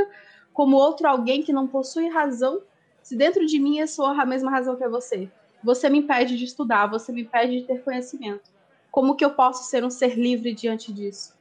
como 0.54 0.78
outro 0.78 1.08
alguém 1.08 1.44
que 1.44 1.54
não 1.54 1.68
possui 1.68 2.08
razão 2.10 2.62
se 3.02 3.16
dentro 3.16 3.46
de 3.46 3.60
mim 3.60 3.80
eu 3.80 3.88
sou 3.88 4.06
a 4.06 4.26
mesma 4.26 4.50
razão 4.50 4.76
que 4.76 4.88
você? 4.88 5.30
Você 5.64 5.90
me 5.90 6.00
impede 6.00 6.38
de 6.38 6.44
estudar, 6.44 6.88
você 6.88 7.12
me 7.12 7.22
impede 7.22 7.60
de 7.60 7.66
ter 7.66 7.82
conhecimento. 7.82 8.52
Como 8.92 9.16
que 9.16 9.24
eu 9.24 9.32
posso 9.32 9.70
ser 9.70 9.84
um 9.84 9.90
ser 9.90 10.16
livre 10.18 10.54
diante 10.54 10.94
disso? 10.94 11.34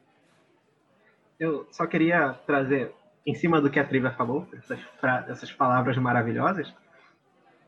Eu 1.38 1.66
só 1.70 1.86
queria 1.86 2.34
trazer 2.46 2.94
em 3.26 3.34
cima 3.34 3.60
do 3.60 3.70
que 3.70 3.78
a 3.78 3.84
Trivia 3.84 4.12
falou, 4.12 4.46
essas, 4.56 4.80
essas 5.28 5.52
palavras 5.52 5.96
maravilhosas, 5.96 6.72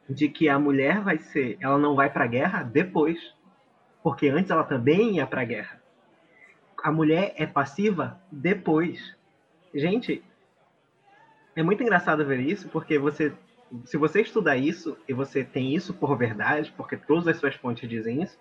de 0.09 0.29
que 0.29 0.49
a 0.49 0.59
mulher 0.59 1.01
vai 1.01 1.19
ser, 1.19 1.57
ela 1.61 1.79
não 1.79 1.95
vai 1.95 2.11
para 2.11 2.25
a 2.25 2.29
guerra 2.29 2.63
depois, 2.63 3.19
porque 4.03 4.29
antes 4.29 4.51
ela 4.51 4.65
também 4.65 5.17
ia 5.17 5.27
para 5.27 5.43
a 5.43 5.45
guerra. 5.45 5.81
A 6.83 6.93
mulher 6.93 7.35
é 7.37 7.47
passiva 7.47 8.21
depois. 8.31 9.17
Gente, 9.75 10.23
é 11.57 11.63
muito 11.63 11.83
engraçado 11.83 12.27
ver 12.27 12.41
isso, 12.41 12.69
porque 12.69 12.99
você, 12.99 13.33
se 13.85 13.97
você 13.97 14.21
estudar 14.21 14.57
isso 14.57 14.97
e 15.09 15.13
você 15.13 15.43
tem 15.45 15.75
isso 15.75 15.95
por 15.95 16.17
verdade, 16.17 16.73
porque 16.77 16.97
todas 16.97 17.27
as 17.27 17.37
suas 17.37 17.55
fontes 17.55 17.89
dizem 17.89 18.23
isso, 18.23 18.39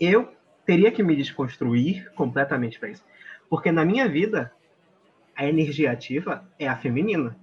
eu 0.00 0.32
teria 0.64 0.90
que 0.90 1.02
me 1.02 1.16
desconstruir 1.16 2.10
completamente 2.14 2.78
para 2.78 2.90
isso. 2.90 3.04
Porque 3.48 3.70
na 3.70 3.84
minha 3.84 4.08
vida, 4.08 4.52
a 5.34 5.46
energia 5.46 5.92
ativa 5.92 6.44
é 6.58 6.66
a 6.66 6.76
feminina. 6.76 7.36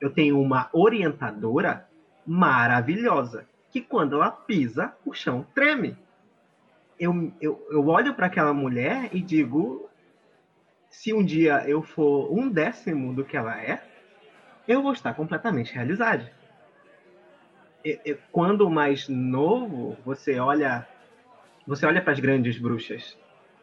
Eu 0.00 0.10
tenho 0.10 0.40
uma 0.40 0.68
orientadora 0.72 1.88
maravilhosa, 2.26 3.46
que 3.70 3.80
quando 3.80 4.16
ela 4.16 4.30
pisa, 4.30 4.94
o 5.04 5.12
chão 5.12 5.46
treme. 5.54 5.96
Eu, 6.98 7.32
eu, 7.40 7.66
eu 7.70 7.86
olho 7.88 8.14
para 8.14 8.26
aquela 8.26 8.52
mulher 8.52 9.08
e 9.12 9.20
digo: 9.20 9.88
se 10.88 11.12
um 11.12 11.24
dia 11.24 11.64
eu 11.66 11.82
for 11.82 12.32
um 12.32 12.48
décimo 12.48 13.14
do 13.14 13.24
que 13.24 13.36
ela 13.36 13.60
é, 13.60 13.82
eu 14.68 14.82
vou 14.82 14.92
estar 14.92 15.14
completamente 15.14 15.74
realizado. 15.74 16.28
Quando 18.30 18.68
mais 18.70 19.08
novo, 19.08 19.96
você 20.04 20.38
olha 20.38 20.86
você 21.66 21.86
olha 21.86 22.02
para 22.02 22.12
as 22.12 22.20
grandes 22.20 22.58
bruxas. 22.58 23.16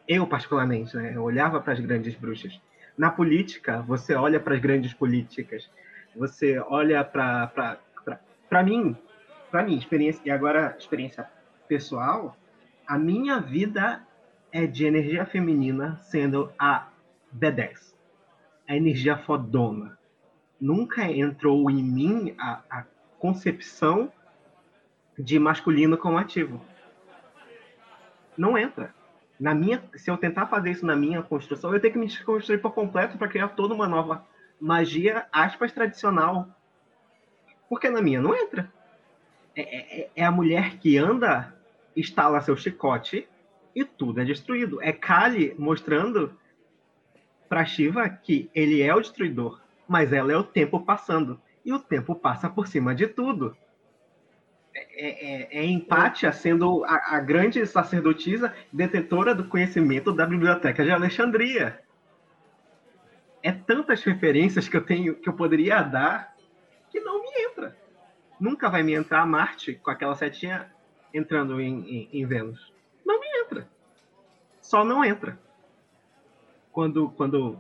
Eu, 0.08 0.26
particularmente, 0.26 0.96
né? 0.96 1.14
Eu 1.16 1.24
olhava 1.24 1.60
para 1.60 1.74
as 1.74 1.80
grandes 1.80 2.16
bruxas 2.16 2.60
na 2.98 3.10
política, 3.10 3.82
você 3.82 4.14
olha 4.14 4.40
para 4.40 4.56
as 4.56 4.60
grandes 4.60 4.94
políticas, 4.94 5.70
você 6.14 6.60
olha 6.60 7.04
para 7.04 7.78
para 8.50 8.64
mim, 8.64 8.98
para 9.50 9.64
mim, 9.64 9.78
experiência 9.78 10.22
e 10.26 10.32
agora 10.32 10.76
experiência 10.78 11.30
pessoal, 11.68 12.36
a 12.86 12.98
minha 12.98 13.40
vida 13.40 14.06
é 14.52 14.66
de 14.66 14.86
energia 14.86 15.26
feminina 15.26 15.98
sendo 16.02 16.52
a 16.58 16.90
B10. 17.34 17.94
A 18.68 18.76
energia 18.76 19.18
fodona. 19.18 19.98
Nunca 20.60 21.10
entrou 21.10 21.70
em 21.70 21.82
mim 21.82 22.36
a, 22.38 22.64
a 22.70 22.86
concepção 23.20 24.12
de 25.18 25.38
masculino 25.38 25.98
como 25.98 26.18
ativo. 26.18 26.60
Não 28.38 28.58
entra 28.58 28.96
na 29.40 29.56
minha, 29.56 29.82
se 29.96 30.12
eu 30.12 30.18
tentar 30.18 30.48
fazer 30.48 30.72
isso 30.72 30.86
na 30.86 30.96
minha 30.96 31.22
construção, 31.22 31.74
eu 31.74 31.80
tenho 31.80 31.94
que 31.94 32.00
me 32.00 32.08
desconstruir 32.08 32.62
por 32.62 32.74
completo 32.74 33.18
para 33.18 33.28
criar 33.28 33.50
toda 33.50 33.74
uma 33.74 33.88
nova 33.88 34.26
magia, 34.60 35.28
aspas, 35.32 35.72
tradicional. 35.72 36.50
Porque 37.70 37.90
na 37.90 38.02
minha 38.02 38.22
não 38.22 38.36
entra. 38.36 38.72
É, 39.56 40.02
é, 40.02 40.10
é 40.16 40.26
a 40.26 40.32
mulher 40.32 40.78
que 40.78 40.98
anda, 40.98 41.56
instala 41.96 42.42
seu 42.42 42.58
chicote 42.58 43.28
e 43.74 43.86
tudo 43.86 44.20
é 44.20 44.26
destruído. 44.26 44.82
É 44.82 44.92
Kali 44.92 45.56
mostrando 45.58 46.38
para 47.48 47.66
Shiva 47.66 48.10
que 48.10 48.50
ele 48.54 48.82
é 48.82 48.94
o 48.94 49.02
destruidor, 49.02 49.62
mas 49.88 50.12
ela 50.12 50.34
é 50.34 50.38
o 50.38 50.44
tempo 50.44 50.82
passando. 50.82 51.40
E 51.70 51.72
o 51.72 51.78
tempo 51.78 52.16
passa 52.16 52.50
por 52.50 52.68
cima 52.68 52.96
de 52.96 53.06
tudo 53.06 53.56
é, 54.74 54.82
é, 55.54 55.60
é 55.60 55.66
Empátia 55.66 56.32
sendo 56.32 56.84
a, 56.84 57.18
a, 57.18 57.20
grande 57.20 57.64
sacerdotisa 57.64 58.52
detetora 58.74 59.36
do 59.36 59.48
conhecimento 59.48 60.12
da 60.12 60.26
Biblioteca 60.26 60.84
de 60.84 60.90
Alexandria. 60.90 61.80
É 63.44 63.52
tantas 63.52 64.04
referências 64.04 64.68
que 64.68 64.76
eu 64.76 64.84
tenho 64.84 65.14
que 65.14 65.30
eu 65.30 65.34
poderia 65.34 65.84
dar 65.84 66.36
que 66.90 67.00
não 67.02 67.22
me 67.22 67.30
entra. 67.44 67.78
Nunca 68.40 68.68
vai 68.68 68.82
me 68.82 68.96
entrar 68.96 69.24
Marte 69.28 69.76
com 69.76 69.92
aquela 69.92 70.16
setinha 70.16 70.74
entrando 71.14 71.62
em, 71.62 71.88
em, 71.88 72.10
em 72.12 72.26
Vênus. 72.26 72.74
Não 73.06 73.20
me 73.20 73.28
entra. 73.44 73.70
Só 74.60 74.84
não 74.84 75.06
entra. 75.06 75.38
Quando, 76.72 77.12
quando 77.12 77.60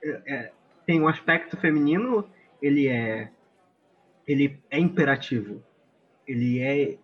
é, 0.00 0.22
é 0.26 0.52
tem 0.86 1.00
um 1.00 1.08
aspecto 1.08 1.56
feminino, 1.56 2.28
ele 2.62 2.88
é 2.88 3.30
ele 4.26 4.58
é 4.70 4.78
imperativo 4.78 5.62
ele 6.26 6.60
é 6.60 6.96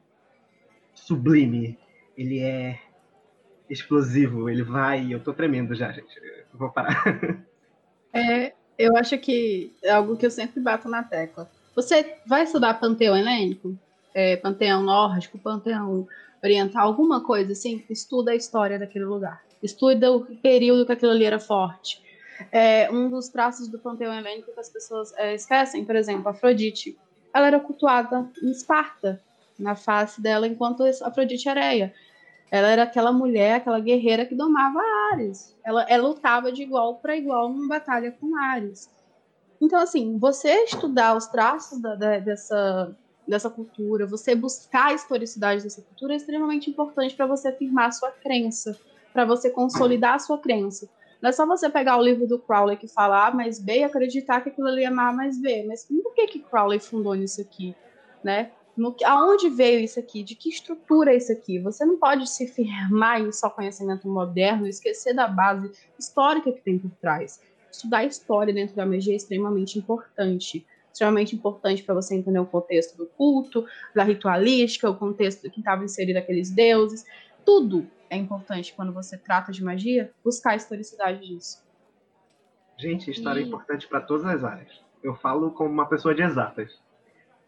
sublime, 0.94 1.78
ele 2.16 2.40
é 2.40 2.80
explosivo, 3.68 4.48
ele 4.48 4.62
vai. 4.62 5.12
Eu 5.12 5.20
tô 5.20 5.32
tremendo 5.32 5.74
já, 5.74 5.93
gente. 5.93 6.16
Eu 6.52 6.59
vou 6.59 6.70
parar. 6.70 7.02
É, 8.10 8.55
eu 8.78 8.97
acho 8.97 9.18
que 9.18 9.70
é 9.85 9.90
algo 9.90 10.16
que 10.16 10.24
eu 10.24 10.30
sempre 10.30 10.59
bato 10.62 10.89
na 10.89 11.02
tecla. 11.02 11.48
Você 11.76 12.16
vai 12.26 12.44
estudar 12.44 12.80
panteão 12.80 13.14
helênico? 13.14 13.78
É, 14.14 14.35
panteão 14.36 14.82
nórdico, 14.82 15.39
panteão 15.39 16.09
oriental, 16.43 16.89
alguma 16.89 17.22
coisa 17.22 17.52
assim? 17.52 17.85
Estuda 17.90 18.30
a 18.30 18.35
história 18.35 18.78
daquele 18.78 19.05
lugar. 19.05 19.44
Estuda 19.62 20.10
o 20.10 20.24
período 20.24 20.86
que 20.86 20.93
aquilo 20.93 21.12
ali 21.12 21.26
era 21.26 21.39
forte. 21.39 22.02
É, 22.52 22.90
um 22.90 23.09
dos 23.09 23.28
traços 23.28 23.69
do 23.69 23.78
panteão 23.78 24.12
helênico 24.12 24.52
que 24.52 24.60
as 24.60 24.69
pessoas 24.69 25.12
é, 25.16 25.35
esquecem, 25.35 25.85
por 25.85 25.97
exemplo, 25.97 26.28
Afrodite 26.28 26.97
ela 27.32 27.47
era 27.47 27.60
cultuada 27.60 28.31
em 28.43 28.51
Esparta. 28.51 29.20
na 29.59 29.74
face 29.74 30.20
dela 30.20 30.47
enquanto 30.47 30.85
Afrodite 31.02 31.48
Areia. 31.48 31.93
Ela 32.51 32.69
era 32.69 32.85
aquela 32.85 33.12
mulher, 33.12 33.56
aquela 33.56 33.81
guerreira 33.81 34.24
que 34.24 34.35
domava 34.35 34.81
Ares. 35.12 35.55
Ela, 35.65 35.85
ela 35.89 36.06
lutava 36.06 36.52
de 36.52 36.62
igual 36.62 36.97
para 36.97 37.16
igual 37.16 37.48
numa 37.48 37.66
batalha 37.66 38.12
com 38.12 38.36
Ares. 38.36 38.89
Então, 39.60 39.81
assim, 39.81 40.16
você 40.16 40.62
estudar 40.62 41.16
os 41.16 41.27
traços 41.27 41.81
da, 41.81 41.97
da, 41.97 42.19
dessa, 42.20 42.97
dessa 43.27 43.51
cultura, 43.51 44.06
você 44.06 44.35
buscar 44.35 44.86
a 44.86 44.94
historicidade 44.94 45.65
dessa 45.65 45.82
cultura 45.82 46.12
é 46.12 46.16
extremamente 46.16 46.70
importante 46.70 47.16
para 47.16 47.27
você 47.27 47.48
afirmar 47.48 47.89
a 47.89 47.93
sua 47.93 48.12
crença, 48.12 48.78
para 49.12 49.24
você 49.24 49.51
consolidar 49.51 50.15
a 50.15 50.19
sua 50.20 50.39
crença. 50.39 50.89
Não 51.20 51.31
é 51.31 51.32
só 51.32 51.45
você 51.45 51.69
pegar 51.69 51.97
o 51.97 52.03
livro 52.03 52.27
do 52.27 52.39
Crowley 52.39 52.77
que 52.77 52.86
fala 52.86 53.27
A 53.27 53.31
mais 53.31 53.59
B 53.59 53.78
e 53.78 53.85
acreditar 53.85 54.40
que 54.40 54.51
aquilo 54.51 54.69
ali 54.69 54.85
é 54.85 54.86
A 54.86 54.90
mais 54.90 55.40
B. 55.40 55.65
Mas 55.66 55.85
por 55.85 56.15
que, 56.15 56.27
que 56.27 56.39
Crowley 56.39 56.78
fundou 56.78 57.15
nisso 57.15 57.40
aqui? 57.40 57.74
Né? 58.23 58.53
No, 58.77 58.95
aonde 59.05 59.51
veio 59.51 59.81
isso 59.81 59.99
aqui? 59.99 60.23
De 60.23 60.36
que 60.36 60.49
estrutura 60.49 61.12
é 61.12 61.16
isso 61.16 61.32
aqui? 61.32 61.59
Você 61.59 61.85
não 61.85 61.99
pode 61.99 62.31
se 62.31 62.47
firmar 62.47 63.20
em 63.20 63.32
só 63.32 63.51
conhecimento 63.51 64.09
moderno 64.09 64.66
e 64.66 64.70
esquecer 64.70 65.12
da 65.12 65.27
base 65.27 65.73
histórica 65.99 66.53
que 66.53 66.61
tem 66.61 66.78
por 66.78 66.90
trás. 67.01 67.40
Estudar 67.73 68.05
história 68.05 68.55
dentro 68.55 68.77
da 68.77 68.86
magia 68.86 69.12
é 69.12 69.16
extremamente 69.16 69.77
importante. 69.77 70.65
Extremamente 70.93 71.35
importante 71.35 71.82
para 71.82 71.95
você 71.97 72.15
entender 72.15 72.39
o 72.39 72.47
contexto 72.47 72.97
do 72.97 73.07
culto, 73.07 73.66
da 73.95 74.05
ritualística, 74.05 74.89
o 74.89 74.97
contexto 74.97 75.51
que 75.51 75.59
estava 75.59 75.85
inserido 75.85 76.19
aqueles 76.19 76.51
deuses. 76.51 77.05
Tudo 77.45 77.85
é 78.10 78.16
importante 78.16 78.74
quando 78.74 78.93
você 78.93 79.16
trata 79.16 79.52
de 79.52 79.62
magia, 79.62 80.12
buscar 80.24 80.52
a 80.52 80.56
historicidade 80.56 81.26
disso. 81.26 81.64
Gente, 82.76 83.10
história 83.10 83.40
é 83.40 83.43
e... 83.43 83.44
é 83.44 83.48
importante 83.48 83.86
para 83.89 84.01
todas 84.01 84.24
as 84.26 84.44
áreas. 84.44 84.80
Eu 85.02 85.14
falo 85.14 85.51
como 85.51 85.70
uma 85.70 85.86
pessoa 85.86 86.14
de 86.14 86.22
exatas. 86.22 86.80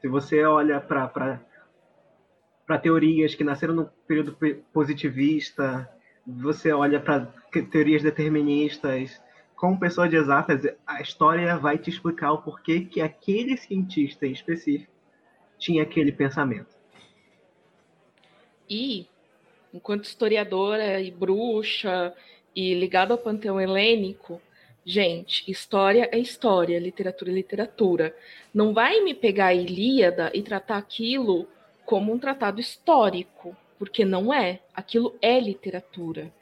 Se 0.01 0.09
você 0.09 0.45
olha 0.45 0.81
para 0.81 1.41
teorias 2.82 3.35
que 3.35 3.45
nasceram 3.45 3.74
no 3.74 3.87
período 4.07 4.37
positivista, 4.73 5.89
você 6.27 6.73
olha 6.73 7.01
para 7.01 7.27
teorias 7.70 8.03
deterministas, 8.03 9.20
como 9.61 9.78
pessoa 9.78 10.09
de 10.09 10.16
exatas, 10.16 10.62
a 10.87 11.03
história 11.03 11.59
vai 11.59 11.77
te 11.77 11.91
explicar 11.91 12.32
o 12.32 12.41
porquê 12.41 12.81
que 12.81 13.03
aquele 13.03 13.59
cientista 13.59 14.27
em 14.27 14.32
específico 14.32 14.91
tinha 15.59 15.82
aquele 15.82 16.12
pensamento. 16.12 16.74
E 18.69 19.10
enquanto 19.73 20.05
historiadora 20.05 21.01
e 21.01 21.11
bruxa 21.11 22.15
e 22.55 22.75
ligada 22.75 23.15
ao 23.15 23.19
panteão 23.19 23.61
helênico, 23.61 24.41
gente, 24.85 25.49
história 25.51 26.09
é 26.13 26.19
história, 26.19 26.79
literatura 26.79 27.31
é 27.31 27.35
literatura. 27.35 28.17
Não 28.53 28.75
vai 28.75 29.01
me 29.01 29.15
pegar 29.15 29.47
a 29.47 29.55
Ilíada 29.55 30.31
e 30.35 30.43
tratar 30.43 30.77
aquilo 30.77 31.47
como 31.85 32.13
um 32.13 32.19
tratado 32.19 32.61
histórico, 32.61 33.57
porque 33.79 34.05
não 34.05 34.33
é. 34.33 34.61
Aquilo 34.75 35.17
é 35.23 35.39
literatura. 35.39 36.33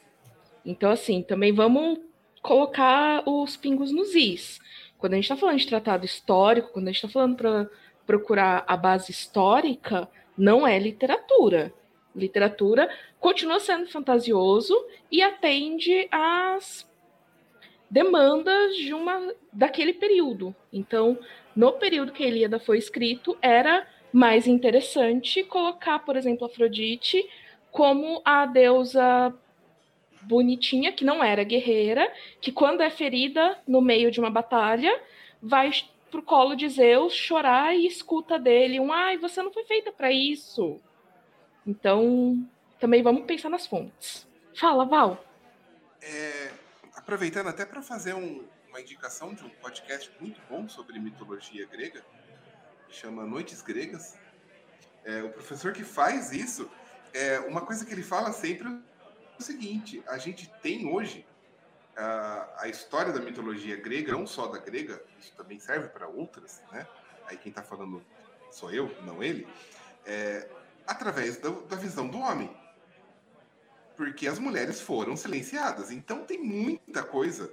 Então, 0.65 0.91
assim, 0.91 1.23
também 1.23 1.53
vamos 1.53 1.99
colocar 2.43 3.23
os 3.27 3.57
pingos 3.57 3.93
nos 3.93 4.15
is. 4.15 4.61
Quando 4.97 5.13
a 5.13 5.17
gente 5.17 5.25
está 5.25 5.37
falando 5.37 5.59
de 5.59 5.67
tratado 5.67 6.05
histórico, 6.05 6.73
quando 6.73 6.89
a 6.89 6.93
gente 6.93 7.05
está 7.05 7.09
falando 7.09 7.37
para 7.37 7.71
procurar 8.07 8.65
a 8.67 8.77
base 8.77 9.11
histórica, 9.11 10.09
não 10.37 10.67
é 10.67 10.79
literatura 10.79 11.73
literatura, 12.19 12.89
continua 13.19 13.61
sendo 13.61 13.89
fantasioso 13.89 14.75
e 15.11 15.23
atende 15.23 16.07
às 16.11 16.87
demandas 17.91 18.77
de 18.77 18.93
uma 18.93 19.33
daquele 19.53 19.93
período. 19.93 20.55
Então, 20.73 21.19
no 21.57 21.73
período 21.73 22.13
que 22.13 22.25
a 22.25 22.27
Ilíada 22.27 22.61
foi 22.61 22.79
escrito, 22.79 23.37
era 23.41 23.87
mais 24.13 24.47
interessante 24.47 25.43
colocar, 25.45 26.01
por 26.01 26.17
exemplo, 26.17 26.47
Afrodite 26.47 27.29
como 27.71 28.21
a 28.25 28.47
deusa 28.47 29.35
bonitinha, 30.23 30.93
que 30.93 31.05
não 31.05 31.23
era 31.23 31.45
guerreira, 31.45 32.11
que 32.41 32.51
quando 32.51 32.81
é 32.81 32.91
ferida 32.91 33.59
no 33.67 33.81
meio 33.81 34.11
de 34.11 34.21
uma 34.21 34.31
batalha, 34.31 35.01
vai 35.41 35.71
pro 36.11 36.23
colo 36.23 36.55
de 36.55 36.69
Zeus 36.69 37.15
chorar 37.15 37.75
e 37.75 37.87
escuta 37.87 38.39
dele 38.39 38.81
um 38.81 38.93
ai, 38.93 39.19
você 39.19 39.43
não 39.43 39.53
foi 39.53 39.65
feita 39.65 39.93
para 39.93 40.11
isso. 40.11 40.81
Então, 41.69 42.49
também 42.81 43.03
vamos 43.03 43.27
pensar 43.27 43.51
nas 43.51 43.67
fontes. 43.67 44.27
Fala, 44.59 44.87
Val. 44.87 45.23
É, 46.01 46.51
aproveitando 46.95 47.49
até 47.49 47.67
para 47.67 47.83
fazer 47.83 48.15
um, 48.15 48.43
uma 48.71 48.81
indicação 48.81 49.35
de 49.35 49.45
um 49.45 49.51
podcast 49.51 50.11
muito 50.19 50.41
bom 50.49 50.67
sobre 50.67 50.99
mitologia 50.99 51.67
grega, 51.67 52.03
que 52.89 52.97
chama 52.97 53.27
Noites 53.27 53.61
Gregas. 53.61 54.17
É, 55.05 55.23
o 55.23 55.29
professor 55.29 55.75
que 55.75 55.85
faz 55.85 56.33
isso, 56.33 56.71
é, 57.13 57.39
uma 57.41 57.61
coisa 57.61 57.85
que 57.85 57.93
ele 57.93 58.03
fala 58.03 58.33
sempre 58.33 58.67
é 58.67 59.39
o 59.39 59.43
seguinte: 59.43 60.03
a 60.07 60.17
gente 60.17 60.51
tem 60.63 60.91
hoje 60.91 61.27
a, 61.95 62.63
a 62.63 62.69
história 62.69 63.13
da 63.13 63.21
mitologia 63.21 63.77
grega, 63.77 64.13
não 64.13 64.27
só 64.27 64.47
da 64.47 64.57
grega, 64.57 65.03
isso 65.19 65.35
também 65.37 65.61
serve 65.61 65.89
para 65.89 66.09
outras, 66.09 66.63
né? 66.73 66.87
Aí 67.27 67.37
quem 67.37 67.51
está 67.51 67.63
falando 67.63 68.03
sou 68.51 68.73
eu, 68.73 68.91
não 69.05 69.23
ele. 69.23 69.47
É, 70.07 70.49
através 70.89 71.37
do, 71.37 71.61
da 71.67 71.77
visão 71.77 72.09
do 72.09 72.19
homem. 72.19 72.51
Porque 73.97 74.27
as 74.27 74.39
mulheres 74.39 74.81
foram 74.81 75.17
silenciadas. 75.17 75.91
Então 75.91 76.25
tem 76.25 76.43
muita 76.43 77.03
coisa 77.03 77.53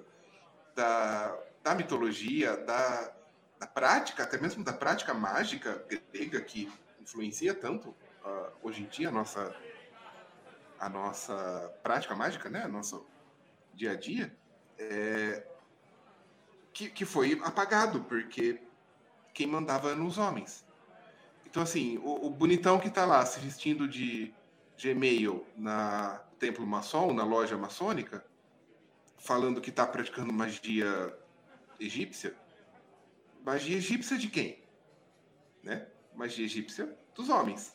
da, 0.74 1.38
da 1.62 1.76
mitologia, 1.76 2.56
da, 2.58 3.14
da 3.60 3.68
prática, 3.68 4.24
até 4.24 4.38
mesmo 4.38 4.64
da 4.64 4.74
prática 4.74 5.14
mágica 5.14 5.86
grega 6.12 6.42
que 6.42 6.72
influencia 7.00 7.54
tanto 7.54 7.90
uh, 7.90 8.52
hoje 8.64 8.84
em 8.84 8.88
dia 8.88 9.10
a 9.10 9.12
nossa, 9.12 9.56
a 10.80 10.90
nossa 10.90 11.74
prática 11.84 12.16
mágica, 12.16 12.50
né? 12.50 12.68
Nosso 12.68 13.06
dia 13.74 13.92
a 13.92 13.96
dia, 13.96 14.36
é, 14.78 15.46
que, 16.74 16.90
que 16.90 17.06
foi 17.06 17.40
apagado, 17.44 18.04
porque 18.06 18.62
quem 19.34 19.48
mandava 19.48 19.92
eram 19.92 20.06
os 20.06 20.18
homens. 20.18 20.65
Então, 21.56 21.64
assim, 21.64 21.98
o, 22.00 22.26
o 22.26 22.30
bonitão 22.30 22.78
que 22.78 22.90
está 22.90 23.06
lá 23.06 23.26
se 23.26 23.40
vestindo 23.40 23.88
de 23.88 24.30
Gmail 24.78 25.48
na 25.56 26.22
Templo 26.38 26.68
Maçom, 26.68 27.14
na 27.14 27.24
loja 27.24 27.58
maçônica, 27.58 28.26
falando 29.18 29.62
que 29.62 29.70
está 29.70 29.88
praticando 29.88 30.34
magia 30.34 31.18
egípcia. 31.80 32.36
Magia 33.46 33.78
egípcia 33.78 34.18
de 34.18 34.28
quem? 34.28 34.60
Né? 35.64 35.88
Magia 36.14 36.44
egípcia 36.44 36.94
dos 37.16 37.30
homens. 37.30 37.74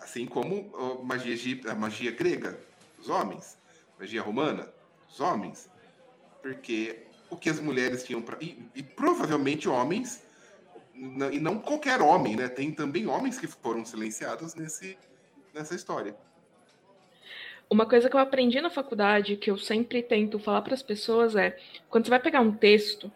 Assim 0.00 0.24
como 0.24 0.74
a 0.74 1.04
magia, 1.04 1.34
egípcia, 1.34 1.72
a 1.72 1.74
magia 1.74 2.12
grega 2.12 2.58
dos 2.96 3.10
homens. 3.10 3.58
Magia 4.00 4.22
romana 4.22 4.72
dos 5.06 5.20
homens. 5.20 5.68
Porque 6.40 7.08
o 7.28 7.36
que 7.36 7.50
as 7.50 7.60
mulheres 7.60 8.04
tinham 8.04 8.22
para. 8.22 8.42
E, 8.42 8.66
e 8.74 8.82
provavelmente 8.82 9.68
homens 9.68 10.24
e 11.32 11.38
não 11.38 11.58
qualquer 11.58 12.00
homem, 12.00 12.36
né? 12.36 12.48
Tem 12.48 12.72
também 12.72 13.06
homens 13.06 13.38
que 13.38 13.46
foram 13.46 13.84
silenciados 13.84 14.54
nesse, 14.54 14.96
nessa 15.52 15.74
história. 15.74 16.16
Uma 17.68 17.84
coisa 17.84 18.08
que 18.08 18.16
eu 18.16 18.20
aprendi 18.20 18.60
na 18.60 18.70
faculdade, 18.70 19.36
que 19.36 19.50
eu 19.50 19.58
sempre 19.58 20.02
tento 20.02 20.38
falar 20.38 20.62
para 20.62 20.74
as 20.74 20.82
pessoas 20.82 21.34
é: 21.36 21.58
quando 21.90 22.04
você 22.04 22.10
vai 22.10 22.20
pegar 22.20 22.40
um 22.40 22.52
texto, 22.52 23.10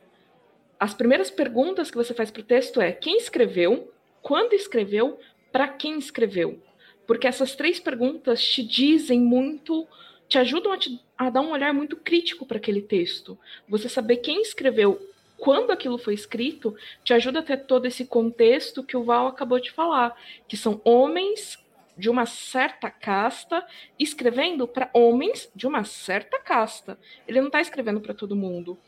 as 0.79 0.93
primeiras 0.93 1.31
perguntas 1.31 1.91
que 1.91 1.97
você 1.97 2.13
faz 2.13 2.31
para 2.31 2.41
o 2.41 2.45
texto 2.45 2.81
é 2.81 2.93
quem 2.93 3.17
escreveu, 3.17 3.93
quando 4.21 4.53
escreveu, 4.53 5.19
para 5.53 5.69
quem 5.69 5.99
escreveu. 5.99 6.61
Porque 7.07 7.27
essas 7.27 7.55
três 7.55 7.81
perguntas 7.81 8.45
te 8.45 8.63
dizem 8.63 9.21
muito, 9.21 9.87
te 10.29 10.39
ajudam 10.39 10.73
a, 10.73 10.79
te, 10.79 11.01
a 11.17 11.31
dar 11.31 11.41
um 11.41 11.53
olhar 11.53 11.73
muito 11.73 11.97
crítico 11.97 12.45
para 12.45 12.59
aquele 12.59 12.83
texto. 12.83 13.39
Você 13.69 13.89
saber 13.89 14.19
quem 14.19 14.43
escreveu 14.43 15.10
quando 15.41 15.71
aquilo 15.71 15.99
foi 15.99 16.15
escrito, 16.15 16.77
te 17.03 17.15
ajuda 17.15 17.41
a 17.41 17.43
ter 17.43 17.65
todo 17.65 17.87
esse 17.87 18.05
contexto 18.05 18.85
que 18.85 18.97
o 18.97 19.03
Val 19.03 19.27
acabou 19.27 19.59
de 19.59 19.71
falar, 19.71 20.15
que 20.47 20.57
são 20.57 20.81
homens 20.85 21.59
de 21.97 22.09
uma 22.09 22.27
certa 22.27 22.91
casta 22.91 23.67
escrevendo 23.99 24.69
para 24.69 24.91
homens 24.95 25.51
de 25.55 25.67
uma 25.67 25.83
certa 25.83 26.39
casta. 26.39 26.99
Ele 27.27 27.41
não 27.41 27.49
está 27.49 27.61
escrevendo 27.61 28.01
para 28.01 28.15
todo 28.15 28.37
mundo. 28.37 28.79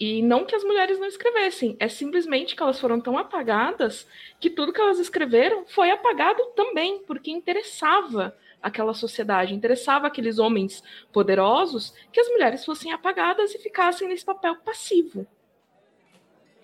E 0.00 0.22
não 0.22 0.44
que 0.44 0.54
as 0.54 0.62
mulheres 0.62 0.98
não 1.00 1.08
escrevessem, 1.08 1.76
é 1.80 1.88
simplesmente 1.88 2.54
que 2.54 2.62
elas 2.62 2.78
foram 2.78 3.00
tão 3.00 3.18
apagadas 3.18 4.06
que 4.38 4.48
tudo 4.48 4.72
que 4.72 4.80
elas 4.80 5.00
escreveram 5.00 5.66
foi 5.66 5.90
apagado 5.90 6.44
também, 6.54 7.00
porque 7.00 7.32
interessava 7.32 8.36
aquela 8.62 8.94
sociedade, 8.94 9.54
interessava 9.54 10.06
aqueles 10.06 10.38
homens 10.38 10.82
poderosos 11.12 11.92
que 12.12 12.20
as 12.20 12.28
mulheres 12.28 12.64
fossem 12.64 12.92
apagadas 12.92 13.52
e 13.54 13.58
ficassem 13.58 14.08
nesse 14.08 14.24
papel 14.24 14.54
passivo. 14.56 15.26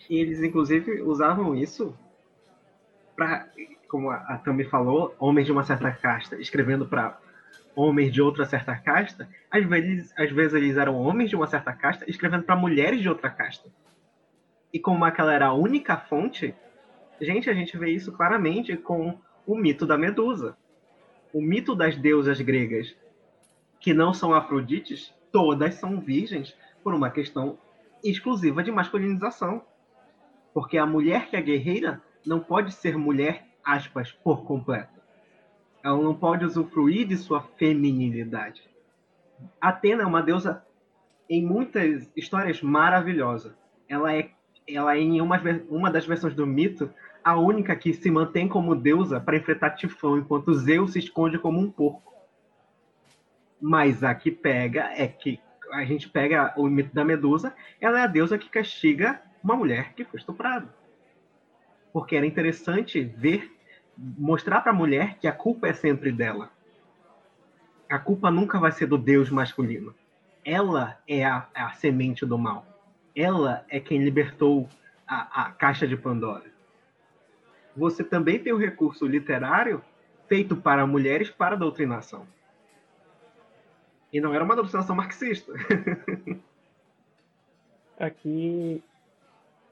E 0.08 0.18
eles, 0.18 0.42
inclusive, 0.42 1.02
usavam 1.02 1.54
isso 1.54 1.96
para, 3.16 3.48
como 3.88 4.10
a 4.10 4.38
Tami 4.38 4.64
falou, 4.64 5.14
homens 5.18 5.46
de 5.46 5.52
uma 5.52 5.64
certa 5.64 5.90
casta 5.90 6.36
escrevendo 6.40 6.86
para 6.86 7.18
homens 7.76 8.12
de 8.12 8.22
outra 8.22 8.44
certa 8.44 8.76
casta. 8.76 9.28
Às 9.50 9.64
vezes, 9.64 10.12
às 10.16 10.30
vezes 10.30 10.54
eles 10.54 10.76
eram 10.76 10.96
homens 10.96 11.30
de 11.30 11.36
uma 11.36 11.46
certa 11.46 11.72
casta 11.72 12.08
escrevendo 12.08 12.44
para 12.44 12.56
mulheres 12.56 13.00
de 13.00 13.08
outra 13.08 13.30
casta. 13.30 13.68
E 14.72 14.78
como 14.78 15.04
aquela 15.04 15.32
era 15.32 15.46
a 15.46 15.54
única 15.54 15.96
fonte, 15.96 16.54
gente, 17.20 17.48
a 17.48 17.54
gente 17.54 17.76
vê 17.76 17.90
isso 17.90 18.12
claramente 18.12 18.76
com 18.76 19.18
o 19.46 19.56
mito 19.56 19.86
da 19.86 19.96
Medusa. 19.96 20.56
O 21.32 21.40
mito 21.40 21.74
das 21.74 21.96
deusas 21.96 22.40
gregas, 22.40 22.94
que 23.80 23.92
não 23.92 24.14
são 24.14 24.34
Afrodites, 24.34 25.12
todas 25.32 25.74
são 25.74 26.00
virgens 26.00 26.56
por 26.82 26.94
uma 26.94 27.10
questão 27.10 27.58
exclusiva 28.02 28.62
de 28.62 28.70
masculinização. 28.70 29.64
Porque 30.54 30.78
a 30.78 30.86
mulher 30.86 31.28
que 31.28 31.36
é 31.36 31.42
guerreira 31.42 32.00
não 32.24 32.40
pode 32.40 32.72
ser 32.72 32.96
mulher, 32.96 33.44
aspas, 33.62 34.12
por 34.12 34.44
completo. 34.44 35.00
Ela 35.82 36.00
não 36.00 36.14
pode 36.14 36.44
usufruir 36.44 37.06
de 37.06 37.16
sua 37.16 37.42
feminilidade. 37.42 38.62
Atena 39.60 40.04
é 40.04 40.06
uma 40.06 40.22
deusa 40.22 40.64
em 41.28 41.44
muitas 41.44 42.10
histórias 42.16 42.62
maravilhosa. 42.62 43.56
Ela 43.88 44.14
é, 44.14 44.30
ela 44.66 44.96
é 44.96 45.00
em 45.00 45.20
uma, 45.20 45.38
uma 45.68 45.90
das 45.90 46.06
versões 46.06 46.34
do 46.34 46.46
mito 46.46 46.88
a 47.24 47.36
única 47.36 47.74
que 47.74 47.94
se 47.94 48.10
mantém 48.10 48.46
como 48.46 48.76
deusa 48.76 49.18
para 49.18 49.36
enfrentar 49.36 49.70
Tifão, 49.70 50.18
enquanto 50.18 50.52
Zeus 50.52 50.92
se 50.92 50.98
esconde 50.98 51.38
como 51.38 51.58
um 51.58 51.70
porco. 51.70 52.12
Mas 53.60 54.04
a 54.04 54.14
que 54.14 54.30
pega 54.30 54.90
é 54.94 55.08
que 55.08 55.40
a 55.72 55.84
gente 55.86 56.08
pega 56.08 56.52
o 56.54 56.68
mito 56.68 56.94
da 56.94 57.02
Medusa, 57.02 57.54
ela 57.80 57.98
é 57.98 58.02
a 58.02 58.06
deusa 58.06 58.36
que 58.36 58.50
castiga 58.50 59.20
uma 59.44 59.54
mulher 59.54 59.92
que 59.92 60.04
foi 60.04 60.18
estuprada. 60.18 60.66
Porque 61.92 62.16
era 62.16 62.26
interessante 62.26 63.00
ver, 63.00 63.52
mostrar 63.96 64.62
para 64.62 64.72
a 64.72 64.74
mulher 64.74 65.18
que 65.18 65.28
a 65.28 65.32
culpa 65.32 65.68
é 65.68 65.72
sempre 65.72 66.10
dela. 66.10 66.50
A 67.88 67.98
culpa 67.98 68.30
nunca 68.30 68.58
vai 68.58 68.72
ser 68.72 68.86
do 68.86 68.98
deus 68.98 69.30
masculino. 69.30 69.94
Ela 70.44 70.98
é 71.06 71.24
a, 71.24 71.46
a 71.54 71.70
semente 71.72 72.26
do 72.26 72.38
mal. 72.38 72.66
Ela 73.14 73.64
é 73.68 73.78
quem 73.78 74.02
libertou 74.02 74.68
a, 75.06 75.44
a 75.44 75.52
caixa 75.52 75.86
de 75.86 75.96
Pandora 75.96 76.54
você 77.76 78.04
também 78.04 78.38
tem 78.38 78.52
o 78.52 78.58
recurso 78.58 79.06
literário 79.06 79.82
feito 80.28 80.56
para 80.56 80.86
mulheres 80.86 81.30
para 81.30 81.56
doutrinação. 81.56 82.26
E 84.12 84.20
não 84.20 84.32
era 84.32 84.44
uma 84.44 84.54
doutrinação 84.54 84.94
marxista. 84.94 85.52
Aqui, 87.98 88.82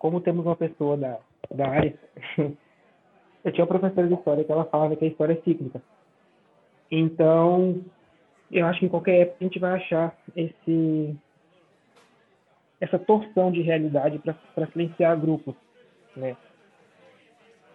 como 0.02 0.20
temos 0.20 0.44
uma 0.44 0.56
pessoa 0.56 0.96
da, 0.96 1.20
da 1.48 1.68
área, 1.68 1.94
eu 2.36 3.52
tinha 3.52 3.64
uma 3.64 3.68
professora 3.68 4.08
de 4.08 4.14
história 4.14 4.42
que 4.42 4.50
ela 4.50 4.64
falava 4.64 4.96
que 4.96 5.04
a 5.04 5.08
história 5.08 5.34
é 5.34 5.42
cíclica. 5.42 5.80
Então, 6.90 7.80
eu 8.50 8.66
acho 8.66 8.80
que 8.80 8.86
em 8.86 8.88
qualquer 8.88 9.20
época 9.20 9.36
a 9.40 9.44
gente 9.44 9.58
vai 9.60 9.74
achar 9.76 10.18
esse 10.34 11.16
essa 12.80 12.98
torção 12.98 13.52
de 13.52 13.62
realidade 13.62 14.18
para 14.18 14.66
silenciar 14.72 15.16
grupos, 15.16 15.54
né? 16.16 16.36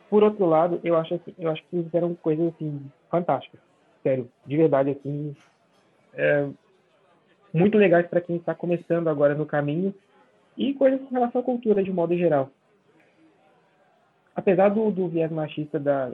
Por 0.10 0.22
outro 0.22 0.46
lado, 0.46 0.82
eu 0.84 0.98
acho 0.98 1.14
assim, 1.14 1.34
eu 1.40 1.50
acho 1.50 1.64
que 1.64 1.82
fizeram 1.82 2.14
coisas 2.16 2.54
assim 2.54 2.92
fantásticas, 3.10 3.62
sério, 4.04 4.30
de 4.46 4.58
verdade 4.58 4.90
assim, 4.90 5.34
é, 6.14 6.50
muito 7.54 7.78
legais 7.78 8.06
para 8.08 8.20
quem 8.20 8.36
está 8.36 8.54
começando 8.54 9.08
agora 9.08 9.34
no 9.34 9.46
caminho 9.46 9.96
e 10.58 10.74
coisas 10.74 11.00
em 11.02 11.14
relação 11.14 11.42
à 11.42 11.44
cultura 11.44 11.84
de 11.84 11.92
modo 11.92 12.18
geral. 12.18 12.50
Apesar 14.36 14.70
do, 14.70 14.92
do 14.92 15.08
viés 15.08 15.32
machista 15.32 15.80
da, 15.80 16.12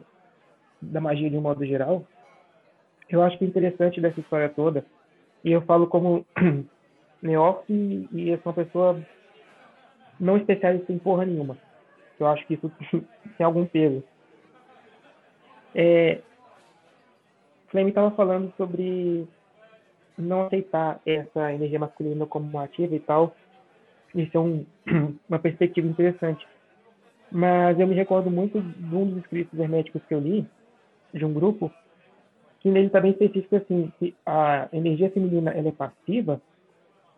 da 0.82 1.02
magia 1.02 1.30
de 1.30 1.38
um 1.38 1.42
modo 1.42 1.66
geral, 1.66 2.06
eu 3.10 3.22
acho 3.22 3.38
que 3.38 3.46
o 3.46 3.48
interessante 3.48 4.02
dessa 4.02 4.20
história 4.20 4.50
toda, 4.50 4.86
e 5.44 5.52
eu 5.52 5.62
falo 5.62 5.88
como 5.88 6.26
neófito 7.22 7.72
e, 7.72 8.08
e 8.12 8.30
eu 8.30 8.38
sou 8.40 8.52
uma 8.52 8.64
pessoa 8.64 9.02
não 10.20 10.38
especialista 10.38 10.92
em 10.92 11.00
porra 11.00 11.26
nenhuma, 11.26 11.58
eu 12.20 12.28
acho 12.28 12.46
que 12.48 12.54
isso 12.56 12.72
tem 13.38 13.46
algum 13.46 13.66
peso. 13.66 14.04
É, 15.76 16.22
Flame 17.70 17.90
estava 17.90 18.12
falando 18.12 18.54
sobre 18.56 19.28
não 20.18 20.46
aceitar 20.46 21.02
essa 21.06 21.52
energia 21.52 21.80
masculina 21.80 22.26
como 22.26 22.60
ativa 22.60 22.94
e 22.94 23.00
tal. 23.00 23.36
Isso 24.16 24.38
é 24.38 24.40
um, 24.40 24.66
uma 25.28 25.40
perspectiva 25.40 25.88
interessante. 25.88 26.48
Mas 27.32 27.80
eu 27.80 27.88
me 27.88 27.96
recordo 27.96 28.30
muito 28.30 28.62
de 28.62 28.96
um 28.96 29.08
dos 29.08 29.18
escritos 29.18 29.60
herméticos 29.60 30.04
que 30.08 30.14
eu 30.14 30.20
li, 30.20 30.46
de 31.14 31.26
um 31.26 31.34
grupo, 31.34 31.72
que 32.60 32.70
nele 32.70 32.88
está 32.88 33.02
bem 33.02 33.12
específico 33.12 33.56
assim, 33.56 33.92
que 34.00 34.16
a 34.26 34.70
energia 34.72 35.10
feminina 35.10 35.52
ela 35.52 35.70
é 35.70 35.72
passiva, 35.72 36.42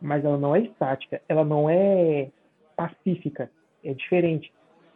mas 0.01 0.23
ela 0.23 0.37
não 0.37 0.55
é 0.55 0.61
estática, 0.61 1.21
ela 1.27 1.43
não 1.43 1.69
é 1.69 2.29
pacífica, 2.75 3.49
é 3.83 3.93
diferente. 3.93 4.51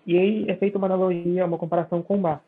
E 0.05 0.17
aí 0.17 0.49
é 0.49 0.55
feita 0.55 0.77
uma 0.77 0.87
analogia, 0.87 1.45
uma 1.45 1.57
comparação 1.57 2.01
com 2.01 2.15
o 2.15 2.19
mar. 2.19 2.41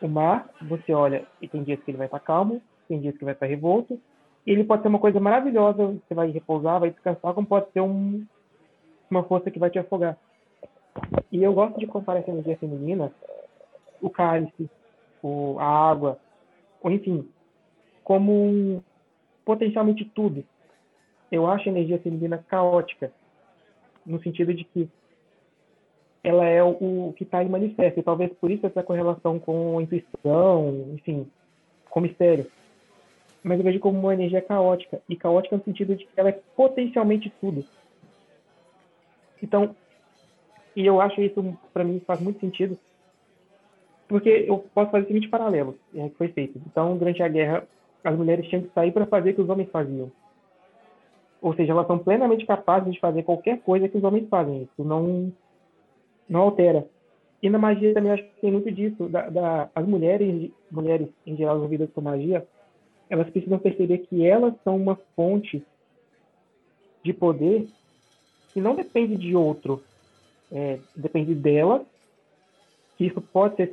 O 0.00 0.08
mar, 0.08 0.50
você 0.62 0.92
olha 0.92 1.26
e 1.40 1.48
tem 1.48 1.62
dias 1.62 1.80
que 1.82 1.90
ele 1.90 1.98
vai 1.98 2.06
estar 2.06 2.20
calmo, 2.20 2.60
tem 2.88 3.00
dias 3.00 3.16
que 3.16 3.24
vai 3.24 3.34
estar 3.34 3.46
revolto. 3.46 4.00
E 4.46 4.50
ele 4.50 4.64
pode 4.64 4.82
ser 4.82 4.88
uma 4.88 4.98
coisa 4.98 5.20
maravilhosa, 5.20 5.86
você 5.86 6.14
vai 6.14 6.30
repousar, 6.30 6.80
vai 6.80 6.90
descansar, 6.90 7.34
como 7.34 7.46
pode 7.46 7.70
ser 7.72 7.80
um, 7.80 8.24
uma 9.10 9.24
força 9.24 9.50
que 9.50 9.58
vai 9.58 9.70
te 9.70 9.78
afogar. 9.78 10.16
E 11.30 11.42
eu 11.42 11.52
gosto 11.52 11.78
de 11.78 11.86
comparar 11.86 12.20
essa 12.20 12.30
energia 12.30 12.56
feminina, 12.56 13.12
o 14.00 14.08
cálice, 14.08 14.70
o, 15.22 15.56
a 15.58 15.90
água, 15.90 16.18
ou 16.82 16.90
enfim, 16.90 17.28
como 18.02 18.32
um, 18.32 18.82
potencialmente 19.44 20.04
tudo. 20.04 20.44
Eu 21.30 21.46
acho 21.46 21.68
a 21.68 21.72
energia 21.72 21.98
feminina 21.98 22.44
caótica, 22.48 23.12
no 24.04 24.22
sentido 24.22 24.54
de 24.54 24.64
que 24.64 24.88
ela 26.22 26.44
é 26.44 26.62
o, 26.62 27.08
o 27.08 27.14
que 27.16 27.24
está 27.24 27.42
em 27.42 27.48
manifesto. 27.48 28.00
E 28.00 28.02
talvez 28.02 28.32
por 28.34 28.50
isso 28.50 28.66
essa 28.66 28.82
correlação 28.82 29.38
com 29.38 29.80
intuição, 29.80 30.86
enfim, 30.94 31.28
com 31.90 32.00
mistério. 32.00 32.46
Mas 33.42 33.58
eu 33.58 33.64
vejo 33.64 33.78
como 33.78 33.98
uma 33.98 34.14
energia 34.14 34.42
caótica. 34.42 35.00
E 35.08 35.14
caótica 35.14 35.56
no 35.56 35.62
sentido 35.62 35.94
de 35.94 36.04
que 36.04 36.20
ela 36.20 36.30
é 36.30 36.40
potencialmente 36.56 37.32
tudo. 37.40 37.64
Então, 39.42 39.74
e 40.74 40.84
eu 40.84 41.00
acho 41.00 41.20
isso, 41.20 41.56
para 41.72 41.84
mim, 41.84 42.00
faz 42.06 42.20
muito 42.20 42.40
sentido. 42.40 42.78
Porque 44.08 44.44
eu 44.46 44.58
posso 44.74 44.90
fazer 44.90 45.04
o 45.04 45.06
seguinte 45.08 45.28
paralelo, 45.28 45.76
é, 45.94 46.08
que 46.08 46.16
foi 46.16 46.28
feito. 46.28 46.60
Então, 46.66 46.96
durante 46.96 47.22
a 47.22 47.28
guerra, 47.28 47.66
as 48.04 48.16
mulheres 48.16 48.46
tinham 48.48 48.62
que 48.62 48.72
sair 48.72 48.92
para 48.92 49.06
fazer 49.06 49.30
o 49.30 49.34
que 49.34 49.40
os 49.40 49.48
homens 49.48 49.70
faziam. 49.70 50.12
Ou 51.40 51.54
seja, 51.54 51.72
elas 51.72 51.86
são 51.86 51.98
plenamente 51.98 52.46
capazes 52.46 52.92
de 52.92 53.00
fazer 53.00 53.22
qualquer 53.22 53.60
coisa 53.60 53.88
que 53.88 53.96
os 53.96 54.04
homens 54.04 54.28
fazem. 54.28 54.62
Isso 54.62 54.84
não 54.84 55.32
não 56.28 56.40
altera. 56.40 56.86
E 57.42 57.48
na 57.48 57.58
magia 57.58 57.94
também 57.94 58.12
acho 58.12 58.24
que 58.24 58.40
tem 58.40 58.50
muito 58.50 58.70
disso. 58.72 59.08
Da, 59.08 59.28
da, 59.28 59.70
as 59.74 59.86
mulheres, 59.86 60.50
mulheres 60.70 61.08
em 61.26 61.36
geral 61.36 61.56
envolvidas 61.56 61.90
com 61.92 62.00
magia, 62.00 62.46
elas 63.08 63.30
precisam 63.30 63.58
perceber 63.58 63.98
que 63.98 64.26
elas 64.26 64.54
são 64.64 64.76
uma 64.76 64.96
fonte 65.14 65.62
de 67.04 67.12
poder 67.12 67.68
que 68.56 68.60
não 68.62 68.74
depende 68.74 69.16
de 69.18 69.36
outro, 69.36 69.82
é, 70.50 70.78
depende 70.96 71.34
dela. 71.34 71.84
Que 72.96 73.04
isso 73.04 73.20
pode 73.20 73.56
ser, 73.56 73.70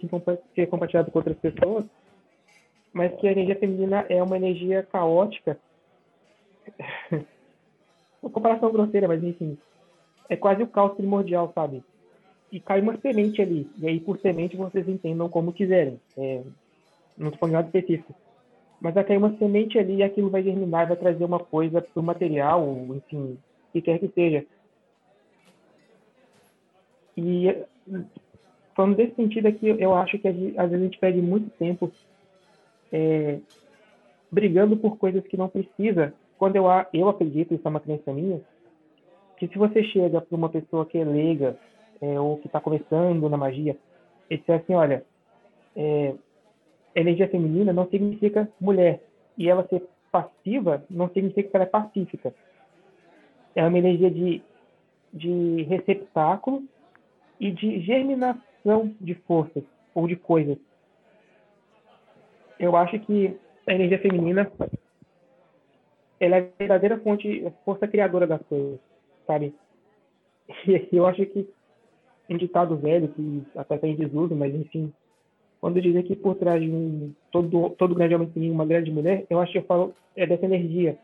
ser 0.53 0.68
compartilhado 0.68 1.10
com 1.10 1.19
outras 1.19 1.38
pessoas, 1.38 1.85
mas 2.91 3.15
que 3.15 3.26
a 3.26 3.31
energia 3.31 3.55
feminina 3.55 4.05
é 4.10 4.22
uma 4.22 4.35
energia 4.35 4.84
caótica. 4.84 5.57
uma 8.22 8.30
comparação 8.30 8.69
grosseira, 8.73 9.07
mas 9.07 9.23
enfim, 9.23 9.57
é 10.27 10.35
quase 10.35 10.61
o 10.61 10.68
caos 10.68 10.97
primordial, 10.97 11.49
sabe? 11.55 11.81
e 12.51 12.60
cai 12.60 12.81
uma 12.81 12.95
semente 12.97 13.41
ali. 13.41 13.68
E 13.80 13.88
aí, 13.88 14.01
por 14.01 14.19
semente, 14.19 14.57
vocês 14.57 14.85
entendam 14.88 15.30
como 15.30 15.53
quiserem. 15.53 15.97
É, 16.18 16.43
não 17.18 17.27
estou 17.27 17.39
falando 17.39 17.53
nada 17.53 17.68
específico. 17.68 18.14
Mas 18.81 18.93
vai 18.93 19.03
cair 19.05 19.18
uma 19.18 19.35
semente 19.38 19.80
ali 19.80 19.95
e 19.95 20.03
aquilo 20.03 20.30
vai 20.30 20.43
germinar, 20.43 20.89
vai 20.89 20.97
trazer 20.97 21.23
uma 21.23 21.39
coisa 21.39 21.81
para 21.81 21.99
o 21.99 22.03
material, 22.03 22.77
enfim, 22.89 23.39
o 23.69 23.72
que 23.72 23.81
quer 23.81 23.97
que 23.97 24.10
seja. 24.10 24.45
E 27.18 27.64
falando 28.76 28.95
desse 28.95 29.15
sentido 29.15 29.48
aqui, 29.48 29.68
eu 29.68 29.94
acho 29.94 30.18
que 30.19 30.27
às 30.27 30.35
vezes 30.35 30.57
a 30.57 30.77
gente 30.77 30.98
perde 30.98 31.22
muito 31.22 31.49
tempo 31.57 31.91
é, 32.91 33.40
brigando 34.31 34.77
por 34.77 34.98
coisas 34.98 35.26
que 35.27 35.38
não 35.38 35.48
precisa. 35.48 36.14
Quando 36.38 36.56
eu, 36.56 36.65
eu 36.94 37.10
acredito, 37.10 37.53
isso 37.53 37.65
é 37.65 37.69
uma 37.69 37.80
crença 37.80 38.11
minha, 38.11 38.41
que 39.38 39.48
se 39.48 39.57
você 39.57 39.84
chega 39.84 40.22
para 40.22 40.35
uma 40.35 40.49
pessoa 40.49 40.85
que 40.85 40.98
é 40.98 41.03
leiga, 41.03 41.57
é, 42.02 42.19
ou 42.19 42.38
que 42.38 42.48
está 42.48 42.60
começando 42.60 43.30
na 43.30 43.38
magia, 43.38 43.77
ele 44.30 44.40
disser 44.40 44.60
assim, 44.60 44.73
olha, 44.73 45.06
é, 45.76 46.14
energia 46.95 47.30
feminina 47.30 47.72
não 47.72 47.88
significa 47.90 48.49
mulher. 48.60 49.02
E 49.38 49.49
ela 49.49 49.68
ser 49.68 49.84
passiva 50.11 50.84
não 50.90 51.10
significa 51.10 51.49
que 51.49 51.56
ela 51.56 51.65
é 51.65 51.68
pacífica. 51.68 52.34
É 53.56 53.65
uma 53.65 53.77
energia 53.77 54.11
de, 54.11 54.41
de 55.14 55.64
receptáculo 55.64 56.64
e 57.44 57.52
de 57.52 57.82
germinação 57.82 58.95
de 59.02 59.15
forças 59.28 59.64
ou 59.94 60.07
de 60.07 60.15
coisas. 60.15 60.57
Eu 62.57 62.74
acho 62.78 62.98
que 62.99 63.38
a 63.68 63.74
energia 63.74 63.99
feminina 63.99 64.49
ela 66.22 66.38
é 66.38 66.40
a 66.40 66.48
verdadeira 66.57 66.98
fonte, 67.02 67.45
força 67.65 67.86
criadora 67.86 68.26
das 68.26 68.41
coisas, 68.44 68.80
sabe? 69.28 69.53
E 70.65 70.95
eu 70.95 71.06
acho 71.06 71.26
que 71.26 71.49
um 72.30 72.38
ditado 72.38 72.78
velho 72.78 73.10
que 73.10 73.44
até 73.57 73.78
tem 73.78 73.94
desuso, 73.95 74.34
mas 74.34 74.56
enfim, 74.56 74.94
quando 75.60 75.82
dizem 75.82 76.02
que 76.03 76.15
por 76.15 76.36
trás 76.36 76.61
de 76.61 76.70
um 76.70 77.14
todo 77.30 77.72
todo 77.72 77.95
grande 77.95 78.15
homem 78.15 78.30
tem 78.30 78.49
uma 78.49 78.65
grande 78.65 78.90
mulher, 78.90 79.26
eu 79.30 79.40
acho 79.41 79.52
que 79.52 79.57
eu 79.57 79.64
falo 79.64 79.94
é 80.15 80.26
dessa 80.26 80.45
energia 80.45 80.98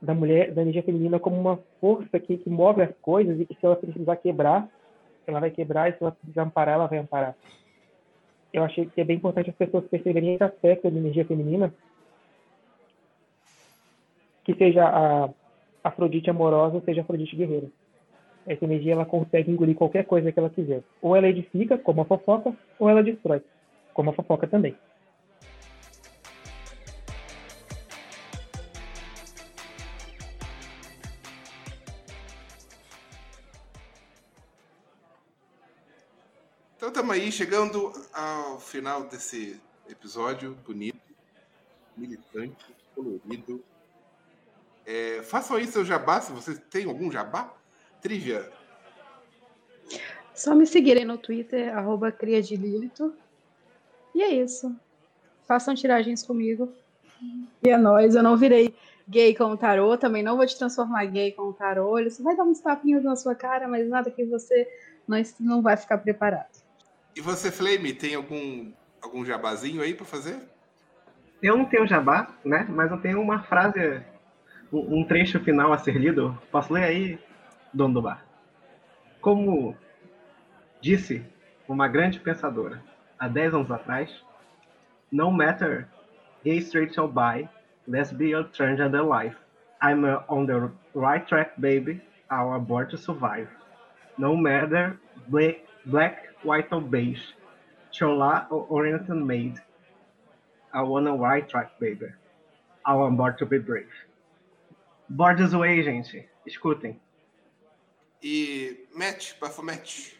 da 0.00 0.14
mulher, 0.14 0.52
da 0.54 0.62
energia 0.62 0.82
feminina 0.82 1.18
como 1.18 1.38
uma 1.38 1.58
força 1.78 2.18
que, 2.18 2.38
que 2.38 2.48
move 2.48 2.80
as 2.80 2.94
coisas 3.02 3.38
e 3.38 3.44
que 3.44 3.54
se 3.54 3.66
ela 3.66 3.76
precisar 3.76 4.16
quebrar, 4.16 4.68
ela 5.30 5.40
vai 5.40 5.50
quebrar 5.50 5.88
e 5.88 5.92
se 5.92 5.98
ela 6.02 6.12
precisar 6.12 6.42
amparar, 6.42 6.74
ela 6.74 6.86
vai 6.86 6.98
amparar. 6.98 7.36
Eu 8.52 8.64
achei 8.64 8.86
que 8.86 9.00
é 9.00 9.04
bem 9.04 9.16
importante 9.16 9.50
as 9.50 9.56
pessoas 9.56 9.86
perceberem 9.86 10.34
esse 10.34 10.44
aspecto 10.44 10.90
da 10.90 10.98
energia 10.98 11.24
feminina, 11.24 11.72
que 14.44 14.54
seja 14.54 14.84
a 14.84 15.28
Afrodite 15.84 16.30
amorosa 16.30 16.76
ou 16.76 16.82
seja 16.82 17.00
a 17.00 17.04
Afrodite 17.04 17.36
guerreira. 17.36 17.68
Essa 18.46 18.64
energia 18.64 18.92
ela 18.94 19.04
consegue 19.04 19.50
engolir 19.50 19.74
qualquer 19.74 20.06
coisa 20.06 20.32
que 20.32 20.38
ela 20.38 20.48
quiser. 20.48 20.82
Ou 21.02 21.14
ela 21.14 21.28
edifica, 21.28 21.76
como 21.76 22.00
a 22.00 22.04
fofoca, 22.06 22.54
ou 22.78 22.88
ela 22.88 23.02
destrói, 23.02 23.42
como 23.92 24.10
a 24.10 24.14
fofoca 24.14 24.46
também. 24.46 24.74
Aí 37.18 37.32
chegando 37.32 37.92
ao 38.12 38.60
final 38.60 39.02
desse 39.02 39.60
episódio 39.88 40.56
bonito, 40.64 41.00
militante, 41.96 42.64
colorido. 42.94 43.62
É, 44.86 45.20
façam 45.24 45.56
aí 45.56 45.66
seu 45.66 45.84
jabá, 45.84 46.20
se 46.20 46.32
vocês 46.32 46.60
têm 46.70 46.86
algum 46.86 47.10
jabá. 47.10 47.52
Trivia. 48.00 48.50
Só 50.32 50.54
me 50.54 50.64
seguirem 50.64 51.04
no 51.04 51.18
Twitter, 51.18 51.76
arroba 51.76 52.12
criadililito. 52.12 53.12
E 54.14 54.22
é 54.22 54.28
isso. 54.28 54.74
Façam 55.46 55.74
tiragens 55.74 56.22
comigo. 56.22 56.72
E 57.64 57.68
é 57.68 57.76
nóis. 57.76 58.14
Eu 58.14 58.22
não 58.22 58.36
virei 58.36 58.72
gay 59.08 59.34
com 59.34 59.46
o 59.46 59.56
tarô, 59.56 59.98
também 59.98 60.22
não 60.22 60.36
vou 60.36 60.46
te 60.46 60.56
transformar 60.56 61.04
gay 61.06 61.32
com 61.32 61.48
o 61.48 61.52
tarô. 61.52 61.98
Ele 61.98 62.10
só 62.10 62.22
vai 62.22 62.36
dar 62.36 62.44
uns 62.44 62.60
tapinhos 62.60 63.02
na 63.02 63.16
sua 63.16 63.34
cara, 63.34 63.66
mas 63.66 63.88
nada 63.88 64.08
que 64.08 64.24
você 64.24 64.68
não, 65.08 65.20
não 65.40 65.60
vai 65.60 65.76
ficar 65.76 65.98
preparado. 65.98 66.67
E 67.14 67.20
você, 67.20 67.50
Flame, 67.50 67.92
tem 67.92 68.14
algum, 68.14 68.72
algum 69.02 69.24
jabazinho 69.24 69.82
aí 69.82 69.94
para 69.94 70.06
fazer? 70.06 70.40
Eu 71.42 71.56
não 71.56 71.64
tenho 71.64 71.86
jabá, 71.86 72.28
né? 72.44 72.66
Mas 72.68 72.90
eu 72.90 72.98
tenho 72.98 73.20
uma 73.20 73.42
frase, 73.42 74.02
um, 74.72 75.04
trecho 75.04 75.40
final 75.40 75.72
a 75.72 75.78
ser 75.78 75.96
lido. 75.96 76.36
Posso 76.50 76.72
ler 76.72 76.84
aí, 76.84 77.18
dono 77.72 77.94
do 77.94 78.02
bar? 78.02 78.24
Como 79.20 79.76
disse 80.80 81.24
uma 81.68 81.88
grande 81.88 82.20
pensadora 82.20 82.82
há 83.18 83.28
10 83.28 83.54
anos 83.54 83.70
atrás, 83.70 84.10
no 85.10 85.30
matter 85.30 85.88
gay, 86.44 86.58
straight 86.58 86.98
or 86.98 87.08
bi, 87.08 87.48
lesbian, 87.86 88.44
transgender 88.52 89.02
life, 89.02 89.36
I'm 89.80 90.04
on 90.28 90.46
the 90.46 90.70
right 90.94 91.26
track, 91.26 91.60
baby. 91.60 92.00
I'll 92.30 92.54
abort 92.54 92.90
to 92.90 92.98
survive. 92.98 93.48
No 94.18 94.36
matter 94.36 94.98
black, 95.28 95.64
black 95.86 96.27
white 96.42 96.72
or 96.72 96.80
beige, 96.80 97.22
chola 97.90 98.46
or 98.50 98.66
oriental 98.70 99.16
maid, 99.16 99.54
I 100.72 100.82
wanna 100.82 101.16
right 101.16 101.48
track, 101.48 101.78
baby. 101.80 102.06
I'll 102.84 103.06
abort 103.06 103.38
to 103.38 103.46
be 103.46 103.58
brave. 103.58 103.92
Bordas 105.08 105.52
Way, 105.52 105.82
gente. 105.82 106.28
Escutem. 106.46 106.96
E 108.22 108.86
Matt, 108.94 109.36
Bafomete. 109.40 110.18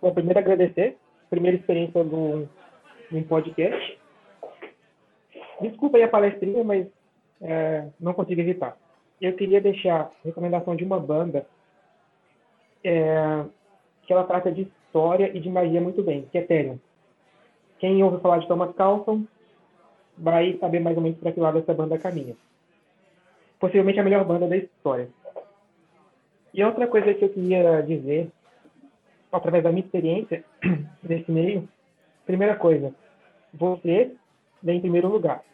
Bom, 0.00 0.12
primeiro 0.12 0.38
agradecer. 0.38 0.96
Primeira 1.30 1.56
experiência 1.56 2.02
no, 2.04 2.48
no 3.10 3.24
podcast. 3.24 3.98
Desculpa 5.60 5.96
aí 5.96 6.04
a 6.04 6.08
palestrinha, 6.08 6.62
mas 6.62 6.86
é, 7.40 7.88
não 7.98 8.14
consigo 8.14 8.40
evitar. 8.40 8.76
Eu 9.20 9.34
queria 9.34 9.60
deixar 9.60 10.02
a 10.02 10.10
recomendação 10.24 10.76
de 10.76 10.84
uma 10.84 11.00
banda 11.00 11.46
é, 12.84 13.44
que 14.02 14.12
ela 14.12 14.24
trata 14.24 14.52
de 14.52 14.70
história 14.88 15.30
e 15.36 15.40
de 15.40 15.50
magia 15.50 15.80
muito 15.80 16.02
bem, 16.02 16.22
que 16.32 16.38
é 16.38 16.40
Ethereum. 16.40 16.78
Quem 17.78 18.02
ouve 18.02 18.20
falar 18.20 18.38
de 18.38 18.48
Thomas 18.48 18.74
Carlson 18.74 19.24
vai 20.16 20.56
saber 20.58 20.80
mais 20.80 20.96
ou 20.96 21.02
menos 21.02 21.18
para 21.18 21.30
que 21.30 21.38
lado 21.38 21.58
essa 21.58 21.72
banda 21.72 21.98
caminha. 21.98 22.34
Possivelmente 23.60 24.00
a 24.00 24.02
melhor 24.04 24.24
banda 24.24 24.48
da 24.48 24.56
história. 24.56 25.08
E 26.52 26.64
outra 26.64 26.86
coisa 26.88 27.14
que 27.14 27.24
eu 27.24 27.28
queria 27.28 27.82
dizer, 27.82 28.30
através 29.30 29.62
da 29.62 29.70
minha 29.70 29.84
experiência 29.84 30.42
nesse 31.02 31.30
meio, 31.30 31.68
primeira 32.26 32.56
coisa, 32.56 32.92
você 33.52 34.12
vem 34.62 34.78
em 34.78 34.80
primeiro 34.80 35.08
lugar. 35.08 35.44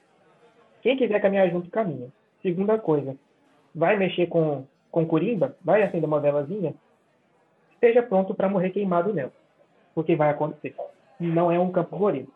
Quem 0.81 0.97
quiser 0.97 1.20
caminhar 1.20 1.51
junto, 1.51 1.70
caminha. 1.70 2.09
Segunda 2.40 2.78
coisa, 2.78 3.16
vai 3.74 3.97
mexer 3.97 4.27
com, 4.28 4.65
com 4.90 5.06
corimba, 5.06 5.56
vai 5.62 5.82
acender 5.82 6.06
uma 6.06 6.20
velazinha, 6.20 6.74
esteja 7.85 8.02
pronto 8.02 8.35
para 8.35 8.48
morrer 8.48 8.70
queimado 8.70 9.12
nela. 9.12 9.32
Porque 9.94 10.16
vai 10.16 10.31
acontecer. 10.31 10.74
Não 11.20 11.52
é 11.52 11.59
um 11.59 11.70
campo 11.70 11.97
florido. 11.97 12.32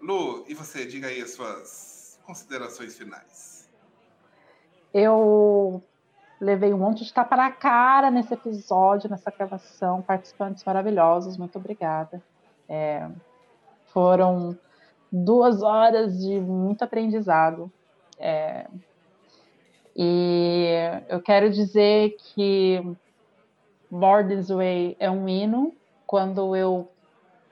Lu, 0.00 0.44
e 0.48 0.54
você, 0.54 0.84
diga 0.86 1.08
aí 1.08 1.20
as 1.20 1.30
suas 1.30 2.20
considerações 2.24 2.96
finais. 2.96 3.68
Eu 4.92 5.82
levei 6.40 6.74
um 6.74 6.78
monte 6.78 7.04
de 7.04 7.12
tapa 7.12 7.36
na 7.36 7.50
cara 7.50 8.10
nesse 8.10 8.34
episódio, 8.34 9.08
nessa 9.08 9.30
gravação, 9.30 10.02
participantes 10.02 10.64
maravilhosos, 10.64 11.36
muito 11.36 11.56
obrigada. 11.56 12.20
É, 12.68 13.08
foram 13.92 14.58
duas 15.10 15.62
horas 15.62 16.18
de 16.20 16.40
muito 16.40 16.82
aprendizado. 16.82 17.70
É, 18.18 18.66
e 19.96 20.68
eu 21.08 21.20
quero 21.20 21.50
dizer 21.50 22.16
que 22.18 22.96
More 23.92 24.26
This 24.26 24.48
Way 24.48 24.96
é 24.98 25.10
um 25.10 25.28
hino. 25.28 25.76
Quando 26.06 26.56
eu 26.56 26.90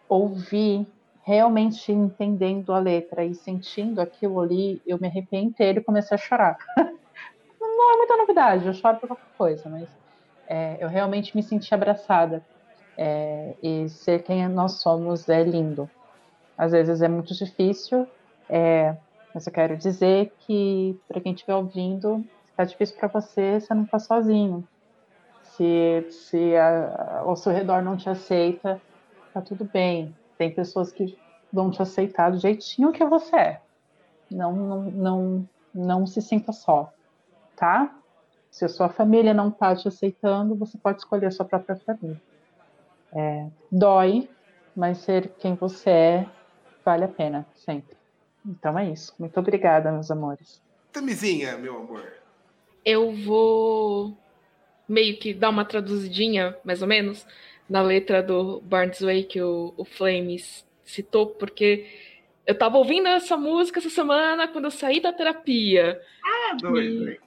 ouvi 0.08 0.86
realmente 1.22 1.92
entendendo 1.92 2.72
a 2.72 2.78
letra 2.78 3.22
e 3.22 3.34
sentindo 3.34 4.00
aquilo 4.00 4.40
ali, 4.40 4.80
eu 4.86 4.98
me 4.98 5.06
arrepiei 5.06 5.42
inteiro 5.42 5.80
e 5.80 5.84
comecei 5.84 6.14
a 6.14 6.18
chorar. 6.18 6.56
Não 7.60 7.92
é 7.92 7.96
muita 7.98 8.16
novidade, 8.16 8.66
eu 8.66 8.72
choro 8.72 8.98
por 8.98 9.08
qualquer 9.08 9.36
coisa, 9.36 9.68
mas 9.68 9.86
é, 10.48 10.82
eu 10.82 10.88
realmente 10.88 11.36
me 11.36 11.42
senti 11.42 11.74
abraçada. 11.74 12.42
É, 12.96 13.54
e 13.62 13.88
ser 13.90 14.22
quem 14.22 14.48
nós 14.48 14.80
somos 14.80 15.28
é 15.28 15.42
lindo. 15.42 15.90
Às 16.56 16.72
vezes 16.72 17.02
é 17.02 17.08
muito 17.08 17.34
difícil, 17.34 18.06
é, 18.48 18.96
mas 19.34 19.46
eu 19.46 19.52
quero 19.52 19.76
dizer 19.76 20.34
que, 20.40 20.98
para 21.06 21.20
quem 21.20 21.32
estiver 21.32 21.54
ouvindo, 21.54 22.24
está 22.50 22.64
difícil 22.64 22.96
para 22.96 23.08
você, 23.08 23.60
você 23.60 23.74
não 23.74 23.84
está 23.84 23.98
sozinho. 23.98 24.66
Se, 25.60 26.10
se 26.10 26.56
a, 26.56 27.18
ao 27.18 27.36
seu 27.36 27.52
redor 27.52 27.82
não 27.82 27.94
te 27.94 28.08
aceita, 28.08 28.80
tá 29.34 29.42
tudo 29.42 29.62
bem. 29.62 30.16
Tem 30.38 30.50
pessoas 30.50 30.90
que 30.90 31.18
vão 31.52 31.70
te 31.70 31.82
aceitar 31.82 32.30
do 32.30 32.38
jeitinho 32.38 32.92
que 32.92 33.04
você 33.04 33.36
é. 33.36 33.60
Não, 34.30 34.56
não, 34.56 34.82
não, 34.84 35.48
não 35.74 36.06
se 36.06 36.22
sinta 36.22 36.50
só, 36.50 36.90
tá? 37.54 37.94
Se 38.50 38.64
a 38.64 38.70
sua 38.70 38.88
família 38.88 39.34
não 39.34 39.50
tá 39.50 39.76
te 39.76 39.86
aceitando, 39.86 40.56
você 40.56 40.78
pode 40.78 41.00
escolher 41.00 41.26
a 41.26 41.30
sua 41.30 41.44
própria 41.44 41.76
família. 41.76 42.18
É, 43.12 43.46
dói, 43.70 44.30
mas 44.74 44.96
ser 44.98 45.28
quem 45.40 45.56
você 45.56 45.90
é 45.90 46.26
vale 46.82 47.04
a 47.04 47.08
pena, 47.08 47.46
sempre. 47.54 47.98
Então 48.46 48.78
é 48.78 48.88
isso. 48.88 49.14
Muito 49.18 49.38
obrigada, 49.38 49.92
meus 49.92 50.10
amores. 50.10 50.62
Tamizinha, 50.90 51.58
meu 51.58 51.76
amor. 51.76 52.10
Eu 52.82 53.14
vou 53.14 54.16
meio 54.90 55.16
que 55.16 55.32
dar 55.32 55.50
uma 55.50 55.64
traduzidinha, 55.64 56.56
mais 56.64 56.82
ou 56.82 56.88
menos, 56.88 57.24
na 57.68 57.80
letra 57.80 58.20
do 58.20 58.60
Born 58.62 58.90
This 58.90 59.00
Way 59.00 59.22
que 59.22 59.40
o, 59.40 59.72
o 59.76 59.84
Flames 59.84 60.66
citou, 60.84 61.28
porque 61.28 61.86
eu 62.44 62.58
tava 62.58 62.76
ouvindo 62.76 63.06
essa 63.06 63.36
música 63.36 63.78
essa 63.78 63.88
semana 63.88 64.48
quando 64.48 64.64
eu 64.64 64.70
saí 64.72 65.00
da 65.00 65.12
terapia. 65.12 66.00
Ah, 66.24 66.56
doido. 66.60 67.08
E... 67.08 67.20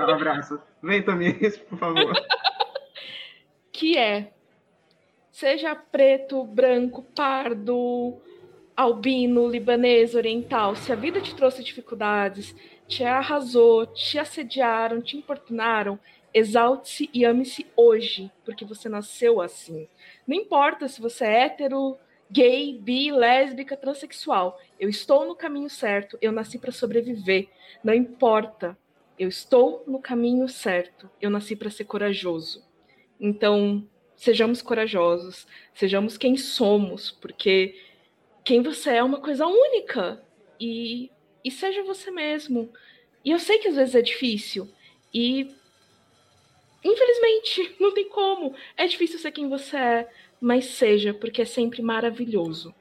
Um 0.00 0.10
abraço. 0.10 0.58
Vem, 0.82 1.02
Tomis, 1.02 1.58
por 1.68 1.78
favor. 1.78 2.12
que 3.70 3.98
é 3.98 4.32
seja 5.30 5.74
preto, 5.74 6.42
branco, 6.44 7.02
pardo, 7.14 8.18
albino, 8.74 9.46
libanês, 9.46 10.14
oriental, 10.14 10.74
se 10.74 10.92
a 10.92 10.96
vida 10.96 11.20
te 11.20 11.34
trouxe 11.34 11.62
dificuldades, 11.62 12.54
te 12.88 13.04
arrasou, 13.04 13.86
te 13.86 14.18
assediaram, 14.18 15.00
te 15.00 15.16
importunaram, 15.16 15.98
exalte-se 16.32 17.10
e 17.12 17.24
ame-se 17.24 17.66
hoje, 17.76 18.30
porque 18.44 18.64
você 18.64 18.88
nasceu 18.88 19.40
assim. 19.40 19.88
Não 20.26 20.36
importa 20.36 20.88
se 20.88 21.00
você 21.00 21.24
é 21.24 21.44
hétero, 21.44 21.98
gay, 22.30 22.78
bi, 22.80 23.10
lésbica, 23.10 23.76
transexual. 23.76 24.58
Eu 24.78 24.88
estou 24.88 25.26
no 25.26 25.34
caminho 25.34 25.68
certo, 25.68 26.16
eu 26.22 26.30
nasci 26.30 26.58
para 26.58 26.72
sobreviver. 26.72 27.48
Não 27.82 27.92
importa. 27.92 28.78
Eu 29.18 29.28
estou 29.28 29.84
no 29.86 29.98
caminho 29.98 30.48
certo. 30.48 31.10
Eu 31.20 31.28
nasci 31.28 31.54
para 31.54 31.70
ser 31.70 31.84
corajoso. 31.84 32.64
Então, 33.18 33.86
sejamos 34.16 34.62
corajosos, 34.62 35.46
sejamos 35.74 36.16
quem 36.16 36.36
somos, 36.36 37.10
porque 37.10 37.74
quem 38.44 38.62
você 38.62 38.90
é 38.90 38.96
é 38.96 39.02
uma 39.02 39.20
coisa 39.20 39.46
única. 39.46 40.22
E, 40.58 41.10
e 41.44 41.50
seja 41.50 41.82
você 41.82 42.10
mesmo. 42.10 42.72
E 43.24 43.30
eu 43.30 43.38
sei 43.38 43.58
que 43.58 43.68
às 43.68 43.76
vezes 43.76 43.94
é 43.94 44.02
difícil. 44.02 44.68
E 45.12 45.54
infelizmente 46.84 47.76
não 47.80 47.92
tem 47.92 48.08
como. 48.08 48.54
É 48.76 48.86
difícil 48.86 49.18
ser 49.18 49.32
quem 49.32 49.48
você 49.48 49.76
é, 49.76 50.08
mas 50.40 50.66
seja, 50.66 51.12
porque 51.12 51.42
é 51.42 51.44
sempre 51.44 51.82
maravilhoso. 51.82 52.74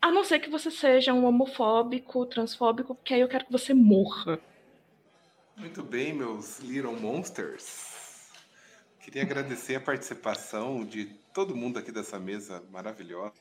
A 0.00 0.10
não 0.10 0.24
ser 0.24 0.40
que 0.40 0.50
você 0.50 0.70
seja 0.70 1.12
um 1.12 1.24
homofóbico, 1.24 2.26
transfóbico, 2.26 2.94
porque 2.94 3.14
aí 3.14 3.20
eu 3.20 3.28
quero 3.28 3.46
que 3.46 3.52
você 3.52 3.72
morra. 3.72 4.40
Muito 5.56 5.82
bem, 5.82 6.12
meus 6.12 6.58
Little 6.58 6.98
Monsters. 6.98 7.92
Queria 9.00 9.22
agradecer 9.22 9.74
a 9.74 9.80
participação 9.80 10.84
de 10.84 11.06
todo 11.32 11.56
mundo 11.56 11.78
aqui 11.78 11.90
dessa 11.92 12.18
mesa 12.18 12.62
maravilhosa, 12.70 13.32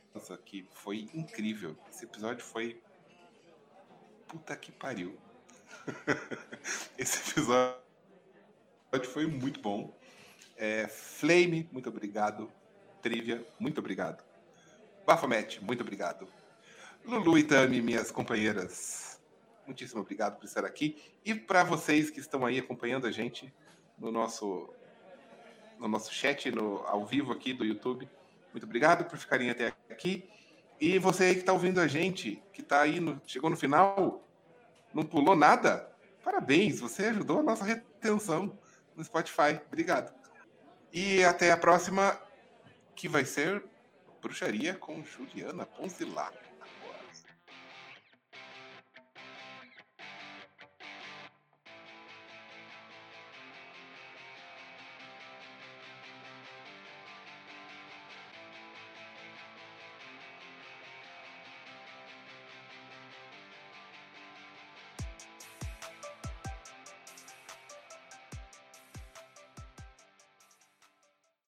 que 0.46 0.68
foi 0.74 1.10
incrível. 1.14 1.76
Esse 1.90 2.06
episódio 2.06 2.44
foi. 2.44 2.82
Puta 4.28 4.56
que 4.56 4.72
pariu. 4.72 5.18
Esse 6.98 7.32
episódio 7.32 7.91
foi 9.08 9.26
muito 9.26 9.62
bom. 9.62 9.98
É, 10.58 10.88
Flame, 10.88 11.68
muito 11.72 11.90
obrigado. 11.90 12.52
Trivia, 13.02 13.46
muito 13.60 13.80
obrigado. 13.80 14.24
Bafomete, 15.06 15.64
muito 15.64 15.82
obrigado. 15.82 16.28
Lulu 17.04 17.38
e 17.38 17.44
Tami, 17.44 17.82
minhas 17.82 18.12
companheiras, 18.12 19.20
muitíssimo 19.66 20.02
obrigado 20.02 20.38
por 20.38 20.46
estar 20.46 20.66
aqui. 20.66 21.02
E 21.26 21.34
para 21.34 21.64
vocês 21.64 22.12
que 22.12 22.20
estão 22.20 22.46
aí 22.46 22.60
acompanhando 22.60 23.08
a 23.08 23.12
gente 23.12 23.52
no 23.98 24.12
nosso, 24.12 24.70
no 25.80 25.88
nosso 25.88 26.14
chat, 26.14 26.52
no, 26.52 26.86
ao 26.86 27.06
vivo 27.06 27.32
aqui 27.32 27.54
do 27.54 27.66
YouTube, 27.66 28.08
muito 28.54 28.64
obrigado 28.66 29.06
por 29.06 29.18
ficarem 29.18 29.50
até 29.50 29.74
aqui. 29.90 30.30
E 30.80 31.00
você 31.00 31.24
aí 31.26 31.34
que 31.34 31.40
está 31.40 31.54
ouvindo 31.54 31.80
a 31.80 31.88
gente, 31.88 32.42
que 32.54 32.62
está 32.62 32.82
aí, 32.82 33.00
no, 33.00 33.20
chegou 33.26 33.50
no 33.50 33.58
final, 33.58 34.28
não 34.94 35.04
pulou 35.04 35.36
nada, 35.36 35.92
parabéns, 36.24 36.80
você 36.80 37.06
ajudou 37.06 37.40
a 37.40 37.44
nossa 37.44 37.64
retenção 37.64 38.60
no 38.96 39.04
Spotify. 39.04 39.60
Obrigado. 39.68 40.14
E 40.92 41.24
até 41.24 41.52
a 41.52 41.58
próxima, 41.58 42.20
que 42.96 43.08
vai 43.08 43.26
ser 43.26 43.64
Bruxaria 44.22 44.76
com 44.76 45.04
Juliana 45.04 45.66
Ponzilato. 45.66 46.51